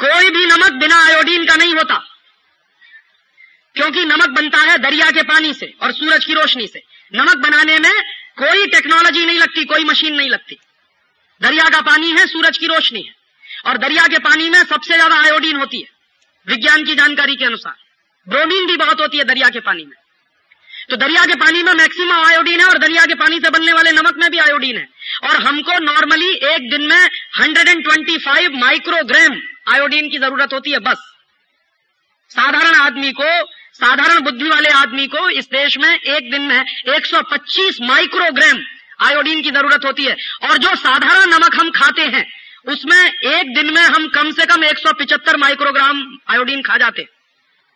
कोई 0.03 0.29
भी 0.29 0.45
नमक 0.45 0.71
बिना 0.71 0.95
आयोडीन 1.05 1.45
का 1.45 1.55
नहीं 1.55 1.73
होता। 1.73 2.01
क्योंकि 3.75 4.05
नमक 4.05 4.29
बनता 4.29 4.57
है 4.61 4.77
दरिया 4.77 5.09
के 5.11 5.21
पानी 5.23 5.53
से 5.53 5.73
और 5.81 5.91
सूरज 5.91 6.25
की 6.25 6.33
रोशनी 6.33 6.67
से। 6.67 6.81
नमक 7.13 7.37
बनाने 7.37 7.77
में 7.79 7.91
कोई 8.37 8.67
टेक्नोलॉजी 8.67 9.25
नहीं 9.25 9.39
लगती, 9.39 9.63
कोई 9.63 9.83
मशीन 9.83 10.15
नहीं 10.15 10.29
लगती। 10.29 10.57
दरिया 11.41 11.69
का 11.69 11.81
पानी 11.81 12.11
है, 12.11 12.25
सूरज 12.27 12.57
की 12.57 12.67
रोशनी 12.67 13.01
है। 13.01 13.13
और 13.65 13.77
दरिया 13.77 14.07
के 14.07 14.17
पानी 14.19 14.49
में 14.49 14.59
सबसे 14.59 14.95
ज़्यादा 14.95 15.15
आयोडीन 15.15 15.55
होती 15.55 15.79
है, 15.81 15.87
विज्ञान 16.47 16.83
की 16.85 16.95
जानकारी 16.95 17.35
के 17.35 17.45
अनुसार। 17.45 17.75
ब्रोमीन 18.27 18.67
भी 18.67 18.77
बहुत 18.77 19.01
होती 19.01 19.17
है 19.17 19.23
दरिया 19.23 19.49
के 19.49 19.59
पानी 19.59 19.85
में। 19.85 19.97
तो 20.89 20.95
दरिया 20.95 21.25
के 21.25 21.35
पानी 21.35 21.63
में 21.63 21.73
मैक्सिमम 21.73 22.25
आयोडीन 22.25 22.59
है 22.59 22.65
और 22.65 22.77
दरिया 22.77 23.05
के 23.05 23.15
पानी 23.15 23.39
से 23.39 23.49
बनने 23.49 23.73
वाले 23.73 23.91
नमक 23.91 24.17
में 24.17 24.29
भी 24.31 24.37
आयोडीन 24.37 24.77
है। 24.77 24.87
और 25.23 25.35
हमको 25.43 25.77
नॉर्मली 25.79 26.31
एक 26.47 26.69
दिन 26.71 26.81
में 26.81 27.09
125 27.39 28.49
माइक्रोग्राम 28.55 29.39
आयोडीन 29.67 30.09
की 30.09 30.17
ज़रूरत 30.17 30.53
होती 30.53 30.71
है, 30.71 30.79
बस। 30.79 30.97
साधारण 32.29 32.75
आदमी 32.75 33.11
को, 33.11 33.45
साधारण 33.73 34.19
बुद्धि 34.19 34.49
वाले 34.49 34.69
आदमी 34.69 35.07
को 35.07 35.29
इस 35.29 35.45
देश 35.45 35.77
में 35.77 35.99
एक 35.99 36.31
दिन 36.31 36.41
में 36.41 36.65
125 36.87 37.81
माइक्रोग्राम 37.81 38.59
आयोडीन 39.01 39.41
की 39.41 39.51
ज़रूरत 39.51 39.85
होती 39.85 40.05
है। 40.05 40.15
और 40.43 40.57
जो 40.57 40.75
साधारण 40.75 41.29
नमक 41.31 41.55
हम 41.55 41.69
खाते 41.69 42.01
हैं, 42.01 42.25
उसमें 42.65 43.11
एक 43.13 43.55
दिन 43.55 43.73
में 43.73 43.81
हम 43.81 44.07
कम 44.07 44.31
से 44.31 44.45
कम 44.45 44.63
175 44.63 45.37
माइक्रोग्राम 45.37 46.17
आयोडीन 46.29 46.61
खा 46.61 46.77
जाते। 46.77 47.07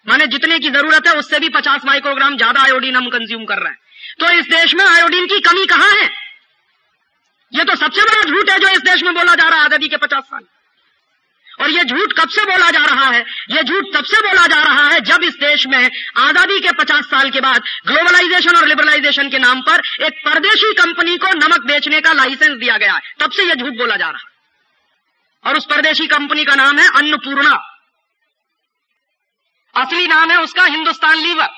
माने 0.08 0.28
जितने 0.28 0.60
की 0.60 0.70
ज़रूरत 0.70 1.08
है, 1.08 1.14
उससे 1.14 1.40
भी 1.40 1.50
50 1.50 1.86
माइक्रोग्राम 1.86 2.38
ज़्यादा 2.38 2.62
आयोडीन 2.62 2.96
हम 2.96 3.10
कंज्यूम 3.10 3.46
कर 3.46 3.58
रहे 3.58 3.70
हैं। 3.70 3.80
तो 4.20 4.30
इस 4.34 4.46
देश 4.46 4.74
में 4.76 4.86
आयोडीन 4.86 5.26
की 5.26 5.40
कमी 5.40 5.66
कहाँ 5.66 5.90
है? 5.90 6.10
यह 7.54 7.64
तो 7.64 7.76
सबसे 7.76 8.02
बड़ा 8.02 8.24
झूठ 8.24 8.50
है 8.52 8.60
जो 8.60 8.68
इस 8.68 8.82
देश 8.82 9.04
में 9.04 9.14
बोला 9.14 9.36
जा 9.36 9.48
रहा 9.50 9.60
है 9.60 9.66
आज़ादी 9.66 9.88
के 9.88 9.98
पचास 9.98 10.24
साल। 10.24 10.44
और 11.60 11.70
ये 11.70 11.84
झूठ 11.84 12.14
कब 12.20 12.30
से 12.30 12.44
बोला 12.44 12.70
जा 12.70 12.84
रहा 12.86 13.10
है? 13.10 13.20
ये 13.50 13.64
झूठ 13.64 13.86
तब 13.94 14.04
से 14.04 14.22
बोला 14.22 14.48
जा 14.48 14.62
रहा 14.64 14.88
है 14.90 15.00
जब 15.02 15.24
इस 15.24 15.34
देश 15.34 15.68
में 15.68 15.90
आज़ादी 16.18 16.60
के 16.60 16.72
50 16.72 17.06
साल 17.06 17.30
के 17.30 17.42
बाद 17.42 17.62
ग्लोबलाइजेशन 17.88 18.56
और 18.56 18.68
लिबरलाइजेशन 18.68 19.30
के 19.30 19.40
नाम 19.40 19.62
पर 19.62 19.82
एक 20.06 20.22
परदेशी 20.26 20.74
कंपनी 20.74 21.18
को 21.18 21.28
नमक 21.28 21.66
बेचने 21.66 22.02
का 22.02 22.14
लाइसेंस 22.14 22.58
दिया 22.58 22.78
गया 22.78 22.94
है। 22.94 23.02
तब 23.20 23.32
से 23.32 23.44
यह 23.44 23.54
झूठ 23.54 23.74
बोला 23.74 23.96
जा 23.96 24.10
रहा 24.10 24.18
है। 24.18 24.36
और 25.46 25.58
उस 25.58 25.66
परदेशी 25.66 26.08
कंपनी 26.08 26.46
का 26.46 26.56
नाम 26.56 26.80
है 26.80 26.88
अन्नपूर्णा। 26.96 27.52
असली 29.76 30.08
नाम 30.08 30.32
है 30.32 30.38
उसका 30.38 30.64
हिंदुस्तान 30.64 31.18
लीवर। 31.18 31.50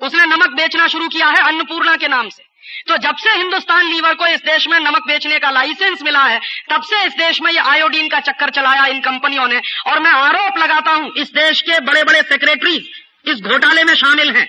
उसने 0.00 0.26
नमक 0.26 0.48
बेचना 0.48 0.86
शुरू 0.88 1.08
किया 1.08 1.26
है 1.26 1.36
अन्नपूर्णा 1.36 1.96
के 1.96 2.08
नाम 2.08 2.28
से। 2.28 2.47
तो 2.88 2.96
जब 2.98 3.16
से 3.16 3.30
हिंदुस्तान 3.32 3.86
लीवर 3.86 4.14
को 4.14 4.26
इस 4.26 4.40
देश 4.42 4.66
में 4.68 4.78
नमक 4.80 5.06
बेचने 5.08 5.38
का 5.38 5.50
लाइसेंस 5.50 6.02
मिला 6.02 6.22
है, 6.24 6.40
तब 6.70 6.82
से 6.84 7.04
इस 7.06 7.12
देश 7.14 7.40
में 7.42 7.50
ये 7.52 7.58
आयोडीन 7.66 8.08
का 8.08 8.20
चक्कर 8.22 8.50
चलाया 8.52 8.86
इन 8.86 9.00
कंपनियों 9.00 9.46
ने। 9.48 9.60
और 9.86 9.98
मैं 9.98 10.10
आरोप 10.12 10.58
लगाता 10.58 10.90
हूँ, 10.92 11.12
इस 11.14 11.32
देश 11.32 11.60
के 11.62 11.80
बड़े 11.82 12.02
बड़े 12.04 12.22
सेक्रेटरीज 12.24 12.88
इस 13.26 13.40
घोटाले 13.42 13.84
में 13.84 13.94
शामिल 13.96 14.30
हैं, 14.32 14.48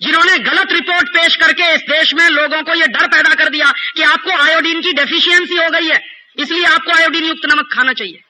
जिन्होंने 0.00 0.38
गलत 0.40 0.72
रिपोर्ट 0.72 1.08
पेश 1.10 1.36
करके 1.36 1.72
इस 1.74 1.80
देश 1.88 2.12
में 2.14 2.28
लोगों 2.30 2.62
को 2.62 2.74
यह 2.74 2.86
डर 2.88 3.06
पैदा 3.08 3.34
कर 3.34 3.48
दिया 3.50 3.72
कि 3.96 4.02
आपको 4.04 4.36
आयोडीन 4.38 4.80
की 4.80 4.92
डेफिशिएंसी 4.94 5.56
हो 5.56 5.68
गई 5.70 5.88
है, 5.88 6.00
इसलिए 6.38 6.64
आपको 6.66 6.92
आयोडीन 6.92 7.24
युक्त 7.24 7.46
नमक 7.46 7.68
खाना 7.72 7.92
चाहिए। 7.92 8.20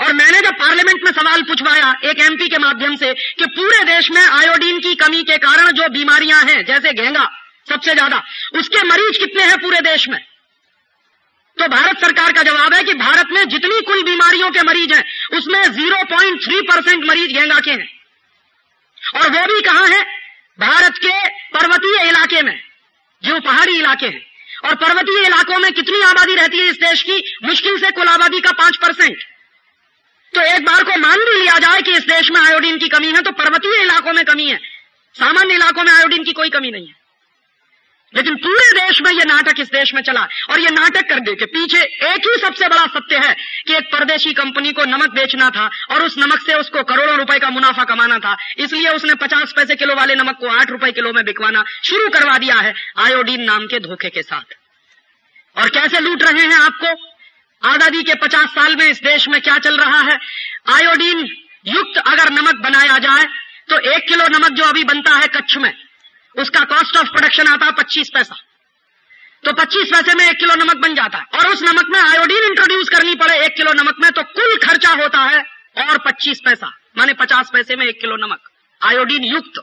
और 0.00 0.12
मैंने 0.12 0.40
जब 0.40 0.52
पार्लियामेंट 0.52 1.04
में 1.04 1.12
सवाल 1.12 1.42
पूछवाया 1.42 1.94
एक 2.04 2.20
एमपी 2.20 2.48
के 2.48 2.58
माध्यम 2.58 2.96
से 2.96 3.14
कि 3.14 3.46
पूरे 3.46 3.84
देश 3.84 4.10
में 4.10 4.22
आयोडीन 4.22 4.78
की 4.78 4.94
कमी 4.94 5.22
के 5.22 5.36
कारण 5.36 5.70
जो 5.70 5.88
बीमारियाँ 5.88 6.42
हैं, 6.42 6.64
जैसे 6.64 6.92
घेंगा 6.92 7.30
सबसे 7.68 7.94
ज़्यादा, 7.94 8.24
उसके 8.52 8.82
मरीज़ 8.82 9.18
कितने 9.18 9.44
हैं 9.44 9.58
पूरे 9.58 9.80
देश 9.80 10.08
में? 10.08 10.20
तो 11.58 11.68
भारत 11.68 12.00
सरकार 12.00 12.32
का 12.32 12.42
जवाब 12.42 12.74
है 12.74 12.84
कि 12.84 12.94
भारत 12.94 13.26
में 13.32 13.48
जितनी 13.48 13.80
कुल 13.80 14.02
बीमारियों 14.02 14.50
के 14.50 14.62
मरीज़ 14.62 14.92
हैं, 14.92 15.04
उसमें 15.38 15.62
0.3 15.62 16.62
परसेंट 16.62 17.04
मरीज़ 17.04 17.32
घेंगा 17.32 17.60
के 17.60 17.70
हैं। 17.70 18.00
और 19.14 19.30
वो 19.30 19.54
भी 19.54 19.60
कहाँ 19.60 19.86
है? 19.86 20.02
भारत 20.60 20.94
के 20.98 21.28
पर्वतीय 21.28 22.08
इलाके 22.08 22.42
में, 22.42 22.62
जो 23.24 23.40
पहाड़ी 23.40 23.78
इलाके 23.78 24.06
हैं। 24.06 24.26
और 24.64 24.74
पर्वतीय 24.74 25.26
इलाकों 25.26 25.58
में 25.58 25.72
कितनी 25.72 26.02
आबादी 26.02 26.34
रहती 26.34 26.58
है 26.58 26.66
इस 26.66 26.76
देश 26.76 27.02
की? 27.02 27.36
मुश्किल 27.44 27.78
से 27.78 27.90
कुल 27.90 28.08
आबादी 28.08 28.40
का 28.40 28.50
पाँच 28.52 28.76
परसेंट। 28.76 29.16
तो 30.34 30.40
एक 30.40 30.64
बार 30.64 30.82
को 30.84 30.96
मान 30.96 31.18
भी 31.18 31.38
लिया 31.40 31.58
जाए 31.58 31.80
कि 31.82 31.92
इस 31.92 32.02
देश 32.02 32.30
में 32.30 32.40
आयोडीन 32.40 32.78
की 32.78 32.88
कमी 32.88 33.06
है 33.06 33.22
तो 33.22 33.32
पर्वतीय 33.32 33.80
इलाकों 33.80 34.12
में 34.12 34.24
कमी 34.24 34.48
है। 34.48 34.58
सामान्य 35.14 35.54
इलाकों 35.54 35.82
में 35.82 35.92
आयोडीन 35.92 36.24
की 36.24 36.32
कोई 36.32 36.50
कमी 36.50 36.70
नहीं 36.70 36.86
है। 36.86 37.00
लेकिन 38.14 38.34
पूरे 38.34 38.70
देश 38.72 39.00
में 39.02 39.12
यह 39.12 39.24
नाटक 39.24 39.60
इस 39.60 39.68
देश 39.68 39.94
में 39.94 40.02
चला 40.02 40.28
और 40.50 40.60
यह 40.60 40.70
नाटक 40.70 41.08
करने 41.08 41.34
के 41.34 41.46
पीछे 41.46 41.78
एक 41.82 42.26
ही 42.26 42.40
सबसे 42.40 42.68
बड़ा 42.68 42.86
सत्य 42.86 43.16
है 43.16 43.34
कि 43.66 43.74
एक 43.74 43.92
परदेशी 43.92 44.32
कंपनी 44.32 44.72
को 44.72 44.84
नमक 44.84 45.10
बेचना 45.10 45.50
था 45.50 45.70
और 45.90 46.02
उस 46.02 46.18
नमक 46.18 46.40
से 46.46 46.54
उसको 46.54 46.82
करोड़ों 46.82 47.16
रुपए 47.16 47.38
का 47.38 47.50
मुनाफा 47.50 47.84
कमाना 47.84 48.18
था। 48.18 48.36
इसलिए 48.58 48.88
उसने 48.88 49.14
पचास 49.14 49.52
पैसे 49.56 49.74
किलो 49.74 49.94
वाले 49.94 50.14
नमक 50.14 50.36
को 50.40 50.48
आठ 50.48 50.70
रुपए 50.70 50.92
किलो 50.92 51.12
में 51.12 51.24
बिकवाना 51.24 51.64
शुरू 51.84 52.08
करवा 52.08 52.38
दिया 52.38 52.54
है 52.54 52.74
आयोडीन 52.98 53.42
नाम 53.42 53.66
के 53.66 53.80
धोखे 53.80 54.08
के 54.08 54.22
साथ। 54.22 54.58
और 55.56 55.68
कैसे 55.68 56.00
लूट 56.00 56.22
रहे 56.22 56.46
हैं 56.46 56.60
आपको? 56.60 57.11
आज़ादी 57.62 58.02
के 58.02 58.14
पचास 58.16 58.48
साल 58.50 58.76
में 58.76 58.84
इस 58.86 59.00
देश 59.02 59.28
में 59.28 59.40
क्या 59.42 59.58
चल 59.60 59.76
रहा 59.78 60.00
है? 60.02 60.18
आयोडीन 60.70 61.26
युक्त 61.66 61.98
अगर 61.98 62.30
नमक 62.32 62.62
बनाया 62.62 62.98
जाए 63.00 63.24
तो 63.68 63.78
एक 63.90 64.08
किलो 64.08 64.24
नमक 64.28 64.52
जो 64.52 64.64
अभी 64.64 64.84
बनता 64.84 65.14
है 65.14 65.26
कच्छ 65.30 65.56
में, 65.56 65.72
उसका 66.36 66.60
कॉस्ट 66.66 66.96
ऑफ़ 66.96 67.08
प्रोडक्शन 67.08 67.46
आता 67.48 67.66
है 67.66 67.72
पच्चीस 67.74 68.10
पैसा। 68.14 68.36
तो 69.44 69.52
पच्चीस 69.54 69.90
पैसे 69.90 70.14
में 70.14 70.24
एक 70.24 70.38
किलो 70.38 70.54
नमक 70.54 70.76
बन 70.78 70.94
जाता 70.94 71.18
है। 71.18 71.24
और 71.34 71.46
उस 71.48 71.62
नमक 71.62 71.86
में 71.90 71.98
आयोडीन 72.00 72.44
इंट्रोड्यूस 72.44 72.88
करनी 72.88 73.14
पड़े 73.16 73.36
एक 73.36 73.56
किलो 73.56 73.72
नमक 73.74 73.96
में 74.00 74.10
तो 74.10 74.22
कुल 74.32 74.56
खर्चा 74.64 74.90
होता 74.92 75.20
है 75.20 75.42
और 75.82 75.98
पच्चीस 76.00 76.40
पैसा, 76.44 76.72
माने 76.98 77.12
पचास 77.14 77.50
पैसे 77.52 77.76
में 77.76 77.86
एक 77.86 78.00
किलो 78.00 78.16
नमक। 78.16 78.50
आयोडीन 78.80 79.24
युक्त, 79.24 79.60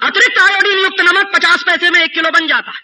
अतिरिक्त 0.00 0.38
आयोडीन 0.40 0.78
युक्त 0.78 1.00
नमक 1.02 1.32
पचास 1.34 1.62
पैसे 1.62 1.90
में 1.90 2.00
एक 2.00 2.14
किलो 2.14 2.30
बन 2.30 2.46
जाता 2.46 2.70
है। 2.70 2.80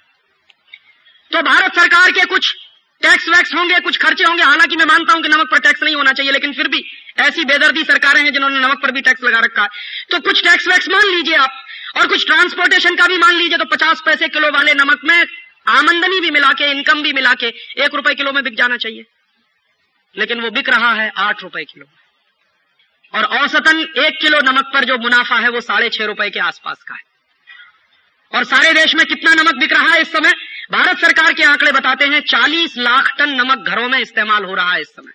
तो 1.30 1.42
भारत 1.44 1.74
सरकार 1.74 2.10
के 2.10 2.24
कुछ 2.26 2.54
टैक्स 3.02 3.28
वैक्स 3.28 3.54
होंगे, 3.54 3.78
कुछ 3.78 3.96
खर्चे 3.96 4.24
होंगे, 4.24 4.42
हालाँकि 4.42 4.76
मैं 4.76 4.84
मानता 4.84 5.12
हूँ 5.12 5.22
कि 5.22 5.28
नमक 5.28 5.50
पर 5.50 5.58
टैक्स 5.58 5.82
नहीं 5.82 5.94
होना 5.94 6.12
चाहिए, 6.12 6.32
लेकिन 6.32 6.52
फिर 6.52 6.68
भी 6.68 6.84
ऐसी 7.18 7.44
बेदर्दी 7.44 7.84
सरकारें 7.84 8.22
हैं 8.22 8.32
जिन्होंने 8.32 8.58
नमक 8.58 8.82
पर 8.82 8.90
भी 8.90 9.00
टैक्स 9.00 9.22
लगा 9.24 9.40
रखा 9.40 9.62
है। 9.62 9.68
तो 10.10 10.20
कुछ 10.20 10.42
टैक्स 10.44 10.68
वैक्स 10.68 10.88
मान 10.88 11.06
लीजिए 11.06 11.36
आप, 11.36 11.64
और 11.96 12.06
कुछ 12.06 12.26
ट्रांसपोर्टेशन 12.26 12.96
का 12.96 13.06
भी 13.06 13.16
मान 13.16 13.34
लीजिए 13.34 13.58
तो 13.58 13.64
पचास 13.64 14.02
पैसे 14.04 14.28
किलो 14.28 14.50
वाले 14.50 14.74
नमक 14.74 15.00
में 15.04 15.26
आमंदनी 15.68 16.20
भी 16.20 16.30
मिला 16.30 16.52
के 16.52 16.70
इनकम 16.70 17.02
भी 17.02 17.12
मिला 17.12 17.34
के 17.34 17.46
एक 17.78 17.94
रुपए 17.94 18.14
किलो 18.14 18.32
में 18.32 18.42
बिक 18.44 18.56
जाना 18.56 18.76
चाहिए। 18.76 19.04
लेकिन 20.14 20.40
वो 20.40 20.50
बिक 20.50 20.68
रहा 20.68 20.92
है 20.92 21.10
आठ 21.18 21.42
रुपए 21.42 21.64
किलो 21.64 21.86
और 23.12 23.24
औसतन 23.38 23.80
एक 23.98 24.18
किलो 24.20 24.40
नमक 24.42 24.70
पर 24.74 24.84
जो 24.84 24.96
मुनाफा 24.98 25.36
है, 25.36 25.48
वो 25.48 25.60
साढ़े 25.60 25.88
छह 25.88 26.04
रुपए 26.04 26.30
के 26.30 26.40
आसपास 26.40 26.82
का 26.82 26.94
है। 26.94 27.00
और 28.32 28.44
सारे 28.46 28.72
देश 28.72 28.94
में 28.94 29.04
कितना 29.06 29.34
नमक 29.34 29.54
बिक 29.54 29.72
रहा 29.72 29.92
है 29.92 30.00
इस 30.00 30.12
समय? 30.12 30.32
भारत 30.72 30.98
सरकार 30.98 31.32
के 31.32 31.44
आंकड़े 31.44 31.72
बताते 31.72 32.04
हैं 32.04 32.20
40 32.24 32.76
लाख 32.78 33.12
टन 33.18 33.30
नमक 33.34 33.68
घरों 33.68 33.88
में 33.88 33.98
इस्तेमाल 34.00 34.44
हो 34.44 34.54
रहा 34.54 34.72
है 34.72 34.80
इस 34.80 34.88
समय। 34.88 35.12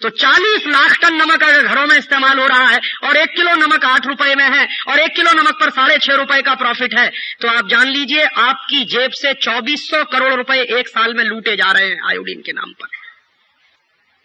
तो 0.00 0.10
40 0.10 0.66
लाख 0.66 0.96
टन 1.02 1.14
नमक 1.14 1.42
अगर 1.42 1.66
घरों 1.66 1.86
में 1.86 1.96
इस्तेमाल 1.96 2.38
हो 2.38 2.46
रहा 2.46 2.68
है 2.68 2.80
और 3.04 3.16
एक 3.16 3.34
किलो 3.34 3.54
नमक 3.56 3.84
आठ 3.84 4.06
रुपए 4.06 4.34
में 4.34 4.44
है 4.46 4.66
और 4.88 4.98
एक 4.98 5.14
किलो 5.16 5.32
नमक 5.32 5.58
पर 5.60 5.70
साढ़े 5.70 5.98
छह 5.98 6.14
रुपए 6.14 6.40
का 6.42 6.54
प्रॉफिट 6.54 6.94
है 6.94 7.08
तो 7.42 7.48
आप 7.48 7.68
जान 7.68 7.88
लीजिए, 7.88 8.24
आपकी 8.24 8.84
जेब 8.86 9.10
से 9.12 9.34
2400 9.42 10.04
करोड़ 10.12 10.32
रुपए 10.34 10.58
एक 10.78 10.88
साल 10.88 11.14
में 11.14 11.24
लूटे 11.24 11.56
जा 11.56 11.70
रहे 11.72 11.88
हैं 11.88 12.00
आयोडीन 12.08 12.42
के 12.46 12.52
नाम 12.52 12.72
पर। 12.72 12.88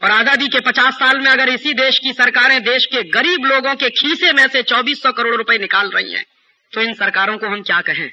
और 0.01 0.11
आज़ादी 0.11 0.47
के 0.47 0.59
50 0.61 0.95
साल 0.95 1.19
में 1.19 1.29
अगर 1.31 1.49
इसी 1.49 1.73
देश 1.75 1.99
की 1.99 2.13
सरकारें 2.13 2.61
देश 2.63 2.85
के 2.85 3.03
गरीब 3.11 3.45
लोगों 3.45 3.75
के 3.75 3.89
खीसे 3.91 4.31
में 4.31 4.47
से 4.47 4.63
2400 4.63 5.11
करोड़ 5.11 5.35
रुपए 5.35 5.57
निकाल 5.57 5.89
रही 5.89 6.13
हैं 6.13 6.25
तो 6.73 6.81
इन 6.81 6.93
सरकारों 6.93 7.37
को 7.37 7.47
हम 7.47 7.61
क्या 7.61 7.81
कहें? 7.81 8.11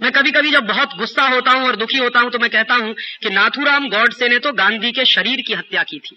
मैं 0.00 0.12
कभी 0.12 0.30
कभी 0.30 0.50
जब 0.50 0.66
बहुत 0.66 0.96
गुस्सा 0.96 1.22
होता 1.22 1.50
हूँ 1.50 1.66
और 1.66 1.76
दुखी 1.76 1.98
होता 1.98 2.20
हूँ 2.20 2.30
तो 2.30 2.38
मैं 2.38 2.50
कहता 2.50 2.74
हूँ 2.74 2.94
कि 3.22 3.30
नाथुराम 3.30 3.88
गौडसे 3.88 4.28
ने 4.28 4.38
तो 4.38 4.52
गांधी 4.52 4.92
के 4.92 5.04
शरीर 5.04 5.40
की 5.46 5.54
हत्या 5.54 5.82
की 5.82 5.98
थी। 5.98 6.16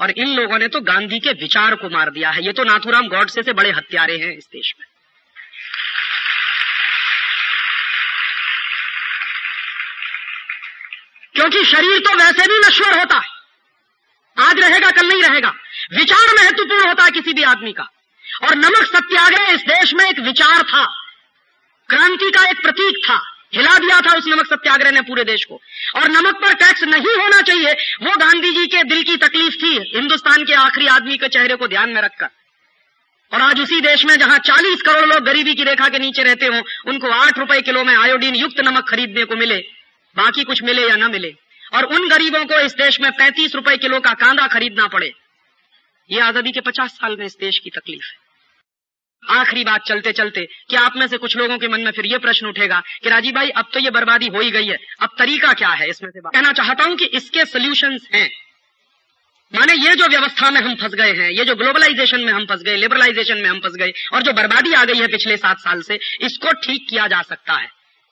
और 0.00 0.10
इन 0.10 0.28
लोगों 0.28 0.58
ने 0.58 0.68
तो 0.68 0.80
गांधी 0.80 1.18
के 1.18 1.32
विचार 1.32 1.74
को 1.74 1.88
मार 1.88 2.10
दिया 2.10 2.30
है। 2.30 2.44
ये 2.44 2.52
तो 2.52 2.64
नाथुराम 2.64 3.08
गौडसे 3.08 3.42
से 3.42 3.52
बड़े 3.52 3.70
हत्यारे 3.70 4.16
हैं 4.16 4.36
इस 4.36 4.44
देश 4.44 4.74
में। 4.80 4.86
क्योंकि 11.34 11.64
शरीर 11.64 11.98
तो 11.98 12.14
वैसे 12.14 12.46
भी 12.46 12.58
नश्वर 12.58 12.98
होता। 12.98 13.16
आज 14.36 14.60
रहेगा, 14.60 14.90
कल 14.90 15.08
नहीं 15.08 15.22
रहेगा। 15.22 15.48
विचार 15.98 16.34
महत्वपूर्ण 16.42 16.88
होता 16.88 17.04
है 17.04 17.10
किसी 17.10 17.32
भी 17.32 17.42
आदमी 17.42 17.72
का। 17.72 17.88
और 18.42 18.56
नमक 18.56 18.82
सत्याग्रह 18.82 19.52
इस 19.52 19.60
देश 19.60 19.94
में 19.94 20.04
एक 20.04 20.18
विचार 20.18 20.62
था। 20.62 20.84
क्रांति 21.88 22.30
का 22.30 22.50
एक 22.50 22.62
प्रतीक 22.62 22.96
था। 23.10 23.32
हिला 23.54 23.78
दिया 23.78 24.00
था 24.00 24.18
उस 24.18 24.24
नमक 24.26 24.46
सत्याग्रह 24.46 24.90
ने 24.90 25.00
पूरे 25.00 25.24
देश 25.24 25.44
को। 25.44 25.60
और 25.96 26.08
नमक 26.08 26.34
पर 26.34 26.54
टैक्स 26.54 26.82
नहीं 26.82 27.22
होना 27.22 27.42
चाहिए, 27.42 27.72
वो 28.02 28.16
गांधी 28.16 28.52
जी 28.52 28.66
के 28.66 28.82
दिल 28.82 29.02
की 29.02 29.16
तकलीफ़ 29.16 29.54
थी, 29.54 29.92
हिंदुस्तान 29.96 30.42
के 30.42 30.52
आखिरी 30.52 30.86
आदमी 30.86 31.16
के 31.16 31.28
चेहरे 31.28 31.56
को 31.56 31.68
ध्यान 31.68 31.90
में 31.90 32.02
रखकर। 32.02 32.28
और 33.34 33.40
आज 33.40 33.60
उसी 33.60 33.80
देश 33.80 34.04
में 34.04 34.18
जहाँ 34.18 34.38
40 34.38 34.82
करोड़ 34.82 35.04
लोग 35.04 35.24
गरीबी 35.24 35.54
की 35.54 35.64
रेखा 35.64 35.88
के 35.88 35.98
नीचे 35.98 36.22
रहते 36.22 36.46
हो, 36.46 36.62
उनको 36.86 37.10
आठ 37.10 37.38
रुपए 37.38 37.60
किलो 37.60 37.84
में 37.84 37.96
आयोडीन 37.96 38.34
युक्त 38.34 38.60
नमक 38.60 38.88
खरीदने 38.88 39.24
को 39.24 39.36
मिले। 39.36 39.56
बाकी 40.16 40.44
कुछ 40.44 40.62
मिले 40.62 40.88
या 40.88 40.96
न 40.96 41.10
मिले। 41.10 41.34
और 41.74 41.84
उन 41.84 42.08
गरीबों 42.08 42.44
को 42.44 42.60
इस 42.60 42.72
देश 42.72 43.00
में 43.00 43.12
पैंतीस 43.12 43.54
रुपए 43.54 43.76
किलो 43.76 44.00
का 44.00 44.12
कांदा 44.12 44.46
खरीदना 44.46 44.86
पड़े। 44.86 45.12
ये 46.10 46.20
आज़ादी 46.20 46.50
के 46.50 46.60
पचास 46.60 46.90
साल 46.90 47.16
में 47.16 47.26
इस 47.26 47.36
देश 47.40 47.58
की 47.64 47.70
तकलीफ़ 47.70 48.04
है। 48.04 48.25
आखिरी 49.30 49.64
बात 49.64 49.82
चलते 49.82 50.12
चलते 50.12 50.44
कि 50.70 50.76
आप 50.76 50.96
में 50.96 51.06
से 51.06 51.16
कुछ 51.18 51.36
लोगों 51.36 51.58
के 51.58 51.68
मन 51.68 51.80
में 51.80 51.90
फिर 51.90 52.06
ये 52.06 52.18
प्रश्न 52.18 52.46
उठेगा 52.46 52.80
कि 53.02 53.10
राजीव 53.10 53.34
भाई, 53.34 53.50
अब 53.50 53.68
तो 53.72 53.80
ये 53.80 53.90
बर्बादी 53.90 54.26
हो 54.26 54.40
ही 54.40 54.50
गई 54.50 54.66
है, 54.66 54.76
अब 55.00 55.14
तरीका 55.18 55.52
क्या 55.52 55.68
है 55.70 55.88
इसमें 55.90 56.10
से 56.10 56.20
कहना 56.20 56.52
चाहता 56.52 56.84
हूँ 56.84 56.96
कि 56.96 57.04
इसके 57.14 57.44
सोल्यूशन 57.44 57.98
हैं। 58.14 58.28
माने 59.52 59.74
ये 59.74 59.94
जो 59.94 60.06
व्यवस्था 60.06 60.50
में 60.50 60.60
हम 60.60 60.74
फंस 60.74 60.94
गए 60.94 61.12
हैं, 61.12 61.30
ये 61.30 61.44
जो 61.44 61.54
ग्लोबलाइजेशन 61.54 62.20
में 62.20 62.32
हम 62.32 62.44
फंस 62.44 62.62
गए 62.62 62.76
लिबरलाइजेशन 62.76 63.38
में 63.38 63.48
हम 63.50 63.58
फंस 63.58 63.74
गए, 63.74 63.92
और 64.14 64.22
जो 64.22 64.32
बर्बादी 64.32 64.72
आ 64.72 64.84
गई 64.84 65.00
है 65.00 65.06
पिछले 65.06 65.36
सात 65.36 65.58
साल 65.58 65.82
से, 65.82 65.98
इसको 66.20 66.52
ठीक 66.52 66.86
किया 66.90 67.06
जा 67.06 67.22
सकता 67.22 67.52
है। 67.52 67.68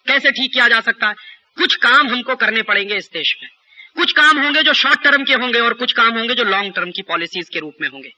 कैसे 0.06 0.30
ठीक 0.30 0.52
किया 0.52 0.68
जा 0.68 0.80
सकता 0.80 1.08
है? 1.08 1.14
कुछ 1.56 1.74
काम 1.76 2.08
हमको 2.08 2.34
करने 2.34 2.62
पड़ेंगे 2.62 2.96
इस 2.96 3.10
देश 3.12 3.34
में। 3.42 3.48
कुछ 3.96 4.12
काम 4.12 4.38
होंगे 4.38 4.62
जो 4.62 4.72
शॉर्ट 4.72 5.02
टर्म 5.04 5.24
के 5.24 5.34
होंगे 5.34 5.60
और 5.60 5.74
कुछ 5.74 5.92
काम 5.92 6.12
होंगे 6.12 6.34
जो 6.34 6.44
लॉन्ग 6.44 6.74
टर्म 6.74 6.90
की 6.90 7.02
पॉलिसीज़ 7.02 7.50
के 7.52 7.58
रूप 7.58 7.74
में 7.80 7.88
होंगे। 7.88 8.10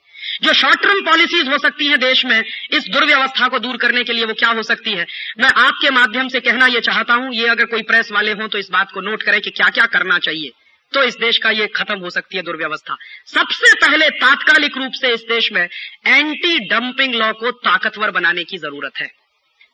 जो 0.43 0.53
शॉर्ट 0.55 0.83
टर्म 0.83 1.01
पॉलिसीज़ 1.05 1.49
हो 1.49 1.59
सकती 1.59 1.87
है 1.87 1.97
देश 1.99 2.25
में, 2.25 2.43
इस 2.73 2.89
दुर्व्यवस्था 2.89 3.49
को 3.49 3.59
दूर 3.61 3.77
करने 3.79 4.05
के 4.05 4.13
लिए 4.13 4.25
वो 4.25 4.35
क्या 4.35 4.49
हो 4.51 4.63
सकती 4.65 4.93
है? 4.93 5.07
मैं 5.39 5.51
आपके 5.59 5.91
माध्यम 5.93 6.29
से 6.29 6.41
कहना 6.43 6.67
यह 6.69 6.81
चाहता 6.83 7.15
हूँ, 7.15 7.35
ये 7.35 7.49
अगर 7.49 7.65
कोई 7.67 7.83
प्रेस 7.85 8.13
वाले 8.13 8.33
हों 8.33 8.49
तो 8.49 8.59
इस 8.59 8.71
बात 8.73 8.93
को 8.93 9.01
नोट 9.03 9.23
करें 9.23 9.41
कि 9.41 9.51
क्या 9.53 9.69
क्या 9.71 9.87
करना 9.89 10.19
चाहिए 10.21 10.53
तो 10.93 11.03
इस 11.05 11.17
देश 11.19 11.39
का 11.39 11.51
ये 11.53 11.67
खत्म 11.77 11.99
हो 12.01 12.11
सकती 12.11 12.37
है 12.37 12.43
दुर्व्यवस्था। 12.45 12.97
सबसे 13.29 13.73
पहले 13.79 14.09
तात्कालिक 14.17 14.77
रूप 14.77 14.93
से 14.95 15.13
इस 15.15 15.25
देश 15.29 15.51
में 15.53 15.63
एंटी 15.63 16.59
डंपिंग 16.69 17.15
लॉ 17.15 17.33
को 17.35 17.51
ताकतवर 17.63 18.11
बनाने 18.13 18.45
की 18.45 18.59
ज़रूरत 18.59 18.99
है, 18.99 19.07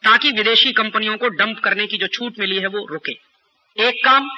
ताकि 0.03 0.31
विदेशी 0.33 0.73
कंपनियों 0.75 1.17
को 1.17 1.29
डंप 1.35 1.59
करने 1.65 1.87
की 1.87 1.99
जो 1.99 2.07
छूट 2.09 2.39
मिली 2.39 2.59
है 2.59 2.67
वो 2.69 2.87
रुके। 2.87 3.13
एक 3.77 4.01
काम 4.05 4.29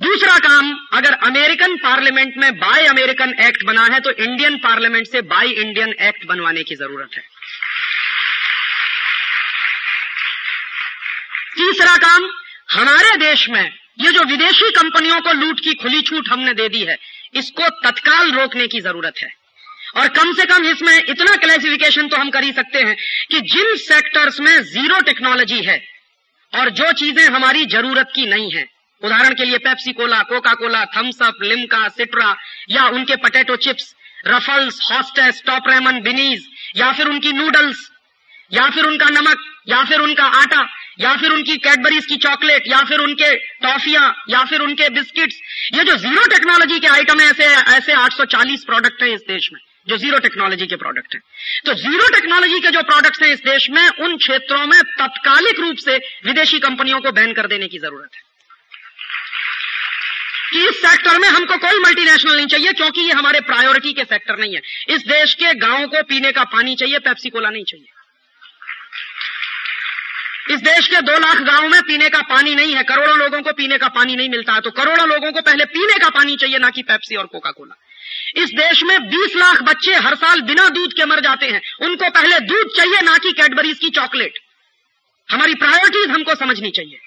दूसरा 0.00 0.38
काम, 0.38 0.72
अगर 0.92 1.12
अमेरिकन 1.24 1.76
पार्लियामेंट 1.78 2.36
में 2.38 2.56
बाय 2.58 2.86
अमेरिकन 2.86 3.34
एक्ट 3.40 3.64
बना 3.66 3.84
है 3.84 4.00
तो 4.00 4.10
इंडियन 4.12 4.56
पार्लियामेंट 4.58 5.06
से 5.06 5.20
बाय 5.24 5.50
इंडियन 5.50 5.94
एक्ट 6.02 6.26
बनवाने 6.26 6.62
की 6.62 6.74
ज़रूरत 6.76 7.16
है। 7.16 7.22
तीसरा 11.56 11.96
काम, 11.98 12.28
हमारे 12.70 13.16
देश 13.18 13.48
में 13.50 13.62
ये 14.00 14.12
जो 14.12 14.22
विदेशी 14.24 14.70
कंपनियों 14.72 15.20
को 15.20 15.32
लूट 15.34 15.60
की 15.60 15.74
खुली 15.74 16.00
छूट 16.02 16.28
हमने 16.28 16.54
दे 16.54 16.68
दी 16.68 16.84
है, 16.84 16.96
इसको 17.34 17.68
तत्काल 17.80 18.32
रोकने 18.32 18.66
की 18.66 18.80
ज़रूरत 18.80 19.14
है। 19.18 19.28
और 19.96 20.08
कम 20.10 20.32
से 20.34 20.44
कम 20.46 20.64
इसमें 20.66 20.96
इतना 20.98 21.36
क्लासिफिकेशन 21.38 22.08
तो 22.08 22.16
हम 22.16 22.30
कर 22.30 22.44
ही 22.44 22.52
सकते 22.52 22.78
हैं 22.80 22.96
कि 23.30 23.40
जिन 23.48 23.74
सेक्टर्स 23.78 24.40
में 24.40 24.54
ज़ीरो 24.64 25.00
टेक्नोलॉजी 25.02 25.62
है, 25.62 25.80
और 26.52 26.70
जो 26.72 26.92
चीज़ें 26.94 27.26
हमारी 27.26 27.66
ज़रूरत 27.68 28.12
की 28.14 28.26
नहीं 28.26 28.50
है 28.52 28.72
उदाहरण 29.04 29.34
के 29.34 29.44
लिए 29.44 29.58
Pepsi 29.58 29.92
Cola 29.92 30.22
Coca 30.22 30.52
Cola 30.54 30.84
Thums 30.96 31.22
Up 31.22 31.42
Limca, 31.42 31.88
Citra, 31.88 32.36
या 32.70 32.86
उनके 32.88 33.16
potato 33.16 33.56
chips 33.56 33.94
Ruffles 34.28 34.78
Hostess 34.92 35.42
Top 35.46 35.68
Ramen 35.68 36.00
बिनीज 36.00 36.46
या 36.76 36.92
फिर 36.92 37.08
उनकी 37.08 37.32
नूडल्स 37.32 37.90
या 38.52 38.68
फिर 38.70 38.84
उनका 38.84 39.06
नमक, 39.10 39.36
या 39.68 39.82
फिर 39.84 40.00
उनका 40.00 40.24
आटा, 40.24 40.66
या 41.00 41.14
फिर 41.16 41.32
उनकी 41.32 41.56
कैडबरीज 41.56 42.06
की 42.06 42.16
चॉकलेट 42.16 42.62
या 42.68 42.78
फिर 42.78 42.98
उनके 42.98 43.34
टॉफियाँ 43.62 44.14
या 44.30 44.42
फिर 44.44 44.60
उनके 44.60 44.88
बिस्किट्स 44.88 45.40
ये 45.74 45.84
जो 45.84 45.96
ज़ीरो 45.96 46.26
टेक्नोलॉजी 46.26 46.78
के 46.78 46.86
आइटम 46.86 47.20
है, 47.20 47.26
ऐसे 47.30 47.44
ऐसे 47.76 47.92
840 47.92 48.64
प्रोडक्ट 48.64 49.02
हैं 49.02 49.08
इस 49.08 49.20
देश 49.28 49.48
में, 49.52 49.60
जो 49.88 49.96
ज़ीरो 49.96 50.18
टेक्नोलॉजी 50.18 50.66
के 50.66 50.76
प्रोडक्ट 50.76 51.14
हैं। 51.14 51.22
तो 51.66 51.74
ज़ीरो 51.74 52.08
टेक्नोलॉजी 52.14 52.60
के 52.60 52.70
जो 52.70 52.82
प्रोडक्ट्स 52.82 53.22
हैं 53.22 53.32
इस 53.32 53.40
देश 53.40 53.70
में, 53.70 53.88
उन 53.88 54.16
क्षेत्रों 54.16 54.66
में 54.66 54.80
तत्कालिक 54.80 55.60
रूप 55.60 55.76
से 55.76 55.96
विदेशी 56.24 56.58
कंपनियों 56.58 57.00
को 57.00 57.12
बैन 57.12 57.32
कर 57.32 57.46
देने 57.46 57.68
की 57.68 57.78
ज़रूरत 57.78 58.10
है। 58.14 58.33
इस 60.60 60.76
सेक्टर 60.76 61.18
में 61.18 61.28
हमको 61.28 61.56
कोई 61.58 61.78
मल्टीनेशनल 61.80 62.36
नहीं 62.36 62.46
चाहिए, 62.46 62.72
क्योंकि 62.72 63.00
ये 63.00 63.12
हमारे 63.12 63.40
प्रायोरिटी 63.40 63.92
के 63.92 64.04
सेक्टर 64.04 64.38
नहीं 64.38 64.54
है। 64.54 64.60
इस 64.88 65.06
देश 65.06 65.34
के 65.34 65.54
गाँव 65.54 65.86
को 65.86 66.02
पीने 66.02 66.32
का 66.32 66.44
पानी 66.44 66.74
चाहिए 66.74 66.98
पेप्सी 66.98 67.30
कोला 67.30 67.50
नहीं 67.50 67.64
चाहिए। 67.64 67.86
इस 70.50 70.60
देश 70.60 70.86
के 70.88 71.00
दो 71.00 71.18
लाख 71.18 71.40
गाँव 71.42 71.68
में 71.68 71.80
पीने 71.82 72.08
का 72.08 72.20
पानी 72.20 72.54
नहीं 72.54 72.74
है, 72.74 72.82
करोड़ों 72.82 73.16
लोगों 73.18 73.40
को 73.42 73.52
पीने 73.52 73.78
का 73.78 73.88
पानी 73.88 74.16
नहीं 74.16 74.28
मिलता 74.28 74.52
है 74.52 74.60
तो 74.60 74.70
करोड़ों 74.70 75.08
लोगों 75.08 75.32
को 75.32 75.40
पहले 75.40 75.64
पीने 75.64 75.98
का 75.98 76.08
पानी 76.10 76.36
चाहिए, 76.36 76.58
ना 76.58 76.70
कि 76.70 76.82
पेप्सी 76.82 77.16
और 77.16 77.26
कोका 77.26 77.50
कोला 77.50 77.74
इस 78.36 78.50
देश 78.50 78.82
में 78.82 79.10
20 79.10 79.36
लाख 79.36 79.62
बच्चे 79.62 79.94
हर 79.94 80.14
साल 80.14 80.40
बिना 80.40 80.68
दूध 80.68 80.92
के 80.92 81.04
मर 81.04 81.20
जाते 81.20 81.46
हैं। 81.46 81.60
उनको 81.82 82.10
पहले 82.10 82.38
दूध 82.40 82.76
चाहिए, 82.76 83.00
ना 83.00 83.16
कि 83.18 83.32
कैडबरीज 83.32 83.78
की 83.78 83.90
चॉकलेट 83.90 84.38
हमारी 85.28 85.54
प्रायोरिटीज 85.54 86.10
हमको 86.10 86.34
समझनी 86.34 86.70
चाहिए। 86.70 86.98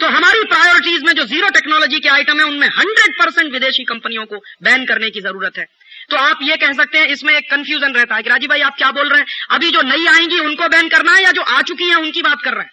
तो 0.00 0.06
हमारी 0.06 0.44
प्रायोरिटीज 0.44 1.02
में 1.02 1.12
जो 1.12 1.24
ज़ीरो 1.24 1.48
टेक्नोलॉजी 1.48 1.98
के 1.98 2.08
आइटम 2.08 2.38
है, 2.38 2.44
उनमें 2.44 2.68
100 2.68 3.12
परसेंट 3.18 3.52
विदेशी 3.52 3.84
कंपनियों 3.84 4.24
को 4.26 4.36
बैन 4.62 4.84
करने 4.84 5.10
की 5.10 5.20
ज़रूरत 5.20 5.58
है। 5.58 5.66
तो 6.10 6.16
आप 6.16 6.38
ये 6.42 6.56
कह 6.56 6.72
सकते 6.72 6.98
हैं, 6.98 7.06
इसमें 7.06 7.34
एक 7.34 7.50
कंफ्यूजन 7.50 7.92
रहता 7.92 8.14
है 8.14 8.22
कि 8.22 8.30
राजीव 8.30 8.48
भाई, 8.48 8.60
आप 8.60 8.74
क्या 8.78 8.90
बोल 8.90 9.08
रहे 9.08 9.20
हैं? 9.20 9.26
अभी 9.50 9.70
जो 9.70 9.82
नई 9.82 10.06
आएँगी, 10.06 10.38
उनको 10.38 10.68
बैन 10.68 10.88
करना 10.88 11.12
है 11.12 11.24
या 11.24 11.30
जो 11.30 11.42
आ 11.42 11.62
चुकी 11.62 11.84
है, 11.84 11.94
उनकी 11.94 12.22
बात 12.22 12.42
कर 12.44 12.52
रहे 12.52 12.62
हैं? 12.62 12.70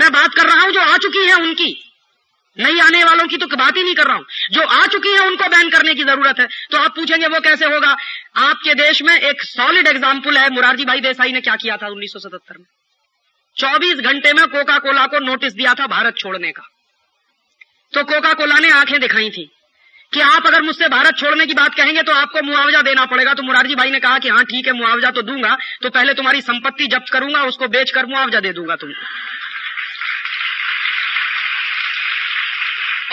मैं 0.00 0.12
बात 0.12 0.34
कर 0.34 0.46
रहा 0.46 0.60
हूँ, 0.60 0.72
जो 0.72 0.80
आ 0.80 0.96
चुकी 0.96 1.26
है, 1.26 1.34
उनकी। 1.34 1.90
नई 2.58 2.78
आने 2.78 3.04
वालों 3.04 3.26
की 3.26 3.36
तो 3.36 3.46
बात 3.46 3.76
ही 3.76 3.82
नहीं 3.82 3.94
कर 3.94 4.04
रहा 4.04 4.16
हूँ। 4.16 4.26
जो 4.52 4.60
आ 4.60 4.86
चुकी 4.86 5.08
है, 5.08 5.18
उनको 5.18 5.48
बैन 5.48 5.70
करने 5.70 5.94
की 5.94 6.04
ज़रूरत 6.04 6.40
है। 6.40 6.48
तो 6.70 6.78
आप 6.78 6.96
पूछेंगे, 6.96 7.26
वो 7.26 7.40
कैसे 7.40 7.64
होगा? 7.64 7.96
आपके 8.36 8.74
देश 8.74 9.02
में 9.02 9.20
एक 9.20 9.42
सॉलिड 9.42 9.86
एग्ज़ाम्पल 9.86 10.38
है, 10.38 10.50
मुरारजी 10.50 10.84
भाई 10.84 11.00
देसाई 11.00 11.32
ने 11.32 11.40
क्या 11.40 11.56
किया 11.56 11.76
था 11.76 11.86
उन्नीस 11.86 12.12
में? 12.16 12.64
24 13.56 14.00
घंटे 14.00 14.32
में 14.32 14.46
कोका 14.46 14.78
कोला 14.78 15.06
को 15.06 15.18
नोटिस 15.18 15.52
दिया 15.52 15.74
था 15.74 15.86
भारत 15.86 16.14
छोड़ने 16.16 16.52
का। 16.52 16.62
तो 17.92 18.04
कोका 18.04 18.32
कोला 18.32 18.58
ने 18.58 18.70
आँखें 18.70 19.00
दिखाई 19.00 19.30
थी 19.30 19.50
कि 20.12 20.20
आप 20.20 20.46
अगर 20.46 20.62
मुझसे 20.62 20.88
भारत 20.88 21.16
छोड़ने 21.16 21.46
की 21.46 21.54
बात 21.54 21.74
कहेंगे 21.74 22.02
तो 22.02 22.12
आपको 22.12 22.42
मुआवजा 22.42 22.82
देना 22.82 23.04
पड़ेगा। 23.04 23.34
तो 23.34 23.42
मुरारजी 23.42 23.74
भाई 23.74 23.90
ने 23.90 24.00
कहा 24.00 24.18
कि 24.18 24.28
हाँ 24.28 24.44
ठीक 24.44 24.66
है, 24.66 24.72
मुआवजा 24.72 25.10
तो 25.10 25.22
दूँगा। 25.22 25.56
तो 25.82 25.90
पहले 25.90 26.14
तुम्हारी 26.14 26.40
संपत्ति 26.40 26.86
जब्त 26.86 27.12
करूँगा, 27.12 27.42
उसको 27.42 27.68
बेचकर 27.68 28.06
मुआवजा 28.06 28.40
दे 28.40 28.52
दूँगा 28.52 28.76
तुमको 28.76 29.02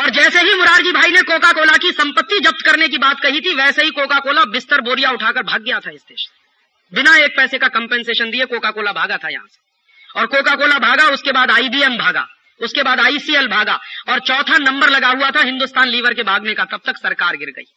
और 0.04 0.10
जैसे 0.10 0.40
ही 0.40 0.54
मुरारजी 0.54 0.92
भाई 0.92 1.12
ने 1.12 1.22
कोका 1.22 1.52
कोला 1.52 1.78
की 1.78 1.92
संपत्ति 1.92 2.40
जब्त 2.40 2.66
करने 2.66 2.88
की 2.88 2.98
बात 2.98 3.20
कही 3.20 3.42
थी, 3.42 3.54
वैसे 3.56 3.84
ही 3.84 3.90
कोका 3.90 4.20
कोला 4.20 4.44
बिस्तर 4.44 4.82
बोरिया 4.82 5.12
उठाकर 5.12 5.44
भाग 5.44 5.62
गया 5.62 5.80
था 5.80 5.92
इस 5.92 6.02
देश 6.02 6.28
से। 6.28 6.96
बिना 6.96 7.16
एक 7.16 7.38
पैसे 7.38 7.58
का 7.58 7.68
कंपेंसेशन 7.68 8.32
दिए 8.32 8.46
कोका 8.46 8.72
कोला 8.72 8.92
भागा 8.92 9.18
था 9.18 9.30
यहाँ 9.30 9.48
से। 9.48 9.71
और 10.16 10.26
कोका 10.26 10.56
कोला 10.56 10.80
भागा, 10.80 11.06
उसके 11.06 11.32
बाद 11.32 11.52
आईबीएम 11.52 11.98
भागा, 11.98 12.28
उसके 12.62 12.84
बाद 12.84 13.00
आईसीएल 13.00 13.48
भागा, 13.48 13.80
और 14.10 14.20
चौथा 14.20 14.58
नंबर 14.58 14.90
लगा 14.90 15.08
हुआ 15.08 15.30
था 15.30 15.42
हिंदुस्तान 15.42 15.88
लीवर 15.88 16.14
के 16.14 16.24
भागने 16.24 16.54
का, 16.54 16.66
तब 16.66 16.82
तक 16.86 16.98
सरकार 16.98 17.36
गिर 17.36 17.50
गई। 17.50 17.74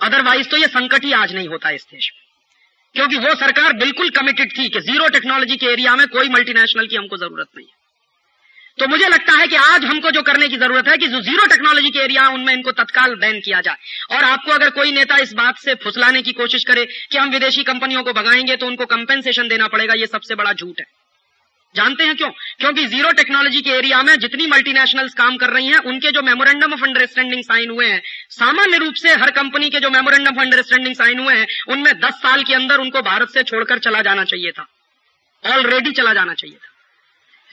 अदरवाइज़ 0.00 0.48
तो 0.48 0.56
ये 0.56 0.66
संकट 0.66 1.04
ही 1.04 1.12
आज 1.12 1.34
नहीं 1.34 1.48
होता 1.48 1.70
इस 1.70 1.82
देश 1.82 2.10
में। 2.14 2.22
क्योंकि 2.94 3.28
वो 3.28 3.34
सरकार 3.34 3.72
बिल्कुल 3.72 4.10
कमिटेड 4.10 4.58
थी 4.58 4.68
कि 4.68 4.80
ज़ीरो 4.80 5.08
टेक्नोलॉजी 5.08 5.56
के 5.56 5.66
एरिया 5.66 5.96
में 5.96 6.06
कोई 6.06 6.28
मल्टीनेशनल 6.28 6.86
की 6.86 6.96
हमको 6.96 7.16
ज़रूरत 7.16 7.46
नहीं 7.56 7.66
है। 7.66 7.82
तो 8.78 8.86
मुझे 8.88 9.08
लगता 9.08 9.32
है 9.32 9.46
कि 9.46 9.56
आज 9.56 9.84
हमको 9.84 10.10
जो 10.10 10.22
करने 10.22 10.48
की 10.48 10.56
ज़रूरत 10.56 10.88
है 10.88 10.96
कि 10.96 11.06
जो 11.06 11.20
ज़ीरो 11.20 11.46
टेक्नोलॉजी 11.46 11.90
के 11.90 11.98
एरिया 11.98 12.22
है, 12.22 12.28
उनमें 12.28 12.54
इनको 12.54 12.72
तत्काल 12.72 13.14
बैन 13.14 13.40
किया 13.40 13.60
जाए। 13.60 13.76
और 14.16 14.24
आपको 14.24 14.52
अगर 14.52 14.70
कोई 14.70 14.92
नेता 14.92 15.16
इस 15.16 15.32
बात 15.32 15.58
से 15.58 15.74
फुसलाने 15.74 16.22
की 16.22 16.32
कोशिश 16.32 16.64
करे 16.66 16.84
कि 16.84 17.18
हम 17.18 17.30
विदेशी 17.30 17.62
कंपनियों 17.62 18.02
को 18.02 18.12
भगाएँगे 18.12 18.56
तो 18.56 18.66
उनको 18.66 18.86
कंपेंसेशन 18.86 19.48
देना 19.48 19.68
पड़ेगा, 19.68 19.94
ये 19.94 20.06
सबसे 20.06 20.34
बड़ा 20.34 20.52
झूठ 20.52 20.80
है। 20.80 21.01
जानते 21.76 22.04
हैं 22.04 22.16
क्यों? 22.16 22.28
क्योंकि 22.30 22.86
ज़ीरो 22.86 23.10
टेक्नोलॉजी 23.10 23.60
के 23.60 23.70
एरिया 23.70 24.02
में 24.02 24.18
जितनी 24.18 24.46
मल्टीनेशनल्स 24.46 25.14
काम 25.14 25.36
कर 25.36 25.50
रही 25.50 25.66
हैं, 25.66 25.78
उनके 25.78 26.10
जो 26.10 26.22
मेमोरेंडम 26.22 26.72
ऑफ़ 26.72 26.82
अंडरस्टैंडिंग 26.82 27.44
साइन 27.44 27.70
हुए 27.70 27.86
हैं, 27.86 28.02
सामान्य 28.30 28.76
रूप 28.76 28.94
से 28.94 29.08
हर 29.08 29.30
कंपनी 29.30 29.70
के 29.70 29.80
जो 29.80 29.90
मेमोरेंडम 29.90 30.34
ऑफ़ 30.34 30.40
अंडरस्टैंडिंग 30.40 30.94
साइन 30.94 31.18
हुए 31.18 31.34
हैं, 31.34 31.46
उनमें 31.68 32.00
दस 32.00 32.12
साल 32.12 32.42
के 32.42 32.54
अंदर 32.54 32.78
उनको 32.78 33.02
भारत 33.02 33.28
से 33.30 33.42
छोड़कर 33.42 33.78
चला 33.78 34.00
जाना 34.02 34.24
चाहिए 34.24 34.50
था। 34.50 34.68
ऑलरेडी 35.46 35.90
चला 35.90 36.14
जाना 36.14 36.34
चाहिए 36.34 36.56
था। 36.56 36.68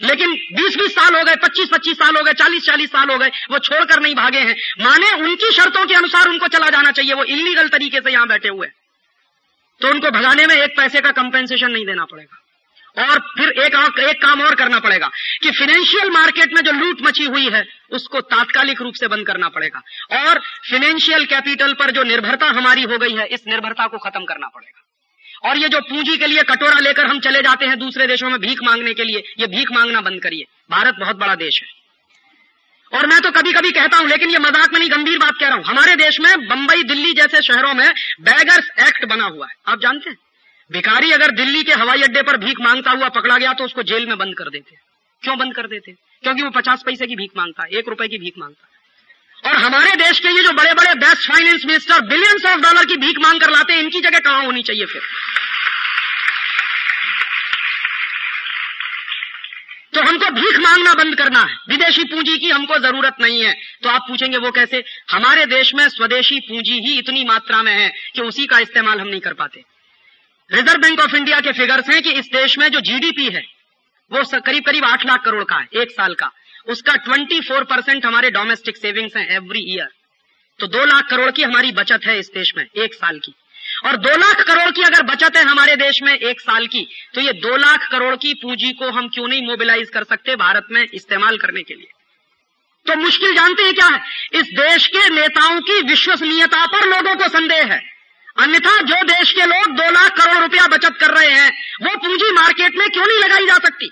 लेकिन 0.08 0.32
20-20 0.54 0.92
साल 0.92 1.16
हो 1.16 1.24
गए 1.24 1.36
25-25 1.36 1.98
साल 1.98 2.16
हो 2.16 2.24
गए 2.24 2.34
40-40 2.34 2.90
साल 2.90 3.10
हो 3.10 3.18
गए, 3.18 3.28
वो 3.28 3.60
छोड़कर 3.60 4.00
नहीं 4.00 4.16
भागे 4.16 4.40
हैं। 4.40 4.56
माने 4.82 5.12
उनकी 5.12 5.52
शर्तों 5.52 5.86
के 5.86 5.94
अनुसार 5.94 6.28
उनको 6.28 6.48
चला 6.48 6.70
जाना 6.70 6.92
चाहिए, 6.92 7.14
वो 7.14 7.24
इलीगल 7.24 7.68
तरीके 7.68 7.98
से 7.98 8.12
यहाँ 8.12 8.28
बैठे 8.28 8.50
हुए 8.50 8.68
हैं। 8.68 8.76
तो 9.82 9.88
उनको 9.88 10.12
भगाने 10.12 10.46
में 10.46 10.56
एक 10.56 10.78
पैसे 10.78 11.02
का 11.02 11.12
कंपेंसेशन 11.12 11.72
नहीं 11.72 11.86
देना 11.86 12.06
पड़ेगा। 12.06 12.39
और 13.00 13.20
फिर 13.38 13.50
एक 13.50 14.00
एक 14.00 14.22
काम 14.22 14.42
और 14.42 14.56
करना 14.56 14.80
पड़ेगा 14.80 15.10
कि 15.44 15.52
फाइनेंशियल 15.52 16.10
मार्केट 16.10 16.54
में 16.54 16.62
जो 16.62 16.72
लूट 16.72 17.02
मची 17.02 17.24
हुई 17.24 17.50
है, 17.50 17.68
उसको 17.92 18.22
तात्कालिक 18.22 18.82
रूप 18.82 18.94
से 18.94 19.08
बंद 19.08 19.28
करना 19.28 19.50
पड़ेगा। 19.50 19.82
और 20.22 20.40
फाइनेंशियल 20.72 21.26
कैपिटल 21.26 21.74
पर 21.74 21.92
जो 21.92 22.04
निर्भरता 22.04 22.48
हमारी 22.48 22.84
हो 22.84 22.98
गई 22.98 23.16
है, 23.16 23.26
इस 23.26 23.48
निर्भरता 23.48 23.88
को 23.88 23.98
खत्म 23.98 24.26
करना 24.26 24.48
पड़ेगा। 24.48 25.50
और 25.50 25.58
ये 25.58 25.68
जो 25.68 25.80
पूंजी 25.80 26.18
के 26.18 26.28
लिए 26.28 26.44
कटोरा 26.44 26.80
लेकर 26.80 27.06
हम 27.06 27.20
चले 27.20 27.42
जाते 27.42 27.66
हैं 27.66 27.80
दूसरे 27.80 28.08
देशों 28.08 28.30
में 28.30 28.40
भीख 28.40 28.64
मांगने 28.64 28.94
के 28.94 29.04
लिए, 29.04 29.24
ये 29.40 29.48
भीख 29.48 29.72
मांगना 29.72 30.02
बंद 30.02 30.22
करिए। 30.22 30.46
भारत 30.72 30.96
बहुत 31.00 31.16
बड़ा 31.16 31.36
देश 31.36 31.62
है। 31.64 31.80
और 32.98 33.08
मैं 33.08 33.22
तो 33.22 33.32
कभी 33.32 33.54
कभी 33.54 33.72
कहता 33.72 33.98
हूँ, 33.98 34.08
लेकिन 34.08 34.30
ये 34.30 34.40
मज़ाक 34.40 34.74
में 34.74 34.80
नहीं, 34.80 34.92
गंभीर 34.92 35.18
बात 35.18 35.34
कह 35.40 35.48
रहा 35.48 35.56
हूँ। 35.56 35.64
हमारे 35.64 35.96
देश 35.96 36.20
में 36.20 36.48
बंबई, 36.48 36.84
दिल्ली 36.84 37.14
जैसे 37.14 37.42
शहरों 37.42 37.74
में 37.74 37.94
बैगर्स 38.22 38.70
एक्ट 38.88 39.06
बना 39.06 39.24
हुआ 39.24 39.48
है। 39.48 39.54
आप 39.68 39.80
जानते 39.80 40.10
हैं? 40.10 40.18
भिखारी 40.72 41.12
अगर 41.12 41.32
दिल्ली 41.32 41.64
के 41.64 41.74
हवाई 41.74 42.02
अड्डे 42.02 42.22
पर 42.22 42.38
भीख 42.38 42.56
माँगता 42.62 42.92
हुआ 42.92 43.10
पकड़ा 43.10 43.38
गया 43.38 43.54
तो 43.54 43.64
उसको 43.64 43.84
जेल 43.84 44.06
में 44.06 44.18
बंद 44.18 44.36
कर 44.36 44.50
देते। 44.50 44.76
क्यों 45.24 45.38
बंद 45.38 45.56
कर 45.56 45.68
देते? 45.68 45.92
क्योंकि 45.92 46.44
वो 46.44 46.50
पचास 46.50 46.84
पैसे 46.86 47.08
की 47.08 47.16
भीख 47.16 47.32
माँगता 47.38 47.64
है, 47.64 47.70
एक 47.70 47.88
रुपए 47.88 48.08
की 48.08 48.18
भीख 48.18 48.34
माँगता 48.38 48.64
है। 48.64 48.70
और 49.46 49.60
हमारे 49.60 49.92
देश 49.92 50.20
के 50.20 50.28
ये 50.28 50.44
जो 50.44 50.52
बड़े 50.52 50.74
बड़े 50.74 50.94
best 50.94 51.32
finance 51.32 51.64
minister 51.66 52.02
billions 52.02 52.46
of 52.46 52.62
dollar 52.62 52.86
की 52.86 52.96
भीख 52.96 53.20
मांग 53.20 53.42
कर 53.42 53.50
लाते 53.50 53.74
हैं, 53.74 53.80
इनकी 53.80 54.02
जगह 54.02 54.20
कहाँ 54.20 54.46
होनी 54.46 54.64
चाहिए 54.64 54.86
फिर? 54.86 55.02
तो 59.94 60.02
हमको 60.02 60.30
भीख 60.30 60.60
मांगना 60.60 60.94
बंद 60.94 61.16
करना 61.16 61.40
है। 61.40 61.56
विदेशी 61.70 62.04
पूंजी 62.04 62.38
की 62.38 62.50
हमको 62.50 62.80
ज़रूरत 62.80 63.16
नहीं 63.22 63.46
है। 63.46 63.54
तो 63.84 63.90
आप 63.90 64.02
पूछेंगे 64.08 64.38
वो 64.38 64.52
कैसे? 64.52 64.84
हमारे 65.12 65.46
देश 65.46 65.74
में 65.76 65.90
स्वदेशी 65.90 66.40
पूंजी 66.40 66.74
ही 66.74 67.00
इतनी 67.00 67.24
मात्रा 67.24 67.64
में 67.64 67.74
है 67.74 67.94
कि 68.16 68.22
उसी 68.22 68.46
का 68.46 68.60
इस्तेमाल 68.60 69.00
हम 69.00 69.08
नहीं 69.08 69.22
कर 69.22 69.34
पाते। 69.34 69.64
रिज़र्व 70.52 70.82
बैंक 70.82 71.00
ऑफ़ 71.00 71.16
इंडिया 71.16 71.40
के 71.40 71.52
फिगर्स 71.52 71.90
हैं 71.90 72.02
कि 72.02 72.12
इस 72.12 72.26
देश 72.26 72.58
में 72.58 72.68
जो 72.70 72.80
जीडीपी 72.80 73.26
है, 73.26 73.44
वो 74.12 74.40
करीब 74.40 74.64
करीब 74.66 74.86
आठ 74.86 75.06
लाख 75.06 75.24
करोड़ 75.26 75.44
का 75.44 75.56
है, 75.56 75.68
एक 75.74 75.92
साल 75.92 76.14
का। 76.14 76.32
उसका 76.68 76.94
24 77.06 77.64
परसेंट 77.64 78.06
हमारे 78.06 78.30
डोमेस्टिक 78.30 78.78
सेविंग्स 78.78 79.16
हैं 79.18 79.30
एवरी 79.32 79.62
ईयर 79.74 79.88
तो 80.60 80.68
दो 80.68 80.86
लाख 80.86 81.10
करोड़ 81.10 81.30
की 81.32 81.44
हमारी 81.44 81.72
बचत 81.72 82.00
है 82.06 82.18
इस 82.20 82.32
देश 82.34 82.52
में, 82.58 82.66
एक 82.78 82.94
साल 82.94 83.20
की। 83.20 83.34
और 83.86 83.96
दो 83.98 84.18
लाख 84.18 84.42
करोड़ 84.44 84.72
की 84.72 84.82
अगर 84.82 85.04
बचत 85.04 85.38
है 85.38 85.44
हमारे 85.44 85.76
देश 85.76 86.02
में, 86.04 86.14
एक 86.14 86.42
साल 86.42 86.68
की 86.68 86.88
तो 87.16 87.22
ये 87.22 87.34
दो 87.34 87.56
लाख 87.58 87.88
करोड़ 87.92 88.16
की 88.16 88.34
पूंजी 88.34 88.72
को 88.72 88.90
हम 88.90 89.08
क्यों 89.08 89.28
नहीं 89.28 89.46
मोबिलाइज 89.48 89.90
कर 89.90 90.04
सकते 90.04 90.36
भारत 90.36 90.68
में 90.72 90.86
इस्तेमाल 90.94 91.38
करने 91.38 91.64
के 91.64 91.74
लिए? 91.74 91.92
तो 92.86 92.96
मुश्किल 92.96 93.36
जानते 93.36 93.64
हैं 93.64 93.74
क्या 93.74 93.88
है? 93.88 94.02
इस 94.34 94.44
देश 94.44 94.88
के 94.88 95.10
नेताओं 95.10 95.60
की 95.62 95.82
विश्वसनीयता 95.82 96.66
पर 96.66 96.88
लोगों 96.88 97.16
को 97.16 97.28
संदेह 97.28 97.74
है। 97.74 97.99
अन्यथा 98.40 98.76
जो 98.84 99.02
देश 99.06 99.32
के 99.32 99.46
लोग 99.46 99.72
दो 99.78 99.90
लाख 99.92 100.12
करोड़ 100.18 100.38
रुपया 100.38 100.68
बचत 100.68 100.98
कर 101.00 101.12
रहे 101.12 101.32
हैं, 101.32 101.50
वो 101.84 101.96
पूंजी 101.98 102.32
मार्केट 102.34 102.76
में 102.76 102.90
क्यों 102.90 103.06
नहीं 103.06 103.20
लगाई 103.20 103.46
जा 103.46 103.58
सकती? 103.60 103.90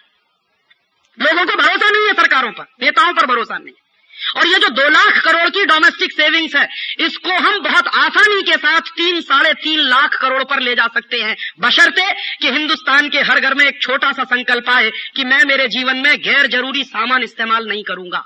लोगों 1.17 1.45
को 1.45 1.55
भरोसा 1.55 1.89
नहीं 1.89 2.07
है 2.07 2.13
सरकारों 2.13 2.51
पर, 2.51 2.65
नेताओं 2.81 3.13
पर 3.13 3.25
भरोसा 3.25 3.57
नहीं 3.57 3.73
और 4.37 4.47
ये 4.47 4.59
जो 4.59 4.69
दो 4.69 4.87
लाख 4.89 5.17
करोड़ 5.23 5.49
की 5.49 5.63
डोमेस्टिक 5.65 6.11
सेविंग्स 6.11 6.55
है, 6.55 6.67
इसको 6.99 7.31
हम 7.31 7.59
बहुत 7.59 7.87
आसानी 7.87 8.41
के 8.41 8.57
साथ 8.57 8.89
तीन, 8.91 9.19
साढ़े 9.21 9.53
तीन 9.55 9.79
लाख 9.79 10.15
करोड़ 10.21 10.43
पर 10.43 10.59
ले 10.59 10.73
जा 10.75 10.87
सकते 10.87 11.17
हैं। 11.17 11.35
बशर्ते 11.59 12.11
कि 12.41 12.51
हिंदुस्तान 12.51 13.09
के 13.09 13.19
हर 13.21 13.39
घर 13.39 13.53
में 13.53 13.65
एक 13.65 13.81
छोटा 13.81 14.11
सा 14.11 14.23
संकल्प 14.23 14.69
आए 14.69 14.89
कि 15.15 15.23
मैं 15.23 15.43
मेरे 15.45 15.67
जीवन 15.67 15.97
में 15.97 16.17
गैर 16.21 16.47
ज़रूरी 16.47 16.83
सामान 16.85 17.23
इस्तेमाल 17.23 17.67
नहीं 17.67 17.83
करूँगा। 17.83 18.25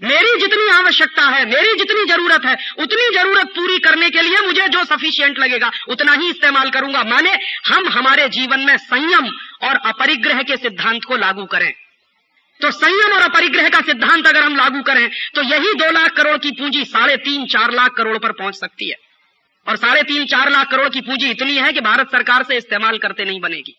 मेरी 0.00 0.38
जितनी 0.40 0.68
आवश्यकता 0.70 1.22
है, 1.24 1.44
मेरी 1.46 1.74
जितनी 1.74 2.04
ज़रूरत 2.06 2.44
है, 2.46 2.56
उतनी 2.78 3.08
ज़रूरत 3.14 3.46
पूरी 3.56 3.78
करने 3.78 4.08
के 4.10 4.22
लिए 4.22 4.40
मुझे 4.40 4.66
जो 4.68 4.84
सफिशियंट 4.86 5.38
लगेगा, 5.38 5.70
उतना 5.88 6.12
ही 6.12 6.28
इस्तेमाल 6.30 6.70
करूँगा। 6.70 7.02
माने 7.04 7.32
हम 7.66 7.88
हमारे 7.88 8.28
जीवन 8.30 8.60
में 8.60 8.76
संयम 8.78 9.28
और 9.62 9.76
अपरिग्रह 9.86 10.42
के 10.42 10.56
सिद्धांत 10.56 11.04
को 11.04 11.16
लागू 11.16 11.44
करें। 11.46 11.72
तो 12.60 12.70
संयम 12.70 13.12
और 13.12 13.22
अपरिग्रह 13.22 13.68
का 13.68 13.80
सिद्धांत 13.82 14.26
अगर 14.26 14.42
हम 14.42 14.56
लागू 14.56 14.82
करें 14.82 15.08
तो 15.34 15.42
यही 15.44 15.74
दो 15.74 15.90
लाख 15.90 16.16
करोड़ 16.16 16.36
की 16.38 16.50
पूंजी 16.52 16.84
साढ़े 16.86 17.16
तीन 17.18 17.46
चार 17.46 17.72
लाख 17.72 17.94
करोड़ 17.96 18.16
पर 18.18 18.32
पहुँच 18.32 18.54
सकती 18.54 18.90
है। 18.90 18.96
और 19.66 19.76
साढ़े 19.76 20.02
तीन 20.02 20.24
चार 20.26 20.50
लाख 20.50 20.70
करोड़ 20.70 20.88
की 20.88 21.00
पूंजी 21.00 21.30
इतनी 21.30 21.56
है 21.56 21.72
कि 21.72 21.80
भारत 21.82 22.10
सरकार 22.12 22.42
से 22.42 22.56
इस्तेमाल 22.56 22.98
करते 22.98 23.24
नहीं 23.24 23.40
बनेगी। 23.40 23.76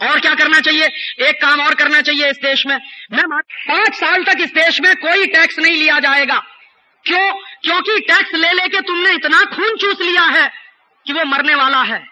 और 0.00 0.20
क्या 0.20 0.34
करना 0.34 0.60
चाहिए? 0.60 0.86
एक 1.20 1.40
काम 1.42 1.60
और 1.60 1.74
करना 1.74 2.00
चाहिए 2.00 2.30
इस 2.30 2.38
देश 2.38 2.64
में। 2.66 2.76
मैं 3.12 3.24
पाँच 3.28 3.94
साल 3.94 4.24
तक 4.24 4.40
इस 4.40 4.52
देश 4.52 4.80
में 4.80 4.94
कोई 4.96 5.26
टैक्स 5.26 5.58
नहीं 5.58 5.76
लिया 5.76 5.98
जाएगा। 6.00 6.38
क्यों? 7.04 7.32
क्योंकि 7.62 7.98
टैक्स 8.02 8.34
ले 8.34 8.52
लेके 8.52 8.80
तुमने 8.80 9.12
इतना 9.12 9.44
खून 9.46 9.76
चूस 9.76 10.00
लिया 10.00 10.22
है 10.22 10.50
कि 11.06 11.12
वो 11.12 11.24
मरने 11.24 11.54
वाला 11.54 11.82
है। 11.82 12.02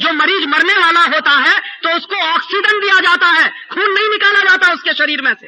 जो 0.00 0.12
मरीज़ 0.12 0.46
मरने 0.48 0.74
वाला 0.74 1.02
होता 1.06 1.30
है 1.40 1.58
तो 1.82 1.94
उसको 1.96 2.16
ऑक्सीजन 2.24 2.80
दिया 2.80 2.98
जाता 3.00 3.26
है। 3.30 3.48
खून 3.70 3.92
नहीं 3.92 4.08
निकाला 4.08 4.40
जाता 4.40 4.72
उसके 4.72 4.92
शरीर 4.94 5.20
में 5.22 5.32
से। 5.34 5.46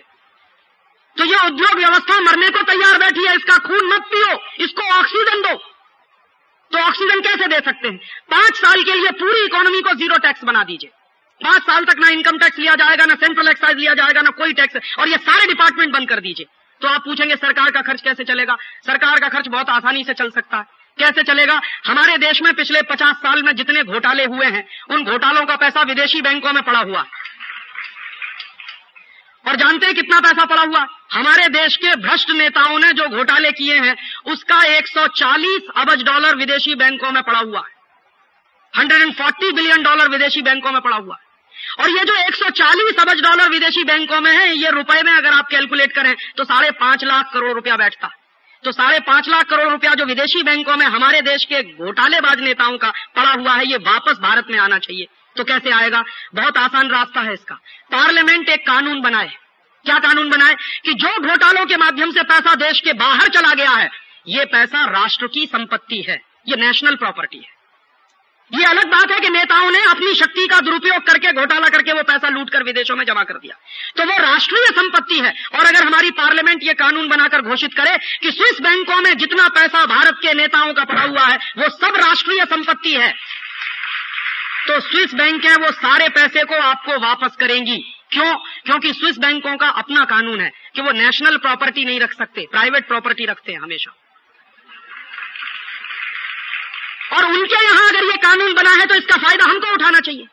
तो 1.16 1.24
ये 1.24 1.38
उद्योग 1.46 1.78
व्यवस्था 1.78 2.20
मरने 2.20 2.48
को 2.48 2.62
तैयार 2.62 2.98
बैठी 2.98 3.26
है, 3.26 3.34
इसका 3.34 3.56
खून 3.58 3.86
मत 3.86 4.02
पियो, 4.04 4.38
इसको 4.64 4.82
ऑक्सीजन 4.90 5.42
दो। 5.42 5.54
तो 6.72 6.78
ऑक्सीजन 6.78 7.20
कैसे 7.20 7.46
दे 7.46 7.56
सकते 7.56 7.88
हैं? 7.88 7.96
पाँच 8.30 8.56
साल 8.56 8.82
के 8.82 8.94
लिए 8.94 9.10
पूरी 9.14 9.44
इकोनॉमी 9.44 9.80
को 9.80 9.94
ज़ीरो 9.94 10.18
टैक्स 10.18 10.44
बना 10.44 10.62
दीजिए। 10.62 10.90
पाँच 11.44 11.62
साल 11.62 11.84
तक 11.84 11.98
ना 11.98 12.08
इनकम 12.08 12.38
टैक्स 12.38 12.58
लिया 12.58 12.74
जाएगा, 12.74 13.04
ना 13.04 13.14
सेंट्रल 13.14 13.48
एक्साइज 13.48 13.76
लिया 13.76 13.94
जाएगा, 13.94 14.20
ना 14.20 14.30
कोई 14.30 14.52
टैक्स 14.52 14.96
और 14.98 15.08
ये 15.08 15.16
सारे 15.16 15.46
डिपार्टमेंट 15.46 15.92
बंद 15.92 16.08
कर 16.08 16.20
दीजिए। 16.20 16.46
तो 16.80 16.88
आप 16.88 17.00
पूछेंगे, 17.04 17.36
सरकार 17.36 17.70
का 17.70 17.80
खर्च 17.80 18.02
कैसे 18.02 18.24
चलेगा? 18.24 18.56
सरकार 18.86 19.18
का 19.18 19.28
खर्च 19.28 19.48
बहुत 19.48 19.70
आसानी 19.70 20.04
से 20.04 20.14
चल 20.14 20.30
सकता 20.30 20.56
है। 20.56 20.64
कैसे 20.98 21.22
चलेगा? 21.22 21.60
हमारे 21.86 22.18
देश 22.18 22.42
में 22.42 22.54
पिछले 22.54 22.82
पचास 22.82 23.16
साल 23.16 23.42
में 23.42 23.56
जितने 23.56 23.82
घोटाले 23.82 24.24
हुए 24.24 24.46
हैं, 24.46 24.68
उन 24.90 25.04
घोटालों 25.04 25.46
का 25.46 25.56
पैसा 25.56 25.82
विदेशी 25.82 26.20
बैंकों 26.20 26.52
में 26.52 26.62
पड़ा 26.62 26.78
हुआ। 26.78 27.04
और 29.48 29.56
जानते 29.56 29.86
हैं 29.86 29.94
कितना 29.94 30.20
पैसा 30.20 30.44
पड़ा 30.44 30.62
हुआ? 30.62 30.86
हमारे 31.12 31.48
देश 31.48 31.76
के 31.76 31.96
भ्रष्ट 31.96 32.30
नेताओं 32.30 32.78
ने 32.78 32.92
जो 32.92 33.08
घोटाले 33.08 33.52
किए 33.52 33.78
हैं, 33.78 33.96
उसका 34.26 34.62
140 34.62 35.60
अबज 35.76 36.02
डॉलर 36.02 36.34
विदेशी 36.36 36.74
बैंकों 36.74 37.12
में 37.12 37.22
पड़ा 37.22 37.38
हुआ। 37.38 37.60
है 37.60 38.84
140 38.84 39.52
बिलियन 39.52 39.82
डॉलर 39.82 40.08
विदेशी 40.08 40.42
बैंकों 40.42 40.72
में 40.72 40.80
पड़ा 40.80 40.96
हुआ। 40.96 41.14
है 41.14 41.27
और 41.80 41.90
ये 41.90 42.04
जो 42.04 42.14
140 42.14 42.98
अबज 43.00 43.20
डॉलर 43.20 43.48
विदेशी 43.48 43.84
बैंकों 43.84 44.20
में 44.20 44.32
है, 44.32 44.56
ये 44.56 44.70
रुपए 44.70 45.02
में 45.02 45.12
अगर 45.12 45.32
आप 45.32 45.48
कैलकुलेट 45.50 45.92
करें 45.92 46.14
तो 46.36 46.44
साढ़े 46.44 46.70
पाँच 46.70 47.04
लाख 47.04 47.30
करोड़ 47.34 47.52
रुपया 47.52 47.76
बैठता। 47.76 48.10
तो 48.64 48.72
साढ़े 48.72 49.00
पाँच 49.00 49.28
लाख 49.28 49.44
करोड़ 49.44 49.68
रुपया 49.68 49.94
जो 49.94 50.04
विदेशी 50.04 50.42
बैंकों 50.42 50.76
में 50.76 50.86
हमारे 50.86 51.20
देश 51.20 51.44
के 51.44 51.62
घोटालेबाज 51.62 52.40
नेताओं 52.40 52.78
का 52.78 52.92
पड़ा 53.16 53.30
हुआ 53.30 53.54
है, 53.54 53.66
ये 53.66 53.76
वापस 53.76 54.18
भारत 54.18 54.46
में 54.50 54.58
आना 54.58 54.78
चाहिए। 54.78 55.06
तो 55.36 55.44
कैसे 55.44 55.70
आएगा? 55.70 56.04
बहुत 56.34 56.58
आसान 56.58 56.90
रास्ता 56.90 57.20
है 57.20 57.32
इसका। 57.32 57.54
पार्लियामेंट 57.92 58.48
एक 58.48 58.66
कानून 58.66 59.00
बनाए। 59.00 59.32
क्या 59.84 59.98
कानून 59.98 60.30
बनाए? 60.30 60.54
कि 60.84 60.92
जो 60.94 61.20
घोटालों 61.20 61.66
के 61.66 61.76
माध्यम 61.76 62.12
से 62.12 62.22
पैसा 62.22 62.54
देश 62.54 62.80
के 62.80 62.92
बाहर 62.92 63.28
चला 63.28 63.54
गया 63.54 63.70
है, 63.70 63.90
ये 64.28 64.44
पैसा 64.44 64.84
राष्ट्र 64.84 65.26
की 65.26 65.46
संपत्ति 65.46 66.04
है, 66.08 66.22
ये 66.48 66.56
नेशनल 66.56 66.96
प्रॉपर्टी 66.96 67.38
है। 67.38 67.57
ये 68.52 68.64
अलग 68.64 68.86
बात 68.86 69.10
है 69.10 69.18
कि 69.20 69.28
नेताओं 69.28 69.70
ने 69.70 69.82
अपनी 69.84 70.14
शक्ति 70.14 70.46
का 70.46 70.58
दुरुपयोग 70.60 71.02
करके, 71.02 71.32
घोटाला 71.32 71.68
करके 71.68 71.92
वो 71.92 72.02
पैसा 72.02 72.28
लूट 72.28 72.50
कर 72.50 72.62
विदेशों 72.62 72.96
में 72.96 73.04
जमा 73.04 73.22
कर 73.22 73.34
दिया। 73.34 73.56
तो 73.96 74.04
वो 74.04 74.16
राष्ट्रीय 74.20 74.66
संपत्ति 74.72 75.18
है 75.18 75.32
और 75.54 75.66
अगर 75.66 75.84
हमारी 75.84 76.10
पार्लियामेंट 76.12 76.62
ये 76.62 76.74
कानून 76.74 77.08
बनाकर 77.08 77.42
घोषित 77.42 77.74
करे 77.74 77.96
कि 78.22 78.30
स्विस 78.30 78.60
बैंकों 78.62 79.00
में 79.02 79.16
जितना 79.16 79.48
पैसा 79.50 79.84
भारत 79.86 80.18
के 80.22 80.32
नेताओं 80.34 80.72
का 80.72 80.84
पड़ा 80.84 81.02
हुआ 81.02 81.26
है, 81.26 81.36
वो 81.58 81.68
सब 81.70 81.96
राष्ट्रीय 81.98 82.44
संपत्ति 82.46 82.94
है 82.94 83.12
तो 84.68 84.80
स्विस 84.80 85.14
बैंक 85.14 85.44
है, 85.44 85.54
वो 85.56 85.70
सारे 85.72 86.08
पैसे 86.08 86.42
को 86.44 86.54
आपको 86.54 86.98
वापस 86.98 87.36
करेंगी। 87.36 87.76
क्यों? 88.10 88.34
क्योंकि 88.64 88.92
स्विस 88.92 89.18
बैंकों 89.18 89.56
का 89.56 89.68
अपना 89.78 90.04
कानून 90.06 90.40
है 90.40 90.50
कि 90.74 90.82
वो 90.82 90.92
नेशनल 90.92 91.36
प्रॉपर्टी 91.36 91.84
नहीं 91.84 92.00
रख 92.00 92.12
सकते, 92.12 92.46
प्राइवेट 92.50 92.86
प्रॉपर्टी 92.88 93.26
रखते 93.26 93.52
हैं 93.52 93.60
हमेशा। 93.60 93.94
और 97.16 97.24
उनके 97.24 97.64
यहाँ 97.64 97.88
अगर 97.88 98.04
ये 98.04 98.16
कानून 98.16 98.54
बना 98.54 98.70
है 98.70 98.86
तो 98.86 98.94
इसका 98.94 99.16
फ़ायदा 99.16 99.44
हमको 99.44 99.72
उठाना 99.72 100.00
चाहिए। 100.00 100.26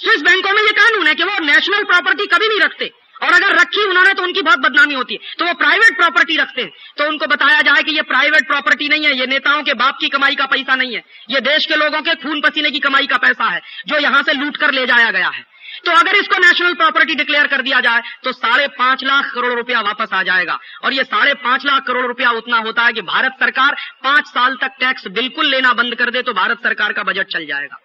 स्विस 0.00 0.22
बैंकों 0.22 0.52
में 0.52 0.62
ये 0.62 0.72
कानून 0.72 1.06
है 1.06 1.14
कि 1.14 1.24
वो 1.24 1.38
नेशनल 1.38 1.84
प्रॉपर्टी 1.84 2.26
कभी 2.26 2.48
नहीं 2.48 2.60
रखते। 2.60 2.90
और 3.22 3.32
अगर 3.32 3.54
रखी 3.54 3.84
उन्होंने 3.84 4.12
तो 4.14 4.22
उनकी 4.22 4.42
बहुत 4.42 4.58
बदनामी 4.58 4.94
होती 4.94 5.14
है। 5.14 5.20
तो 5.38 5.44
वो 5.44 5.52
प्राइवेट 5.54 5.96
प्रॉपर्टी 5.96 6.36
रखते 6.36 6.62
हैं। 6.62 6.70
तो 6.98 7.04
उनको 7.04 7.26
बताया 7.26 7.60
जाए 7.62 7.82
कि 7.82 7.96
ये 7.96 8.02
प्राइवेट 8.02 8.46
प्रॉपर्टी 8.46 8.88
नहीं 8.88 9.04
है, 9.04 9.18
ये 9.18 9.26
नेताओं 9.26 9.62
के 9.62 9.74
बाप 9.74 9.98
की 10.00 10.08
कमाई 10.08 10.34
का 10.34 10.46
पैसा 10.46 10.74
नहीं 10.74 10.94
है। 10.94 11.02
ये 11.30 11.40
देश 11.40 11.66
के 11.66 11.76
लोगों 11.76 12.00
के 12.00 12.14
खून 12.14 12.40
पसीने 12.40 12.70
की 12.70 12.78
कमाई 12.78 13.06
का 13.06 13.16
पैसा 13.16 13.44
है, 13.44 13.60
जो 13.86 13.98
यहाँ 13.98 14.22
से 14.22 14.32
लूट 14.32 14.56
कर 14.56 14.70
ले 14.70 14.86
जाया 14.86 15.10
गया 15.10 15.28
है। 15.28 15.44
तो 15.84 15.92
अगर 15.92 16.16
इसको 16.16 16.38
नेशनल 16.38 16.74
प्रॉपर्टी 16.76 17.14
डिक्लेयर 17.16 17.46
कर 17.46 17.62
दिया 17.62 17.80
जाए 17.80 18.02
तो 18.24 18.32
साढ़े 18.34 18.66
पाँच 18.74 19.04
लाख 19.04 19.30
करोड़ 19.34 19.52
रुपया 19.54 19.80
वापस 19.82 20.12
आ 20.14 20.22
जाएगा। 20.22 20.58
और 20.84 20.92
ये 20.92 21.04
साढ़े 21.04 21.34
पाँच 21.42 21.64
लाख 21.66 21.86
करोड़ 21.86 22.06
रुपया 22.06 22.30
उतना 22.38 22.58
होता 22.60 22.82
है 22.82 22.92
कि 22.92 23.02
भारत 23.04 23.36
सरकार 23.40 23.76
पाँच 24.04 24.26
साल 24.28 24.56
तक 24.56 24.76
टैक्स 24.80 25.06
बिल्कुल 25.12 25.50
लेना 25.50 25.72
बंद 25.74 25.94
कर 25.96 26.10
दे 26.10 26.22
तो 26.22 26.32
भारत 26.34 26.62
सरकार 26.64 26.92
का 26.92 27.02
बजट 27.04 27.32
चल 27.32 27.46
जाएगा। 27.46 27.80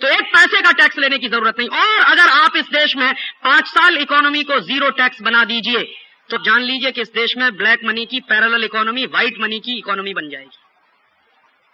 तो 0.00 0.08
एक 0.08 0.32
पैसे 0.32 0.60
का 0.62 0.72
टैक्स 0.74 0.98
लेने 0.98 1.18
की 1.18 1.28
ज़रूरत 1.28 1.58
नहीं। 1.58 1.68
और 1.68 2.02
अगर 2.02 2.28
आप 2.32 2.56
इस 2.56 2.66
देश 2.72 2.96
में 2.96 3.12
पाँच 3.44 3.66
साल 3.68 3.96
इकोनॉमी 3.98 4.42
को 4.44 4.60
ज़ीरो 4.62 4.90
टैक्स 4.98 5.22
बना 5.22 5.44
दीजिए 5.46 5.82
तो 6.30 6.38
जान 6.44 6.60
लीजिए 6.62 6.90
कि 6.90 7.00
इस 7.00 7.08
देश 7.12 7.34
में 7.38 7.50
ब्लैक 7.56 7.84
मनी 7.84 8.04
की 8.06 8.20
पैरेलल 8.28 8.64
इकोनॉमी 8.64 9.06
व्हाइट 9.08 9.40
मनी 9.40 9.58
की 9.60 9.78
इकोनॉमी 9.78 10.14
बन 10.14 10.28
जाएगी। 10.30 10.58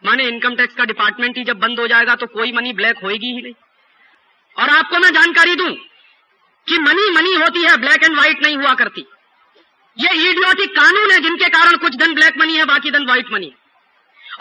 माने 0.02 0.24
इनकम 0.28 0.54
टैक्स 0.56 0.74
का 0.74 0.84
डिपार्टमेंट 0.86 1.36
ही 1.38 1.44
जब 1.44 1.58
बंद 1.60 1.80
हो 1.80 1.86
जाएगा 1.88 2.14
तो 2.14 2.26
कोई 2.28 2.52
मनी 2.52 2.72
ब्लैक 2.74 2.98
होगी 2.98 3.26
ही 3.26 3.42
नहीं। 3.42 3.52
और 4.56 4.70
आपको 4.70 4.98
मैं 4.98 5.12
जानकारी 5.12 5.54
दूँ 5.54 5.72
कि 6.66 6.78
मनी 6.78 7.10
मनी 7.10 7.34
होती 7.34 7.62
है 7.62 7.76
ब्लैक 7.78 8.04
एंड 8.04 8.14
व्हाइट 8.14 8.42
नहीं 8.42 8.56
हुआ 8.56 8.74
करती। 8.74 9.06
ये 9.96 10.14
ईडियोटिक 10.20 10.70
कानून 10.70 11.10
है, 11.10 11.18
जिनके 11.20 11.48
कारण 11.48 11.76
कुछ 11.76 11.96
धन 11.96 12.14
ब्लैक 12.14 12.38
मनी 12.38 12.56
है, 12.56 12.64
बाकी 12.64 12.90
धन 12.90 13.04
व्हाइट 13.06 13.32
मनी 13.32 13.46
है। 13.46 13.62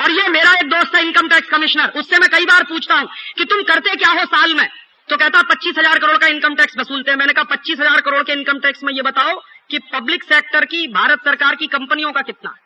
और 0.03 0.11
ये 0.11 0.27
मेरा 0.29 0.53
एक 0.53 0.69
दोस्त 0.69 0.95
है 0.95 1.01
इनकम 1.01 1.27
टैक्स 1.29 1.49
कमिश्नर 1.49 1.99
उससे 1.99 2.19
मैं 2.19 2.29
कई 2.29 2.45
बार 2.45 2.63
पूछता 2.63 2.95
हूँ 2.95 3.09
कि 3.37 3.45
तुम 3.45 3.61
करते 3.63 3.95
क्या 3.95 4.09
हो 4.11 4.25
साल 4.27 4.53
में? 4.53 4.67
तो 5.09 5.17
कहता, 5.17 5.41
पच्चीस 5.43 5.77
हज़ार 5.77 5.99
करोड़ 5.99 6.17
का 6.17 6.27
इनकम 6.27 6.55
टैक्स 6.55 6.77
वसूलते 6.77 7.11
हैं। 7.11 7.17
मैंने 7.17 7.33
कहा, 7.33 7.43
पच्चीस 7.45 7.79
हज़ार 7.79 8.01
करोड़ 8.01 8.23
के 8.23 8.33
इनकम 8.33 8.59
टैक्स 8.59 8.83
में 8.83 8.93
ये 8.93 9.01
बताओ 9.01 9.39
कि 9.69 9.79
पब्लिक 9.93 10.23
सेक्टर 10.23 10.65
की, 10.65 10.87
भारत 10.87 11.19
सरकार 11.25 11.55
की 11.55 11.67
कंपनियों 11.67 12.11
का 12.11 12.21
कितना 12.21 12.49
है? 12.49 12.61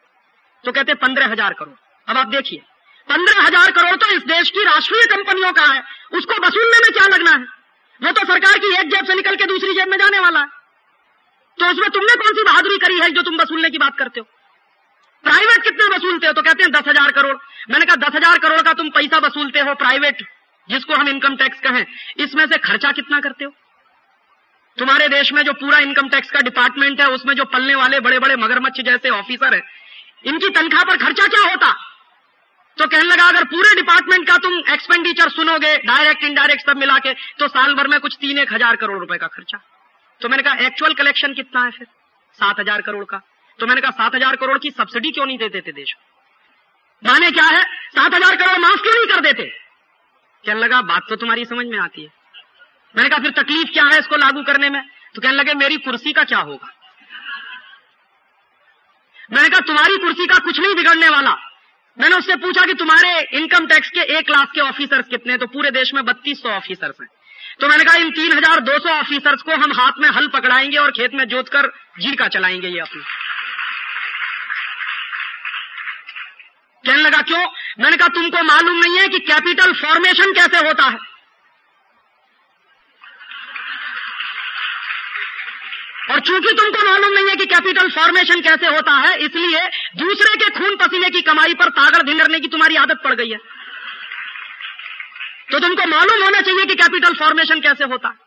तो 0.64 0.72
कहते, 0.72 0.94
पंद्रह 0.96 1.32
हज़ार 1.32 1.54
करोड़। 1.54 1.76
अब 2.08 2.18
आप 2.18 2.28
देखिए। 2.28 2.62
पंद्रह 3.08 3.42
हज़ार 3.42 3.72
करोड़ 3.72 3.96
तो 3.96 4.08
इस 4.12 4.24
देश 4.28 4.50
की 4.50 4.64
राष्ट्रीय 4.64 5.06
कंपनियों 5.08 5.52
का 5.52 5.66
है। 5.66 5.84
उसको 6.14 6.46
वसूलने 6.46 6.80
में 6.80 6.92
क्या 6.94 7.08
लगना 7.08 7.32
है? 7.32 7.46
वो 8.02 8.12
तो 8.12 8.26
सरकार 8.26 8.58
की 8.58 8.74
एक 8.76 8.90
जेब 8.90 9.06
से 9.06 9.16
निकल 9.16 9.36
के 9.36 9.46
दूसरी 9.46 9.74
जेब 9.74 9.90
में 9.90 9.98
जाने 9.98 10.20
वाला 10.20 10.40
है। 10.40 10.48
तो 11.58 11.66
उसमें 11.66 11.90
तुमने 11.90 12.16
कौन 12.16 12.34
सी 12.34 12.44
बहादुरी 12.44 12.78
करी 12.78 13.00
है 13.00 13.10
जो 13.12 13.22
तुम 13.22 13.38
वसूलने 13.38 13.70
की 13.70 13.78
बात 13.78 13.98
करते 13.98 14.20
हो? 14.20 14.26
प्राइवेट 15.24 15.64
कितना 15.64 15.86
वसूलते 15.96 16.28
हो? 16.28 16.34
तो 16.34 16.42
कहते 16.42 16.64
हैं 16.64 16.72
दस 16.72 16.88
हज़ार 16.88 17.12
करोड़। 17.12 17.36
मैंने 17.70 17.86
कहा, 17.86 17.96
दस 17.98 18.16
हज़ार 18.16 18.38
करोड़ 18.40 18.62
का 18.62 18.74
तुम 18.74 18.90
पैसा 18.92 19.18
वसूलते 19.20 19.60
हो 19.62 19.74
प्राइवेट 19.76 20.22
जिसको 20.70 20.94
हम 20.94 21.08
इनकम 21.10 21.36
टैक्स 21.36 21.60
कहें। 21.62 21.86
इसमें 22.18 22.46
से 22.46 22.58
खर्चा 22.60 22.92
कितना 22.92 23.20
करते 23.20 23.46
हो? 23.46 23.52
तुम्हारे 24.78 25.08
देश 25.10 25.32
में 25.34 25.42
जो 25.44 25.54
पूरा 25.56 25.78
इनकम 25.80 26.10
टैक्स 26.10 26.32
का 26.32 26.40
डिपार्टमेंट 26.42 27.02
है, 27.02 27.08
उसमें 27.10 27.34
जो 27.36 27.46
पलने 27.48 27.76
वाले 27.76 28.00
बड़े 28.02 28.20
बड़े 28.20 28.36
मगरमच्छ 28.38 28.80
जैसे 28.82 29.10
ऑफिसर 29.12 29.54
है, 29.54 29.62
इनकी 30.26 30.50
तनख्वाह 30.52 30.84
पर 30.84 30.98
खर्चा 30.98 31.28
क्या 31.28 31.42
होता? 31.42 31.74
तो 32.78 32.86
कहने 32.88 33.04
लगा, 33.04 33.24
अगर 33.26 33.44
पूरे 33.46 33.76
डिपार्टमेंट 33.76 34.28
का 34.28 34.38
तुम 34.40 34.58
एक्सपेंडिचर 34.74 35.30
सुनोगे 35.32 35.76
डायरेक्ट 35.86 36.24
इनडायरेक्ट 36.26 36.66
सब 36.66 36.78
मिला 36.78 36.98
के 37.00 37.14
तो 37.40 37.48
साल 37.50 37.74
भर 37.76 37.88
में 37.88 38.00
कुछ 38.00 38.18
तीन 38.22 38.40
एक 38.40 38.54
हज़ार 38.54 38.76
करोड़ 38.78 39.00
रुपए 39.00 39.18
का 39.18 39.28
खर्चा। 39.30 39.58
तो 40.22 40.30
मैंने 40.30 40.44
कहा 40.44 40.66
एक्चुअल 40.66 40.94
कलेक्शन 40.96 41.34
कितना 41.34 41.64
है 41.64 41.72
फिर? 41.72 41.88
सात 42.40 42.60
हज़ार 42.60 42.82
करोड़ 42.82 43.04
का। 43.06 43.22
तो 43.60 43.68
मैंने 43.68 43.82
कहा, 43.82 43.92
सात 43.94 44.16
हज़ार 44.16 44.36
करोड़ 44.36 44.58
की 44.58 44.72
सब्सिडी 44.72 45.12
क्यों 45.12 45.26
नहीं 45.26 45.38
दे 45.38 45.50
देते 45.50 45.72
देश 45.74 45.96
माने 47.04 47.32
क्या 47.32 47.46
है? 47.46 47.64
सात 47.92 48.14
हज़ार 48.14 48.36
करोड़ 48.36 48.58
माफ़ 48.60 48.82
क्यों 48.82 48.94
नहीं 48.94 49.08
कर 49.08 49.22
देते? 49.22 49.44
कहने 50.44 50.60
लगा, 50.60 50.82
बात 50.84 51.04
तो 51.10 51.16
तुम्हारी 51.16 51.46
समझ 51.46 51.66
में 51.66 51.78
आती 51.80 52.04
है। 52.04 52.10
मैंने 52.96 53.10
कहा, 53.10 53.20
फिर 53.20 53.32
तकलीफ़ 53.34 53.74
क्या 53.74 53.84
है 53.86 54.00
इसको 54.00 54.16
लागू 54.18 54.44
करने 54.44 54.70
में? 54.70 54.82
तो 55.16 55.22
कहने 55.22 55.36
लगे, 55.36 55.54
मेरी 55.56 55.78
कुर्सी 55.80 56.14
का 56.14 56.24
क्या 56.26 56.40
होगा? 56.40 56.72
मैंने 59.30 59.50
कहा, 59.50 59.60
तुम्हारी 59.62 59.98
कुर्सी 59.98 60.28
का 60.28 60.38
कुछ 60.40 60.60
नहीं 60.60 60.76
बिगड़ने 60.76 61.10
वाला। 61.10 61.38
मैंने 61.98 62.16
उससे 62.16 62.36
पूछा 62.36 62.66
कि 62.66 62.74
तुम्हारे 62.74 63.22
इनकम 63.34 63.66
टैक्स 63.66 63.90
के 63.90 64.02
एक 64.18 64.30
लाख 64.30 64.52
के 64.56 64.62
ऑफिसर्स 64.62 65.08
कितने 65.08 65.38
तो 65.38 65.48
पूरे 65.48 65.72
देश 65.72 65.94
में 65.94 66.06
बत्तीस 66.06 66.42
सौ 66.42 66.50
ऑफिसर्स 66.50 66.96
हैं। 67.02 67.08
तो 67.62 67.68
मैंने 67.68 67.84
कहा, 67.84 67.96
इन 67.96 68.10
तीन 68.12 68.32
हज़ार 68.32 68.60
दो 68.60 68.80
सौ 68.80 68.90
ऑफिसर्स 68.90 69.42
को 69.42 69.52
हम 69.52 69.72
हाथ 69.72 69.92
में 70.00 70.10
हल 70.10 70.28
पकड़ाएँगे 70.28 70.78
और 70.78 70.92
खेत 70.92 71.14
में 71.14 71.26
जोत 71.26 71.50
कर 71.50 71.68
जीरका 72.00 72.28
चलाएँगे 72.28 72.68
ये 72.68 72.80
अपनी। 72.80 73.02
कहने 76.84 77.02
लगा, 77.02 77.22
क्यों? 77.22 77.46
मैंने 77.80 77.98
कहा, 77.98 78.08
तुमको 78.08 78.44
मालूम 78.44 78.78
नहीं 78.78 79.00
है 79.00 79.08
कि 79.08 79.20
कैपिटल 79.20 79.74
फॉर्मेशन 79.74 80.34
कैसे 80.34 80.68
होता 80.68 80.84
है। 80.84 81.17
और 86.12 86.20
चूँकि 86.20 86.54
तुमको 86.54 86.86
मालूम 86.86 87.14
नहीं 87.14 87.28
है 87.30 87.36
कि 87.36 87.46
कैपिटल 87.46 87.90
फॉर्मेशन 87.90 88.42
कैसे 88.42 88.68
होता 88.68 88.92
है, 88.92 89.16
इसलिए 89.18 89.62
दूसरे 89.98 90.36
के 90.36 90.50
खून 90.50 90.76
पसीने 90.76 91.10
की 91.10 91.22
कमाई 91.22 91.54
पर 91.54 91.70
तागड़ 91.70 92.02
धिंगरने 92.02 92.40
की 92.40 92.48
तुम्हारी 92.48 92.76
आदत 92.76 93.02
पड़ 93.04 93.14
गई 93.14 93.30
है। 93.30 93.38
तो 95.52 95.60
तुमको 95.60 95.90
मालूम 95.90 96.24
होना 96.24 96.42
चाहिए 96.42 96.66
कि 96.66 96.76
कैपिटल 96.76 97.14
फॉर्मेशन 97.14 97.62
कैसे 97.62 97.84
होता 97.84 98.10
है। 98.10 98.26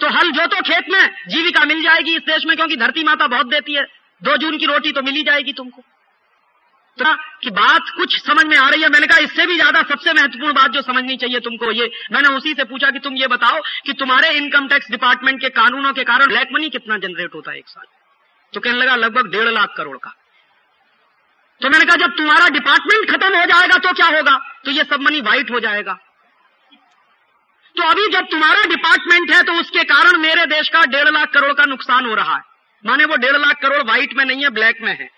तो 0.00 0.08
हल 0.08 0.30
जो 0.30 0.46
तो 0.46 0.60
खेत 0.62 0.88
में 0.88 1.14
जीविका 1.28 1.64
मिल 1.64 1.82
जाएगी 1.82 2.16
इस 2.16 2.22
देश 2.22 2.44
में, 2.46 2.56
क्योंकि 2.56 2.76
धरती 2.76 3.04
माता 3.04 3.26
बहुत 3.26 3.46
देती 3.46 3.74
है। 3.74 3.82
दो 4.22 4.36
जून 4.36 4.58
की 4.58 4.66
रोटी 4.66 4.92
तो 4.92 5.02
मिली 5.02 5.22
जाएगी 5.22 5.52
तुमको। 5.52 5.82
तो 6.98 7.12
कि 7.42 7.50
बात 7.52 7.90
कुछ 7.96 8.16
समझ 8.18 8.44
में 8.46 8.56
आ 8.56 8.68
रही 8.68 8.82
है। 8.82 8.88
मैंने 8.88 9.06
कहा, 9.06 9.18
इससे 9.18 9.46
भी 9.46 9.54
ज़्यादा 9.54 9.82
सबसे 9.82 10.12
महत्वपूर्ण 10.12 10.52
बात 10.54 10.70
जो 10.70 10.82
समझनी 10.82 11.16
चाहिए 11.16 11.40
तुमको, 11.40 11.70
ये 11.72 11.90
मैंने 12.12 12.28
उसी 12.28 12.54
से 12.54 12.64
पूछा 12.64 12.90
कि 12.90 12.98
तुम 12.98 13.16
ये 13.16 13.26
बताओ 13.28 13.60
कि 13.86 13.92
तुम्हारे 13.94 14.30
इनकम 14.36 14.66
टैक्स 14.68 14.90
डिपार्टमेंट 14.90 15.40
के 15.40 15.48
कानूनों 15.50 15.92
के 15.92 16.04
कारण 16.04 16.26
ब्लैक 16.26 16.48
मनी 16.52 16.68
कितना 16.70 16.98
जनरेट 16.98 17.34
होता 17.34 17.50
है 17.50 17.58
एक 17.58 17.68
साल? 17.68 17.84
तो 18.52 18.60
कहने 18.60 18.78
लगा, 18.78 18.96
लगभग 18.96 19.30
डेढ़ 19.32 19.48
लाख 19.50 19.74
करोड़ 19.76 19.96
का। 19.96 20.14
तो 21.60 21.68
मैंने 21.68 21.84
कहा, 21.84 21.96
जब 21.96 22.16
तुम्हारा 22.16 22.48
डिपार्टमेंट 22.48 23.10
खत्म 23.10 23.38
हो 23.38 23.44
जाएगा 23.46 23.76
तो 23.78 23.92
क्या 23.92 24.06
होगा? 24.08 24.36
तो 24.64 24.70
ये 24.70 24.84
सब 24.84 25.00
मनी 25.00 25.20
व्हाइट 25.20 25.50
हो 25.50 25.60
जाएगा। 25.60 25.98
तो 27.76 27.82
अभी 27.84 28.06
जब 28.08 28.26
तुम्हारा 28.26 28.62
डिपार्टमेंट 28.68 29.30
है 29.30 29.42
तो 29.42 29.52
उसके 29.60 29.82
कारण 29.86 30.16
मेरे 30.18 30.44
देश 30.48 30.68
का 30.68 30.84
डेढ़ 30.88 31.08
लाख 31.10 31.32
करोड़ 31.34 31.52
का 31.52 31.64
नुकसान 31.66 32.06
हो 32.06 32.14
रहा 32.14 32.34
है। 32.36 32.42
माने 32.84 33.04
वो 33.04 33.16
डेढ़ 33.18 33.36
लाख 33.36 33.60
करोड़ 33.62 33.82
व्हाइट 33.82 34.14
में 34.14 34.24
नहीं 34.24 34.42
है 34.42 34.50
ब्लैक 34.50 34.82
में 34.82 34.92
है। 34.92 35.08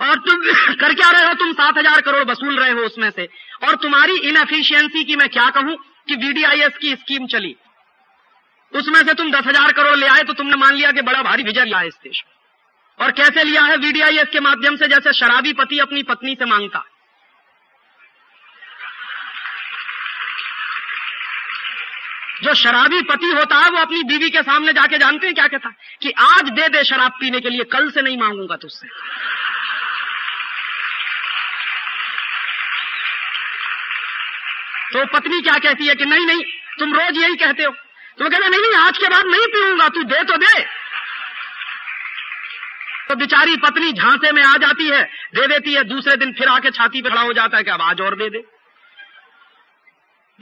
और 0.00 0.18
तुम 0.18 0.36
कर 0.74 0.94
क्या 0.94 1.10
रहे 1.10 1.26
हो? 1.26 1.34
तुम 1.34 1.52
सात 1.52 1.78
हज़ार 1.78 2.00
करोड़ 2.00 2.24
वसूल 2.24 2.60
रहे 2.60 2.70
हो 2.70 2.80
उसमें 2.80 3.10
से। 3.10 3.28
और 3.64 3.76
तुम्हारी 3.76 4.16
इनएफिशियंसी 4.16 5.04
की 5.04 5.16
मैं 5.16 5.28
क्या 5.28 5.50
कहूँ? 5.50 5.76
कि 6.08 6.14
वीडीआईएस 6.14 6.72
की 6.80 6.96
स्कीम 6.96 7.26
चली। 7.26 7.56
उसमें 8.72 9.02
से 9.02 9.14
तुम 9.14 9.30
दस 9.30 9.46
हज़ार 9.46 9.72
करोड़ 9.72 9.96
ले 9.96 10.06
आए 10.06 10.22
तो 10.22 10.32
तुमने 10.32 10.56
मान 10.56 10.74
लिया 10.74 10.92
कि 10.92 11.02
बड़ा 11.02 11.22
भारी 11.22 11.42
विजय 11.42 11.64
लिया 11.64 11.82
इस 11.82 11.94
देश 11.94 12.22
में। 12.26 12.34
और 13.06 13.12
कैसे 13.12 13.44
लिया 13.44 13.62
है? 13.62 13.76
वीडीआईएस 13.76 14.28
के 14.32 14.40
माध्यम 14.40 14.76
से 14.76 14.86
जैसे 14.86 15.12
शराबी 15.12 15.52
पति 15.52 15.78
अपनी 15.78 16.02
पत्नी 16.02 16.34
से 16.34 16.44
माँगता। 16.44 16.84
जो 22.42 22.54
शराबी 22.54 23.02
पति 23.02 23.26
होता 23.26 23.56
है, 23.58 23.70
वो 23.70 23.78
अपनी 23.78 24.02
बीवी 24.02 24.30
के 24.30 24.42
सामने 24.42 24.72
जाके 24.72 24.98
जानते 24.98 25.26
हैं 25.26 25.34
क्या 25.34 25.46
कहता 25.46 25.68
है? 25.68 25.76
कि 26.02 26.10
आज 26.10 26.50
दे 26.50 26.68
दे 26.68 26.84
शराब 26.84 27.10
पीने 27.10 27.40
के 27.40 27.50
लिए, 27.50 27.64
कल 27.64 27.90
से 27.90 28.02
नहीं 28.02 28.18
मांगूँगा 28.18 28.56
तुझसे। 28.56 28.88
तो 34.92 35.06
पत्नी 35.06 35.40
क्या 35.40 35.58
कहती 35.58 35.86
है 35.86 35.94
कि 35.94 36.04
नहीं 36.04 36.26
नहीं, 36.26 36.42
तुम 36.78 36.94
रोज 36.94 37.18
यही 37.18 37.36
कहते 37.36 37.62
हो। 37.62 37.70
तो 38.18 38.30
कहते 38.30 38.48
नहीं 38.48 38.60
नहीं, 38.60 38.74
आज 38.74 38.98
के 38.98 39.08
बाद 39.08 39.26
नहीं 39.26 39.46
पीऊँगा, 39.46 39.88
तू 39.88 40.02
दे 40.02 40.24
तो 40.24 40.36
दे। 40.36 40.64
तो 43.08 43.14
बेचारी 43.14 43.56
पत्नी 43.56 43.92
झांसे 43.92 44.32
में 44.32 44.42
आ 44.42 44.56
जाती 44.56 44.88
है, 44.88 45.02
दे 45.34 45.46
देती 45.46 45.74
है, 45.74 45.84
दूसरे 45.84 46.16
दिन 46.16 46.32
फिर 46.32 46.48
आके 46.48 46.70
छाती 46.70 47.02
पे 47.02 47.10
खड़ा 47.10 47.20
हो 47.20 47.32
जाता 47.32 47.56
है 47.56 47.64
कि 47.64 47.70
अब 47.70 47.82
आज 47.82 48.00
और 48.00 48.16
दे 48.16 48.30
दे। 48.30 48.44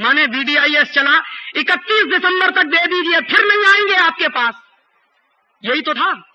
माने 0.01 0.27
वीडीआईएस 0.27 0.93
चला 0.93 1.23
31 1.57 2.05
दिसंबर 2.05 2.51
तक 2.51 2.63
दे 2.63 2.87
दीजिए, 2.87 3.21
फिर 3.21 3.45
नहीं 3.47 3.75
आएँगे 3.75 3.95
आपके 3.95 4.29
पास। 4.29 4.63
यही 5.65 5.81
तो 5.81 5.95
था। 5.95 6.29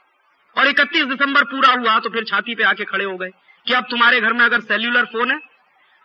और 0.58 0.68
31 0.68 1.06
दिसंबर 1.06 1.44
पूरा 1.44 1.70
हुआ 1.70 2.00
तो 2.00 2.10
फिर 2.10 2.24
छाती 2.24 2.56
पे 2.56 2.64
आके 2.64 2.86
खड़े 2.86 3.06
हो 3.06 3.18
गए 3.18 3.30
कि 3.68 3.74
अब 3.74 3.84
तुम्हारे 3.84 4.22
घर 4.22 4.34
में 4.34 4.46
अगर 4.46 4.60
सेल्यूलर 4.60 5.06
फ़ोन 5.06 5.32
है 5.32 5.57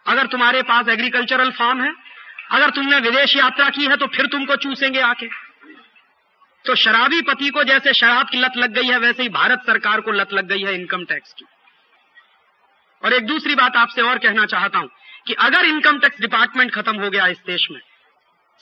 अगर 0.06 0.26
तुम्हारे 0.28 0.62
पास 0.64 0.88
एग्रीकल्चरल 0.88 1.50
फार्म 1.52 1.82
है, 1.82 1.92
अगर 2.50 2.70
तुमने 2.70 2.98
विदेश 3.00 3.36
यात्रा 3.36 3.68
की 3.70 3.86
है 3.86 3.96
तो 3.96 4.06
फिर 4.08 4.26
तुमको 4.28 4.56
चूसेंगे 4.58 5.00
आके। 5.02 5.26
तो 6.64 6.74
शराबी 6.76 7.20
पति 7.22 7.48
को 7.50 7.62
जैसे 7.64 7.92
शराब 7.94 8.28
की 8.28 8.40
लत 8.40 8.56
लग 8.56 8.72
गई 8.72 8.88
है, 8.88 8.98
वैसे 8.98 9.22
ही 9.22 9.28
भारत 9.30 9.62
सरकार 9.66 10.00
को 10.00 10.12
लत 10.12 10.32
लग 10.32 10.48
गई 10.48 10.62
है 10.62 10.74
इनकम 10.74 11.04
टैक्स 11.04 11.32
की। 11.32 11.44
और 13.02 13.12
एक 13.12 13.26
दूसरी 13.26 13.54
बात 13.54 13.76
आपसे 13.76 14.02
और 14.02 14.18
कहना 14.18 14.44
चाहता 14.46 14.78
हूँ 14.78 14.90
कि 15.26 15.34
अगर 15.40 15.64
इनकम 15.66 15.98
टैक्स 15.98 16.20
डिपार्टमेंट 16.20 16.72
खत्म 16.74 17.00
हो 17.00 17.10
गया 17.10 17.26
इस 17.28 17.38
देश 17.46 17.66
में 17.70 17.80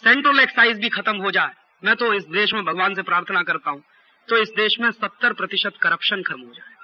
सेंट्रल 0.03 0.41
एक्साइज 0.41 0.79
भी 0.79 0.89
खत्म 0.91 1.17
हो 1.17 1.31
जाए, 1.31 1.53
मैं 1.83 1.95
तो 1.97 2.13
इस 2.15 2.25
देश 2.31 2.53
में 2.55 2.65
भगवान 2.65 2.95
से 2.95 3.03
प्रार्थना 3.03 3.43
करता 3.43 3.71
हूँ 3.71 3.83
तो 4.29 4.37
इस 4.39 4.49
देश 4.57 4.77
में 4.81 4.91
सत्तर 4.93 5.33
प्रतिशत 5.35 5.75
करप्शन 5.83 6.23
खत्म 6.23 6.41
हो 6.41 6.53
जाएगा 6.53 6.80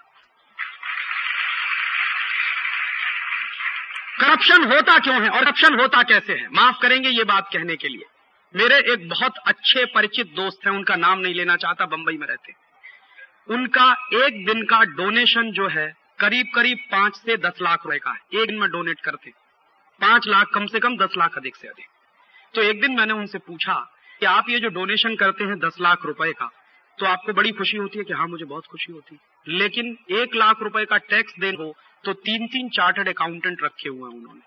करप्शन 4.21 4.65
होता 4.65 4.99
क्यों 4.99 5.23
है 5.23 5.29
और 5.29 5.45
करप्शन 5.45 5.81
होता 5.81 6.03
कैसे 6.03 6.33
है? 6.33 6.49
माफ़ 6.53 6.77
करेंगे 6.83 7.09
ये 7.09 7.25
बात 7.25 7.49
कहने 7.53 7.77
के 7.77 7.89
लिए। 7.89 8.05
मेरे 8.55 8.77
एक 8.93 9.09
बहुत 9.09 9.39
अच्छे 9.47 9.85
परिचित 9.85 10.27
दोस्त 10.27 10.67
हैं, 10.67 10.73
उनका 10.73 10.97
नाम 10.97 11.19
नहीं 11.19 11.35
लेना 11.35 11.57
चाहता, 11.57 11.87
बंबई 11.87 12.17
में 12.17 12.27
रहते 12.27 12.53
उनका 13.49 13.91
एक 14.15 14.45
दिन 14.47 14.63
का 14.63 14.83
डोनेशन 14.85 15.51
जो 15.53 15.69
है, 15.69 15.87
करीब 16.19 16.47
करीब 16.55 16.79
पाँच 16.93 17.17
से 17.17 17.37
दस 17.37 17.59
लाख 17.63 17.85
रुपए 17.87 17.99
का 17.99 18.11
है। 18.11 18.41
एक 18.41 18.49
दिन 18.49 18.59
में 18.59 18.71
डोनेट 18.71 19.01
करते 19.01 19.31
पाँच 20.01 20.27
लाख, 20.27 20.47
कम 20.55 20.67
से 20.67 20.81
कम 20.81 20.97
दस 20.97 21.15
लाख 21.19 21.37
अधिक 21.37 21.57
से 21.57 21.69
अधिक। 21.69 21.87
तो 22.55 22.63
एक 22.63 22.81
दिन 22.81 22.97
मैंने 22.97 23.13
उनसे 23.13 23.39
पूछा 23.39 23.75
कि 24.21 24.27
आप 24.27 24.49
ये 24.49 24.59
जो 24.59 24.69
डोनेशन 24.69 25.17
करते 25.17 25.45
हैं 25.45 25.59
दस 25.59 25.77
लाख 25.81 26.05
रुपए 26.07 26.33
का 26.33 26.51
तो 26.99 27.07
आपको 27.07 27.33
बड़ी 27.33 27.51
खुशी 27.51 27.77
होती 27.77 27.99
है 27.99 28.05
कि 28.05 28.13
हाँ 28.13 28.27
मुझे 28.29 28.45
बहुत 28.45 28.67
खुशी 28.67 28.93
होती 28.93 29.15
है। 29.15 29.59
लेकिन 29.59 29.97
एक 30.11 30.35
लाख 30.35 30.63
रुपए 30.63 30.85
का 30.85 30.97
टैक्स 30.97 31.35
दे 31.41 31.49
हो 31.51 31.73
तो 32.07 32.13
तीन 32.13 32.47
तीन 32.47 32.69
चार्टर्ड 32.69 33.09
अकाउंटेंट 33.09 33.59
रखे 33.63 33.89
हुए 33.89 34.11
हैं 34.11 34.19
उन्होंने। 34.19 34.41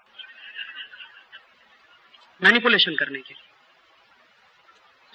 मैनिपुलेशन 2.43 2.95
करने 2.95 3.19
के 3.19 3.33
लिए। 3.33 3.49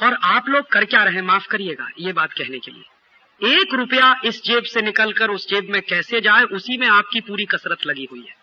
और 0.06 0.18
आप 0.22 0.48
लोग 0.48 0.68
कर 0.72 0.84
क्या 0.84 1.04
रहे 1.04 1.22
माफ़ 1.22 1.48
करिएगा 1.48 1.88
ये 1.98 2.12
बात 2.12 2.32
कहने 2.32 2.58
के 2.58 2.70
लिए। 2.70 2.84
एक 3.60 3.74
रुपया 3.74 4.20
इस 4.24 4.42
जेब 4.42 4.64
से 4.64 4.82
निकलकर 4.82 5.30
उस 5.30 5.48
जेब 5.48 5.70
में 5.70 5.82
कैसे 5.82 6.20
जाए, 6.20 6.42
उसी 6.42 6.78
में 6.78 6.88
आपकी 6.88 7.20
पूरी 7.20 7.44
कसरत 7.44 7.86
लगी 7.86 8.08
हुई 8.10 8.26
है। 8.28 8.36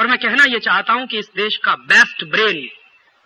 और 0.00 0.06
मैं 0.06 0.18
कहना 0.18 0.44
यह 0.44 0.58
चाहता 0.58 0.92
हूँ 0.92 1.06
कि 1.06 1.18
इस 1.18 1.30
देश 1.36 1.56
का 1.56 1.74
बेस्ट 1.74 2.24
ब्रेन 2.24 2.68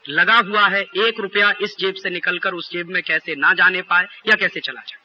लगा 0.08 0.38
हुआ 0.38 0.68
है, 0.68 0.82
एक 0.82 1.20
रुपया 1.20 1.54
इस 1.62 1.76
जेब 1.80 1.94
से 1.94 2.10
निकलकर 2.10 2.54
उस 2.54 2.70
जेब 2.72 2.88
में 2.88 3.02
कैसे 3.02 3.34
ना 3.34 3.52
जाने 3.52 3.82
पाए 3.82 4.04
या 4.04 4.34
कैसे 4.34 4.60
चला 4.60 4.80
जाए। 4.80 5.03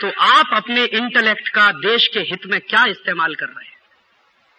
तो 0.00 0.10
आप 0.20 0.50
अपने 0.52 0.84
इंटेलेक्ट 0.84 1.48
का 1.48 1.72
देश 1.72 2.06
के 2.06 2.20
हित 2.20 2.46
में 2.46 2.60
क्या 2.60 2.84
इस्तेमाल 2.84 3.34
कर 3.34 3.46
रहे 3.46 3.64
हैं? 3.64 3.78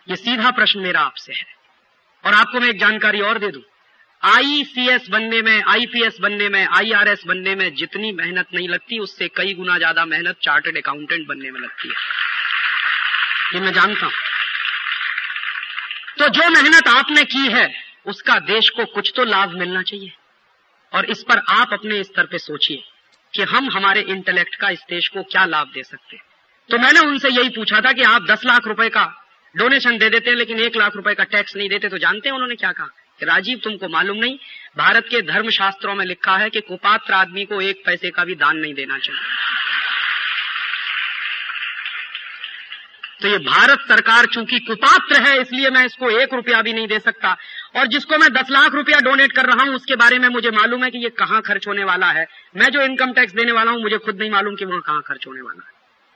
ये 0.09 0.15
सीधा 0.15 0.51
प्रश्न 0.51 0.79
मेरा 0.79 0.99
आपसे 0.99 1.33
है। 1.33 1.45
और 2.25 2.33
आपको 2.33 2.59
मैं 2.59 2.69
एक 2.69 2.79
जानकारी 2.79 3.21
और 3.21 3.37
दे 3.37 3.47
दूँ। 3.47 3.61
आईसीएस 4.23 5.09
बनने 5.09 5.41
में 5.41 5.63
आईपीएस 5.63 6.17
बनने 6.21 6.49
में 6.49 6.67
आईआरएस 6.67 7.23
बनने 7.27 7.55
में 7.55 7.75
जितनी 7.75 8.11
मेहनत 8.11 8.47
नहीं 8.53 8.69
लगती, 8.69 8.99
उससे 8.99 9.27
कई 9.27 9.53
गुना 9.53 9.77
ज़्यादा 9.77 10.05
मेहनत 10.05 10.35
चार्टर्ड 10.41 10.77
अकाउंटेंट 10.77 11.27
बनने 11.27 11.51
में 11.51 11.59
लगती 11.59 11.87
है। 11.87 11.95
ये 13.53 13.59
मैं 13.59 13.73
जानता 13.73 14.05
हूँ। 14.05 14.13
तो 16.19 16.27
जो 16.27 16.49
मेहनत 16.49 16.87
आपने 16.87 17.23
की 17.23 17.47
है, 17.47 17.73
उसका 18.05 18.39
देश 18.39 18.69
को 18.69 18.85
कुछ 18.85 19.13
तो 19.15 19.23
लाभ 19.23 19.49
मिलना 19.49 19.81
चाहिए। 19.81 20.13
और 20.93 21.05
इस 21.05 21.23
पर 21.23 21.37
आप 21.49 21.73
अपने 21.73 22.03
स्तर 22.03 22.25
पे 22.25 22.37
सोचिए। 22.37 22.83
कि 23.33 23.43
हम 23.43 23.69
हमारे 23.69 24.01
इंटेलेक्ट 24.01 24.55
का 24.55 24.69
इस 24.69 24.83
देश 24.89 25.07
को 25.07 25.23
क्या 25.23 25.45
लाभ 25.45 25.67
दे 25.67 25.83
सकते 25.83 26.17
तो 26.69 26.77
मैंने 26.77 26.99
उनसे 26.99 27.29
यही 27.29 27.49
पूछा 27.49 27.81
था 27.81 27.91
कि 27.91 28.03
आप 28.03 28.25
दस 28.25 28.45
लाख 28.45 28.67
रुपए 28.67 28.89
का 28.89 29.03
डोनेशन 29.55 29.97
दे 29.97 30.09
देते 30.09 30.29
हैं, 30.29 30.37
लेकिन 30.37 30.59
एक 30.59 30.75
लाख 30.75 30.95
रुपए 30.95 31.13
का 31.13 31.23
टैक्स 31.23 31.55
नहीं 31.55 31.69
देते 31.69 31.89
तो 31.89 31.97
जानते 31.97 32.29
हैं 32.29 32.33
उन्होंने 32.33 32.55
क्या 32.55 32.71
कहा? 32.71 32.85
कि 33.19 33.25
राजीव, 33.25 33.59
तुमको 33.63 33.87
मालूम 33.89 34.17
नहीं, 34.17 34.37
भारत 34.77 35.05
के 35.05 35.21
धर्म 35.21 35.49
शास्त्रों 35.49 35.95
में 35.95 36.05
लिखा 36.05 36.37
है 36.37 36.49
कि 36.49 36.61
कुपात्र 36.61 37.13
आदमी 37.13 37.45
को 37.45 37.61
एक 37.61 37.81
पैसे 37.85 38.09
का 38.09 38.23
भी 38.23 38.35
दान 38.35 38.57
नहीं 38.57 38.73
देना 38.73 38.97
चाहिए। 38.97 39.21
तो 43.21 43.27
ये 43.27 43.37
भारत 43.37 43.79
सरकार 43.79 44.25
चूँकि 44.25 44.59
कुपात्र 44.59 45.21
है, 45.21 45.41
इसलिए 45.41 45.69
मैं 45.69 45.85
इसको 45.85 46.09
एक 46.09 46.33
रुपया 46.33 46.61
भी 46.61 46.73
नहीं 46.73 46.87
दे 46.87 46.99
सकता। 46.99 47.35
और 47.77 47.87
जिसको 47.87 48.17
मैं 48.17 48.29
दस 48.33 48.51
लाख 48.51 48.75
रुपया 48.75 48.99
डोनेट 49.01 49.31
कर 49.31 49.45
रहा 49.45 49.63
हूँ, 49.63 49.75
उसके 49.75 49.95
बारे 49.95 50.19
में 50.19 50.27
मुझे 50.29 50.51
मालूम 50.51 50.83
है 50.83 50.89
कि 50.91 50.97
ये 50.97 51.09
कहाँ 51.17 51.41
खर्च 51.41 51.67
होने 51.67 51.83
वाला 51.83 52.11
है। 52.11 52.25
मैं 52.57 52.69
जो 52.69 52.81
इनकम 52.83 53.11
टैक्स 53.13 53.33
देने 53.33 53.51
वाला 53.51 53.71
हूँ, 53.71 53.81
मुझे 53.81 53.97
खुद 53.99 54.19
नहीं 54.19 54.31
मालूम 54.31 54.55
कि 54.55 54.65
वहाँ 54.65 54.81
कहाँ 54.81 55.01
खर्च 55.07 55.27
होने 55.27 55.41
वाला 55.41 55.61
है। 55.61 55.75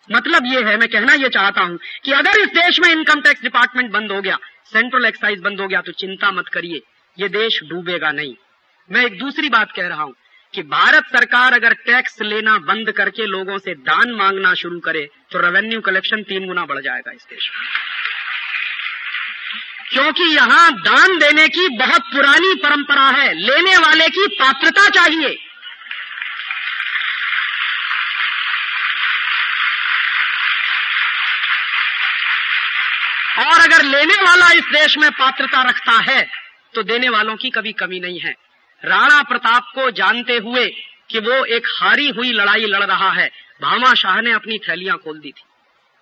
मतलब 0.09 0.45
ये 0.45 0.61
है, 0.61 0.77
मैं 0.77 0.87
कहना 0.89 1.13
ये 1.15 1.29
चाहता 1.31 1.61
हूँ 1.61 1.77
कि 2.05 2.11
अगर 2.13 2.39
इस 2.39 2.47
देश 2.53 2.79
में 2.79 2.89
इनकम 2.91 3.21
टैक्स 3.21 3.41
डिपार्टमेंट 3.41 3.91
बंद 3.91 4.11
हो 4.11 4.21
गया 4.21 4.37
सेंट्रल 4.67 5.05
एक्साइज 5.05 5.41
बंद 5.41 5.61
हो 5.61 5.67
गया 5.67 5.81
तो 5.81 5.91
चिंता 5.93 6.31
मत 6.31 6.47
करिए, 6.53 6.81
ये 7.17 7.27
देश 7.29 7.59
डूबेगा 7.69 8.11
नहीं। 8.13 8.35
मैं 8.89 9.05
एक 9.05 9.17
दूसरी 9.19 9.49
बात 9.49 9.71
कह 9.71 9.87
रहा 9.87 10.03
हूँ 10.03 10.15
कि 10.53 10.61
भारत 10.69 11.03
सरकार 11.07 11.53
अगर 11.53 11.73
टैक्स 11.85 12.21
लेना 12.21 12.57
बंद 12.63 12.91
करके 12.91 13.25
लोगों 13.27 13.57
से 13.59 13.73
दान 13.83 14.11
मांगना 14.13 14.53
शुरू 14.55 14.79
करे 14.79 15.07
तो 15.31 15.39
रेवेन्यू 15.39 15.81
कलेक्शन 15.81 16.23
तीन 16.23 16.47
गुना 16.47 16.65
बढ़ 16.65 16.81
जाएगा 16.81 17.11
इस 17.11 17.27
देश 17.29 17.49
में। 17.49 17.90
क्योंकि 19.91 20.23
यहाँ 20.25 20.71
दान 20.73 21.17
देने 21.17 21.47
की 21.49 21.67
बहुत 21.77 22.01
पुरानी 22.07 22.53
परंपरा 22.57 23.07
है, 23.11 23.33
लेने 23.35 23.77
वाले 23.77 24.07
की 24.09 24.27
पात्रता 24.35 24.89
चाहिए। 24.91 25.37
और 33.41 33.59
अगर 33.61 33.83
लेने 33.83 34.15
वाला 34.15 34.49
इस 34.51 34.65
देश 34.71 34.97
में 34.97 35.09
पात्रता 35.11 35.61
रखता 35.63 35.99
है 36.03 36.21
तो 36.73 36.83
देने 36.83 37.09
वालों 37.09 37.35
की 37.35 37.49
कभी 37.49 37.71
कमी 37.73 37.99
नहीं 37.99 38.19
है। 38.19 38.31
राणा 38.83 39.21
प्रताप 39.23 39.71
को 39.75 39.89
जानते 39.91 40.37
हुए 40.37 40.65
कि 41.09 41.19
वो 41.19 41.43
एक 41.47 41.67
हारी 41.71 42.07
हुई 42.09 42.31
लड़ाई 42.31 42.65
लड़ 42.65 42.83
रहा 42.83 43.09
है, 43.11 43.27
भामा 43.61 43.93
शाह 43.93 44.21
ने 44.21 44.31
अपनी 44.31 44.57
थैलियाँ 44.59 44.97
खोल 44.97 45.19
दी 45.19 45.31
थी। 45.31 45.43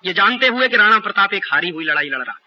ये 0.03 0.13
जानते 0.13 0.47
हुए 0.47 0.67
कि 0.67 0.77
राणा 0.77 0.99
प्रताप 0.99 1.33
एक 1.33 1.45
हारी 1.51 1.69
हुई 1.69 1.85
लड़ाई 1.85 2.09
लड़ 2.09 2.17
रहा। 2.19 2.37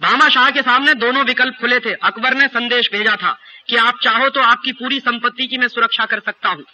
भामा 0.00 0.28
शाह 0.28 0.50
के 0.50 0.62
सामने 0.62 0.94
दोनों 0.96 1.24
विकल्प 1.24 1.56
खुले 1.60 1.78
थे। 1.80 1.92
अकबर 2.04 2.34
ने 2.34 2.46
संदेश 2.48 2.88
भेजा 2.92 3.16
था 3.16 3.36
कि 3.68 3.76
आप 3.78 3.98
चाहो 4.02 4.28
तो 4.28 4.40
आपकी 4.42 4.72
पूरी 4.72 4.98
संपत्ति 5.00 5.46
की 5.46 5.58
मैं 5.58 5.68
सुरक्षा 5.68 6.06
कर 6.06 6.20
सकता 6.20 6.48
हूँ। 6.48 6.64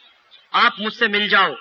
आप 0.53 0.77
मुझसे 0.81 1.09
मिल 1.09 1.29
जाओ। 1.29 1.53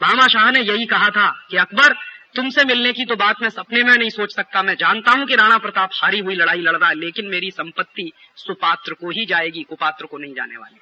भामा 0.00 0.26
शाह 0.28 0.50
ने 0.50 0.60
यही 0.62 0.86
कहा 0.86 1.08
था 1.10 1.28
कि 1.50 1.56
अकबर, 1.56 1.94
तुमसे 2.36 2.64
मिलने 2.64 2.92
की 2.92 3.04
तो 3.04 3.16
बात 3.16 3.42
मैं 3.42 3.48
सपने 3.50 3.82
में 3.82 3.92
नहीं 3.92 4.10
सोच 4.10 4.34
सकता। 4.34 4.62
मैं 4.62 4.74
जानता 4.74 5.12
हूँ 5.12 5.26
कि 5.26 5.34
राणा 5.34 5.58
प्रताप 5.58 5.90
हारी 5.94 6.18
हुई 6.18 6.34
लड़ाई 6.34 6.60
लड़ 6.60 6.76
रहा 6.76 6.88
है, 6.88 6.94
लेकिन 6.94 7.26
मेरी 7.26 7.50
संपत्ति 7.50 8.10
सुपात्र 8.36 8.94
को 8.94 9.10
ही 9.10 9.26
जाएगी 9.26 9.62
कुपात्र 9.62 10.06
को 10.06 10.18
नहीं 10.18 10.34
जाने 10.34 10.56
वाली। 10.56 10.80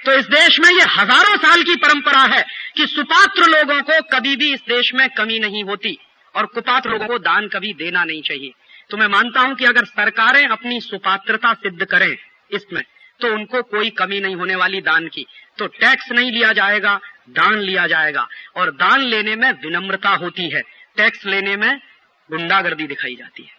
तो 0.00 0.12
इस 0.12 0.26
देश 0.26 0.58
में 0.60 0.70
ये 0.70 0.84
हज़ारों 0.90 1.36
साल 1.38 1.62
की 1.62 1.74
परंपरा 1.76 2.20
है 2.34 2.42
कि 2.76 2.86
सुपात्र 2.86 3.50
लोगों 3.50 3.80
को 3.82 4.00
कभी 4.12 4.36
भी 4.36 4.52
इस 4.54 4.60
देश 4.68 4.92
में 4.94 5.08
कमी 5.08 5.38
नहीं 5.38 5.64
होती 5.64 5.96
और 6.34 6.46
कुपात्र 6.46 6.90
लोगों 6.90 7.06
को 7.06 7.18
दान 7.18 7.48
कभी 7.48 7.72
देना 7.74 8.04
नहीं 8.04 8.22
चाहिए। 8.22 8.52
तो 8.90 8.96
मैं 8.96 9.06
मानता 9.06 9.40
हूँ 9.40 9.54
कि 9.54 9.64
अगर 9.64 9.84
सरकारें 9.84 10.46
अपनी 10.46 10.80
सुपात्रता 10.80 11.52
सिद्ध 11.54 11.84
करें 11.84 12.16
इसमें 12.50 12.82
तो 13.20 13.32
उनको 13.34 13.62
कोई 13.62 13.90
कमी 13.90 14.20
नहीं 14.20 14.36
होने 14.36 14.54
वाली 14.54 14.80
दान 14.80 15.08
की। 15.08 15.26
तो 15.58 15.66
टैक्स 15.66 16.10
नहीं 16.12 16.30
लिया 16.32 16.52
जाएगा, 16.52 17.00
दान 17.30 17.58
लिया 17.58 17.86
जाएगा। 17.86 18.26
और 18.56 18.70
दान 18.70 19.00
लेने 19.00 19.36
में 19.36 19.50
विनम्रता 19.52 20.10
होती 20.10 20.48
है। 20.50 20.60
टैक्स 20.96 21.26
लेने 21.26 21.56
में 21.56 21.80
गुंडागर्दी 22.30 22.86
दिखाई 22.86 23.16
जाती 23.16 23.42
है। 23.42 23.56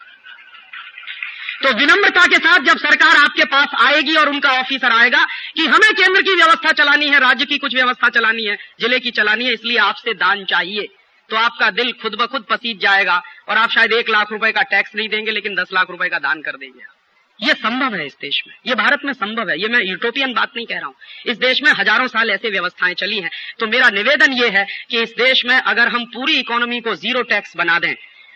तो 1.63 1.73
विनम्रता 1.73 2.25
के 2.25 2.35
साथ 2.35 2.59
जब 2.59 2.77
सरकार 2.77 3.15
आपके 3.15 3.43
पास 3.43 3.67
आएगी 3.79 4.15
और 4.15 4.29
उनका 4.29 4.51
ऑफिसर 4.51 4.91
आएगा 4.91 5.25
कि 5.55 5.65
हमें 5.65 5.93
केंद्र 5.93 6.21
की 6.21 6.35
व्यवस्था 6.35 6.71
चलानी 6.71 7.07
है, 7.07 7.19
राज्य 7.19 7.45
की 7.45 7.57
कुछ 7.57 7.75
व्यवस्था 7.75 8.09
चलानी 8.09 8.43
है, 8.43 8.55
ज़िले 8.81 8.99
की 8.99 9.11
चलानी 9.11 9.45
है, 9.45 9.53
इसलिए 9.53 9.77
आपसे 9.77 10.13
दान 10.13 10.45
चाहिए। 10.45 10.87
तो 11.29 11.37
आपका 11.37 11.69
दिल 11.71 11.91
खुद 12.01 12.15
ब 12.15 12.27
खुद 12.27 12.45
पसीज 12.49 12.79
जाएगा 12.81 13.21
और 13.49 13.57
आप 13.57 13.69
शायद 13.69 13.93
एक 13.93 14.09
लाख 14.09 14.31
रुपए 14.31 14.51
का 14.51 14.61
टैक्स 14.67 14.95
नहीं 14.95 15.09
देंगे, 15.09 15.31
लेकिन 15.31 15.55
दस 15.55 15.73
लाख 15.73 15.89
रुपए 15.89 16.09
का 16.09 16.19
दान 16.19 16.41
कर 16.41 16.57
देंगे 16.57 16.97
ये 17.39 17.53
संभव 17.55 17.95
है 17.95 18.05
इस 18.05 18.15
देश 18.21 18.41
में। 18.47 18.53
ये 18.67 18.75
भारत 18.75 19.01
में 19.05 19.11
संभव 19.13 19.49
है। 19.49 19.55
ये 19.57 19.67
मैं 19.67 19.79
यूटोपियन 19.81 20.33
बात 20.33 20.51
नहीं 20.55 20.65
कह 20.65 20.77
रहा 20.77 20.87
हूँ। 20.87 20.95
इस 21.25 21.37
देश 21.39 21.61
में 21.63 21.71
हज़ारों 21.71 22.07
साल 22.09 22.29
ऐसी 22.31 22.49
व्यवस्थाएँ 22.49 22.93
चली 22.95 23.19
हैं। 23.19 23.29
तो 23.59 23.67
मेरा 23.67 23.89
निवेदन 23.91 24.33
ये 24.33 24.49
है 24.49 24.65
कि 24.89 25.01
इस 25.01 25.13
देश 25.17 25.43
में 25.45 25.55
अगर 25.55 25.87
हम 25.87 26.05
पूरी 26.13 26.37
इकोनॉमी 26.39 26.79
को 26.81 26.95
ज़ीरो 26.97 27.21
टैक्स 27.25 27.55
बना 27.57 27.79
दें 27.79 27.93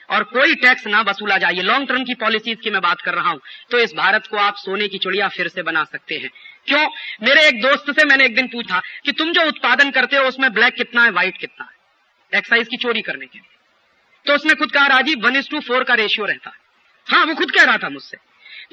और 0.09 0.23
कोई 0.29 0.55
टैक्स 0.55 0.87
ना 0.87 1.01
वसूला 1.01 1.37
जाए 1.37 1.61
लॉन्ग 1.63 1.87
टर्म 1.87 2.03
की 2.03 2.13
पॉलिसीज़ 2.15 2.59
की 2.59 2.69
मैं 2.69 2.81
बात 2.81 3.01
कर 3.01 3.13
रहा 3.13 3.29
हूँ 3.29 3.41
तो 3.71 3.79
इस 3.79 3.93
भारत 3.95 4.27
को 4.27 4.37
आप 4.37 4.55
सोने 4.57 4.87
की 4.87 4.97
चिड़िया 4.97 5.27
फिर 5.29 5.47
से 5.49 5.63
बना 5.63 5.83
सकते 5.85 6.15
हैं। 6.15 6.29
क्यों? 6.67 6.87
मेरे 7.23 7.47
एक 7.47 7.61
दोस्त 7.61 7.91
से 7.91 8.05
मैंने 8.05 8.25
एक 8.25 8.35
दिन 8.35 8.47
पूछा 8.47 8.81
कि 9.05 9.11
तुम 9.13 9.31
जो 9.33 9.47
उत्पादन 9.47 9.91
करते 9.91 10.15
हो, 10.15 10.23
उसमें 10.25 10.51
ब्लैक 10.53 10.73
कितना 10.73 11.03
है 11.03 11.11
व्हाइट 11.11 11.37
कितना 11.37 11.63
है? 11.63 11.71
एक्साइज 12.34 12.68
की 12.68 12.77
चोरी 12.77 13.01
करने 13.01 13.26
के 13.26 13.39
लिए। 13.39 13.49
तो 14.26 14.35
उसने 14.35 14.53
खुद 14.53 14.72
कहा, 14.72 14.88
Rajiv 14.88 15.26
one 15.26 15.35
is 15.35 15.49
to 15.49 15.60
four 15.60 15.84
का 15.84 15.93
रेशियो 15.93 16.26
रहता 16.26 16.49
है। 16.49 16.61
हाँ 17.07 17.26
वो 17.26 17.35
खुद 17.35 17.51
कह 17.51 17.64
रहा 17.64 17.77
था 17.77 17.89
मुझसे। 17.89 18.18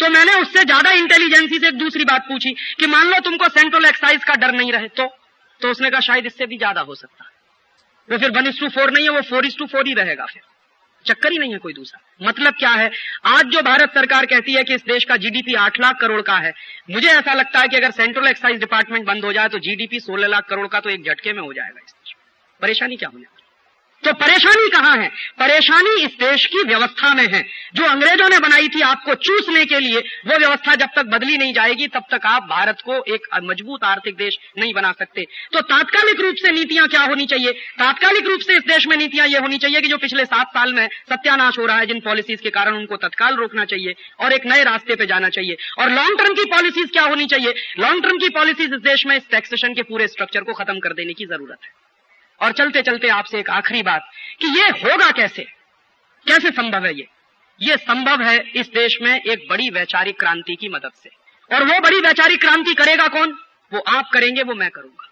तो 0.01 0.09
मैंने 0.09 0.35
उससे 0.35 0.65
ज़्यादा 0.65 0.91
इंटेलिजेंसी 0.91 1.59
से 1.59 1.69
एक 1.69 1.75
दूसरी 1.75 2.05
बात 2.05 2.27
पूछी 2.29 2.51
कि, 2.51 2.87
मान 2.87 3.07
लो 3.07 3.19
तुमको 3.21 3.49
सेंट्रल 3.49 3.85
एक्साइज 3.85 4.25
का 4.25 4.35
डर 4.35 4.53
नहीं 4.53 4.73
रहे 4.73 4.89
तो? 4.89 5.07
तो 5.61 5.71
उसने 5.71 5.91
कहा, 5.91 6.01
शायद 6.01 6.27
इससे 6.27 6.47
भी 6.47 6.59
ज़्यादा 6.59 6.81
हो 6.81 6.95
सकता 6.95 7.25
है। 7.25 7.31
वो 8.09 8.19
फिर 8.19 8.31
वन 8.31 8.47
इज़ 8.47 8.61
टू 8.61 8.69
फोर 8.69 8.91
नहीं 8.91 9.05
है, 9.05 9.11
वो 9.11 9.21
फोर 9.21 9.47
इज़ 9.47 9.57
टू 9.59 9.67
फोर 9.67 9.87
ही 9.87 9.95
रहेगा 9.95 10.27
फिर। 10.27 10.43
चक्कर 11.05 11.33
ही 11.33 11.39
नहीं 11.39 11.53
है 11.53 11.59
कोई 11.59 11.73
दूसरा। 11.73 12.27
मतलब 12.27 12.55
क्या 12.55 12.71
है? 12.71 12.91
आज 13.27 13.45
जो 13.47 13.61
भारत 13.63 13.95
सरकार 13.95 14.27
कहती 14.27 14.55
है 14.55 14.65
कि 14.65 14.75
इस 14.75 14.83
देश 14.85 15.05
का 15.05 15.17
जीडीपी 15.17 15.55
आठ 15.57 15.81
लाख 15.81 16.01
करोड़ 16.01 16.21
का 16.23 16.37
है, 16.37 16.53
मुझे 16.91 17.09
ऐसा 17.09 17.35
लगता 17.35 17.61
है 17.61 17.69
कि 17.69 17.77
अगर 17.77 17.91
सेंट्रल 17.91 18.27
एक्साइज 18.29 18.59
डिपार्टमेंट 18.61 19.07
बंद 19.07 19.25
हो 19.25 19.33
जाए 19.33 19.49
तो 19.49 19.59
जीडीपी 19.59 20.01
सोलह 20.01 20.27
लाख 20.27 20.49
करोड़ 20.49 20.67
का 20.69 20.81
तो 20.81 20.91
एक 20.91 21.05
झटके 21.05 21.33
में 21.33 21.41
हो 21.41 21.53
जाएगा 21.53 21.81
इस 21.87 21.93
देश 21.93 22.15
परेशानी 22.61 22.97
क्या 22.97 23.09
होने 23.09 23.25
तो 24.05 24.13
परेशानी 24.13 24.69
कहाँ 24.69 24.97
है? 24.97 25.09
परेशानी 25.39 26.01
इस 26.03 26.11
देश 26.11 26.47
की 26.47 26.63
व्यवस्था 26.63 27.15
में 27.15 27.27
है। 27.35 27.47
जो 27.75 27.85
अंग्रेज़ों 27.85 28.29
ने 28.29 28.39
बनाई 28.39 28.69
थी 28.69 28.81
आपको 28.81 29.15
चूसने 29.15 29.65
के 29.65 29.81
लिए, 29.81 30.01
वो 30.27 30.39
व्यवस्था 30.39 30.75
जब 30.75 30.89
तक 30.97 31.03
बदली 31.03 31.37
नहीं 31.37 31.53
जाएगी, 31.53 31.87
तब 31.87 32.05
तक 32.11 32.21
आप 32.27 32.43
भारत 32.43 32.77
को 32.85 33.15
एक 33.15 33.29
मज़बूत 33.43 33.85
आर्थिक 33.85 34.17
देश 34.17 34.39
नहीं 34.59 34.75
बना 34.75 34.93
सकते। 34.93 35.27
तो 35.53 35.61
तात्कालिक 35.61 36.21
रूप 36.21 36.35
से 36.35 36.53
नीतियाँ 36.53 36.89
क्या 36.89 37.03
होनी 37.03 37.27
चाहिए? 37.27 37.53
तात्कालिक 37.53 38.27
रूप 38.27 38.41
से 38.41 38.53
इस 38.53 38.63
देश 38.69 38.87
में 38.87 38.97
नीतियाँ 38.97 39.27
ये 39.27 39.39
होनी 39.39 39.59
चाहिए 39.59 39.81
कि 39.81 39.89
जो 39.89 39.97
पिछले 39.97 40.25
सात 40.25 40.49
साल 40.49 40.73
में 40.73 40.87
सत्यानाश 40.87 41.59
हो 41.59 41.67
रहा 41.67 41.79
है, 41.79 41.87
जिन 41.87 42.01
पॉलिसीज़ 42.01 42.43
के 42.43 42.51
कारण 42.51 42.77
उनको 42.77 42.97
तत्काल 42.97 43.35
रोकना 43.35 43.65
चाहिए 43.65 43.95
और 44.21 44.33
एक 44.33 44.47
नए 44.47 44.63
रास्ते 44.63 44.95
पे 44.95 45.07
जाना 45.07 45.29
चाहिए। 45.29 45.57
और 45.79 45.91
लॉन्ग 45.91 46.19
टर्म 46.19 46.35
की 46.35 46.45
पॉलिसीज़ 46.45 46.89
क्या 46.89 47.03
होनी 47.03 47.27
चाहिए? 47.27 47.55
लॉन्ग 47.79 48.03
टर्म 48.03 48.19
की 48.19 48.29
पॉलिसीज़ 48.29 48.75
इस 48.75 48.81
देश 48.81 49.07
में 49.07 49.17
इस 49.17 49.31
टैक्सेशन 49.31 49.75
के 49.75 49.83
पूरे 49.83 50.09
स्ट्रक्चर 50.09 50.41
को 50.41 50.53
खत्म 50.53 50.79
कर 50.79 50.93
देने 50.93 51.13
की 51.13 51.27
ज़रूरत 51.27 51.59
है। 51.65 51.90
और 52.43 52.53
चलते 52.53 52.83
चलते 52.83 53.09
आपसे 53.09 53.39
एक 53.39 53.51
आखिरी 53.51 53.83
बात 53.83 54.11
कि 54.41 54.47
ये 54.47 54.69
होगा 54.69 55.11
कैसे? 55.11 55.43
कैसे 56.27 56.51
संभव 56.51 56.87
है 56.87 56.95
ये? 56.95 57.07
ये 57.63 57.77
संभव 57.77 58.23
है 58.23 58.51
इस 58.55 58.69
देश 58.69 58.99
में 59.03 59.21
एक 59.21 59.47
बड़ी 59.51 59.71
वैचारिक 59.71 60.19
क्रांति 60.19 60.57
की 60.57 60.69
मदद 60.69 60.91
से। 60.93 61.11
और 61.55 61.65
वो 61.65 61.81
बड़ी 61.81 62.01
वैचारिक 62.01 62.41
क्रांति 62.41 62.75
करेगा 62.75 63.07
कौन? 63.09 63.39
वो 63.73 63.81
आप 63.81 64.11
करेंगे, 64.13 64.43
वो 64.43 64.55
मैं 64.55 64.71
करूँगा। 64.71 65.07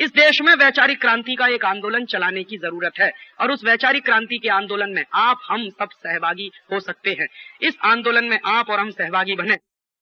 इस 0.00 0.10
देश 0.10 0.40
में 0.40 0.54
वैचारिक 0.54 1.00
क्रांति 1.00 1.34
का 1.34 1.46
एक 1.46 1.64
आंदोलन 1.64 2.04
चलाने 2.04 2.44
की 2.44 2.56
ज़रूरत 2.56 2.92
है 3.00 3.12
और 3.40 3.50
उस 3.50 3.64
वैचारिक 3.64 4.04
क्रांति 4.04 4.38
के 4.38 4.48
आंदोलन 4.48 4.90
में 4.90 5.04
आप, 5.14 5.40
हम 5.44 5.70
सब 5.70 5.88
सहभागी 5.92 6.50
हो 6.72 6.80
सकते 6.80 7.10
हैं। 7.10 7.26
इस 7.62 7.74
आंदोलन 7.84 8.24
में 8.24 8.38
आप 8.44 8.70
और 8.70 8.80
हम 8.80 8.90
सहभागी 8.90 9.34
बने। 9.34 9.56